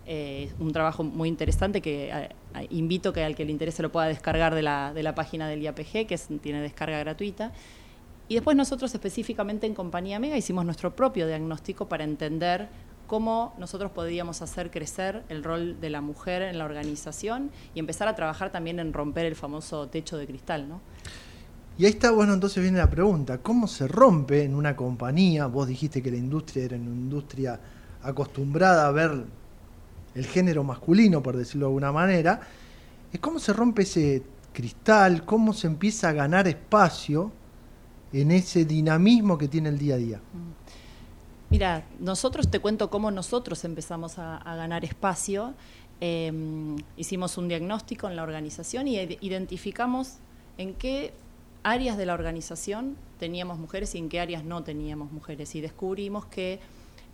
Eh, 0.08 0.52
un 0.60 0.72
trabajo 0.72 1.04
muy 1.04 1.28
interesante 1.28 1.82
que 1.82 2.30
invito 2.70 3.12
que 3.12 3.24
al 3.24 3.36
que 3.36 3.44
le 3.44 3.52
interese 3.52 3.82
lo 3.82 3.92
pueda 3.92 4.06
descargar 4.06 4.54
de 4.54 4.62
la, 4.62 4.94
de 4.94 5.02
la 5.02 5.16
página 5.16 5.48
del 5.48 5.64
IAPG, 5.64 6.06
que 6.06 6.20
tiene 6.42 6.62
descarga 6.62 7.00
gratuita. 7.00 7.52
Y 8.28 8.36
después 8.36 8.58
nosotros 8.58 8.94
específicamente 8.94 9.68
en 9.68 9.76
Compañía 9.76 10.20
Mega 10.20 10.38
hicimos 10.38 10.66
nuestro 10.66 10.96
propio 10.96 11.28
diagnóstico 11.28 11.88
para 11.88 12.04
entender 12.04 12.70
cómo 13.06 13.54
nosotros 13.60 13.92
podíamos 13.92 14.42
hacer 14.42 14.72
crecer 14.72 15.24
el 15.30 15.44
rol 15.44 15.80
de 15.80 15.92
la 15.92 16.02
mujer 16.02 16.42
en 16.42 16.58
la 16.58 16.66
organización 16.66 17.52
y 17.76 17.80
empezar 17.80 18.08
a 18.08 18.16
trabajar 18.16 18.52
también 18.52 18.80
en 18.80 18.94
romper 18.94 19.26
el 19.28 19.36
famoso 19.36 19.88
techo 19.88 20.18
de 20.18 20.26
cristal, 20.26 20.68
¿no? 20.68 20.82
Y 21.78 21.86
ahí 21.86 21.92
está, 21.92 22.12
bueno, 22.12 22.34
entonces 22.34 22.64
viene 22.64 22.78
la 22.78 22.90
pregunta, 22.90 23.40
¿cómo 23.40 23.68
se 23.68 23.88
rompe 23.88 24.44
en 24.44 24.56
una 24.56 24.76
compañía? 24.76 25.46
Vos 25.48 25.68
dijiste 25.68 26.02
que 26.02 26.10
la 26.10 26.18
industria 26.18 26.66
era 26.66 26.78
una 26.78 26.86
industria 26.86 27.60
acostumbrada 28.02 28.88
a 28.88 28.92
ver 28.92 29.26
el 30.16 30.26
género 30.26 30.64
masculino, 30.64 31.22
por 31.22 31.36
decirlo 31.36 31.66
de 31.66 31.70
alguna 31.72 31.92
manera. 31.92 32.40
¿Cómo 33.20 33.40
se 33.40 33.52
rompe 33.52 33.84
ese 33.84 34.24
cristal? 34.54 35.26
¿Cómo 35.26 35.52
se 35.52 35.68
empieza 35.68 36.10
a 36.10 36.14
ganar 36.14 36.48
espacio? 36.48 37.32
En 38.22 38.32
ese 38.32 38.66
dinamismo 38.66 39.38
que 39.38 39.48
tiene 39.48 39.70
el 39.70 39.78
día 39.78 39.96
a 39.96 39.98
día? 39.98 40.22
Mira, 41.50 41.86
nosotros 42.00 42.50
te 42.50 42.60
cuento 42.60 42.90
cómo 42.90 43.12
nosotros 43.12 43.64
empezamos 43.66 44.18
a, 44.18 44.40
ganar 44.44 44.86
espacio. 44.86 45.54
Em, 46.00 46.78
hicimos 46.98 47.38
un 47.38 47.48
diagnóstico 47.48 48.08
en 48.08 48.16
la 48.16 48.24
organización 48.24 48.88
y 48.88 48.98
identificamos 49.22 50.16
en 50.58 50.74
qué 50.74 51.14
áreas 51.64 51.98
de 51.98 52.06
la 52.06 52.14
organización 52.14 52.96
teníamos 53.20 53.58
mujeres 53.60 53.96
y 53.96 53.98
en 53.98 54.10
qué 54.10 54.20
áreas 54.20 54.44
no 54.44 54.64
teníamos 54.64 55.12
mujeres. 55.12 55.54
Y 55.56 55.62
descubrimos 55.62 56.26
que 56.26 56.60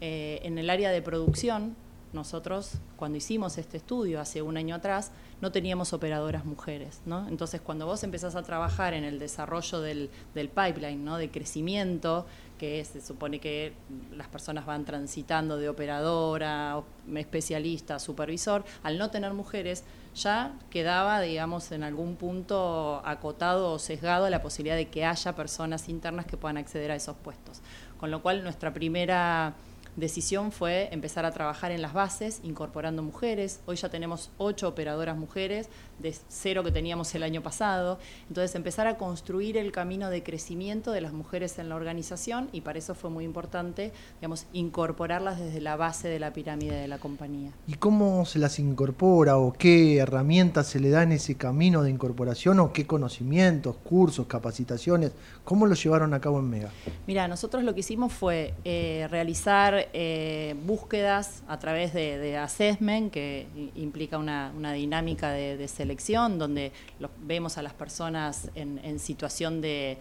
eh, 0.02 0.40
en 0.44 0.58
el 0.58 0.70
área 0.70 0.92
de 0.92 1.02
producción 1.02 1.76
nosotros, 2.14 2.74
cuando 2.98 3.18
hicimos 3.18 3.58
este 3.58 3.78
estudio 3.78 4.20
hace 4.20 4.42
un 4.42 4.58
año 4.58 4.76
atrás, 4.76 5.12
no 5.40 5.52
teníamos 5.52 5.94
operadoras 5.94 6.46
mujeres. 6.46 7.02
¿no? 7.06 7.28
Entonces, 7.28 7.62
cuando 7.62 7.86
vos 7.86 8.04
empezás 8.04 8.36
a 8.36 8.44
trabajar 8.44 8.94
en 8.94 9.04
el 9.04 9.20
desarrollo 9.20 9.82
del, 9.82 10.10
pipeline, 10.34 11.04
¿no? 11.04 11.18
de 11.18 11.32
crecimiento, 11.32 12.26
que 12.58 12.86
se 12.86 13.02
supone 13.02 13.40
que 13.40 13.74
las 14.16 14.28
personas 14.28 14.66
van 14.66 14.86
transitando 14.86 15.58
de 15.58 15.68
operadora, 15.68 16.84
especialista, 17.16 17.98
supervisor, 17.98 18.64
al 18.84 18.98
no 18.98 19.10
tener 19.10 19.34
mujeres, 19.34 19.84
ya 20.14 20.54
quedaba, 20.70 21.22
digamos, 21.22 21.72
en 21.72 21.84
algún 21.84 22.18
punto 22.18 23.02
acotado 23.06 23.72
o 23.72 23.80
sesgado 23.80 24.30
la 24.30 24.42
posibilidad 24.42 24.76
de 24.76 24.90
que 24.90 25.06
haya 25.06 25.36
personas 25.36 25.90
internas 25.90 26.26
que 26.26 26.38
puedan 26.38 26.58
acceder 26.58 26.92
a 26.92 26.96
esos 26.96 27.16
puestos. 27.16 27.62
Con 27.98 28.12
lo 28.12 28.22
cual, 28.22 28.44
nuestra 28.44 28.74
primera 28.74 29.56
decisión 29.96 30.52
fue 30.52 30.90
empezar 30.92 31.26
a 31.26 31.32
trabajar 31.32 31.72
en 31.72 31.82
las 31.82 31.94
bases, 31.94 32.40
incorporando 32.44 33.04
mujeres. 33.04 33.60
Hoy 33.66 33.76
ya 33.76 33.90
tenemos 33.90 34.32
ocho 34.38 34.68
operadoras 34.68 35.18
mujeres, 35.18 35.70
de 36.00 36.16
cero 36.30 36.64
que 36.64 36.72
teníamos 36.72 37.14
el 37.16 37.24
año 37.24 37.42
pasado. 37.42 38.00
Entonces, 38.28 38.56
empezar 38.56 38.88
a 38.88 38.98
construir 38.98 39.58
el 39.58 39.72
camino 39.72 40.10
de 40.10 40.24
crecimiento 40.24 40.92
de 40.92 41.02
las 41.02 41.14
mujeres 41.14 41.60
en 41.60 41.70
la 41.70 41.76
organización 41.76 42.50
y 42.52 42.62
para 42.62 42.80
eso 42.80 42.96
fue 42.96 43.10
muy 43.10 43.26
importante, 43.26 43.92
digamos, 44.20 44.46
incorporarlas 44.54 45.40
desde 45.40 45.62
la 45.62 45.76
base 45.76 46.08
de 46.08 46.20
la 46.20 46.34
pirámide 46.34 46.76
de 46.76 46.88
la 46.88 46.98
compañía. 46.98 47.52
¿Y 47.68 47.76
cómo 47.76 48.26
se 48.26 48.40
las 48.40 48.60
incorpora 48.60 49.38
o 49.38 49.54
qué 49.54 49.98
herramientas 49.98 50.68
se 50.68 50.80
le 50.80 50.90
da 50.90 51.04
en 51.04 51.12
ese 51.12 51.36
camino 51.36 51.84
de 51.84 51.90
incorporación 51.90 52.60
o 52.60 52.74
qué 52.74 52.88
conocimientos, 52.88 53.76
cursos, 53.78 54.28
capacitaciones? 54.28 55.12
¿Cómo 55.44 55.68
lo 55.68 55.76
llevaron 55.76 56.14
a 56.14 56.22
cabo 56.22 56.40
en 56.40 56.50
Mega? 56.50 56.70
Mira, 57.08 57.28
nosotros 57.28 57.64
lo 57.64 57.74
que 57.74 57.82
hicimos 57.82 58.14
fue 58.14 58.54
eh, 58.64 59.08
realizar 59.10 59.81
eh, 59.94 60.56
búsquedas 60.66 61.44
a 61.48 61.60
través 61.60 61.94
de, 61.94 62.38
assessment, 62.38 63.12
que 63.12 63.48
implica 63.76 64.18
una, 64.18 64.52
dinámica 64.74 65.32
de, 65.32 65.68
selección, 65.68 66.40
donde 66.40 66.72
vemos 67.22 67.58
a 67.58 67.62
las 67.62 67.74
personas 67.74 68.50
en, 68.56 69.00
situación 69.00 69.62
de, 69.62 69.98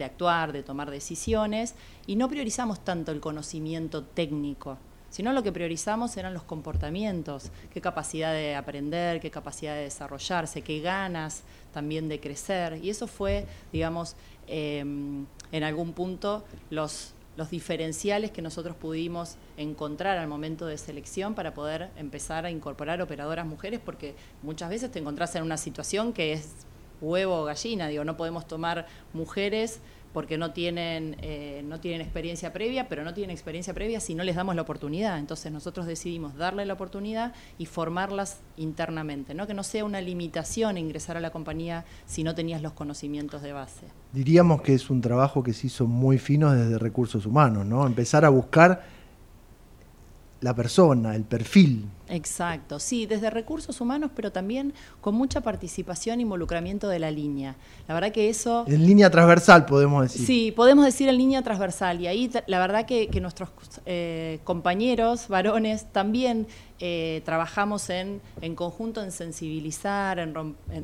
actuar, 0.00 0.52
de 0.52 0.62
tomar 0.62 0.90
decisiones, 0.90 1.74
y 2.06 2.16
no 2.16 2.28
priorizamos 2.28 2.80
tanto 2.80 3.12
el 3.12 3.20
conocimiento 3.20 4.02
técnico, 4.02 4.78
sino 5.10 5.32
lo 5.32 5.42
que 5.42 5.52
priorizamos 5.52 6.16
eran 6.16 6.34
los 6.34 6.42
comportamientos, 6.42 7.50
qué 7.72 7.80
capacidad 7.80 8.32
de 8.32 8.54
aprender, 8.54 9.20
qué 9.20 9.30
capacidad 9.30 9.74
de 9.74 9.82
desarrollarse, 9.82 10.62
qué 10.62 10.80
ganas 10.80 11.42
también 11.72 12.08
de 12.08 12.20
crecer. 12.20 12.78
Y 12.82 12.90
eso 12.90 13.06
fue, 13.06 13.46
digamos, 13.72 14.16
em, 14.46 15.26
en 15.52 15.62
algún 15.64 15.92
punto 15.92 16.44
los, 16.70 17.14
los 17.36 17.50
diferenciales 17.50 18.30
que 18.30 18.42
nosotros 18.42 18.76
pudimos 18.76 19.36
encontrar 19.56 20.18
al 20.18 20.28
momento 20.28 20.66
de 20.66 20.78
selección 20.78 21.34
para 21.34 21.54
poder 21.54 21.90
empezar 21.96 22.46
a 22.46 22.50
incorporar 22.50 23.00
operadoras 23.02 23.46
mujeres, 23.46 23.80
porque 23.84 24.14
muchas 24.42 24.70
veces 24.70 24.90
te 24.90 24.98
encontrás 24.98 25.34
en 25.36 25.42
una 25.42 25.56
situación 25.56 26.12
que 26.12 26.32
es 26.32 26.66
huevo 27.00 27.42
o 27.42 27.44
gallina, 27.44 27.88
digo, 27.88 28.04
no 28.04 28.16
podemos 28.16 28.46
tomar 28.46 28.86
mujeres 29.12 29.80
porque 30.16 30.38
no 30.38 30.52
tienen, 30.52 31.14
eh, 31.20 31.62
no 31.68 31.78
tienen 31.78 32.00
experiencia 32.00 32.50
previa, 32.50 32.88
pero 32.88 33.04
no 33.04 33.12
tienen 33.12 33.34
experiencia 33.34 33.74
previa 33.74 34.00
si 34.00 34.14
no 34.14 34.24
les 34.24 34.34
damos 34.34 34.56
la 34.56 34.62
oportunidad. 34.62 35.18
Entonces 35.18 35.52
nosotros 35.52 35.84
decidimos 35.84 36.34
darle 36.36 36.64
la 36.64 36.72
oportunidad 36.72 37.34
y 37.58 37.66
formarlas 37.66 38.40
internamente, 38.56 39.34
¿no? 39.34 39.46
que 39.46 39.52
no 39.52 39.62
sea 39.62 39.84
una 39.84 40.00
limitación 40.00 40.78
ingresar 40.78 41.18
a 41.18 41.20
la 41.20 41.28
compañía 41.28 41.84
si 42.06 42.24
no 42.24 42.34
tenías 42.34 42.62
los 42.62 42.72
conocimientos 42.72 43.42
de 43.42 43.52
base. 43.52 43.88
Diríamos 44.14 44.62
que 44.62 44.72
es 44.72 44.88
un 44.88 45.02
trabajo 45.02 45.42
que 45.42 45.52
se 45.52 45.66
hizo 45.66 45.86
muy 45.86 46.16
fino 46.16 46.50
desde 46.50 46.78
recursos 46.78 47.26
humanos, 47.26 47.66
¿no? 47.66 47.86
Empezar 47.86 48.24
a 48.24 48.30
buscar 48.30 48.95
la 50.40 50.54
persona, 50.54 51.14
el 51.14 51.24
perfil. 51.24 51.86
Exacto, 52.08 52.78
sí, 52.78 53.06
desde 53.06 53.30
recursos 53.30 53.80
humanos, 53.80 54.10
pero 54.14 54.30
también 54.30 54.74
con 55.00 55.14
mucha 55.14 55.40
participación 55.40 56.20
e 56.20 56.22
involucramiento 56.22 56.88
de 56.88 56.98
la 56.98 57.10
línea. 57.10 57.56
La 57.88 57.94
verdad 57.94 58.12
que 58.12 58.28
eso... 58.28 58.64
En 58.68 58.86
línea 58.86 59.10
transversal, 59.10 59.66
podemos 59.66 60.02
decir. 60.02 60.26
Sí, 60.26 60.52
podemos 60.52 60.84
decir 60.84 61.08
en 61.08 61.16
línea 61.16 61.42
transversal. 61.42 62.00
Y 62.00 62.06
ahí 62.06 62.30
la 62.46 62.60
verdad 62.60 62.86
que, 62.86 63.08
nuestros 63.20 63.48
eh, 63.86 64.38
compañeros, 64.44 65.26
varones, 65.28 65.90
también 65.92 66.46
eh, 66.78 67.22
trabajamos 67.24 67.88
en, 67.88 68.20
en 68.42 68.54
conjunto 68.54 69.02
en 69.02 69.10
sensibilizar, 69.10 70.18
en, 70.18 70.34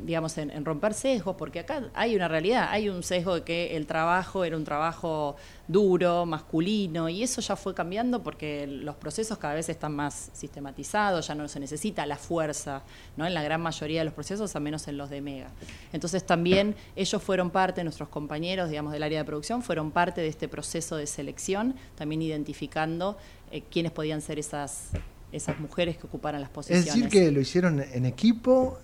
digamos, 0.05 0.37
en, 0.39 0.65
romper 0.65 0.95
sesgos, 0.95 1.35
porque 1.35 1.59
acá 1.59 1.83
hay 1.93 2.15
una 2.15 2.27
realidad, 2.27 2.67
hay 2.71 2.89
un 2.89 3.03
sesgo 3.03 3.35
de 3.35 3.43
que 3.43 3.77
el 3.77 3.85
trabajo 3.85 4.43
era 4.43 4.57
un 4.57 4.63
trabajo 4.63 5.35
duro, 5.67 6.25
masculino, 6.25 7.07
y 7.07 7.23
eso 7.23 7.41
ya 7.41 7.55
fue 7.55 7.73
cambiando 7.73 8.21
porque 8.21 8.67
los 8.67 8.95
procesos 8.95 9.37
cada 9.37 9.53
vez 9.53 9.69
están 9.69 9.95
más 9.95 10.29
sistematizados, 10.33 11.27
ya 11.27 11.35
no 11.35 11.47
se 11.47 11.59
necesita 11.59 12.05
la 12.05 12.17
fuerza, 12.17 12.83
¿no? 13.15 13.25
En 13.25 13.33
la 13.33 13.41
gran 13.43 13.61
mayoría 13.61 14.01
de 14.01 14.05
los 14.05 14.13
procesos, 14.13 14.55
a 14.55 14.59
menos 14.59 14.87
en 14.87 14.97
los 14.97 15.09
de 15.09 15.21
Mega. 15.21 15.51
Entonces 15.93 16.25
también 16.25 16.75
ellos 16.95 17.21
fueron 17.21 17.49
parte, 17.49 17.83
nuestros 17.83 18.09
compañeros, 18.09 18.69
digamos, 18.69 18.91
del 18.91 19.03
área 19.03 19.19
de 19.19 19.25
producción, 19.25 19.63
fueron 19.63 19.91
parte 19.91 20.21
de 20.21 20.27
este 20.27 20.47
proceso 20.47 20.97
de 20.97 21.07
selección, 21.07 21.75
también 21.95 22.21
identificando 22.21 23.17
eh, 23.51 23.63
quiénes 23.69 23.91
podían 23.91 24.21
ser 24.21 24.39
esas 24.39 24.89
esas 25.33 25.59
mujeres 25.59 25.97
que 25.97 26.05
ocuparan 26.05 26.39
las 26.41 26.51
posiciones. 26.51 26.87
Es 26.87 26.93
decir, 26.93 27.09
que 27.09 27.31
lo 27.31 27.41
hicieron 27.41 27.81
en 27.81 28.05
equipo. 28.05 28.79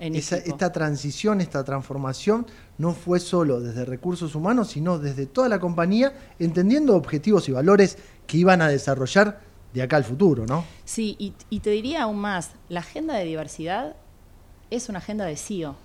Esta 0.00 0.72
transición, 0.72 1.40
esta 1.40 1.62
transformación 1.62 2.46
no 2.78 2.92
fue 2.92 3.20
solo 3.20 3.60
desde 3.60 3.84
recursos 3.84 4.34
humanos, 4.34 4.68
sino 4.68 4.98
desde 4.98 5.26
toda 5.26 5.48
la 5.48 5.60
compañía, 5.60 6.12
entendiendo 6.38 6.96
objetivos 6.96 7.48
y 7.48 7.52
valores 7.52 7.98
que 8.26 8.38
iban 8.38 8.62
a 8.62 8.68
desarrollar 8.68 9.40
de 9.72 9.82
acá 9.82 9.96
al 9.96 10.04
futuro, 10.04 10.46
¿no? 10.46 10.64
Sí, 10.84 11.16
y, 11.18 11.60
te 11.60 11.70
diría 11.70 12.04
aún 12.04 12.18
más, 12.18 12.52
la 12.68 12.80
agenda 12.80 13.14
de 13.14 13.24
diversidad 13.24 13.96
es 14.70 14.88
una 14.88 14.98
agenda 14.98 15.24
de 15.24 15.36
CEO. 15.36 15.76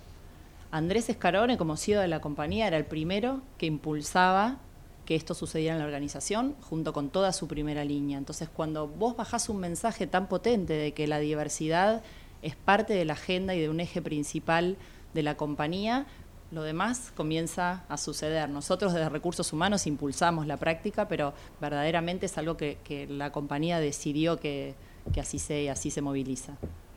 Andrés 0.70 1.08
Escarone, 1.08 1.58
como 1.58 1.76
CEO 1.76 2.00
de 2.00 2.08
la 2.08 2.20
compañía, 2.20 2.68
era 2.68 2.76
el 2.76 2.84
primero 2.84 3.40
que 3.58 3.66
impulsaba 3.66 4.58
que 5.04 5.16
esto 5.16 5.34
sucediera 5.34 5.74
en 5.74 5.80
la 5.80 5.86
organización 5.86 6.54
junto 6.60 6.92
con 6.92 7.10
toda 7.10 7.32
su 7.32 7.48
primera 7.48 7.84
línea. 7.84 8.16
Entonces, 8.16 8.48
cuando 8.48 8.86
vos 8.86 9.16
bajás 9.16 9.48
un 9.48 9.58
mensaje 9.58 10.06
tan 10.06 10.28
potente 10.28 10.74
de 10.74 10.92
que 10.94 11.08
la 11.08 11.18
diversidad 11.18 12.02
es 12.42 12.54
parte 12.54 12.94
de 12.94 13.04
la 13.04 13.14
agenda 13.14 13.56
y 13.56 13.60
de 13.60 13.68
un 13.68 13.80
eje 13.80 14.00
principal 14.00 14.76
de 15.12 15.22
la 15.24 15.36
compañía, 15.36 16.06
lo 16.50 16.62
demás 16.62 17.12
comienza 17.16 17.84
a 17.88 17.96
suceder. 17.96 18.48
Nosotros 18.48 18.92
desde 18.92 19.08
recursos 19.08 19.52
humanos 19.52 19.86
impulsamos 19.86 20.46
la 20.46 20.56
práctica, 20.56 21.08
pero 21.08 21.32
verdaderamente 21.60 22.26
es 22.26 22.36
algo 22.38 22.56
que, 22.56 23.06
la 23.08 23.32
compañía 23.32 23.78
decidió 23.78 24.38
que, 24.38 24.74
así, 25.18 25.38
se, 25.38 25.70
así 25.70 25.90
se 25.90 26.02
moviliza. 26.02 26.54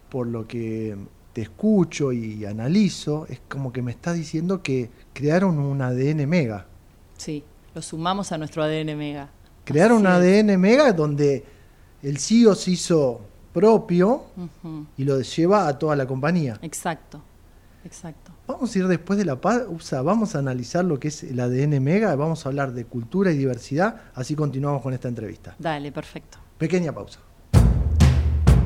Por 0.09 0.27
lo 0.27 0.47
que 0.47 0.97
te 1.33 1.41
escucho 1.41 2.11
y 2.11 2.45
analizo, 2.45 3.25
es 3.27 3.41
como 3.47 3.73
que 3.73 3.81
me 3.81 3.91
estás 3.91 4.15
diciendo 4.15 4.61
que 4.61 4.89
crearon 5.13 5.59
un 5.59 5.81
ADN 5.81 6.27
mega. 6.27 6.67
Sí, 7.17 7.43
lo 7.73 7.81
sumamos 7.81 8.31
a 8.31 8.37
nuestro 8.37 8.63
ADN 8.63 8.97
Mega. 8.97 9.29
Crearon 9.63 9.99
un 9.99 10.07
ADN 10.07 10.59
Mega 10.59 10.91
donde 10.93 11.43
el 12.01 12.19
CEO 12.19 12.53
se 12.53 12.71
hizo 12.71 13.21
propio 13.53 14.25
y 14.97 15.03
lo 15.03 15.21
lleva 15.21 15.67
a 15.67 15.77
toda 15.79 15.95
la 15.95 16.05
compañía. 16.05 16.59
Exacto, 16.61 17.21
exacto. 17.85 18.31
Vamos 18.47 18.75
a 18.75 18.79
ir 18.79 18.87
después 18.87 19.17
de 19.17 19.25
la 19.25 19.39
pausa, 19.39 20.01
vamos 20.01 20.35
a 20.35 20.39
analizar 20.39 20.85
lo 20.85 20.99
que 20.99 21.09
es 21.09 21.23
el 21.23 21.39
ADN 21.39 21.81
Mega, 21.83 22.15
vamos 22.15 22.45
a 22.45 22.49
hablar 22.49 22.73
de 22.73 22.85
cultura 22.85 23.31
y 23.31 23.37
diversidad, 23.37 24.01
así 24.13 24.35
continuamos 24.35 24.81
con 24.81 24.93
esta 24.93 25.07
entrevista. 25.07 25.55
Dale, 25.59 25.91
perfecto. 25.91 26.37
Pequeña 26.57 26.93
pausa. 26.93 27.19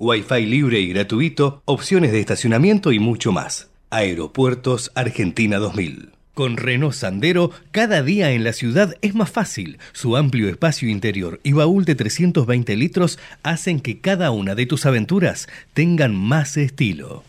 Wi-Fi 0.00 0.46
libre 0.46 0.78
y 0.78 0.90
gratuito, 0.90 1.60
opciones 1.64 2.12
de 2.12 2.20
estacionamiento 2.20 2.92
y 2.92 3.00
mucho 3.00 3.32
más. 3.32 3.68
Aeropuertos 3.90 4.92
Argentina 4.94 5.58
2000. 5.58 6.12
Con 6.34 6.56
Renault 6.56 6.94
Sandero, 6.94 7.50
cada 7.72 8.04
día 8.04 8.30
en 8.30 8.44
la 8.44 8.52
ciudad 8.52 8.94
es 9.02 9.16
más 9.16 9.28
fácil. 9.28 9.78
Su 9.92 10.16
amplio 10.16 10.48
espacio 10.48 10.88
interior 10.88 11.40
y 11.42 11.50
baúl 11.50 11.84
de 11.84 11.96
320 11.96 12.76
litros 12.76 13.18
hacen 13.42 13.80
que 13.80 14.00
cada 14.00 14.30
una 14.30 14.54
de 14.54 14.66
tus 14.66 14.86
aventuras 14.86 15.48
tengan 15.74 16.14
más 16.14 16.56
estilo. 16.56 17.24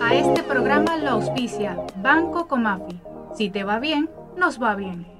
A 0.00 0.14
este 0.16 0.42
programa 0.42 0.96
lo 0.96 1.10
auspicia 1.10 1.78
Banco 2.02 2.48
Comafi. 2.48 3.00
Si 3.38 3.50
te 3.50 3.62
va 3.62 3.78
bien, 3.78 4.10
nos 4.36 4.60
va 4.60 4.74
bien. 4.74 5.19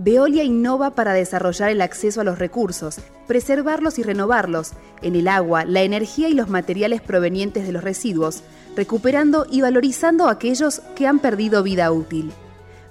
Veolia 0.00 0.44
innova 0.44 0.90
para 0.90 1.12
desarrollar 1.12 1.70
el 1.70 1.80
acceso 1.80 2.20
a 2.20 2.24
los 2.24 2.38
recursos, 2.38 3.00
preservarlos 3.26 3.98
y 3.98 4.04
renovarlos, 4.04 4.74
en 5.02 5.16
el 5.16 5.26
agua, 5.26 5.64
la 5.64 5.82
energía 5.82 6.28
y 6.28 6.34
los 6.34 6.48
materiales 6.48 7.00
provenientes 7.00 7.66
de 7.66 7.72
los 7.72 7.82
residuos, 7.82 8.44
recuperando 8.76 9.44
y 9.50 9.60
valorizando 9.60 10.28
aquellos 10.28 10.82
que 10.94 11.08
han 11.08 11.18
perdido 11.18 11.64
vida 11.64 11.90
útil. 11.90 12.30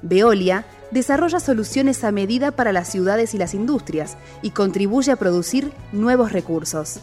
Veolia 0.01 0.65
desarrolla 0.91 1.39
soluciones 1.39 2.03
a 2.03 2.11
medida 2.11 2.51
para 2.51 2.73
las 2.73 2.89
ciudades 2.89 3.33
y 3.33 3.37
las 3.37 3.53
industrias 3.53 4.17
y 4.41 4.49
contribuye 4.49 5.13
a 5.13 5.15
producir 5.15 5.71
nuevos 5.93 6.33
recursos. 6.33 6.99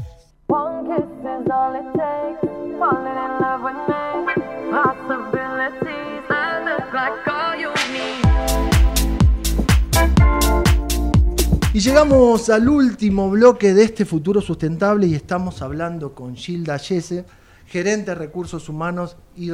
Y 11.73 11.79
llegamos 11.79 12.49
al 12.49 12.67
último 12.67 13.29
bloque 13.29 13.73
de 13.73 13.85
este 13.85 14.05
futuro 14.05 14.41
sustentable 14.41 15.07
y 15.07 15.15
estamos 15.15 15.61
hablando 15.61 16.13
con 16.13 16.35
Gilda 16.35 16.75
Yese, 16.75 17.23
gerente 17.71 18.11
de 18.11 18.15
recursos 18.15 18.67
humanos 18.67 19.15
y, 19.33 19.49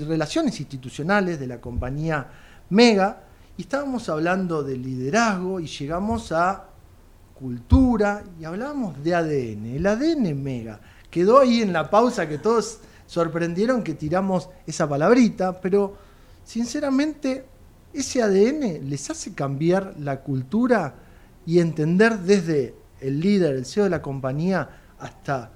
relaciones 0.00 0.60
institucionales 0.60 1.40
de 1.40 1.46
la 1.46 1.62
compañía 1.62 2.30
Mega. 2.68 3.24
Y 3.56 3.62
estábamos 3.62 4.10
hablando 4.10 4.62
de 4.62 4.76
liderazgo 4.76 5.58
y 5.58 5.66
llegamos 5.66 6.30
a 6.30 6.68
cultura 7.34 8.22
y 8.38 8.44
hablamos 8.44 9.02
de 9.02 9.14
ADN. 9.14 9.76
El 9.76 9.86
ADN 9.86 10.42
Mega 10.42 10.78
quedó 11.10 11.40
ahí 11.40 11.62
en 11.62 11.72
la 11.72 11.88
pausa 11.88 12.28
que 12.28 12.36
todos 12.36 12.80
sorprendieron 13.06 13.82
que 13.82 13.94
tiramos 13.94 14.50
esa 14.66 14.86
palabrita, 14.86 15.58
pero 15.58 15.96
sinceramente 16.44 17.46
ese 17.94 18.22
ADN 18.22 18.90
les 18.90 19.08
hace 19.08 19.32
cambiar 19.32 19.94
la 19.98 20.20
cultura 20.20 20.96
y 21.46 21.60
entender 21.60 22.18
desde 22.18 22.74
el 23.00 23.20
líder, 23.20 23.56
el 23.56 23.64
CEO 23.64 23.84
de 23.84 23.90
la 23.90 24.02
compañía, 24.02 24.68
hasta 24.98 25.50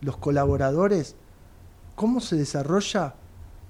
los 0.00 0.16
colaboradores, 0.16 1.16
cómo 1.94 2.20
se 2.20 2.36
desarrolla 2.36 3.14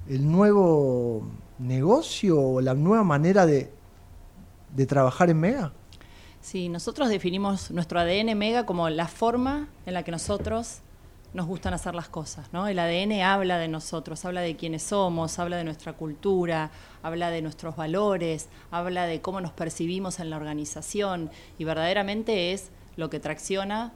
el 0.09 0.31
nuevo 0.31 1.23
negocio 1.59 2.41
o 2.41 2.61
la 2.61 2.75
nueva 2.75 3.05
manera 3.05 3.47
de, 3.47 3.71
de 4.75 4.87
trabajar 4.87 5.31
en 5.31 5.41
Mega? 5.41 5.73
Sí, 6.41 6.69
nosotros 6.69 7.09
definimos 7.09 7.71
nuestro 7.71 8.01
ADN 8.01 8.37
Mega 8.37 8.65
como 8.65 8.89
la 8.89 9.09
forma 9.09 9.69
en 9.85 9.95
la 9.95 10.03
que 10.03 10.11
nosotros 10.11 10.81
nos 11.33 11.47
gustan 11.47 11.75
hacer 11.75 11.95
las 11.95 12.09
cosas, 12.09 12.53
¿no? 12.53 12.67
El 12.67 12.79
ADN 12.79 13.21
habla 13.23 13.59
de 13.59 13.69
nosotros, 13.69 14.25
habla 14.25 14.41
de 14.41 14.57
quiénes 14.57 14.83
somos, 14.83 15.39
habla 15.39 15.57
de 15.57 15.65
nuestra 15.65 15.93
cultura, 15.93 16.71
habla 17.03 17.31
de 17.31 17.41
nuestros 17.41 17.77
valores, 17.77 18.49
habla 18.71 19.07
de 19.07 19.21
cómo 19.21 19.41
nos 19.41 19.53
percibimos 19.53 20.19
en 20.19 20.31
la 20.31 20.37
organización 20.37 21.31
y 21.59 21.65
verdaderamente 21.65 22.53
es 22.53 22.71
lo 22.97 23.11
que 23.11 23.21
tracciona 23.21 23.93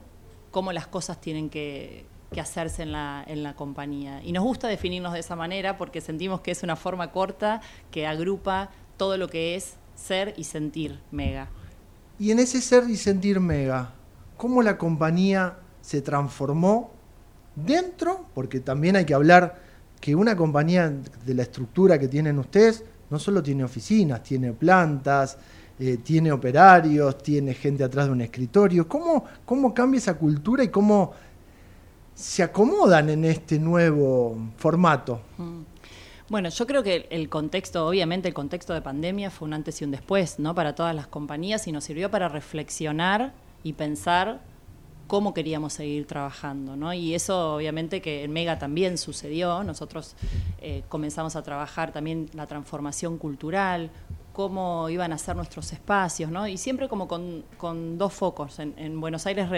cómo 0.52 0.72
las 0.72 0.86
cosas 0.86 1.20
tienen 1.20 1.50
que, 1.50 2.06
hacerse 2.40 2.82
en 2.82 2.92
la, 2.92 3.24
en 3.26 3.42
la 3.42 3.54
compañía. 3.54 4.22
Y 4.22 4.32
nos 4.32 4.44
gusta 4.44 4.68
definirnos 4.68 5.12
de 5.12 5.20
esa 5.20 5.36
manera 5.36 5.76
porque 5.76 6.00
sentimos 6.00 6.40
que 6.40 6.50
es 6.50 6.62
una 6.62 6.76
forma 6.76 7.10
corta 7.10 7.60
que 7.90 8.06
agrupa 8.06 8.70
todo 8.96 9.16
lo 9.16 9.28
que 9.28 9.54
es 9.54 9.74
ser 9.94 10.34
y 10.36 10.44
sentir 10.44 11.00
Mega. 11.10 11.48
Y 12.18 12.30
en 12.30 12.38
ese 12.38 12.60
ser 12.60 12.88
y 12.88 12.96
sentir 12.96 13.40
Mega, 13.40 13.92
¿cómo 14.36 14.62
la 14.62 14.78
compañía 14.78 15.58
se 15.80 16.00
transformó 16.00 16.92
dentro, 17.54 18.26
porque 18.34 18.60
también 18.60 18.96
hay 18.96 19.04
que 19.04 19.14
hablar 19.14 19.62
que 20.00 20.14
una 20.14 20.36
compañía 20.36 20.92
de 21.24 21.34
la 21.34 21.42
estructura 21.42 21.98
que 21.98 22.08
tienen 22.08 22.38
ustedes 22.38 22.84
no 23.10 23.18
solo 23.18 23.42
tiene 23.42 23.64
oficinas, 23.64 24.22
tiene 24.22 24.52
plantas, 24.52 25.36
eh, 25.78 25.98
tiene 26.02 26.32
operarios, 26.32 27.18
tiene 27.18 27.54
gente 27.54 27.84
atrás 27.84 28.06
de 28.06 28.12
un 28.12 28.20
escritorio. 28.20 28.88
¿Cómo, 28.88 29.24
¿Cómo 29.44 29.74
cambia 29.74 29.98
esa 29.98 30.14
cultura 30.14 30.64
y 30.64 30.68
cómo 30.68 31.12
se 32.14 32.42
acomodan 32.42 33.10
en 33.10 33.24
este 33.24 33.58
nuevo 33.58 34.36
formato? 34.56 35.20
Mm. 35.38 35.62
Bueno, 36.28 36.48
yo 36.48 36.66
creo 36.66 36.82
que 36.82 37.06
el 37.10 37.28
contexto, 37.28 37.86
obviamente 37.86 38.28
el 38.28 38.34
contexto 38.34 38.72
de 38.72 38.80
pandemia 38.80 39.30
fue 39.30 39.46
un 39.46 39.54
antes 39.54 39.82
y 39.82 39.84
un 39.84 39.90
después, 39.90 40.38
¿no? 40.38 40.54
Para 40.54 40.74
todas 40.74 40.94
las 40.94 41.06
compañías 41.06 41.66
y 41.66 41.72
nos 41.72 41.84
sirvió 41.84 42.10
para 42.10 42.28
reflexionar 42.28 43.34
y 43.62 43.74
pensar 43.74 44.40
cómo 45.06 45.34
queríamos 45.34 45.74
seguir 45.74 46.06
trabajando, 46.06 46.76
¿no? 46.76 46.94
Y 46.94 47.14
eso 47.14 47.56
obviamente 47.56 48.00
que 48.00 48.24
en 48.24 48.32
Mega 48.32 48.58
también 48.58 48.96
sucedió, 48.96 49.62
nosotros 49.64 50.16
eh, 50.62 50.82
comenzamos 50.88 51.36
a 51.36 51.42
trabajar 51.42 51.92
también 51.92 52.30
la 52.32 52.46
transformación 52.46 53.18
cultural, 53.18 53.90
cómo 54.34 54.90
iban 54.90 55.12
a 55.12 55.18
ser 55.18 55.36
nuestros 55.36 55.72
espacios, 55.72 56.28
¿no? 56.28 56.48
Y 56.48 56.58
siempre 56.58 56.88
como 56.88 57.06
con, 57.06 57.44
dos 57.96 58.12
focos. 58.12 58.58
En, 58.58 59.00
Buenos 59.00 59.26
Aires 59.26 59.48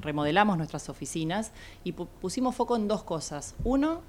remodelamos 0.00 0.56
nuestras 0.56 0.88
oficinas 0.88 1.50
y 1.82 1.92
pusimos 1.92 2.54
foco 2.54 2.76
en 2.76 2.86
dos 2.86 3.02
cosas. 3.02 3.56
Uno, 3.64 4.02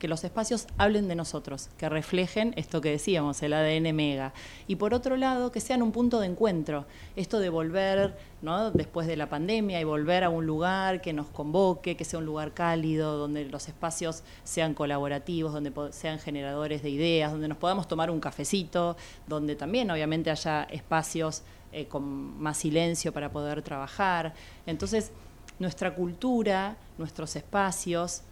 que 0.00 0.08
los 0.08 0.24
espacios 0.24 0.66
hablen 0.78 1.06
de 1.06 1.14
nosotros, 1.14 1.68
que 1.76 1.88
reflejen 1.88 2.54
esto 2.56 2.80
que 2.80 2.90
decíamos, 2.90 3.40
el 3.42 3.52
ADN 3.52 3.94
mega. 3.94 4.32
Y 4.66 4.76
por 4.76 4.94
otro 4.94 5.16
lado, 5.16 5.52
que 5.52 5.60
sean 5.60 5.82
un 5.82 5.92
punto 5.92 6.18
de 6.18 6.26
encuentro, 6.26 6.86
esto 7.16 7.38
de 7.38 7.50
volver, 7.50 8.16
¿no? 8.40 8.70
después 8.70 9.06
de 9.06 9.16
la 9.16 9.28
pandemia, 9.28 9.78
y 9.78 9.84
volver 9.84 10.24
a 10.24 10.30
un 10.30 10.46
lugar 10.46 11.02
que 11.02 11.12
nos 11.12 11.28
convoque, 11.28 11.96
que 11.96 12.04
sea 12.04 12.18
un 12.18 12.24
lugar 12.24 12.54
cálido, 12.54 13.18
donde 13.18 13.44
los 13.44 13.68
espacios 13.68 14.22
sean 14.42 14.72
colaborativos, 14.72 15.52
donde 15.52 15.70
sean 15.92 16.18
generadores 16.18 16.82
de 16.82 16.88
ideas, 16.88 17.30
donde 17.30 17.46
nos 17.48 17.58
podamos 17.58 17.86
tomar 17.86 18.10
un 18.10 18.20
cafecito, 18.20 18.96
donde 19.28 19.54
también 19.54 19.90
obviamente 19.90 20.30
haya 20.30 20.64
espacios 20.64 21.42
eh, 21.72 21.86
con 21.86 22.40
más 22.40 22.56
silencio 22.56 23.12
para 23.12 23.30
poder 23.30 23.60
trabajar. 23.60 24.32
Entonces, 24.64 25.12
nuestra 25.58 25.94
cultura, 25.94 26.78
nuestros 26.96 27.36
espacios, 27.36 28.22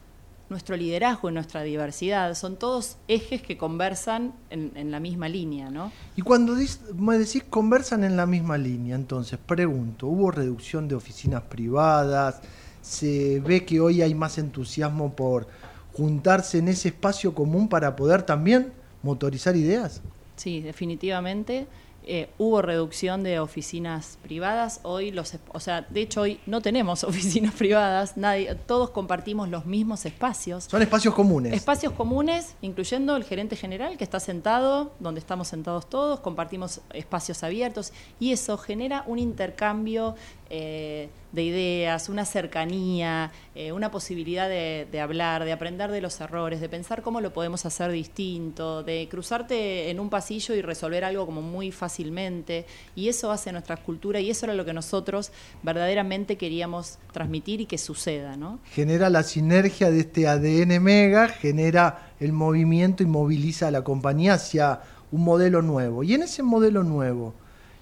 nuestro 0.50 0.76
liderazgo 0.76 1.30
y 1.30 1.32
nuestra 1.32 1.62
diversidad. 1.62 2.34
Son 2.34 2.56
todos 2.56 2.96
ejes 3.06 3.42
que 3.42 3.58
conversan 3.58 4.32
en, 4.50 4.90
la 4.90 5.00
misma 5.00 5.28
línea, 5.28 5.70
¿no? 5.70 5.92
Y 6.16 6.22
cuando 6.22 6.54
me 6.96 7.18
decís 7.18 7.44
conversan 7.48 8.04
en 8.04 8.16
la 8.16 8.26
misma 8.26 8.56
línea, 8.56 8.94
entonces 8.94 9.38
pregunto, 9.38 10.06
¿hubo 10.06 10.30
reducción 10.30 10.88
de 10.88 10.94
oficinas 10.94 11.42
privadas? 11.42 12.40
¿Se 12.82 13.40
ve 13.40 13.64
que 13.64 13.80
hoy 13.80 14.02
hay 14.02 14.14
más 14.14 14.38
entusiasmo 14.38 15.12
por 15.12 15.46
juntarse 15.92 16.58
en 16.58 16.68
ese 16.68 16.88
espacio 16.88 17.34
común 17.34 17.68
para 17.68 17.94
poder 17.96 18.22
también 18.22 18.72
motorizar 19.02 19.56
ideas? 19.56 20.00
Sí, 20.36 20.60
definitivamente. 20.62 21.66
Eh, 22.10 22.30
hubo 22.39 22.62
reducción 22.62 23.22
de 23.22 23.39
oficinas 23.39 24.18
privadas. 24.22 24.80
Hoy 24.82 25.10
los, 25.10 25.36
o 25.52 25.60
sea, 25.60 25.82
de 25.82 26.01
hecho 26.01 26.22
hoy 26.22 26.40
no 26.47 26.62
tenemos 26.62 27.05
oficinas 27.05 27.52
privadas. 27.52 28.16
Nadie, 28.16 28.55
todos 28.55 28.89
compartimos 28.89 29.51
los 29.51 29.66
mismos 29.66 30.06
espacios. 30.06 30.64
Son 30.64 30.80
espacios 30.80 31.14
comunes. 31.14 31.52
Espacios 31.52 31.93
comunes, 31.93 32.55
incluyendo 32.62 33.14
el 33.14 33.24
gerente 33.24 33.56
general 33.56 33.98
que 33.98 34.05
está 34.05 34.20
sentado, 34.20 34.94
donde 35.01 35.20
estamos 35.20 35.48
sentados 35.48 35.90
todos. 35.90 36.20
Compartimos 36.20 36.80
espacios 36.94 37.43
abiertos 37.43 37.93
y 38.18 38.32
eso 38.32 38.56
genera 38.56 39.05
un 39.06 39.18
intercambio 39.18 40.14
eh, 40.50 41.08
de 41.30 41.42
ideas, 41.42 42.08
una 42.08 42.24
cercanía, 42.24 43.32
eh, 43.54 43.70
una 43.72 43.90
posibilidad 43.90 44.48
de, 44.48 45.00
hablar, 45.00 45.44
de 45.44 45.52
aprender 45.52 45.90
de 45.90 46.00
los 46.00 46.18
errores, 46.22 46.60
de 46.62 46.70
pensar 46.70 47.02
cómo 47.02 47.20
lo 47.20 47.34
podemos 47.34 47.66
hacer 47.66 47.92
distinto, 47.92 48.82
de 48.82 49.08
cruzarte 49.10 49.90
en 49.90 50.00
un 50.00 50.08
pasillo 50.08 50.54
y 50.54 50.62
resolver 50.62 51.04
algo 51.04 51.26
como 51.26 51.42
muy 51.42 51.70
fácilmente. 51.70 52.64
Y 52.96 53.08
eso 53.08 53.30
hace 53.30 53.52
nuestra 53.52 53.76
cultura 53.76 54.20
y 54.20 54.30
eso 54.30 54.46
era 54.46 54.54
lo 54.54 54.64
que 54.64 54.72
nosotros 54.72 55.30
verdaderamente 55.62 56.36
queríamos 56.36 56.98
transmitir 57.12 57.60
y 57.60 57.66
que 57.66 57.76
suceda. 57.76 58.38
¿no? 58.38 58.58
Genera 58.72 59.10
la 59.10 59.24
sinergia 59.24 59.90
de 59.90 60.00
este 60.00 60.28
ADN 60.28 60.82
mega, 60.82 61.28
genera 61.28 62.12
el 62.20 62.32
movimiento 62.32 63.02
y 63.02 63.06
moviliza 63.06 63.68
a 63.68 63.70
la 63.70 63.84
compañía 63.84 64.34
hacia 64.34 64.80
un 65.12 65.24
modelo 65.24 65.60
nuevo. 65.60 66.02
Y 66.04 66.14
en 66.14 66.22
ese 66.22 66.42
modelo 66.42 66.84
nuevo, 66.84 67.34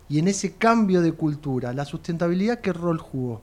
y 0.08 0.18
en 0.18 0.28
ese 0.28 0.54
cambio 0.54 1.02
de 1.02 1.12
cultura, 1.12 1.72
¿la 1.72 1.84
sustentabilidad 1.84 2.60
qué 2.60 2.72
rol 2.72 2.98
jugó? 2.98 3.42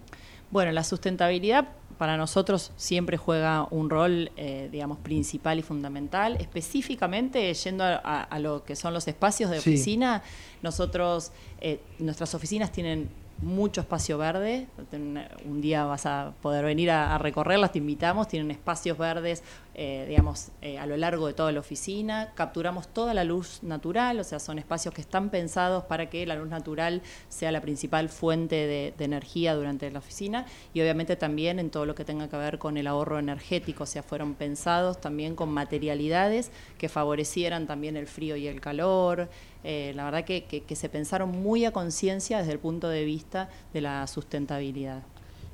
Bueno, 0.52 0.72
la 0.72 0.84
sustentabilidad 0.84 1.70
para 1.98 2.18
nosotros 2.18 2.72
siempre 2.76 3.18
juega 3.18 3.68
un 3.72 3.90
rol, 3.90 4.32
eh, 4.36 4.70
digamos, 4.72 4.98
principal 5.00 5.60
y 5.60 5.62
fundamental. 5.62 6.38
Específicamente, 6.40 7.54
yendo 7.54 7.84
a, 7.84 8.40
lo 8.40 8.64
que 8.64 8.76
son 8.76 8.94
los 8.94 9.08
espacios 9.08 9.50
de 9.50 9.60
oficina, 9.60 10.24
nosotros, 10.62 11.32
eh, 11.62 11.80
nuestras 12.00 12.36
oficinas 12.36 12.72
tienen 12.72 13.10
mucho 13.44 13.82
espacio 13.82 14.18
verde. 14.18 14.68
Un 15.46 15.62
día 15.62 15.86
vas 15.86 16.06
a 16.06 16.34
poder 16.42 16.66
venir 16.66 16.90
a, 16.92 17.18
recorrerlas, 17.18 17.72
te 17.72 17.80
invitamos. 17.80 18.28
Tienen 18.28 18.52
espacios 18.52 18.98
verdes, 18.98 19.44
eh, 19.76 20.06
digamos, 20.08 20.50
eh, 20.62 20.80
a 20.80 20.86
lo 20.86 20.98
largo 20.98 21.28
de 21.28 21.34
toda 21.34 21.52
la 21.52 21.60
oficina. 21.60 22.32
Capturamos 22.36 22.88
toda 22.88 23.14
la 23.14 23.24
luz 23.24 23.62
natural, 23.62 24.20
o 24.20 24.24
sea, 24.24 24.40
son 24.40 24.60
espacios 24.60 24.94
que 24.94 25.02
están 25.02 25.30
pensados 25.30 25.84
para 25.84 26.10
que 26.10 26.26
la 26.26 26.36
luz 26.36 26.50
natural 26.50 27.02
sea 27.30 27.52
la 27.52 27.62
principal 27.62 28.10
fuente 28.10 28.56
de, 28.56 28.94
energía 29.04 29.54
durante 29.54 29.92
la 29.92 30.00
oficina. 30.00 30.46
Y 30.74 30.80
obviamente 30.80 31.18
también 31.18 31.60
en 31.60 31.70
todo 31.70 31.86
lo 31.86 31.94
que 31.94 32.06
tenga 32.06 32.30
que 32.30 32.38
ver 32.38 32.58
con 32.58 32.78
el 32.78 32.88
ahorro 32.88 33.20
energético, 33.20 33.84
o 33.84 33.88
sea, 33.88 34.02
fueron 34.02 34.34
pensados 34.36 35.02
también 35.02 35.36
con 35.36 35.50
materialidades 35.50 36.52
que 36.78 36.88
favorecieran 36.88 37.68
también 37.68 37.98
el 37.98 38.08
frío 38.08 38.38
y 38.38 38.48
el 38.48 38.62
calor. 38.62 39.30
Eh, 39.64 39.94
la 39.96 40.06
verdad 40.06 40.26
que, 40.26 40.64
se 40.76 40.90
pensaron 40.90 41.32
muy 41.32 41.66
a 41.66 41.72
conciencia 41.72 42.40
desde 42.40 42.52
el 42.52 42.60
punto 42.60 42.90
de 42.90 43.06
vista 43.06 43.50
de 43.74 43.82
la 43.82 44.06
sustentabilidad. 44.08 45.04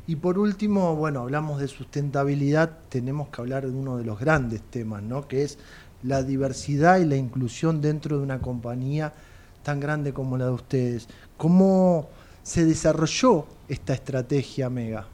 Y 0.07 0.15
por 0.15 0.40
último, 0.40 0.95
bueno, 0.95 1.22
hablamos 1.22 1.60
de 1.60 1.68
sustentabilidad, 1.68 2.80
tenemos 2.90 3.30
que 3.30 3.41
hablar 3.41 3.68
de 3.68 3.72
uno 3.72 3.98
de 3.98 4.06
los 4.06 4.19
grandes 4.19 4.61
temas, 4.61 5.03
¿no? 5.03 5.27
Que 5.27 5.44
es 5.44 5.60
la 6.02 6.23
diversidad 6.23 6.99
y 6.99 7.06
la 7.06 7.15
inclusión 7.15 7.81
dentro 7.81 8.18
de 8.18 8.23
una 8.23 8.40
compañía 8.40 9.14
tan 9.61 9.80
grande 9.80 10.14
como 10.14 10.38
la 10.38 10.45
de 10.45 10.52
ustedes. 10.52 11.07
¿Cómo 11.38 12.10
se 12.41 12.65
desarrolló 12.65 13.45
esta 13.68 13.94
estrategia 13.94 14.69
Mega? 14.69 15.06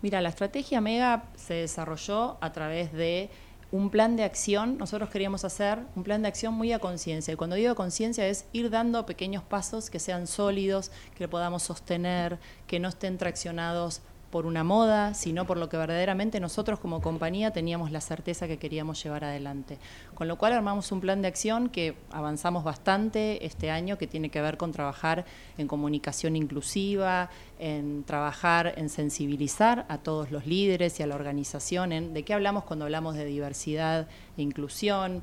Mira, 0.00 0.20
la 0.20 0.30
estrategia 0.30 0.80
Mega 0.80 1.24
se 1.36 1.54
desarrolló 1.54 2.36
a 2.40 2.52
través 2.52 2.92
de 2.92 3.30
un 3.72 3.88
plan 3.88 4.16
de 4.16 4.22
acción, 4.22 4.76
nosotros 4.76 5.08
queríamos 5.08 5.44
hacer 5.46 5.78
un 5.96 6.04
plan 6.04 6.20
de 6.20 6.28
acción 6.28 6.52
muy 6.52 6.72
a 6.72 6.78
conciencia. 6.78 7.32
Y 7.32 7.36
cuando 7.36 7.56
digo 7.56 7.74
conciencia 7.74 8.26
es 8.28 8.44
ir 8.52 8.68
dando 8.68 9.04
pequeños 9.06 9.42
pasos 9.42 9.88
que 9.88 9.98
sean 9.98 10.26
sólidos, 10.26 10.92
que 11.16 11.26
podamos 11.26 11.62
sostener, 11.62 12.38
que 12.66 12.78
no 12.78 12.90
estén 12.90 13.16
traccionados 13.16 14.02
por 14.32 14.46
una 14.46 14.64
moda, 14.64 15.12
sino 15.12 15.46
por 15.46 15.58
lo 15.58 15.68
que 15.68 15.76
verdaderamente 15.76 16.40
nosotros 16.40 16.80
como 16.80 17.02
compañía 17.02 17.52
teníamos 17.52 17.92
la 17.92 18.00
certeza 18.00 18.48
que 18.48 18.56
queríamos 18.56 19.00
llevar 19.04 19.24
adelante. 19.24 19.76
Con 20.14 20.26
lo 20.26 20.38
cual 20.38 20.54
armamos 20.54 20.90
un 20.90 21.02
plan 21.02 21.20
de 21.20 21.28
acción 21.28 21.68
que 21.68 21.96
avanzamos 22.10 22.64
bastante 22.64 23.44
este 23.44 23.70
año, 23.70 23.98
que 23.98 24.06
tiene 24.06 24.30
que 24.30 24.40
ver 24.40 24.56
con 24.56 24.72
trabajar 24.72 25.26
en 25.58 25.68
comunicación 25.68 26.34
inclusiva, 26.34 27.28
en 27.58 28.04
trabajar 28.04 28.72
en 28.78 28.88
sensibilizar 28.88 29.84
a 29.90 29.98
todos 29.98 30.30
los 30.30 30.46
líderes 30.46 30.98
y 30.98 31.02
a 31.02 31.06
la 31.06 31.14
organización, 31.14 32.14
de 32.14 32.22
qué 32.22 32.32
hablamos 32.32 32.64
cuando 32.64 32.86
hablamos 32.86 33.16
de 33.16 33.26
diversidad 33.26 34.08
e 34.38 34.42
inclusión, 34.42 35.22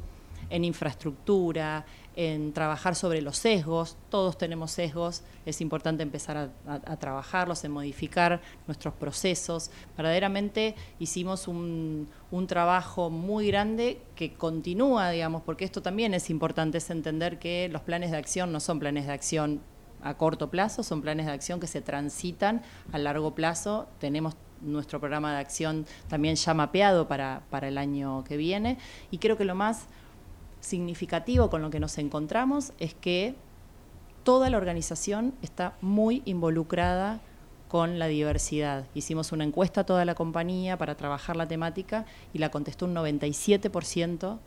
en 0.51 0.63
infraestructura, 0.65 1.85
en 2.21 2.51
trabajar 2.51 2.95
sobre 2.95 3.21
los 3.21 3.37
sesgos, 3.37 3.95
todos 4.09 4.37
tenemos 4.37 4.71
sesgos, 4.71 5.23
es 5.45 5.61
importante 5.61 6.03
empezar 6.03 6.51
a, 6.67 6.97
trabajarlos, 6.97 7.63
en 7.63 7.71
modificar 7.71 8.41
nuestros 8.67 8.93
procesos. 8.93 9.71
Verdaderamente 9.95 10.75
hicimos 10.99 11.47
un, 11.47 12.09
trabajo 12.45 13.09
muy 13.09 13.47
grande 13.47 14.01
que 14.17 14.33
continúa, 14.33 15.11
digamos, 15.11 15.43
porque 15.43 15.63
esto 15.63 15.81
también 15.81 16.13
es 16.13 16.29
importante, 16.29 16.79
es 16.79 16.89
entender 16.89 17.39
que 17.39 17.69
los 17.71 17.83
planes 17.83 18.11
de 18.11 18.17
acción 18.17 18.51
no 18.51 18.59
son 18.59 18.79
planes 18.79 19.07
de 19.07 19.13
acción 19.13 19.61
a 20.01 20.17
corto 20.17 20.49
plazo, 20.49 20.83
son 20.83 21.01
planes 21.01 21.25
de 21.25 21.31
acción 21.31 21.61
que 21.61 21.67
se 21.67 21.79
transitan 21.79 22.63
a 22.91 22.97
largo 22.97 23.33
plazo. 23.33 23.87
Tenemos 23.97 24.35
nuestro 24.59 24.99
programa 24.99 25.31
de 25.31 25.39
acción 25.39 25.85
también 26.09 26.35
ya 26.35 26.53
mapeado 26.53 27.07
para, 27.07 27.43
para 27.49 27.69
el 27.69 27.77
año 27.77 28.25
que 28.25 28.35
viene 28.35 28.77
y 29.09 29.19
creo 29.19 29.37
que 29.37 29.45
lo 29.45 29.55
más 29.55 29.87
significativo 30.59 31.49
con 31.49 31.61
lo 31.61 31.69
que 31.69 31.79
nos 31.79 31.97
encontramos 31.97 32.73
es 32.79 32.93
que 32.93 33.35
toda 34.23 34.49
la 34.49 34.57
organización 34.57 35.33
está 35.41 35.75
muy 35.81 36.21
involucrada 36.25 37.21
con 37.67 37.99
la 37.99 38.07
diversidad. 38.07 38.85
Hicimos 38.93 39.31
una 39.31 39.43
encuesta 39.43 39.81
a 39.81 39.85
toda 39.85 40.03
la 40.03 40.15
compañía 40.15 40.77
para 40.77 40.95
trabajar 40.95 41.35
la 41.35 41.47
temática 41.47 42.05
y 42.33 42.39
la 42.39 42.49
contestó 42.49 42.85
un 42.85 42.95
97% 42.95 44.39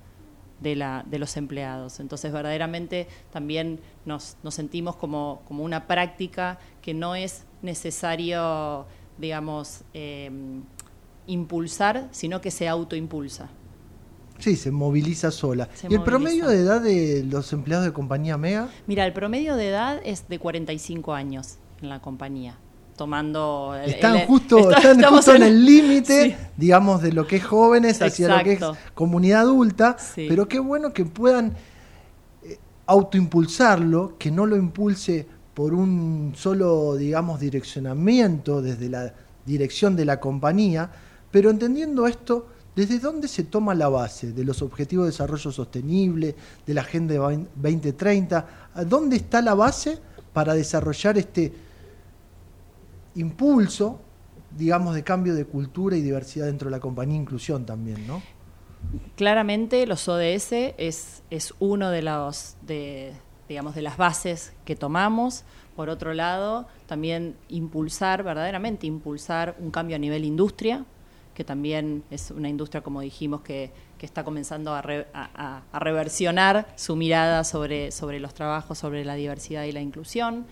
de, 0.61 0.77
la, 0.77 1.05
de 1.07 1.19
los 1.19 1.37
empleados. 1.37 2.01
Entonces, 2.01 2.33
verdaderamente 2.33 3.09
también 3.31 3.81
nos, 4.05 4.37
sentimos 4.51 4.97
como, 4.97 5.43
como, 5.47 5.65
una 5.65 5.87
práctica 5.87 6.59
que 6.81 6.95
no 6.95 7.15
es 7.15 7.45
necesario, 7.63 8.87
digamos, 9.19 9.83
eh, 9.95 10.31
impulsar, 11.27 12.09
sino 12.11 12.41
que 12.41 12.51
se 12.51 12.69
autoimpulsa. 12.69 13.49
Sí, 14.43 14.57
se 14.57 14.73
moviliza 14.73 15.31
sola. 15.31 15.69
¿Y 15.89 15.95
el 15.95 16.03
promedio 16.03 16.49
de 16.49 16.59
edad 16.59 16.81
de 16.81 17.25
los 17.31 17.53
empleados 17.53 17.87
de 17.87 17.93
compañía 17.93 18.37
MEA? 18.37 18.69
Mira, 18.89 19.07
el 19.07 19.13
promedio 19.13 19.55
de 19.55 19.69
edad 19.69 20.01
es 20.05 20.29
de 20.29 20.41
45 20.41 21.15
años 21.15 21.59
en 21.81 21.89
la 21.89 22.01
compañía. 22.01 22.59
Tomando. 22.97 23.77
Están 23.87 24.27
justo, 24.27 24.73
están 24.73 25.01
justo 25.05 25.37
en, 25.37 25.45
el 25.45 25.65
límite, 25.65 26.37
digamos, 26.57 27.03
de 27.03 27.13
lo 27.13 27.25
que 27.25 27.37
es 27.37 27.45
jóvenes 27.45 28.03
hacia 28.03 28.37
lo 28.37 28.43
que 28.43 28.55
es 28.55 28.61
comunidad 28.95 29.43
adulta. 29.43 29.97
Pero 30.17 30.49
qué 30.49 30.59
bueno 30.59 30.93
que 30.93 31.05
puedan 31.05 31.55
eh, 32.43 32.59
autoimpulsarlo, 32.87 34.19
que 34.19 34.33
no 34.33 34.45
lo 34.47 34.57
impulse 34.57 35.25
por 35.55 35.73
un 35.73 36.33
solo, 36.37 36.97
digamos, 36.97 37.39
direccionamiento 37.39 38.61
desde 38.61 38.89
la 38.89 39.15
dirección 39.47 39.95
de 39.95 40.05
la 40.05 40.19
compañía, 40.19 40.91
pero 41.31 41.49
entendiendo 41.51 42.09
esto 42.09 42.49
¿Desde 42.75 42.99
dónde 42.99 43.29
se 43.29 43.45
toma 43.45 43.75
la 43.75 43.89
base 43.89 44.33
de 44.33 44.45
los 44.45 44.63
Objetivos 44.63 45.05
de 45.05 45.11
Desarrollo 45.11 45.53
Sostenible, 45.53 46.35
de 46.67 46.75
la 46.75 46.81
Agenda 46.81 47.15
2030? 47.15 48.71
¿Dónde 48.87 49.17
está 49.17 49.43
la 49.43 49.55
base 49.55 49.99
para 50.33 50.55
desarrollar 50.55 51.19
este 51.19 51.53
impulso, 53.15 54.01
digamos, 54.57 54.95
de 54.95 55.05
cambio 55.05 55.35
de 55.35 55.45
cultura 55.45 55.97
y 55.97 56.01
diversidad 56.01 56.47
dentro 56.47 56.69
de 56.69 56.73
la 56.73 56.81
compañía, 56.81 57.17
inclusión 57.17 57.67
también, 57.67 58.07
¿no? 58.07 58.23
Claramente 59.17 59.87
los 59.87 60.09
ODS 60.09 60.53
es, 60.79 61.23
es 61.31 61.55
uno 61.61 61.91
de 61.91 62.03
los 62.03 62.57
digamos, 63.49 63.75
de 63.75 63.83
las 63.83 63.99
bases 63.99 64.55
que 64.65 64.77
tomamos. 64.77 65.45
Por 65.77 65.89
otro 65.89 66.15
lado, 66.15 66.67
también 66.87 67.37
impulsar, 67.49 68.23
verdaderamente 68.23 68.87
impulsar 68.87 69.57
un 69.59 69.71
cambio 69.71 69.97
a 69.97 69.99
nivel 69.99 70.25
industria, 70.25 70.85
que 71.35 71.45
también 71.45 72.05
es 72.11 72.31
una 72.31 72.49
industria, 72.49 72.83
como 72.83 73.01
dijimos, 73.01 73.43
que, 73.43 73.71
está 74.03 74.25
comenzando 74.25 74.75
a, 74.75 75.63
reversionar 75.73 76.67
su 76.75 76.97
mirada 76.97 77.45
sobre, 77.45 77.93
sobre 77.93 78.19
los 78.19 78.35
trabajos, 78.35 78.77
sobre 78.77 79.05
la 79.05 79.15
diversidad 79.15 79.63
y 79.63 79.71
la 79.71 79.81
inclusión. 79.81 80.45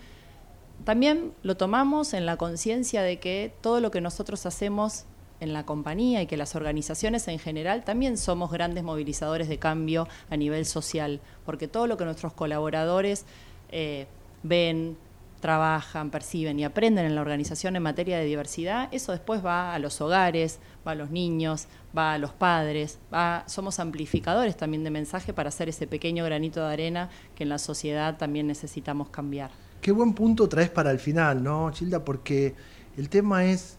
También 0.85 1.33
lo 1.43 1.57
tomamos 1.57 2.13
en 2.13 2.25
la 2.25 2.37
conciencia 2.37 3.01
de 3.01 3.19
que 3.19 3.53
todo 3.59 3.81
lo 3.81 3.91
que 3.91 3.99
nosotros 3.99 4.45
hacemos 4.45 5.03
en 5.41 5.53
la 5.53 5.65
compañía 5.65 6.21
y 6.21 6.27
que 6.27 6.37
las 6.37 6.55
organizaciones 6.55 7.27
en 7.27 7.39
general 7.39 7.83
también 7.83 8.17
somos 8.17 8.51
grandes 8.51 8.83
movilizadores 8.83 9.49
de 9.49 9.57
cambio 9.57 10.07
a 10.29 10.37
nivel 10.37 10.65
social, 10.65 11.19
porque 11.45 11.67
todo 11.67 11.87
lo 11.87 11.97
que 11.97 12.05
nuestros 12.05 12.31
colaboradores 12.31 13.25
eh, 13.71 14.07
ven, 14.43 14.95
trabajan, 15.41 16.09
perciben 16.11 16.57
y 16.59 16.63
aprenden 16.63 17.05
en 17.05 17.15
la 17.15 17.21
organización 17.21 17.75
en 17.75 17.83
materia 17.83 18.17
de 18.17 18.25
diversidad, 18.25 18.87
eso 18.91 19.11
después 19.11 19.43
va 19.43 19.73
a 19.73 19.79
los 19.79 19.99
hogares, 19.99 20.59
va 20.87 20.91
a 20.91 20.95
los 20.95 21.09
niños, 21.09 21.67
va 21.97 22.13
a 22.13 22.17
los 22.17 22.31
padres, 22.31 22.99
va, 23.13 23.43
somos 23.47 23.79
amplificadores 23.79 24.55
también 24.55 24.83
de 24.83 24.91
mensaje 24.91 25.33
para 25.33 25.49
hacer 25.49 25.67
ese 25.67 25.87
pequeño 25.87 26.23
granito 26.23 26.65
de 26.65 26.71
arena 26.71 27.09
que 27.35 27.43
en 27.43 27.49
la 27.49 27.57
sociedad 27.57 28.17
también 28.17 28.47
necesitamos 28.47 29.09
cambiar. 29.09 29.51
Qué 29.81 29.91
buen 29.91 30.13
punto 30.13 30.47
traes 30.47 30.69
para 30.69 30.91
el 30.91 30.99
final, 30.99 31.43
¿no, 31.43 31.71
Childa? 31.71 32.05
Porque 32.05 32.55
el 32.95 33.09
tema 33.09 33.45
es, 33.45 33.77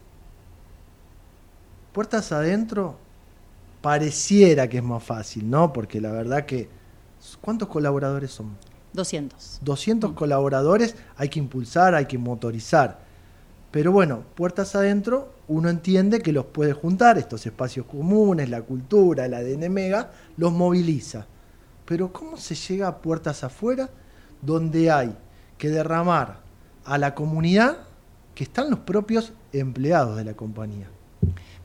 puertas 1.93 2.31
adentro, 2.31 2.97
pareciera 3.81 4.67
que 4.67 4.77
es 4.77 4.83
más 4.83 5.03
fácil, 5.03 5.49
¿no? 5.49 5.71
Porque 5.71 6.01
la 6.01 6.11
verdad 6.11 6.45
que, 6.45 6.67
¿cuántos 7.41 7.69
colaboradores 7.69 8.31
son? 8.31 8.57
200. 8.93 9.59
200 9.61 10.13
colaboradores 10.13 10.95
hay 11.17 11.29
que 11.29 11.39
impulsar, 11.39 11.95
hay 11.95 12.05
que 12.05 12.17
motorizar. 12.17 12.99
Pero 13.71 13.91
bueno, 13.91 14.23
puertas 14.35 14.75
adentro, 14.75 15.33
uno 15.47 15.69
entiende 15.69 16.21
que 16.21 16.31
los 16.31 16.45
puede 16.45 16.73
juntar, 16.73 17.17
estos 17.17 17.45
espacios 17.45 17.87
comunes, 17.87 18.49
la 18.49 18.61
cultura, 18.61 19.27
la 19.27 19.37
ADN 19.37 19.71
Mega, 19.71 20.11
los 20.37 20.51
moviliza. 20.51 21.25
Pero 21.85 22.13
¿cómo 22.13 22.37
se 22.37 22.55
llega 22.55 22.87
a 22.87 22.97
puertas 22.99 23.43
afuera 23.43 23.89
donde 24.41 24.91
hay 24.91 25.17
que 25.57 25.69
derramar 25.69 26.41
a 26.85 26.97
la 26.97 27.15
comunidad 27.15 27.77
que 28.35 28.43
están 28.43 28.69
los 28.69 28.79
propios 28.79 29.33
empleados 29.51 30.17
de 30.17 30.25
la 30.25 30.33
compañía? 30.33 30.92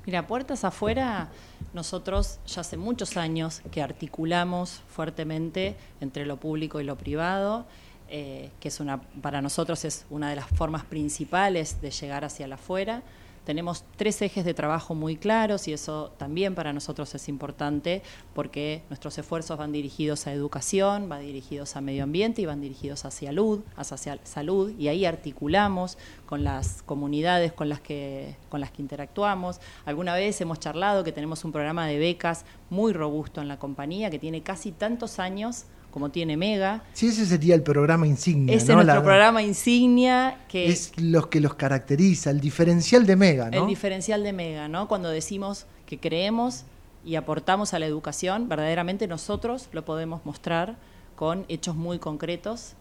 Mira, 0.09 0.27
puertas 0.27 0.65
afuera, 0.65 1.29
nosotros 1.75 2.39
ya 2.47 2.63
hace 2.63 2.79
muchos 2.79 3.19
años 3.19 3.61
que 3.71 3.83
articulamos 3.83 4.81
fuertemente 4.89 5.77
entre 6.01 6.25
lo 6.25 6.39
público 6.39 6.81
y 6.81 6.85
lo 6.85 6.97
privado, 6.97 7.67
eh, 8.09 8.49
que 8.59 8.69
es 8.69 8.81
una, 8.81 9.03
para 9.03 9.43
nosotros 9.43 9.85
es 9.85 10.07
una 10.09 10.31
de 10.31 10.37
las 10.37 10.47
formas 10.47 10.87
principales 10.87 11.83
de 11.83 11.91
llegar 11.91 12.25
hacia 12.25 12.49
la 12.49 12.55
afuera. 12.55 13.03
Tenemos 13.49 13.83
tres 13.97 14.21
ejes 14.21 14.45
de 14.45 14.53
trabajo 14.53 14.95
muy 14.95 15.17
claros 15.17 15.69
y 15.69 15.73
eso 15.73 16.13
también 16.19 16.55
para 16.55 16.75
nosotros 16.75 17.15
es 17.15 17.31
importante 17.31 18.03
porque 18.35 18.83
nuestros 18.91 19.17
esfuerzos 19.17 19.57
van 19.57 19.73
dirigidos 19.73 20.27
a 20.27 20.35
educación, 20.35 21.09
van 21.09 21.23
dirigidos 21.23 21.75
a 21.75 21.81
medio 21.81 22.05
ambiente 22.05 22.43
y 22.43 22.45
van 22.45 22.61
dirigidos 22.61 23.07
hacia 23.07 23.31
salud, 23.31 23.61
hacia 23.75 24.19
salud 24.25 24.79
y 24.79 24.89
ahí 24.89 25.07
articulamos 25.07 25.97
con 26.27 26.45
las 26.45 26.83
comunidades 26.83 27.55
con 27.55 27.71
las 27.71 27.81
que 27.81 28.37
con 28.51 28.61
las 28.61 28.71
que 28.71 28.83
interactuamos. 28.83 29.63
Alguna 29.87 30.13
vez 30.13 30.39
hemos 30.43 30.61
charlado 30.61 31.03
que 31.03 31.13
tenemos 31.13 31.43
un 31.43 31.53
programa 31.53 31.87
de 31.87 31.99
becas 31.99 32.45
muy 32.69 32.93
robusto 32.93 33.41
en 33.41 33.49
la 33.49 33.59
compañía 33.59 34.11
que 34.11 34.19
tiene 34.19 34.43
casi 34.43 34.73
tantos 34.73 35.19
años 35.19 35.65
como 35.91 36.11
tiene 36.11 36.37
Mega. 36.37 36.83
Sí, 36.93 37.09
ese 37.09 37.27
sería 37.27 37.55
el 37.55 37.63
programa 37.63 38.07
insignia. 38.07 38.55
Ese 38.55 38.73
es 38.73 38.77
nuestro 38.77 39.03
programa 39.03 39.43
insignia 39.43 40.39
que 40.49 40.69
es 40.69 40.93
lo 41.01 41.29
que 41.31 41.41
los 41.41 41.55
caracteriza, 41.55 42.31
el 42.31 42.41
diferencial 42.41 43.07
de 43.07 43.17
Mega, 43.17 43.51
¿no? 43.51 43.63
El 43.63 43.67
diferencial 43.67 44.23
de 44.23 44.33
Mega, 44.33 44.69
¿no? 44.69 44.89
Cuando 44.89 45.09
decimos 45.11 45.67
que 45.87 45.99
creemos 45.99 46.65
y 47.05 47.17
aportamos 47.17 47.75
a 47.75 47.79
la 47.79 47.87
educación, 47.87 48.49
verdaderamente 48.49 49.07
nosotros 49.07 49.69
lo 49.73 49.85
podemos 49.85 50.25
mostrar 50.25 50.77
con 51.17 51.45
hechos 51.49 51.75
muy 51.75 51.99
concretos. 51.99 52.75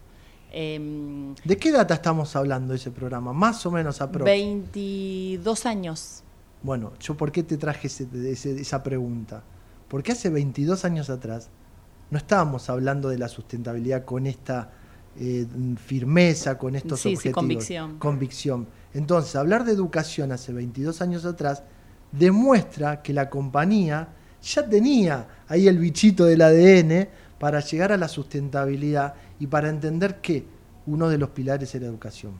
Em, 0.52 1.36
¿De 1.44 1.58
qué 1.58 1.72
data 1.72 1.94
estamos 1.94 2.36
hablando 2.36 2.74
de 2.74 2.78
ese 2.78 2.92
programa? 2.92 3.34
Más 3.34 3.66
o 3.66 3.72
menos 3.72 4.02
a 4.02 4.08
22 4.08 5.66
años. 5.66 6.24
Bueno, 6.64 6.94
yo 7.00 7.16
por 7.16 7.32
qué 7.32 7.44
te 7.44 7.58
traje 7.58 7.88
esa 7.88 8.84
pregunta. 8.84 9.44
Porque 9.88 10.12
hace 10.12 10.30
22 10.30 10.84
años 10.86 11.10
atrás 11.10 11.50
no 12.10 12.18
estábamos 12.18 12.70
hablando 12.70 13.10
de 13.10 13.18
la 13.18 13.28
sustentabilidad 13.28 14.06
con 14.06 14.28
esta 14.28 14.72
eh, 15.20 15.46
firmeza, 15.84 16.58
con 16.58 16.76
estos 16.76 17.00
objetivos. 17.00 17.24
Sí, 17.24 17.32
convicción. 17.32 18.00
Convicción. 18.00 18.68
Entonces, 18.94 19.36
hablar 19.36 19.66
de 19.66 19.74
educación 19.74 20.32
hace 20.32 20.54
22 20.54 21.02
años 21.02 21.26
atrás 21.26 21.64
demuestra 22.12 23.02
que 23.02 23.14
la 23.14 23.30
compañía 23.30 24.10
ya 24.42 24.68
tenía 24.68 25.28
ahí 25.48 25.68
el 25.68 25.78
bichito 25.78 26.26
del 26.26 26.42
ADN 26.42 27.10
para 27.40 27.60
llegar 27.60 27.92
a 27.92 27.98
la 27.98 28.08
sustentabilidad 28.08 29.16
y 29.40 29.48
para 29.48 29.70
entender 29.70 30.22
que 30.22 30.46
uno 30.86 31.10
de 31.10 31.18
los 31.18 31.30
pilares 31.30 31.74
era 31.76 31.86
educación. 31.86 32.34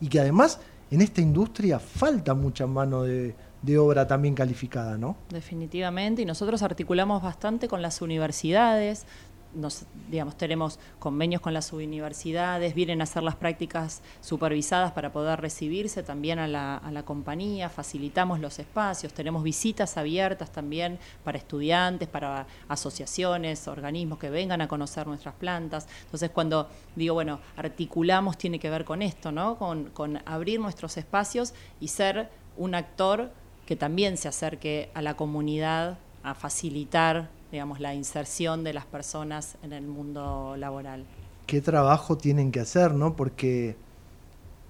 Y 0.00 0.08
que 0.08 0.20
además 0.20 0.60
en 0.90 1.02
esta 1.02 1.20
industria 1.20 1.78
falta 1.78 2.34
mucha 2.34 2.66
mano 2.66 3.02
de, 3.02 3.34
de 3.62 3.78
obra 3.78 4.06
también 4.06 4.34
calificada, 4.34 4.96
¿no? 4.98 5.16
Definitivamente, 5.30 6.22
y 6.22 6.24
nosotros 6.24 6.62
articulamos 6.62 7.22
bastante 7.22 7.68
con 7.68 7.82
las 7.82 8.00
universidades, 8.00 9.06
nos, 9.54 9.86
digamos, 10.10 10.36
tenemos 10.36 10.78
convenios 10.98 11.40
con 11.40 11.54
las 11.54 11.72
universidades, 11.72 12.74
vienen 12.74 13.00
a 13.00 13.04
hacer 13.04 13.22
las 13.22 13.34
prácticas 13.34 14.02
supervisadas 14.20 14.92
para 14.92 15.10
poder 15.10 15.40
recibirse 15.40 16.02
también 16.02 16.38
a 16.38 16.46
la, 16.46 16.76
a 16.76 16.90
la, 16.90 17.02
compañía, 17.02 17.68
facilitamos 17.70 18.40
los 18.40 18.58
espacios, 18.58 19.12
tenemos 19.12 19.42
visitas 19.42 19.96
abiertas 19.96 20.52
también 20.52 20.98
para 21.24 21.38
estudiantes, 21.38 22.08
para 22.08 22.46
asociaciones, 22.68 23.66
organismos 23.68 24.18
que 24.18 24.30
vengan 24.30 24.60
a 24.60 24.68
conocer 24.68 25.06
nuestras 25.06 25.34
plantas. 25.34 25.88
Entonces, 26.04 26.30
cuando 26.30 26.68
digo, 26.94 27.14
bueno, 27.14 27.40
articulamos 27.56 28.36
tiene 28.36 28.58
que 28.58 28.70
ver 28.70 28.84
con 28.84 29.02
esto, 29.02 29.32
¿no? 29.32 29.56
Con, 29.56 29.90
con 29.90 30.20
abrir 30.26 30.60
nuestros 30.60 30.96
espacios 30.98 31.54
y 31.80 31.88
ser 31.88 32.30
un 32.56 32.74
actor 32.74 33.30
que 33.68 33.76
también 33.76 34.16
se 34.16 34.28
acerque 34.28 34.88
a 34.94 35.02
la 35.02 35.14
comunidad 35.14 35.98
a 36.22 36.34
facilitar 36.34 37.28
digamos, 37.52 37.80
la 37.80 37.94
inserción 37.94 38.64
de 38.64 38.72
las 38.72 38.86
personas 38.86 39.58
en 39.62 39.74
el 39.74 39.86
mundo 39.86 40.56
laboral. 40.56 41.04
¿Qué 41.46 41.60
trabajo 41.60 42.16
tienen 42.16 42.50
que 42.50 42.60
hacer, 42.60 42.94
no? 42.94 43.14
Porque 43.14 43.76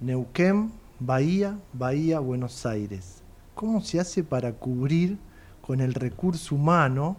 Neuquén, 0.01 0.73
Bahía, 0.99 1.57
Bahía, 1.71 2.19
Buenos 2.19 2.65
Aires. 2.65 3.23
¿Cómo 3.55 3.79
se 3.79 4.01
hace 4.01 4.21
para 4.21 4.51
cubrir 4.51 5.17
con 5.61 5.79
el 5.79 5.93
recurso 5.93 6.55
humano, 6.55 7.15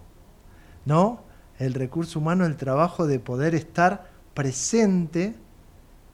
no? 0.84 1.20
El 1.58 1.72
recurso 1.72 2.18
humano, 2.18 2.44
el 2.44 2.56
trabajo 2.56 3.06
de 3.06 3.20
poder 3.20 3.54
estar 3.54 4.10
presente 4.34 5.34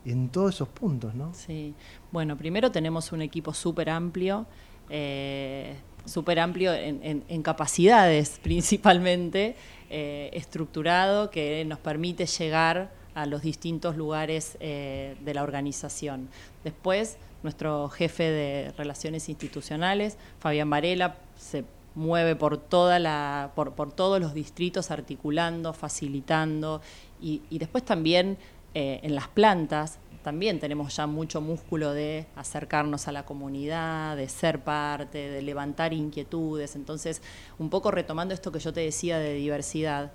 en 0.04 0.28
todos 0.28 0.54
esos 0.54 0.68
puntos, 0.68 1.12
¿no? 1.16 1.34
Sí. 1.34 1.74
Bueno, 2.12 2.36
primero 2.36 2.70
tenemos 2.70 3.10
un 3.10 3.20
equipo 3.20 3.52
súper 3.52 3.90
amplio 3.90 4.46
eh, 4.90 5.76
súper 6.04 6.38
amplio 6.38 6.72
en, 6.72 7.42
capacidades 7.42 8.38
principalmente, 8.42 9.56
eh, 9.90 10.30
estructurado, 10.32 11.30
que 11.30 11.64
nos 11.64 11.78
permite 11.78 12.26
llegar 12.26 12.90
a 13.14 13.26
los 13.26 13.42
distintos 13.42 13.96
lugares 13.96 14.56
eh, 14.60 15.16
de 15.24 15.34
la 15.34 15.42
organización. 15.42 16.28
Después, 16.64 17.16
nuestro 17.42 17.88
jefe 17.88 18.24
de 18.24 18.72
relaciones 18.76 19.28
institucionales, 19.28 20.16
Fabián 20.38 20.70
Varela, 20.70 21.16
se 21.36 21.64
mueve 21.94 22.36
por 22.36 22.58
por, 22.58 23.92
todos 23.92 24.20
los 24.20 24.34
distritos 24.34 24.90
articulando, 24.90 25.72
facilitando 25.72 26.82
y, 27.20 27.42
y 27.48 27.58
después 27.58 27.84
también 27.84 28.36
en 28.74 29.14
las 29.14 29.28
plantas 29.28 29.98
también 30.26 30.58
tenemos 30.58 30.96
ya 30.96 31.06
mucho 31.06 31.40
músculo 31.40 31.92
de 31.92 32.26
acercarnos 32.34 33.06
a 33.06 33.12
la 33.12 33.24
comunidad, 33.24 34.16
de 34.16 34.28
ser 34.28 34.64
parte, 34.64 35.30
de 35.30 35.40
levantar 35.40 35.92
inquietudes. 35.92 36.74
Entonces, 36.74 37.22
un 37.60 37.70
poco 37.70 37.92
retomando 37.92 38.34
esto 38.34 38.50
que 38.50 38.58
yo 38.58 38.72
te 38.72 38.80
decía 38.80 39.20
de 39.20 39.34
diversidad, 39.34 40.10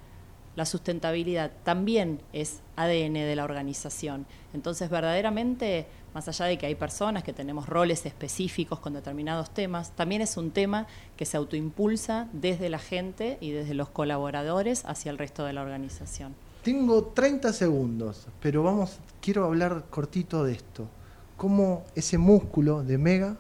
la 0.58 0.66
sustentabilidad 0.66 1.54
también 1.64 2.22
es 2.34 2.60
ADN 2.76 3.14
de 3.14 3.36
la 3.38 3.46
organización. 3.46 4.26
Entonces, 4.54 4.90
verdaderamente, 4.90 5.88
más 6.14 6.28
allá 6.28 6.44
de 6.44 6.58
que 6.58 6.66
hay 6.66 6.76
personas 6.76 7.24
que 7.24 7.32
tenemos 7.32 7.70
roles 7.70 8.06
específicos 8.06 8.80
con 8.82 8.92
determinados 8.92 9.52
temas, 9.52 9.96
también 9.96 10.22
es 10.22 10.36
un 10.36 10.52
tema 10.52 10.88
que 11.16 11.24
se 11.24 11.38
autoimpulsa 11.38 12.28
desde 12.34 12.70
la 12.70 12.80
gente 12.80 13.38
y 13.40 13.52
desde 13.52 13.76
los 13.76 13.88
colaboradores 13.88 14.84
hacia 14.84 15.10
el 15.10 15.18
resto 15.18 15.46
de 15.46 15.54
la 15.54 15.62
organización. 15.62 16.36
Tengo 16.64 17.06
30 17.06 17.54
segundos, 17.54 18.28
pero 18.40 18.62
vamos, 18.62 19.00
quiero 19.20 19.46
hablar 19.46 19.86
cortito 19.90 20.44
de 20.44 20.54
esto. 20.54 20.88
Cómo 21.36 21.84
ese 21.96 22.20
músculo 22.20 22.84
de 22.84 23.00
Mega 23.00 23.38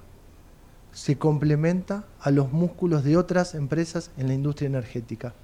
se 0.92 1.20
complementa 1.20 2.04
a 2.20 2.32
los 2.32 2.52
músculos 2.52 3.04
de 3.04 3.18
otras 3.18 3.54
empresas 3.54 4.10
en 4.18 4.28
la 4.28 4.34
industria 4.34 4.66
energética. 4.66 5.36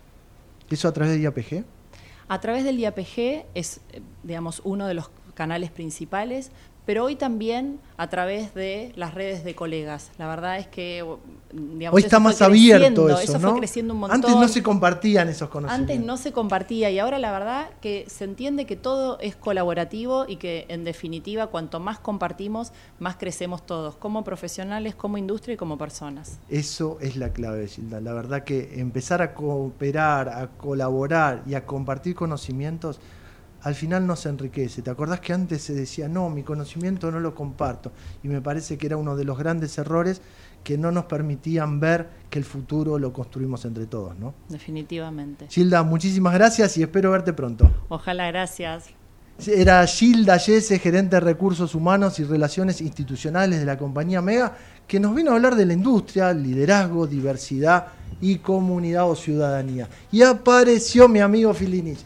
¿Eso 0.71 0.87
a 0.87 0.91
través 0.91 1.13
del 1.13 1.21
IAPG? 1.21 1.65
A 2.27 2.41
través 2.41 2.63
del 2.63 2.79
IAPG 2.79 3.45
es, 3.53 3.81
eh, 3.91 4.01
digamos, 4.23 4.59
uno 4.65 4.87
de 4.87 4.95
los 4.95 5.11
canales 5.35 5.69
principales, 5.69 6.49
pero 6.87 7.03
hoy 7.03 7.17
también 7.17 7.81
a 7.97 8.07
través 8.07 8.53
de 8.53 8.93
las 8.95 9.13
redes 9.13 9.43
de 9.43 9.53
colegas. 9.55 10.09
La 10.17 10.25
verdad 10.25 10.57
es 10.57 10.67
que 10.67 11.05
digamos, 11.51 11.97
hoy 11.97 12.01
está 12.01 12.17
más 12.19 12.41
abierto 12.41 13.09
eso, 13.09 13.19
eso 13.19 13.39
fue 13.41 13.59
creciendo 13.59 13.93
un 13.93 13.99
montón. 13.99 14.15
Antes 14.15 14.33
no 14.33 14.47
se 14.47 14.63
compartían 14.63 15.27
esos 15.27 15.49
conocimientos. 15.49 15.93
Antes 15.93 16.07
no 16.07 16.15
se 16.15 16.31
compartía 16.31 16.89
y 16.89 16.97
ahora 16.97 17.19
la 17.19 17.33
verdad 17.33 17.71
que 17.81 18.05
se 18.07 18.23
entiende 18.23 18.65
que 18.65 18.77
todo 18.77 19.19
es 19.19 19.35
colaborativo 19.35 20.25
y 20.29 20.37
que 20.37 20.65
en 20.69 20.85
definitiva 20.85 21.47
cuanto 21.47 21.81
más 21.81 21.99
compartimos, 21.99 22.71
más 22.99 23.17
crecemos 23.17 23.65
todos, 23.65 23.97
como 23.97 24.23
profesionales, 24.23 24.95
como 24.95 25.17
industria 25.17 25.55
y 25.55 25.57
como 25.57 25.77
personas. 25.77 26.39
Eso 26.47 26.99
es 27.01 27.17
la 27.17 27.33
clave, 27.33 27.67
Gilda. 27.67 27.99
La 27.99 28.13
verdad 28.13 28.45
que 28.45 28.79
empezar 28.79 29.21
a 29.21 29.33
cooperar, 29.33 30.29
a 30.29 30.47
colaborar 30.51 31.43
y 31.45 31.55
a 31.55 31.65
compartir 31.65 32.15
conocimientos 32.15 33.01
al 33.67 33.75
final 33.75 34.07
no 34.07 34.15
se 34.15 34.29
enriquece. 34.29 34.81
¿Te 34.81 34.89
acordás 34.89 35.19
que 35.19 35.33
antes 35.33 35.61
se 35.61 35.73
decía, 35.73 36.07
no, 36.07 36.29
mi 36.29 36.41
conocimiento 36.41 37.11
no 37.11 37.19
lo 37.19 37.35
comparto? 37.35 37.91
Y 38.23 38.29
me 38.29 38.41
parece 38.41 38.77
que 38.77 38.87
era 38.87 38.95
uno 38.95 39.17
de 39.17 39.25
los 39.25 39.37
grandes 39.37 39.77
errores 39.77 40.21
que 40.63 40.77
no 40.77 40.89
nos 40.89 41.03
permitían 41.03 41.77
ver 41.81 42.07
que 42.29 42.39
el 42.39 42.45
futuro 42.45 42.97
lo 42.97 43.11
construimos 43.11 43.65
entre 43.65 43.85
todos, 43.85 44.17
¿no? 44.17 44.33
Definitivamente. 44.47 45.47
Gilda, 45.49 45.83
muchísimas 45.83 46.33
gracias 46.33 46.77
y 46.77 46.83
espero 46.83 47.11
verte 47.11 47.33
pronto. 47.33 47.69
Ojalá, 47.89 48.27
gracias. 48.27 48.85
Era 49.45 49.85
Gilda 49.85 50.37
Yese, 50.37 50.79
gerente 50.79 51.17
de 51.17 51.19
recursos 51.19 51.75
humanos 51.75 52.19
y 52.19 52.23
relaciones 52.23 52.79
institucionales 52.79 53.59
de 53.59 53.65
la 53.65 53.77
compañía 53.77 54.21
Mega, 54.21 54.55
que 54.87 54.99
nos 54.99 55.13
vino 55.13 55.31
a 55.31 55.35
hablar 55.35 55.57
de 55.57 55.65
la 55.65 55.73
industria, 55.73 56.33
liderazgo, 56.33 57.05
diversidad 57.05 57.87
y 58.21 58.37
comunidad 58.37 59.09
o 59.09 59.15
ciudadanía. 59.15 59.89
Y 60.09 60.21
apareció 60.21 61.09
mi 61.09 61.19
amigo 61.19 61.53
Filinich. 61.53 61.99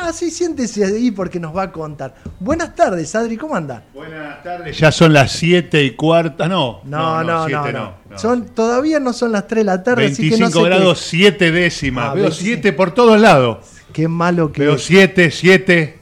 Ah, 0.00 0.12
sí, 0.12 0.30
siéntese 0.30 0.84
ahí 0.84 1.10
porque 1.10 1.40
nos 1.40 1.54
va 1.56 1.64
a 1.64 1.72
contar. 1.72 2.14
Buenas 2.38 2.74
tardes, 2.74 3.14
Adri, 3.16 3.36
¿cómo 3.36 3.56
anda? 3.56 3.82
Buenas 3.92 4.42
tardes, 4.44 4.78
ya 4.78 4.92
son 4.92 5.12
las 5.12 5.32
7 5.32 5.82
y 5.82 5.90
cuarta, 5.96 6.46
no. 6.46 6.80
No, 6.84 7.24
no, 7.24 7.48
no, 7.48 7.72
no, 7.72 7.94
Son, 8.16 8.46
todavía 8.46 9.00
no 9.00 9.12
son 9.12 9.32
las 9.32 9.48
3 9.48 9.60
de 9.60 9.64
la 9.64 9.82
tarde, 9.82 10.02
25 10.04 10.34
así 10.34 10.52
que 10.52 10.58
no 10.60 10.64
grados, 10.64 11.00
7 11.00 11.50
décimas. 11.50 12.10
Ah, 12.10 12.14
Veo 12.14 12.30
7 12.30 12.72
por 12.74 12.92
todos 12.94 13.20
lados. 13.20 13.58
Qué 13.92 14.06
malo 14.06 14.52
que. 14.52 14.60
Veo 14.62 14.78
7, 14.78 15.32
7. 15.32 15.98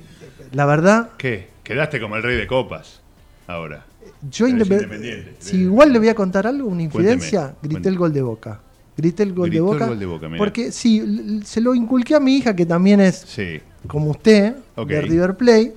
La 0.52 0.66
verdad. 0.66 1.10
¿Qué? 1.16 1.48
Quedaste 1.62 1.98
como 1.98 2.16
el 2.16 2.23
rey 2.23 2.36
de 2.36 2.47
copas 2.47 3.01
ahora. 3.47 3.86
Yo 4.31 4.47
independiente. 4.47 5.36
Si 5.39 5.56
igual 5.56 5.93
le 5.93 5.98
voy 5.98 6.09
a 6.10 6.14
contar 6.14 6.47
algo, 6.47 6.68
una 6.68 6.82
infidencia, 6.82 7.55
grité 7.62 7.89
el 7.89 7.97
gol 7.97 8.12
de 8.12 8.23
boca. 8.23 8.60
Grité 8.97 9.23
el 9.23 9.35
gol 9.35 9.51
de 9.51 9.60
boca. 9.60 9.85
El 9.85 9.90
gol 9.90 9.98
de 9.98 10.06
boca 10.06 10.31
porque 10.39 10.73
sí, 10.73 11.43
se 11.44 11.60
lo 11.60 11.74
inculqué 11.74 12.14
a 12.14 12.20
mi 12.20 12.36
hija, 12.36 12.56
que 12.56 12.64
también 12.64 13.01
es. 13.01 13.24
Sí 13.27 13.60
como 13.86 14.10
usted, 14.10 14.55
de 14.86 15.01
River 15.01 15.36
Play, 15.36 15.74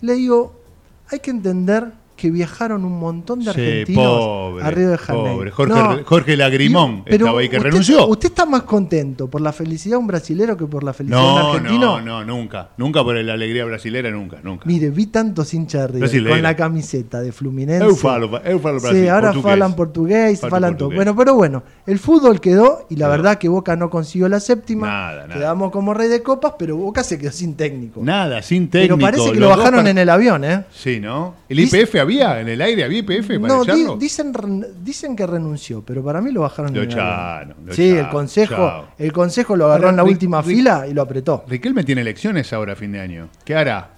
le 0.00 0.14
digo, 0.14 0.60
hay 1.10 1.20
que 1.20 1.30
entender 1.30 1.92
que 2.16 2.30
viajaron 2.30 2.84
un 2.84 2.98
montón 2.98 3.44
de 3.44 3.50
argentinos 3.50 4.62
a 4.62 4.70
Río 4.70 4.90
de 4.90 4.98
Janeiro. 4.98 5.52
Jorge, 5.52 6.02
Jorge 6.04 6.36
Lagrimón 6.36 7.02
estaba 7.04 7.40
ahí 7.40 7.48
que 7.48 7.58
renunció. 7.58 8.06
¿Usted 8.06 8.30
está 8.30 8.46
más 8.46 8.62
contento 8.62 9.28
por 9.28 9.42
la 9.42 9.52
felicidad 9.52 9.96
de 9.96 9.98
un 9.98 10.06
brasilero 10.06 10.56
que 10.56 10.64
por 10.64 10.82
la 10.82 10.94
felicidad 10.94 11.20
de 11.20 11.26
un 11.26 11.38
argentino? 11.38 12.00
No, 12.00 12.00
no, 12.00 12.24
nunca. 12.24 12.70
Nunca 12.78 13.04
por 13.04 13.16
la 13.16 13.34
alegría 13.34 13.66
brasilera, 13.66 14.10
nunca, 14.10 14.38
nunca. 14.42 14.64
Mire, 14.66 14.90
vi 14.90 15.06
tantos 15.06 15.52
hinchas 15.52 15.92
de 15.92 16.06
Río 16.06 16.30
con 16.30 16.42
la 16.42 16.56
camiseta 16.56 17.20
de 17.20 17.32
Fluminense. 17.32 17.84
Eu 17.84 17.94
falo, 17.94 18.40
eu 18.44 18.58
falo 18.58 18.80
Sí, 18.80 19.08
ahora 19.08 19.34
falan 19.34 19.76
portugués, 19.76 20.40
falan 20.40 20.76
todo. 20.76 20.90
Bueno, 20.90 21.14
pero 21.14 21.34
bueno, 21.34 21.62
el 21.86 21.98
fútbol 22.00 22.40
quedó 22.40 22.86
y 22.90 22.96
la 22.96 23.06
verdad 23.08 23.38
que 23.38 23.48
Boca 23.48 23.76
no 23.76 23.88
consiguió 23.90 24.28
la 24.28 24.40
séptima. 24.40 24.86
Nada, 24.88 25.22
nada. 25.28 25.34
Quedamos 25.34 25.70
como 25.70 25.94
rey 25.94 26.08
de 26.08 26.22
copas, 26.22 26.54
pero 26.58 26.76
Boca 26.76 27.04
se 27.04 27.18
quedó 27.18 27.30
sin 27.30 27.54
técnico. 27.54 28.00
Nada, 28.02 28.42
sin 28.42 28.68
técnico. 28.68 28.96
Pero 28.96 29.06
parece 29.06 29.32
que 29.32 29.38
lo 29.40 29.48
bajaron 29.50 29.86
en 29.86 29.98
el 29.98 30.08
avión, 30.08 30.44
¿eh? 30.44 30.64
Sí, 30.72 30.98
¿no? 30.98 31.34
El 31.48 31.60
IPF 31.60 31.94
había 32.00 32.40
en 32.40 32.48
el 32.48 32.60
aire, 32.60 32.82
había 32.84 32.98
IPF 32.98 33.28
para 33.40 33.48
no, 33.54 33.96
dicen, 33.96 34.32
dicen 34.82 35.14
que 35.14 35.26
renunció, 35.26 35.82
pero 35.82 36.02
para 36.02 36.20
mí 36.20 36.32
lo 36.32 36.40
bajaron 36.42 36.74
Lo 36.74 36.82
en 36.82 36.90
el 36.90 36.98
avión. 36.98 37.54
lo 37.66 37.72
Sí, 37.74 37.90
el 37.90 38.08
consejo, 38.08 38.54
chao. 38.56 38.86
el 38.98 39.12
consejo 39.12 39.54
lo 39.56 39.66
agarró 39.66 39.90
en 39.90 39.96
la 39.96 40.02
Rick- 40.02 40.12
última 40.12 40.42
Rick- 40.42 40.56
fila 40.56 40.86
y 40.88 40.92
lo 40.94 41.02
apretó. 41.02 41.44
Riquelme 41.48 41.84
tiene 41.84 42.00
elecciones 42.00 42.52
ahora 42.52 42.72
a 42.72 42.76
fin 42.76 42.92
de 42.92 43.00
año. 43.00 43.28
¿Qué 43.44 43.54
hará? 43.54 43.90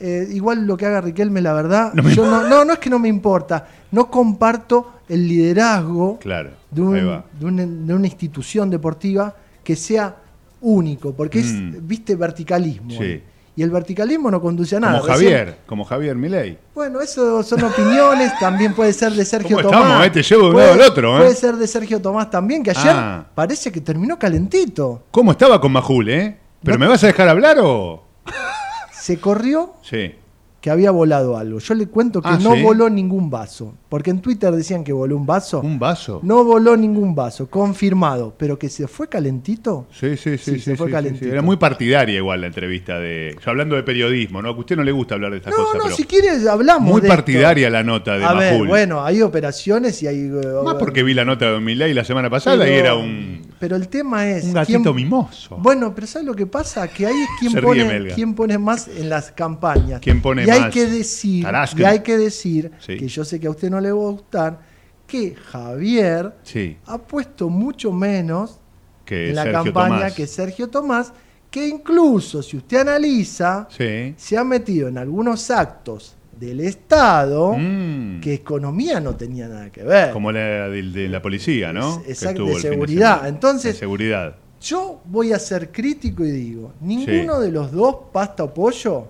Eh, 0.00 0.28
igual 0.30 0.64
lo 0.66 0.76
que 0.76 0.86
haga 0.86 1.00
Riquelme, 1.00 1.40
la 1.42 1.52
verdad, 1.52 1.92
yo 2.14 2.24
no, 2.24 2.48
no, 2.48 2.64
no 2.64 2.72
es 2.72 2.78
que 2.78 2.88
no 2.88 2.98
me 3.00 3.08
importa, 3.08 3.66
no 3.90 4.08
comparto 4.08 4.92
el 5.08 5.26
liderazgo 5.26 6.18
Claro. 6.20 6.50
De, 6.70 6.80
un- 6.82 7.22
de 7.38 7.44
una, 7.46 7.66
de 7.66 7.94
una 7.94 8.06
institución 8.06 8.70
deportiva 8.70 9.34
que 9.64 9.76
sea 9.76 10.16
único, 10.60 11.12
porque 11.14 11.38
Mm. 11.40 11.42
es, 11.76 11.86
viste, 11.86 12.16
verticalismo. 12.16 12.90
Sí. 12.90 13.22
Y 13.56 13.62
el 13.62 13.70
verticalismo 13.70 14.30
no 14.30 14.40
conduce 14.40 14.76
a 14.76 14.80
nada. 14.80 15.00
Como 15.00 15.12
Recién- 15.12 15.32
Javier, 15.32 15.58
como 15.66 15.84
Javier 15.84 16.14
Milei. 16.14 16.58
Bueno, 16.74 17.00
eso 17.00 17.42
son 17.42 17.64
opiniones, 17.64 18.32
también 18.40 18.72
puede 18.72 18.92
ser 18.92 19.12
de 19.12 19.24
Sergio 19.24 19.56
¿Cómo 19.56 19.68
Tomás. 19.70 19.82
estamos, 19.84 20.06
eh? 20.06 20.10
Te 20.10 20.22
llevo 20.22 20.42
de 20.42 20.48
un 20.48 20.52
Puede- 20.54 20.66
lado 20.68 20.82
al 20.84 20.90
otro, 20.90 21.16
eh. 21.16 21.20
Puede 21.20 21.34
ser 21.34 21.56
de 21.56 21.66
Sergio 21.66 22.00
Tomás 22.00 22.30
también, 22.30 22.62
que 22.62 22.70
ayer 22.70 22.92
Ah. 22.94 23.26
parece 23.34 23.72
que 23.72 23.80
terminó 23.80 24.16
calentito. 24.18 25.02
¿Cómo 25.10 25.32
estaba 25.32 25.60
con 25.60 25.72
Majul, 25.72 26.08
eh? 26.08 26.36
¿Pero 26.62 26.78
No- 26.78 26.84
me 26.84 26.88
vas 26.90 27.02
a 27.02 27.08
dejar 27.08 27.28
hablar 27.28 27.58
o...? 27.60 28.04
Se 28.92 29.18
corrió 29.18 29.74
Sí. 29.82 30.14
Que 30.60 30.70
había 30.70 30.90
volado 30.90 31.36
algo. 31.36 31.60
Yo 31.60 31.74
le 31.74 31.86
cuento 31.86 32.20
que 32.20 32.28
Ah, 32.30 32.38
no 32.42 32.54
¿sí? 32.54 32.62
voló 32.62 32.90
ningún 32.90 33.30
vaso. 33.30 33.74
Porque 33.88 34.10
en 34.10 34.20
Twitter 34.20 34.52
decían 34.54 34.82
que 34.84 34.92
voló 34.92 35.16
un 35.16 35.24
vaso. 35.24 35.60
¿Un 35.60 35.78
vaso? 35.78 36.18
No 36.24 36.42
voló 36.44 36.76
ningún 36.76 37.14
vaso, 37.14 37.48
confirmado. 37.48 38.34
Pero 38.36 38.58
que 38.58 38.68
se 38.68 38.88
fue 38.88 39.08
calentito. 39.08 39.86
Sí, 39.92 40.16
sí, 40.16 40.36
sí. 40.36 40.38
Sí, 40.38 40.50
sí, 40.56 40.60
se 40.60 40.76
fue 40.76 40.90
calentito. 40.90 41.26
Era 41.30 41.42
muy 41.42 41.56
partidaria 41.58 42.16
igual 42.16 42.40
la 42.40 42.48
entrevista 42.48 42.98
de... 42.98 43.36
Yo 43.42 43.50
hablando 43.50 43.76
de 43.76 43.84
periodismo, 43.84 44.42
¿no? 44.42 44.52
Que 44.52 44.56
a 44.58 44.60
usted 44.60 44.76
no 44.76 44.82
le 44.84 44.92
gusta 44.92 45.14
hablar 45.14 45.30
de 45.30 45.36
estas 45.38 45.52
No, 45.56 45.58
cosas, 45.64 45.74
no, 45.78 45.84
pero... 45.84 45.96
si 45.96 46.04
quieres 46.04 46.44
hablamos. 46.46 46.90
Muy 46.90 47.00
de 47.02 47.06
esto. 47.06 47.16
partidaria 47.16 47.70
la 47.70 47.84
nota 47.84 48.18
de 48.18 48.24
A 48.24 48.32
ver, 48.34 48.66
bueno, 48.66 49.04
hay 49.04 49.22
operaciones 49.22 50.02
y 50.02 50.08
hay. 50.08 50.18
eh, 50.26 50.40
Más 50.64 50.74
porque 50.74 51.02
vi 51.04 51.14
la 51.14 51.24
nota 51.24 51.52
de 51.52 51.60
Milei 51.60 51.94
la 51.94 52.04
semana 52.04 52.28
pasada 52.28 52.58
Pero- 52.58 52.70
y 52.70 52.74
era 52.78 52.94
un, 52.96 53.46
Pero 53.60 53.76
el 53.76 53.88
tema 53.88 54.28
es. 54.28 54.44
un 54.44 54.54
gatito 54.54 54.82
quién- 54.82 54.96
mimoso. 54.96 55.56
Bueno, 55.58 55.94
pero 55.94 56.06
¿sabes 56.08 56.26
lo 56.26 56.34
que 56.34 56.46
pasa? 56.46 56.88
Que 56.88 57.06
ahí 57.06 57.14
es 57.14 57.28
quien 57.38 57.52
ríe 57.54 57.62
pone, 57.62 58.06
quien 58.14 58.34
pone 58.34 58.58
más 58.58 58.88
en 58.88 59.08
las 59.08 59.30
campañas. 59.30 60.00
¿Quién 60.00 60.20
pone 60.20 60.47
y 60.48 60.50
hay 60.50 60.70
que 60.70 60.86
decir, 60.86 61.46
y 61.76 61.84
hay 61.84 62.00
que 62.00 62.16
decir, 62.18 62.70
Sí. 62.78 62.96
que 62.96 63.08
yo 63.08 63.24
sé 63.24 63.38
que 63.38 63.46
a 63.46 63.50
usted 63.50 63.70
no 63.70 63.80
le 63.80 63.90
va 63.92 64.02
a 64.08 64.10
gustar, 64.10 64.58
que 65.06 65.34
Javier 65.34 66.34
Sí, 66.42 66.76
ha 66.86 66.98
puesto 66.98 67.48
mucho 67.48 67.92
menos 67.92 68.60
que 69.04 69.30
en 69.30 69.34
la 69.36 69.42
Sergio 69.44 69.64
campaña 69.64 69.96
Tomás. 69.98 70.12
que 70.14 70.26
Sergio 70.26 70.68
Tomás, 70.68 71.12
que 71.50 71.66
incluso 71.66 72.42
si 72.42 72.56
usted 72.58 72.78
analiza, 72.78 73.66
Sí. 73.70 74.14
se 74.16 74.36
ha 74.36 74.44
metido 74.44 74.88
en 74.88 74.98
algunos 74.98 75.50
actos 75.50 76.14
del 76.38 76.60
Estado 76.60 77.54
Mm. 77.56 78.20
que 78.20 78.34
economía 78.34 79.00
no 79.00 79.16
tenía 79.16 79.48
nada 79.48 79.70
que 79.70 79.82
ver. 79.82 80.12
Como 80.12 80.30
la 80.30 80.68
de, 80.68 80.82
de 80.82 81.08
la 81.08 81.20
policía, 81.22 81.72
¿no? 81.72 82.02
Exacto, 82.06 82.44
de 82.44 82.60
seguridad. 82.60 83.26
Entonces- 83.26 83.72
De 83.74 83.78
seguridad. 83.80 84.36
Yo 84.60 85.00
voy 85.04 85.32
a 85.32 85.38
ser 85.38 85.70
crítico 85.72 86.24
y 86.24 86.30
digo, 86.32 86.72
ninguno 86.80 87.40
de 87.40 87.50
los 87.50 87.72
dos, 87.72 87.96
pasta 88.12 88.42
o 88.44 88.52
pollo, 88.52 89.06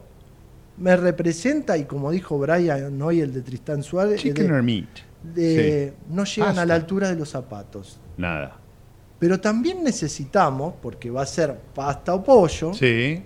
me 0.79 0.97
representa, 0.97 1.77
y 1.77 1.85
como 1.85 2.11
dijo 2.11 2.39
Brian 2.39 3.01
hoy, 3.03 3.21
el 3.21 3.33
de 3.33 3.43
Tristán 3.43 3.83
Suárez, 3.83 4.21
Chicken 4.21 4.47
de- 4.47 4.53
or 4.53 4.63
meat. 4.63 4.89
de- 5.23 5.93
no 6.11 6.25
llegan 6.25 6.59
a 6.59 6.65
la 6.67 6.75
altura 6.75 7.09
de 7.09 7.17
los 7.17 7.29
zapatos. 7.31 8.01
Nada. 8.17 8.57
Pero 9.19 9.41
también 9.41 9.83
necesitamos, 9.83 10.75
porque 10.81 11.11
va 11.11 11.23
a 11.23 11.27
ser 11.27 11.57
pasta 11.75 12.15
o 12.15 12.23
pollo, 12.23 12.73
Sí. 12.73 13.23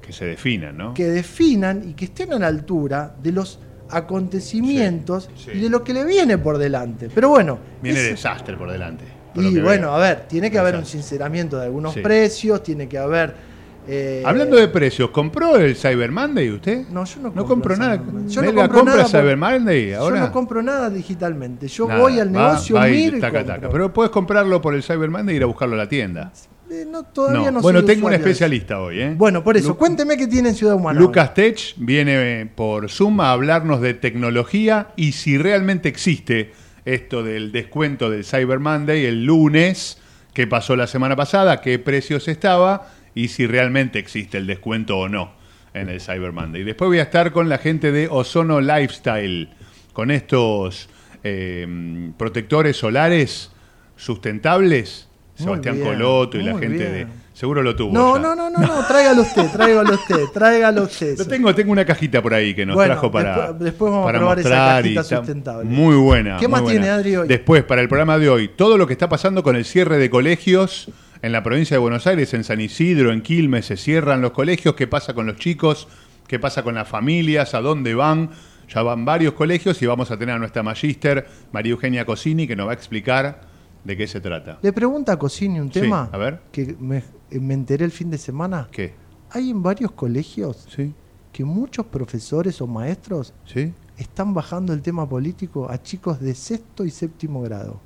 Que 0.00 0.12
se 0.14 0.24
definan, 0.24 0.76
¿no? 0.78 0.94
que 0.94 1.04
definan 1.06 1.88
y 1.88 1.92
que 1.92 2.06
estén 2.06 2.32
a 2.32 2.38
la 2.38 2.46
altura 2.46 3.14
de 3.22 3.32
los 3.32 3.58
acontecimientos 3.90 5.28
Sí, 5.36 5.50
sí. 5.52 5.58
y 5.58 5.60
de 5.62 5.68
lo 5.70 5.82
que 5.84 5.92
le 5.92 6.04
viene 6.04 6.38
por 6.38 6.58
delante. 6.58 7.08
Pero 7.14 7.28
bueno, 7.28 7.58
Viene 7.82 7.98
es- 8.00 8.10
desastre 8.10 8.56
por 8.56 8.70
delante. 8.70 9.04
por 9.34 9.44
y 9.44 9.60
bueno, 9.60 9.88
veo. 9.88 9.92
a 9.92 9.98
ver, 9.98 10.26
tiene 10.28 10.50
que 10.50 10.58
haber 10.58 10.76
un 10.76 10.86
sinceramiento 10.86 11.58
de 11.58 11.66
algunos 11.66 11.94
precios, 11.98 12.62
tiene 12.62 12.88
que 12.88 12.98
haber... 12.98 13.49
eh, 13.88 14.22
Hablando 14.24 14.56
de 14.56 14.68
precios, 14.68 15.10
¿compró 15.10 15.56
el 15.56 15.74
Cyber 15.76 16.10
Monday 16.12 16.50
usted? 16.50 16.86
No, 16.88 17.04
yo 17.04 17.20
no 17.20 17.32
No 17.34 17.44
compro 17.46 17.76
nada. 17.76 18.02
Yo 18.28 18.42
no 18.42 18.54
compro 18.54 18.78
compra 18.78 18.94
nada 18.96 19.08
Cyber 19.08 19.36
Monday 19.36 19.92
ahora. 19.94 20.16
Yo 20.20 20.26
no 20.26 20.32
compro 20.32 20.62
nada 20.62 20.90
digitalmente. 20.90 21.66
Yo 21.68 21.88
Nada, 21.88 22.00
voy 22.00 22.20
al 22.20 22.30
negocio, 22.30 22.76
va 22.76 22.88
y 22.88 22.92
miro 22.92 23.16
y 23.16 23.20
taca. 23.20 23.68
Pero 23.70 23.92
puedes 23.92 24.10
comprarlo 24.10 24.60
por 24.60 24.74
el 24.74 24.82
Cyber 24.82 25.10
Monday 25.10 25.34
e 25.34 25.36
ir 25.36 25.42
a 25.42 25.46
buscarlo 25.46 25.74
a 25.74 25.78
la 25.78 25.88
tienda. 25.88 26.30
Eh, 26.70 26.86
no, 26.88 27.02
todavía 27.02 27.50
no, 27.50 27.60
bueno, 27.62 27.80
soy 27.80 27.86
tengo 27.88 28.06
un 28.06 28.12
especialista 28.12 28.80
hoy, 28.80 29.00
¿eh? 29.00 29.14
Bueno, 29.16 29.42
por 29.42 29.56
eso, 29.56 29.70
Lu- 29.70 29.76
cuénteme 29.76 30.16
qué 30.16 30.28
tiene 30.28 30.50
en 30.50 30.54
Ciudad 30.54 30.76
Humana. 30.76 31.00
Lucas 31.00 31.34
Tech 31.34 31.58
viene 31.78 32.48
por 32.54 32.88
Zoom 32.88 33.20
a 33.20 33.32
hablarnos 33.32 33.80
de 33.80 33.94
tecnología 33.94 34.88
y 34.94 35.12
si 35.12 35.36
realmente 35.36 35.88
existe 35.88 36.52
esto 36.84 37.24
del 37.24 37.50
descuento 37.50 38.08
del 38.08 38.24
Cyber 38.24 38.60
Monday 38.60 39.04
el 39.04 39.24
lunes, 39.24 39.98
qué 40.32 40.46
pasó 40.46 40.76
la 40.76 40.86
semana 40.86 41.16
pasada, 41.16 41.60
qué 41.60 41.80
precios 41.80 42.28
estaba 42.28 42.86
y 43.14 43.28
si 43.28 43.46
realmente 43.46 43.98
existe 43.98 44.38
el 44.38 44.46
descuento 44.46 44.98
o 44.98 45.08
no 45.08 45.32
en 45.74 45.88
el 45.88 46.00
Cyber 46.00 46.32
Monday. 46.32 46.64
Después 46.64 46.88
voy 46.88 46.98
a 46.98 47.02
estar 47.02 47.32
con 47.32 47.48
la 47.48 47.58
gente 47.58 47.92
de 47.92 48.08
Ozono 48.08 48.60
Lifestyle, 48.60 49.50
con 49.92 50.10
estos 50.10 50.88
eh, 51.22 52.10
protectores 52.16 52.76
solares 52.76 53.50
sustentables. 53.96 55.06
Muy 55.38 55.44
Sebastián 55.46 55.76
bien, 55.76 55.86
Coloto 55.86 56.36
y 56.38 56.42
la 56.42 56.52
gente 56.58 56.68
bien. 56.78 56.92
de... 56.92 57.06
Seguro 57.32 57.62
lo 57.62 57.74
tuvo. 57.74 57.94
No, 57.94 58.16
ya. 58.16 58.22
no, 58.22 58.34
no, 58.34 58.50
no, 58.50 58.58
no, 58.58 58.86
tráigalo 58.86 59.22
usted, 59.22 59.46
tráigalo 59.50 59.94
usted, 59.94 60.24
tráigalo 60.34 60.82
usted. 60.82 61.16
Lo 61.16 61.24
tengo, 61.26 61.54
tengo 61.54 61.72
una 61.72 61.86
cajita 61.86 62.20
por 62.20 62.34
ahí 62.34 62.52
que 62.54 62.66
nos 62.66 62.74
Bueno, 62.74 62.92
trajo 62.92 63.10
para, 63.10 63.34
después- 63.52 63.58
después 63.60 63.92
vamos 63.92 64.08
a 64.10 64.12
probar 64.18 64.38
esa 64.40 64.48
mostrar 64.50 64.82
cajita 64.82 64.88
y 64.88 64.98
está 65.02 65.16
sustentable. 65.16 65.64
Muy 65.70 65.96
buena. 65.96 66.36
¿Qué 66.36 66.46
muy 66.48 66.52
más 66.52 66.60
buena. 66.62 66.78
tiene, 66.80 66.90
Adri, 66.92 67.16
hoy? 67.16 67.28
Después, 67.28 67.64
para 67.64 67.80
el 67.80 67.88
programa 67.88 68.18
de 68.18 68.28
hoy, 68.28 68.48
todo 68.54 68.76
lo 68.76 68.86
que 68.86 68.92
está 68.92 69.08
pasando 69.08 69.42
con 69.42 69.56
el 69.56 69.64
cierre 69.64 69.96
de 69.96 70.10
colegios 70.10 70.90
en 71.22 71.32
la 71.32 71.42
provincia 71.42 71.74
de 71.76 71.78
Buenos 71.80 72.06
Aires, 72.06 72.32
en 72.34 72.44
San 72.44 72.60
Isidro, 72.60 73.12
en 73.12 73.20
Quilmes, 73.22 73.66
se 73.66 73.76
cierran 73.76 74.20
los 74.22 74.32
colegios, 74.32 74.74
qué 74.74 74.86
pasa 74.86 75.14
con 75.14 75.26
los 75.26 75.36
chicos, 75.36 75.86
qué 76.26 76.38
pasa 76.38 76.62
con 76.62 76.74
las 76.74 76.88
familias, 76.88 77.54
a 77.54 77.60
dónde 77.60 77.94
van. 77.94 78.30
Ya 78.72 78.82
van 78.82 79.04
varios 79.04 79.34
colegios 79.34 79.82
y 79.82 79.86
vamos 79.86 80.10
a 80.12 80.16
tener 80.16 80.36
a 80.36 80.38
nuestra 80.38 80.62
magíster, 80.62 81.26
María 81.52 81.72
Eugenia 81.72 82.04
Cosini, 82.04 82.46
que 82.46 82.54
nos 82.54 82.68
va 82.68 82.70
a 82.70 82.74
explicar 82.74 83.40
de 83.84 83.96
qué 83.96 84.06
se 84.06 84.20
trata. 84.20 84.58
Le 84.62 84.72
pregunta 84.72 85.12
a 85.14 85.18
Cosini 85.18 85.58
un 85.58 85.72
Sí, 85.72 85.80
tema 85.80 86.08
a 86.12 86.16
ver. 86.16 86.40
que 86.52 86.76
me, 86.78 87.02
me 87.32 87.54
enteré 87.54 87.84
el 87.84 87.90
fin 87.90 88.10
de 88.10 88.18
semana. 88.18 88.68
¿Qué? 88.70 88.94
Hay 89.30 89.50
en 89.50 89.62
varios 89.62 89.90
colegios 89.92 90.66
Sí. 90.74 90.94
que 91.32 91.44
muchos 91.44 91.86
profesores 91.86 92.60
o 92.60 92.66
maestros 92.68 93.34
¿Sí? 93.44 93.72
están 93.96 94.34
bajando 94.34 94.72
el 94.72 94.82
tema 94.82 95.08
político 95.08 95.68
a 95.68 95.82
chicos 95.82 96.20
de 96.20 96.34
sexto 96.34 96.84
y 96.84 96.90
séptimo 96.90 97.42
grado. 97.42 97.80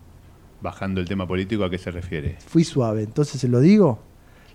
Bajando 0.65 0.99
el 1.03 1.07
tema 1.07 1.27
político, 1.29 1.63
¿a 1.63 1.69
qué 1.69 1.77
se 1.77 1.91
refiere? 1.91 2.39
Fui 2.47 2.65
suave, 2.65 3.03
entonces 3.03 3.39
se 3.39 3.49
lo 3.49 3.61
digo. 3.61 3.99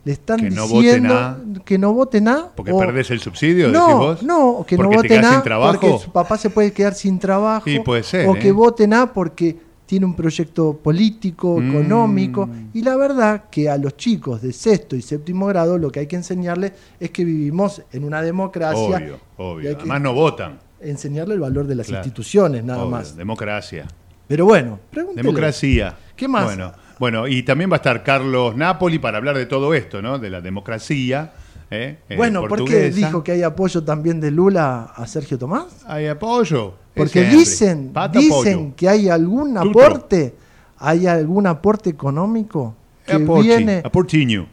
Le 0.03 0.13
están 0.13 0.39
Que 0.39 0.49
no 0.49 0.63
voten 0.67 0.81
diciendo 0.81 1.13
A. 1.13 1.37
que 1.63 1.77
no 1.77 1.93
voten 1.93 2.27
A. 2.27 2.47
Porque 2.55 2.71
o- 2.71 2.79
perdés 2.79 3.11
el 3.11 3.19
subsidio, 3.19 3.67
decís 3.67 3.79
no, 3.79 3.97
vos. 3.99 4.23
no, 4.23 4.65
que 4.67 4.75
no 4.75 4.89
voten 4.89 5.23
A 5.23 5.43
porque 5.43 5.99
su 5.99 6.11
papá 6.11 6.35
se 6.39 6.49
puede 6.49 6.73
quedar 6.73 6.95
sin 6.95 7.19
trabajo. 7.19 7.65
Sí, 7.65 7.79
puede 7.85 8.01
ser, 8.01 8.27
O 8.27 8.35
¿eh? 8.35 8.39
que 8.39 8.51
voten 8.51 8.93
A 8.95 9.13
porque 9.13 9.55
tiene 9.85 10.07
un 10.07 10.15
proyecto 10.15 10.77
político, 10.81 11.59
Mm. 11.59 11.69
económico. 11.69 12.49
Y 12.73 12.81
la 12.81 12.95
verdad 12.95 13.43
que 13.51 13.69
a 13.69 13.77
los 13.77 13.95
chicos 13.95 14.41
de 14.41 14.51
sexto 14.51 14.95
y 14.95 15.03
séptimo 15.03 15.45
grado 15.45 15.77
lo 15.77 15.91
que 15.91 15.99
hay 15.99 16.07
que 16.07 16.15
enseñarles 16.15 16.71
es 16.99 17.11
que 17.11 17.23
vivimos 17.23 17.83
en 17.91 18.03
una 18.03 18.23
democracia. 18.23 18.97
Obvio, 18.97 19.19
y 19.37 19.41
obvio. 19.67 19.77
Además 19.77 20.01
no 20.01 20.13
votan. 20.13 20.57
enseñarle 20.81 21.33
el 21.35 21.41
valor 21.41 21.67
de 21.67 21.75
las 21.75 21.87
Claro. 21.87 22.05
instituciones, 22.05 22.63
nada 22.63 22.79
Obvio, 22.83 22.91
más. 22.91 23.15
Democracia. 23.15 23.85
Pero 24.29 24.45
bueno, 24.45 24.79
pregúntele. 24.91 25.23
Democracia. 25.23 25.95
¿Qué 26.15 26.27
más? 26.27 26.45
Bueno, 26.45 26.71
bueno, 26.99 27.27
y 27.27 27.41
también 27.41 27.71
va 27.71 27.77
a 27.77 27.77
estar 27.77 28.03
Carlos 28.03 28.55
Napoli 28.55 28.99
para 28.99 29.17
hablar 29.17 29.35
de 29.35 29.47
todo 29.47 29.73
esto, 29.73 30.03
¿no? 30.03 30.19
De 30.19 30.29
la 30.29 30.39
democracia. 30.39 31.31
¿eh? 31.71 31.97
Eh, 32.07 32.15
Bueno, 32.15 32.47
¿por 32.47 32.63
qué 32.63 32.91
dijo 32.91 33.23
que 33.23 33.31
hay 33.31 33.41
apoyo 33.41 33.83
también 33.83 34.21
de 34.21 34.29
Lula 34.29 34.93
a 34.95 35.07
Sergio 35.07 35.39
Tomás? 35.39 35.65
Hay 35.87 36.05
apoyo. 36.05 36.75
Porque 36.93 37.21
Siempre. 37.21 37.37
dicen, 37.37 37.89
Pata 37.91 38.19
dicen 38.19 38.73
que 38.73 38.87
hay 38.87 39.09
algún 39.09 39.57
aporte, 39.57 40.35
hay 40.77 41.07
algún 41.07 41.47
aporte 41.47 41.89
económico 41.89 42.75
que 43.09 43.17
viene, 43.17 43.83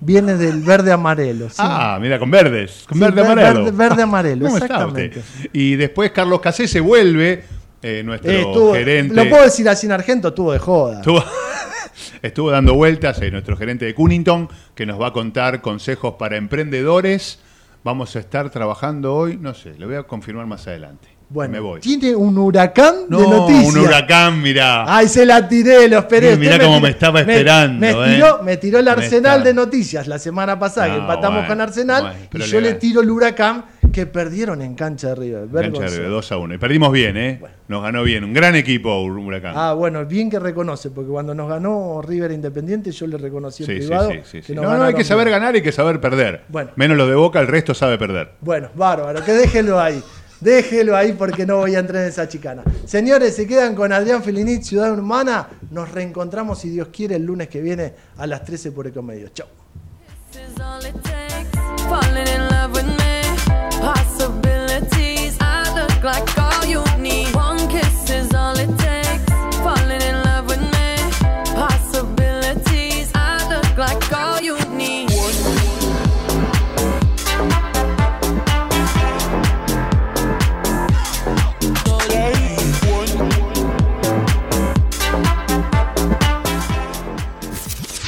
viene 0.00 0.36
del 0.36 0.62
verde 0.62 0.92
amarelo. 0.92 1.48
Ah, 1.58 1.98
mira, 2.00 2.18
con 2.18 2.30
verdes, 2.30 2.84
con 2.88 2.98
verde 2.98 3.20
amarelo. 3.20 3.72
Verde, 3.72 4.02
amarelo, 4.02 4.46
exactamente. 4.46 5.22
Y 5.52 5.76
después 5.76 6.10
Carlos 6.12 6.40
Casé 6.40 6.66
se 6.66 6.80
vuelve, 6.80 7.44
eh, 7.82 8.02
nuestro 8.04 8.72
gerente. 8.72 9.14
Lo 9.14 9.28
puedo 9.28 9.44
decir 9.44 9.68
así 9.68 9.86
en 9.86 9.92
Argento, 9.92 10.32
tuvo 10.32 10.52
de 10.52 10.58
joda. 10.58 11.02
Estuvo, 12.22 12.50
dando 12.50 12.74
vueltas, 12.74 13.20
eh, 13.22 13.30
nuestro 13.30 13.56
gerente 13.56 13.84
de 13.84 13.94
Cunnington, 13.94 14.48
que 14.74 14.86
nos 14.86 15.00
va 15.00 15.08
a 15.08 15.12
contar 15.12 15.60
consejos 15.60 16.14
para 16.18 16.36
emprendedores. 16.36 17.40
Vamos 17.84 18.16
a 18.16 18.18
estar 18.18 18.50
trabajando 18.50 19.14
hoy, 19.14 19.36
no 19.36 19.54
sé, 19.54 19.74
lo 19.78 19.86
voy 19.86 19.96
a 19.96 20.02
confirmar 20.02 20.46
más 20.46 20.66
adelante. 20.66 21.15
Bueno, 21.28 21.52
me 21.52 21.60
voy. 21.60 21.80
tiene 21.80 22.14
un 22.14 22.38
huracán 22.38 23.08
de 23.08 23.16
noticias. 23.16 23.74
Un 23.74 23.80
huracán, 23.80 24.40
mirá. 24.40 24.84
Ay, 24.86 25.08
se 25.08 25.26
la 25.26 25.48
tiré, 25.48 25.88
lo 25.88 25.98
esperé. 25.98 26.36
Mirá 26.36 26.58
cómo 26.58 26.80
me, 26.80 26.90
estaba 26.90 27.20
esperando. 27.20 27.80
Me, 27.80 27.90
eh. 27.90 28.14
tiró, 28.14 28.42
me 28.42 28.56
tiró 28.58 28.78
el 28.78 28.86
arsenal 28.88 29.42
de 29.42 29.52
noticias 29.52 30.06
la 30.06 30.18
semana 30.18 30.58
pasada, 30.58 30.88
que 30.88 30.98
empatamos 30.98 31.46
con 31.46 31.60
Arsenal. 31.60 32.14
y 32.32 32.38
yo 32.42 32.60
le 32.60 32.74
tiro 32.74 33.00
el 33.00 33.10
huracán 33.10 33.64
que 33.92 34.06
perdieron 34.06 34.60
en 34.62 34.74
cancha 34.74 35.08
de 35.08 35.14
River. 35.14 35.48
Cancha 35.50 35.80
de 35.80 35.88
River, 35.88 36.10
2 36.10 36.32
a 36.32 36.36
1. 36.36 36.54
Y 36.54 36.58
perdimos 36.58 36.92
bien, 36.92 37.16
¿eh? 37.16 37.40
Nos 37.68 37.82
ganó 37.82 38.02
bien. 38.02 38.24
Un 38.24 38.32
gran 38.32 38.54
equipo, 38.54 39.02
Huracán. 39.02 39.54
Ah, 39.56 39.72
bueno, 39.72 40.04
bien 40.04 40.30
que 40.30 40.38
reconoce, 40.38 40.90
porque 40.90 41.10
cuando 41.10 41.34
nos 41.34 41.48
ganó 41.48 42.02
River 42.02 42.30
Independiente, 42.30 42.92
yo 42.92 43.06
le 43.06 43.16
reconocí 43.16 43.64
en 43.64 43.78
privado. 43.78 44.10
Sí, 44.24 44.42
sí, 44.42 44.54
no, 44.54 44.62
no, 44.62 44.84
hay 44.84 44.94
que 44.94 45.02
saber 45.02 45.30
ganar 45.30 45.54
y 45.54 45.58
hay 45.58 45.64
que 45.64 45.72
saber 45.72 46.00
perder. 46.00 46.42
Bueno. 46.48 46.70
Menos 46.76 46.96
lo 46.96 47.06
de 47.06 47.14
Boca, 47.14 47.40
el 47.40 47.48
resto 47.48 47.74
sabe 47.74 47.98
perder. 47.98 48.32
Bueno, 48.40 48.68
bárbaro, 48.74 49.24
que 49.24 49.32
déjelo 49.32 49.80
ahí. 49.80 50.02
Déjelo 50.40 50.96
ahí 50.96 51.12
porque 51.12 51.46
no 51.46 51.58
voy 51.58 51.74
a 51.74 51.78
entrar 51.78 52.02
en 52.02 52.08
esa 52.08 52.28
chicana. 52.28 52.62
Señores, 52.84 53.34
se 53.34 53.46
quedan 53.46 53.74
con 53.74 53.92
Adrián 53.92 54.22
Felinit, 54.22 54.62
Ciudad 54.62 54.96
Humana. 54.98 55.48
Nos 55.70 55.90
reencontramos, 55.90 56.58
si 56.58 56.70
Dios 56.70 56.88
quiere, 56.92 57.16
el 57.16 57.24
lunes 57.24 57.48
que 57.48 57.60
viene 57.60 57.94
a 58.18 58.26
las 58.26 58.44
13 58.44 58.72
por 58.72 58.86
Ecomedios. 58.86 59.32
Chau. 59.32 59.46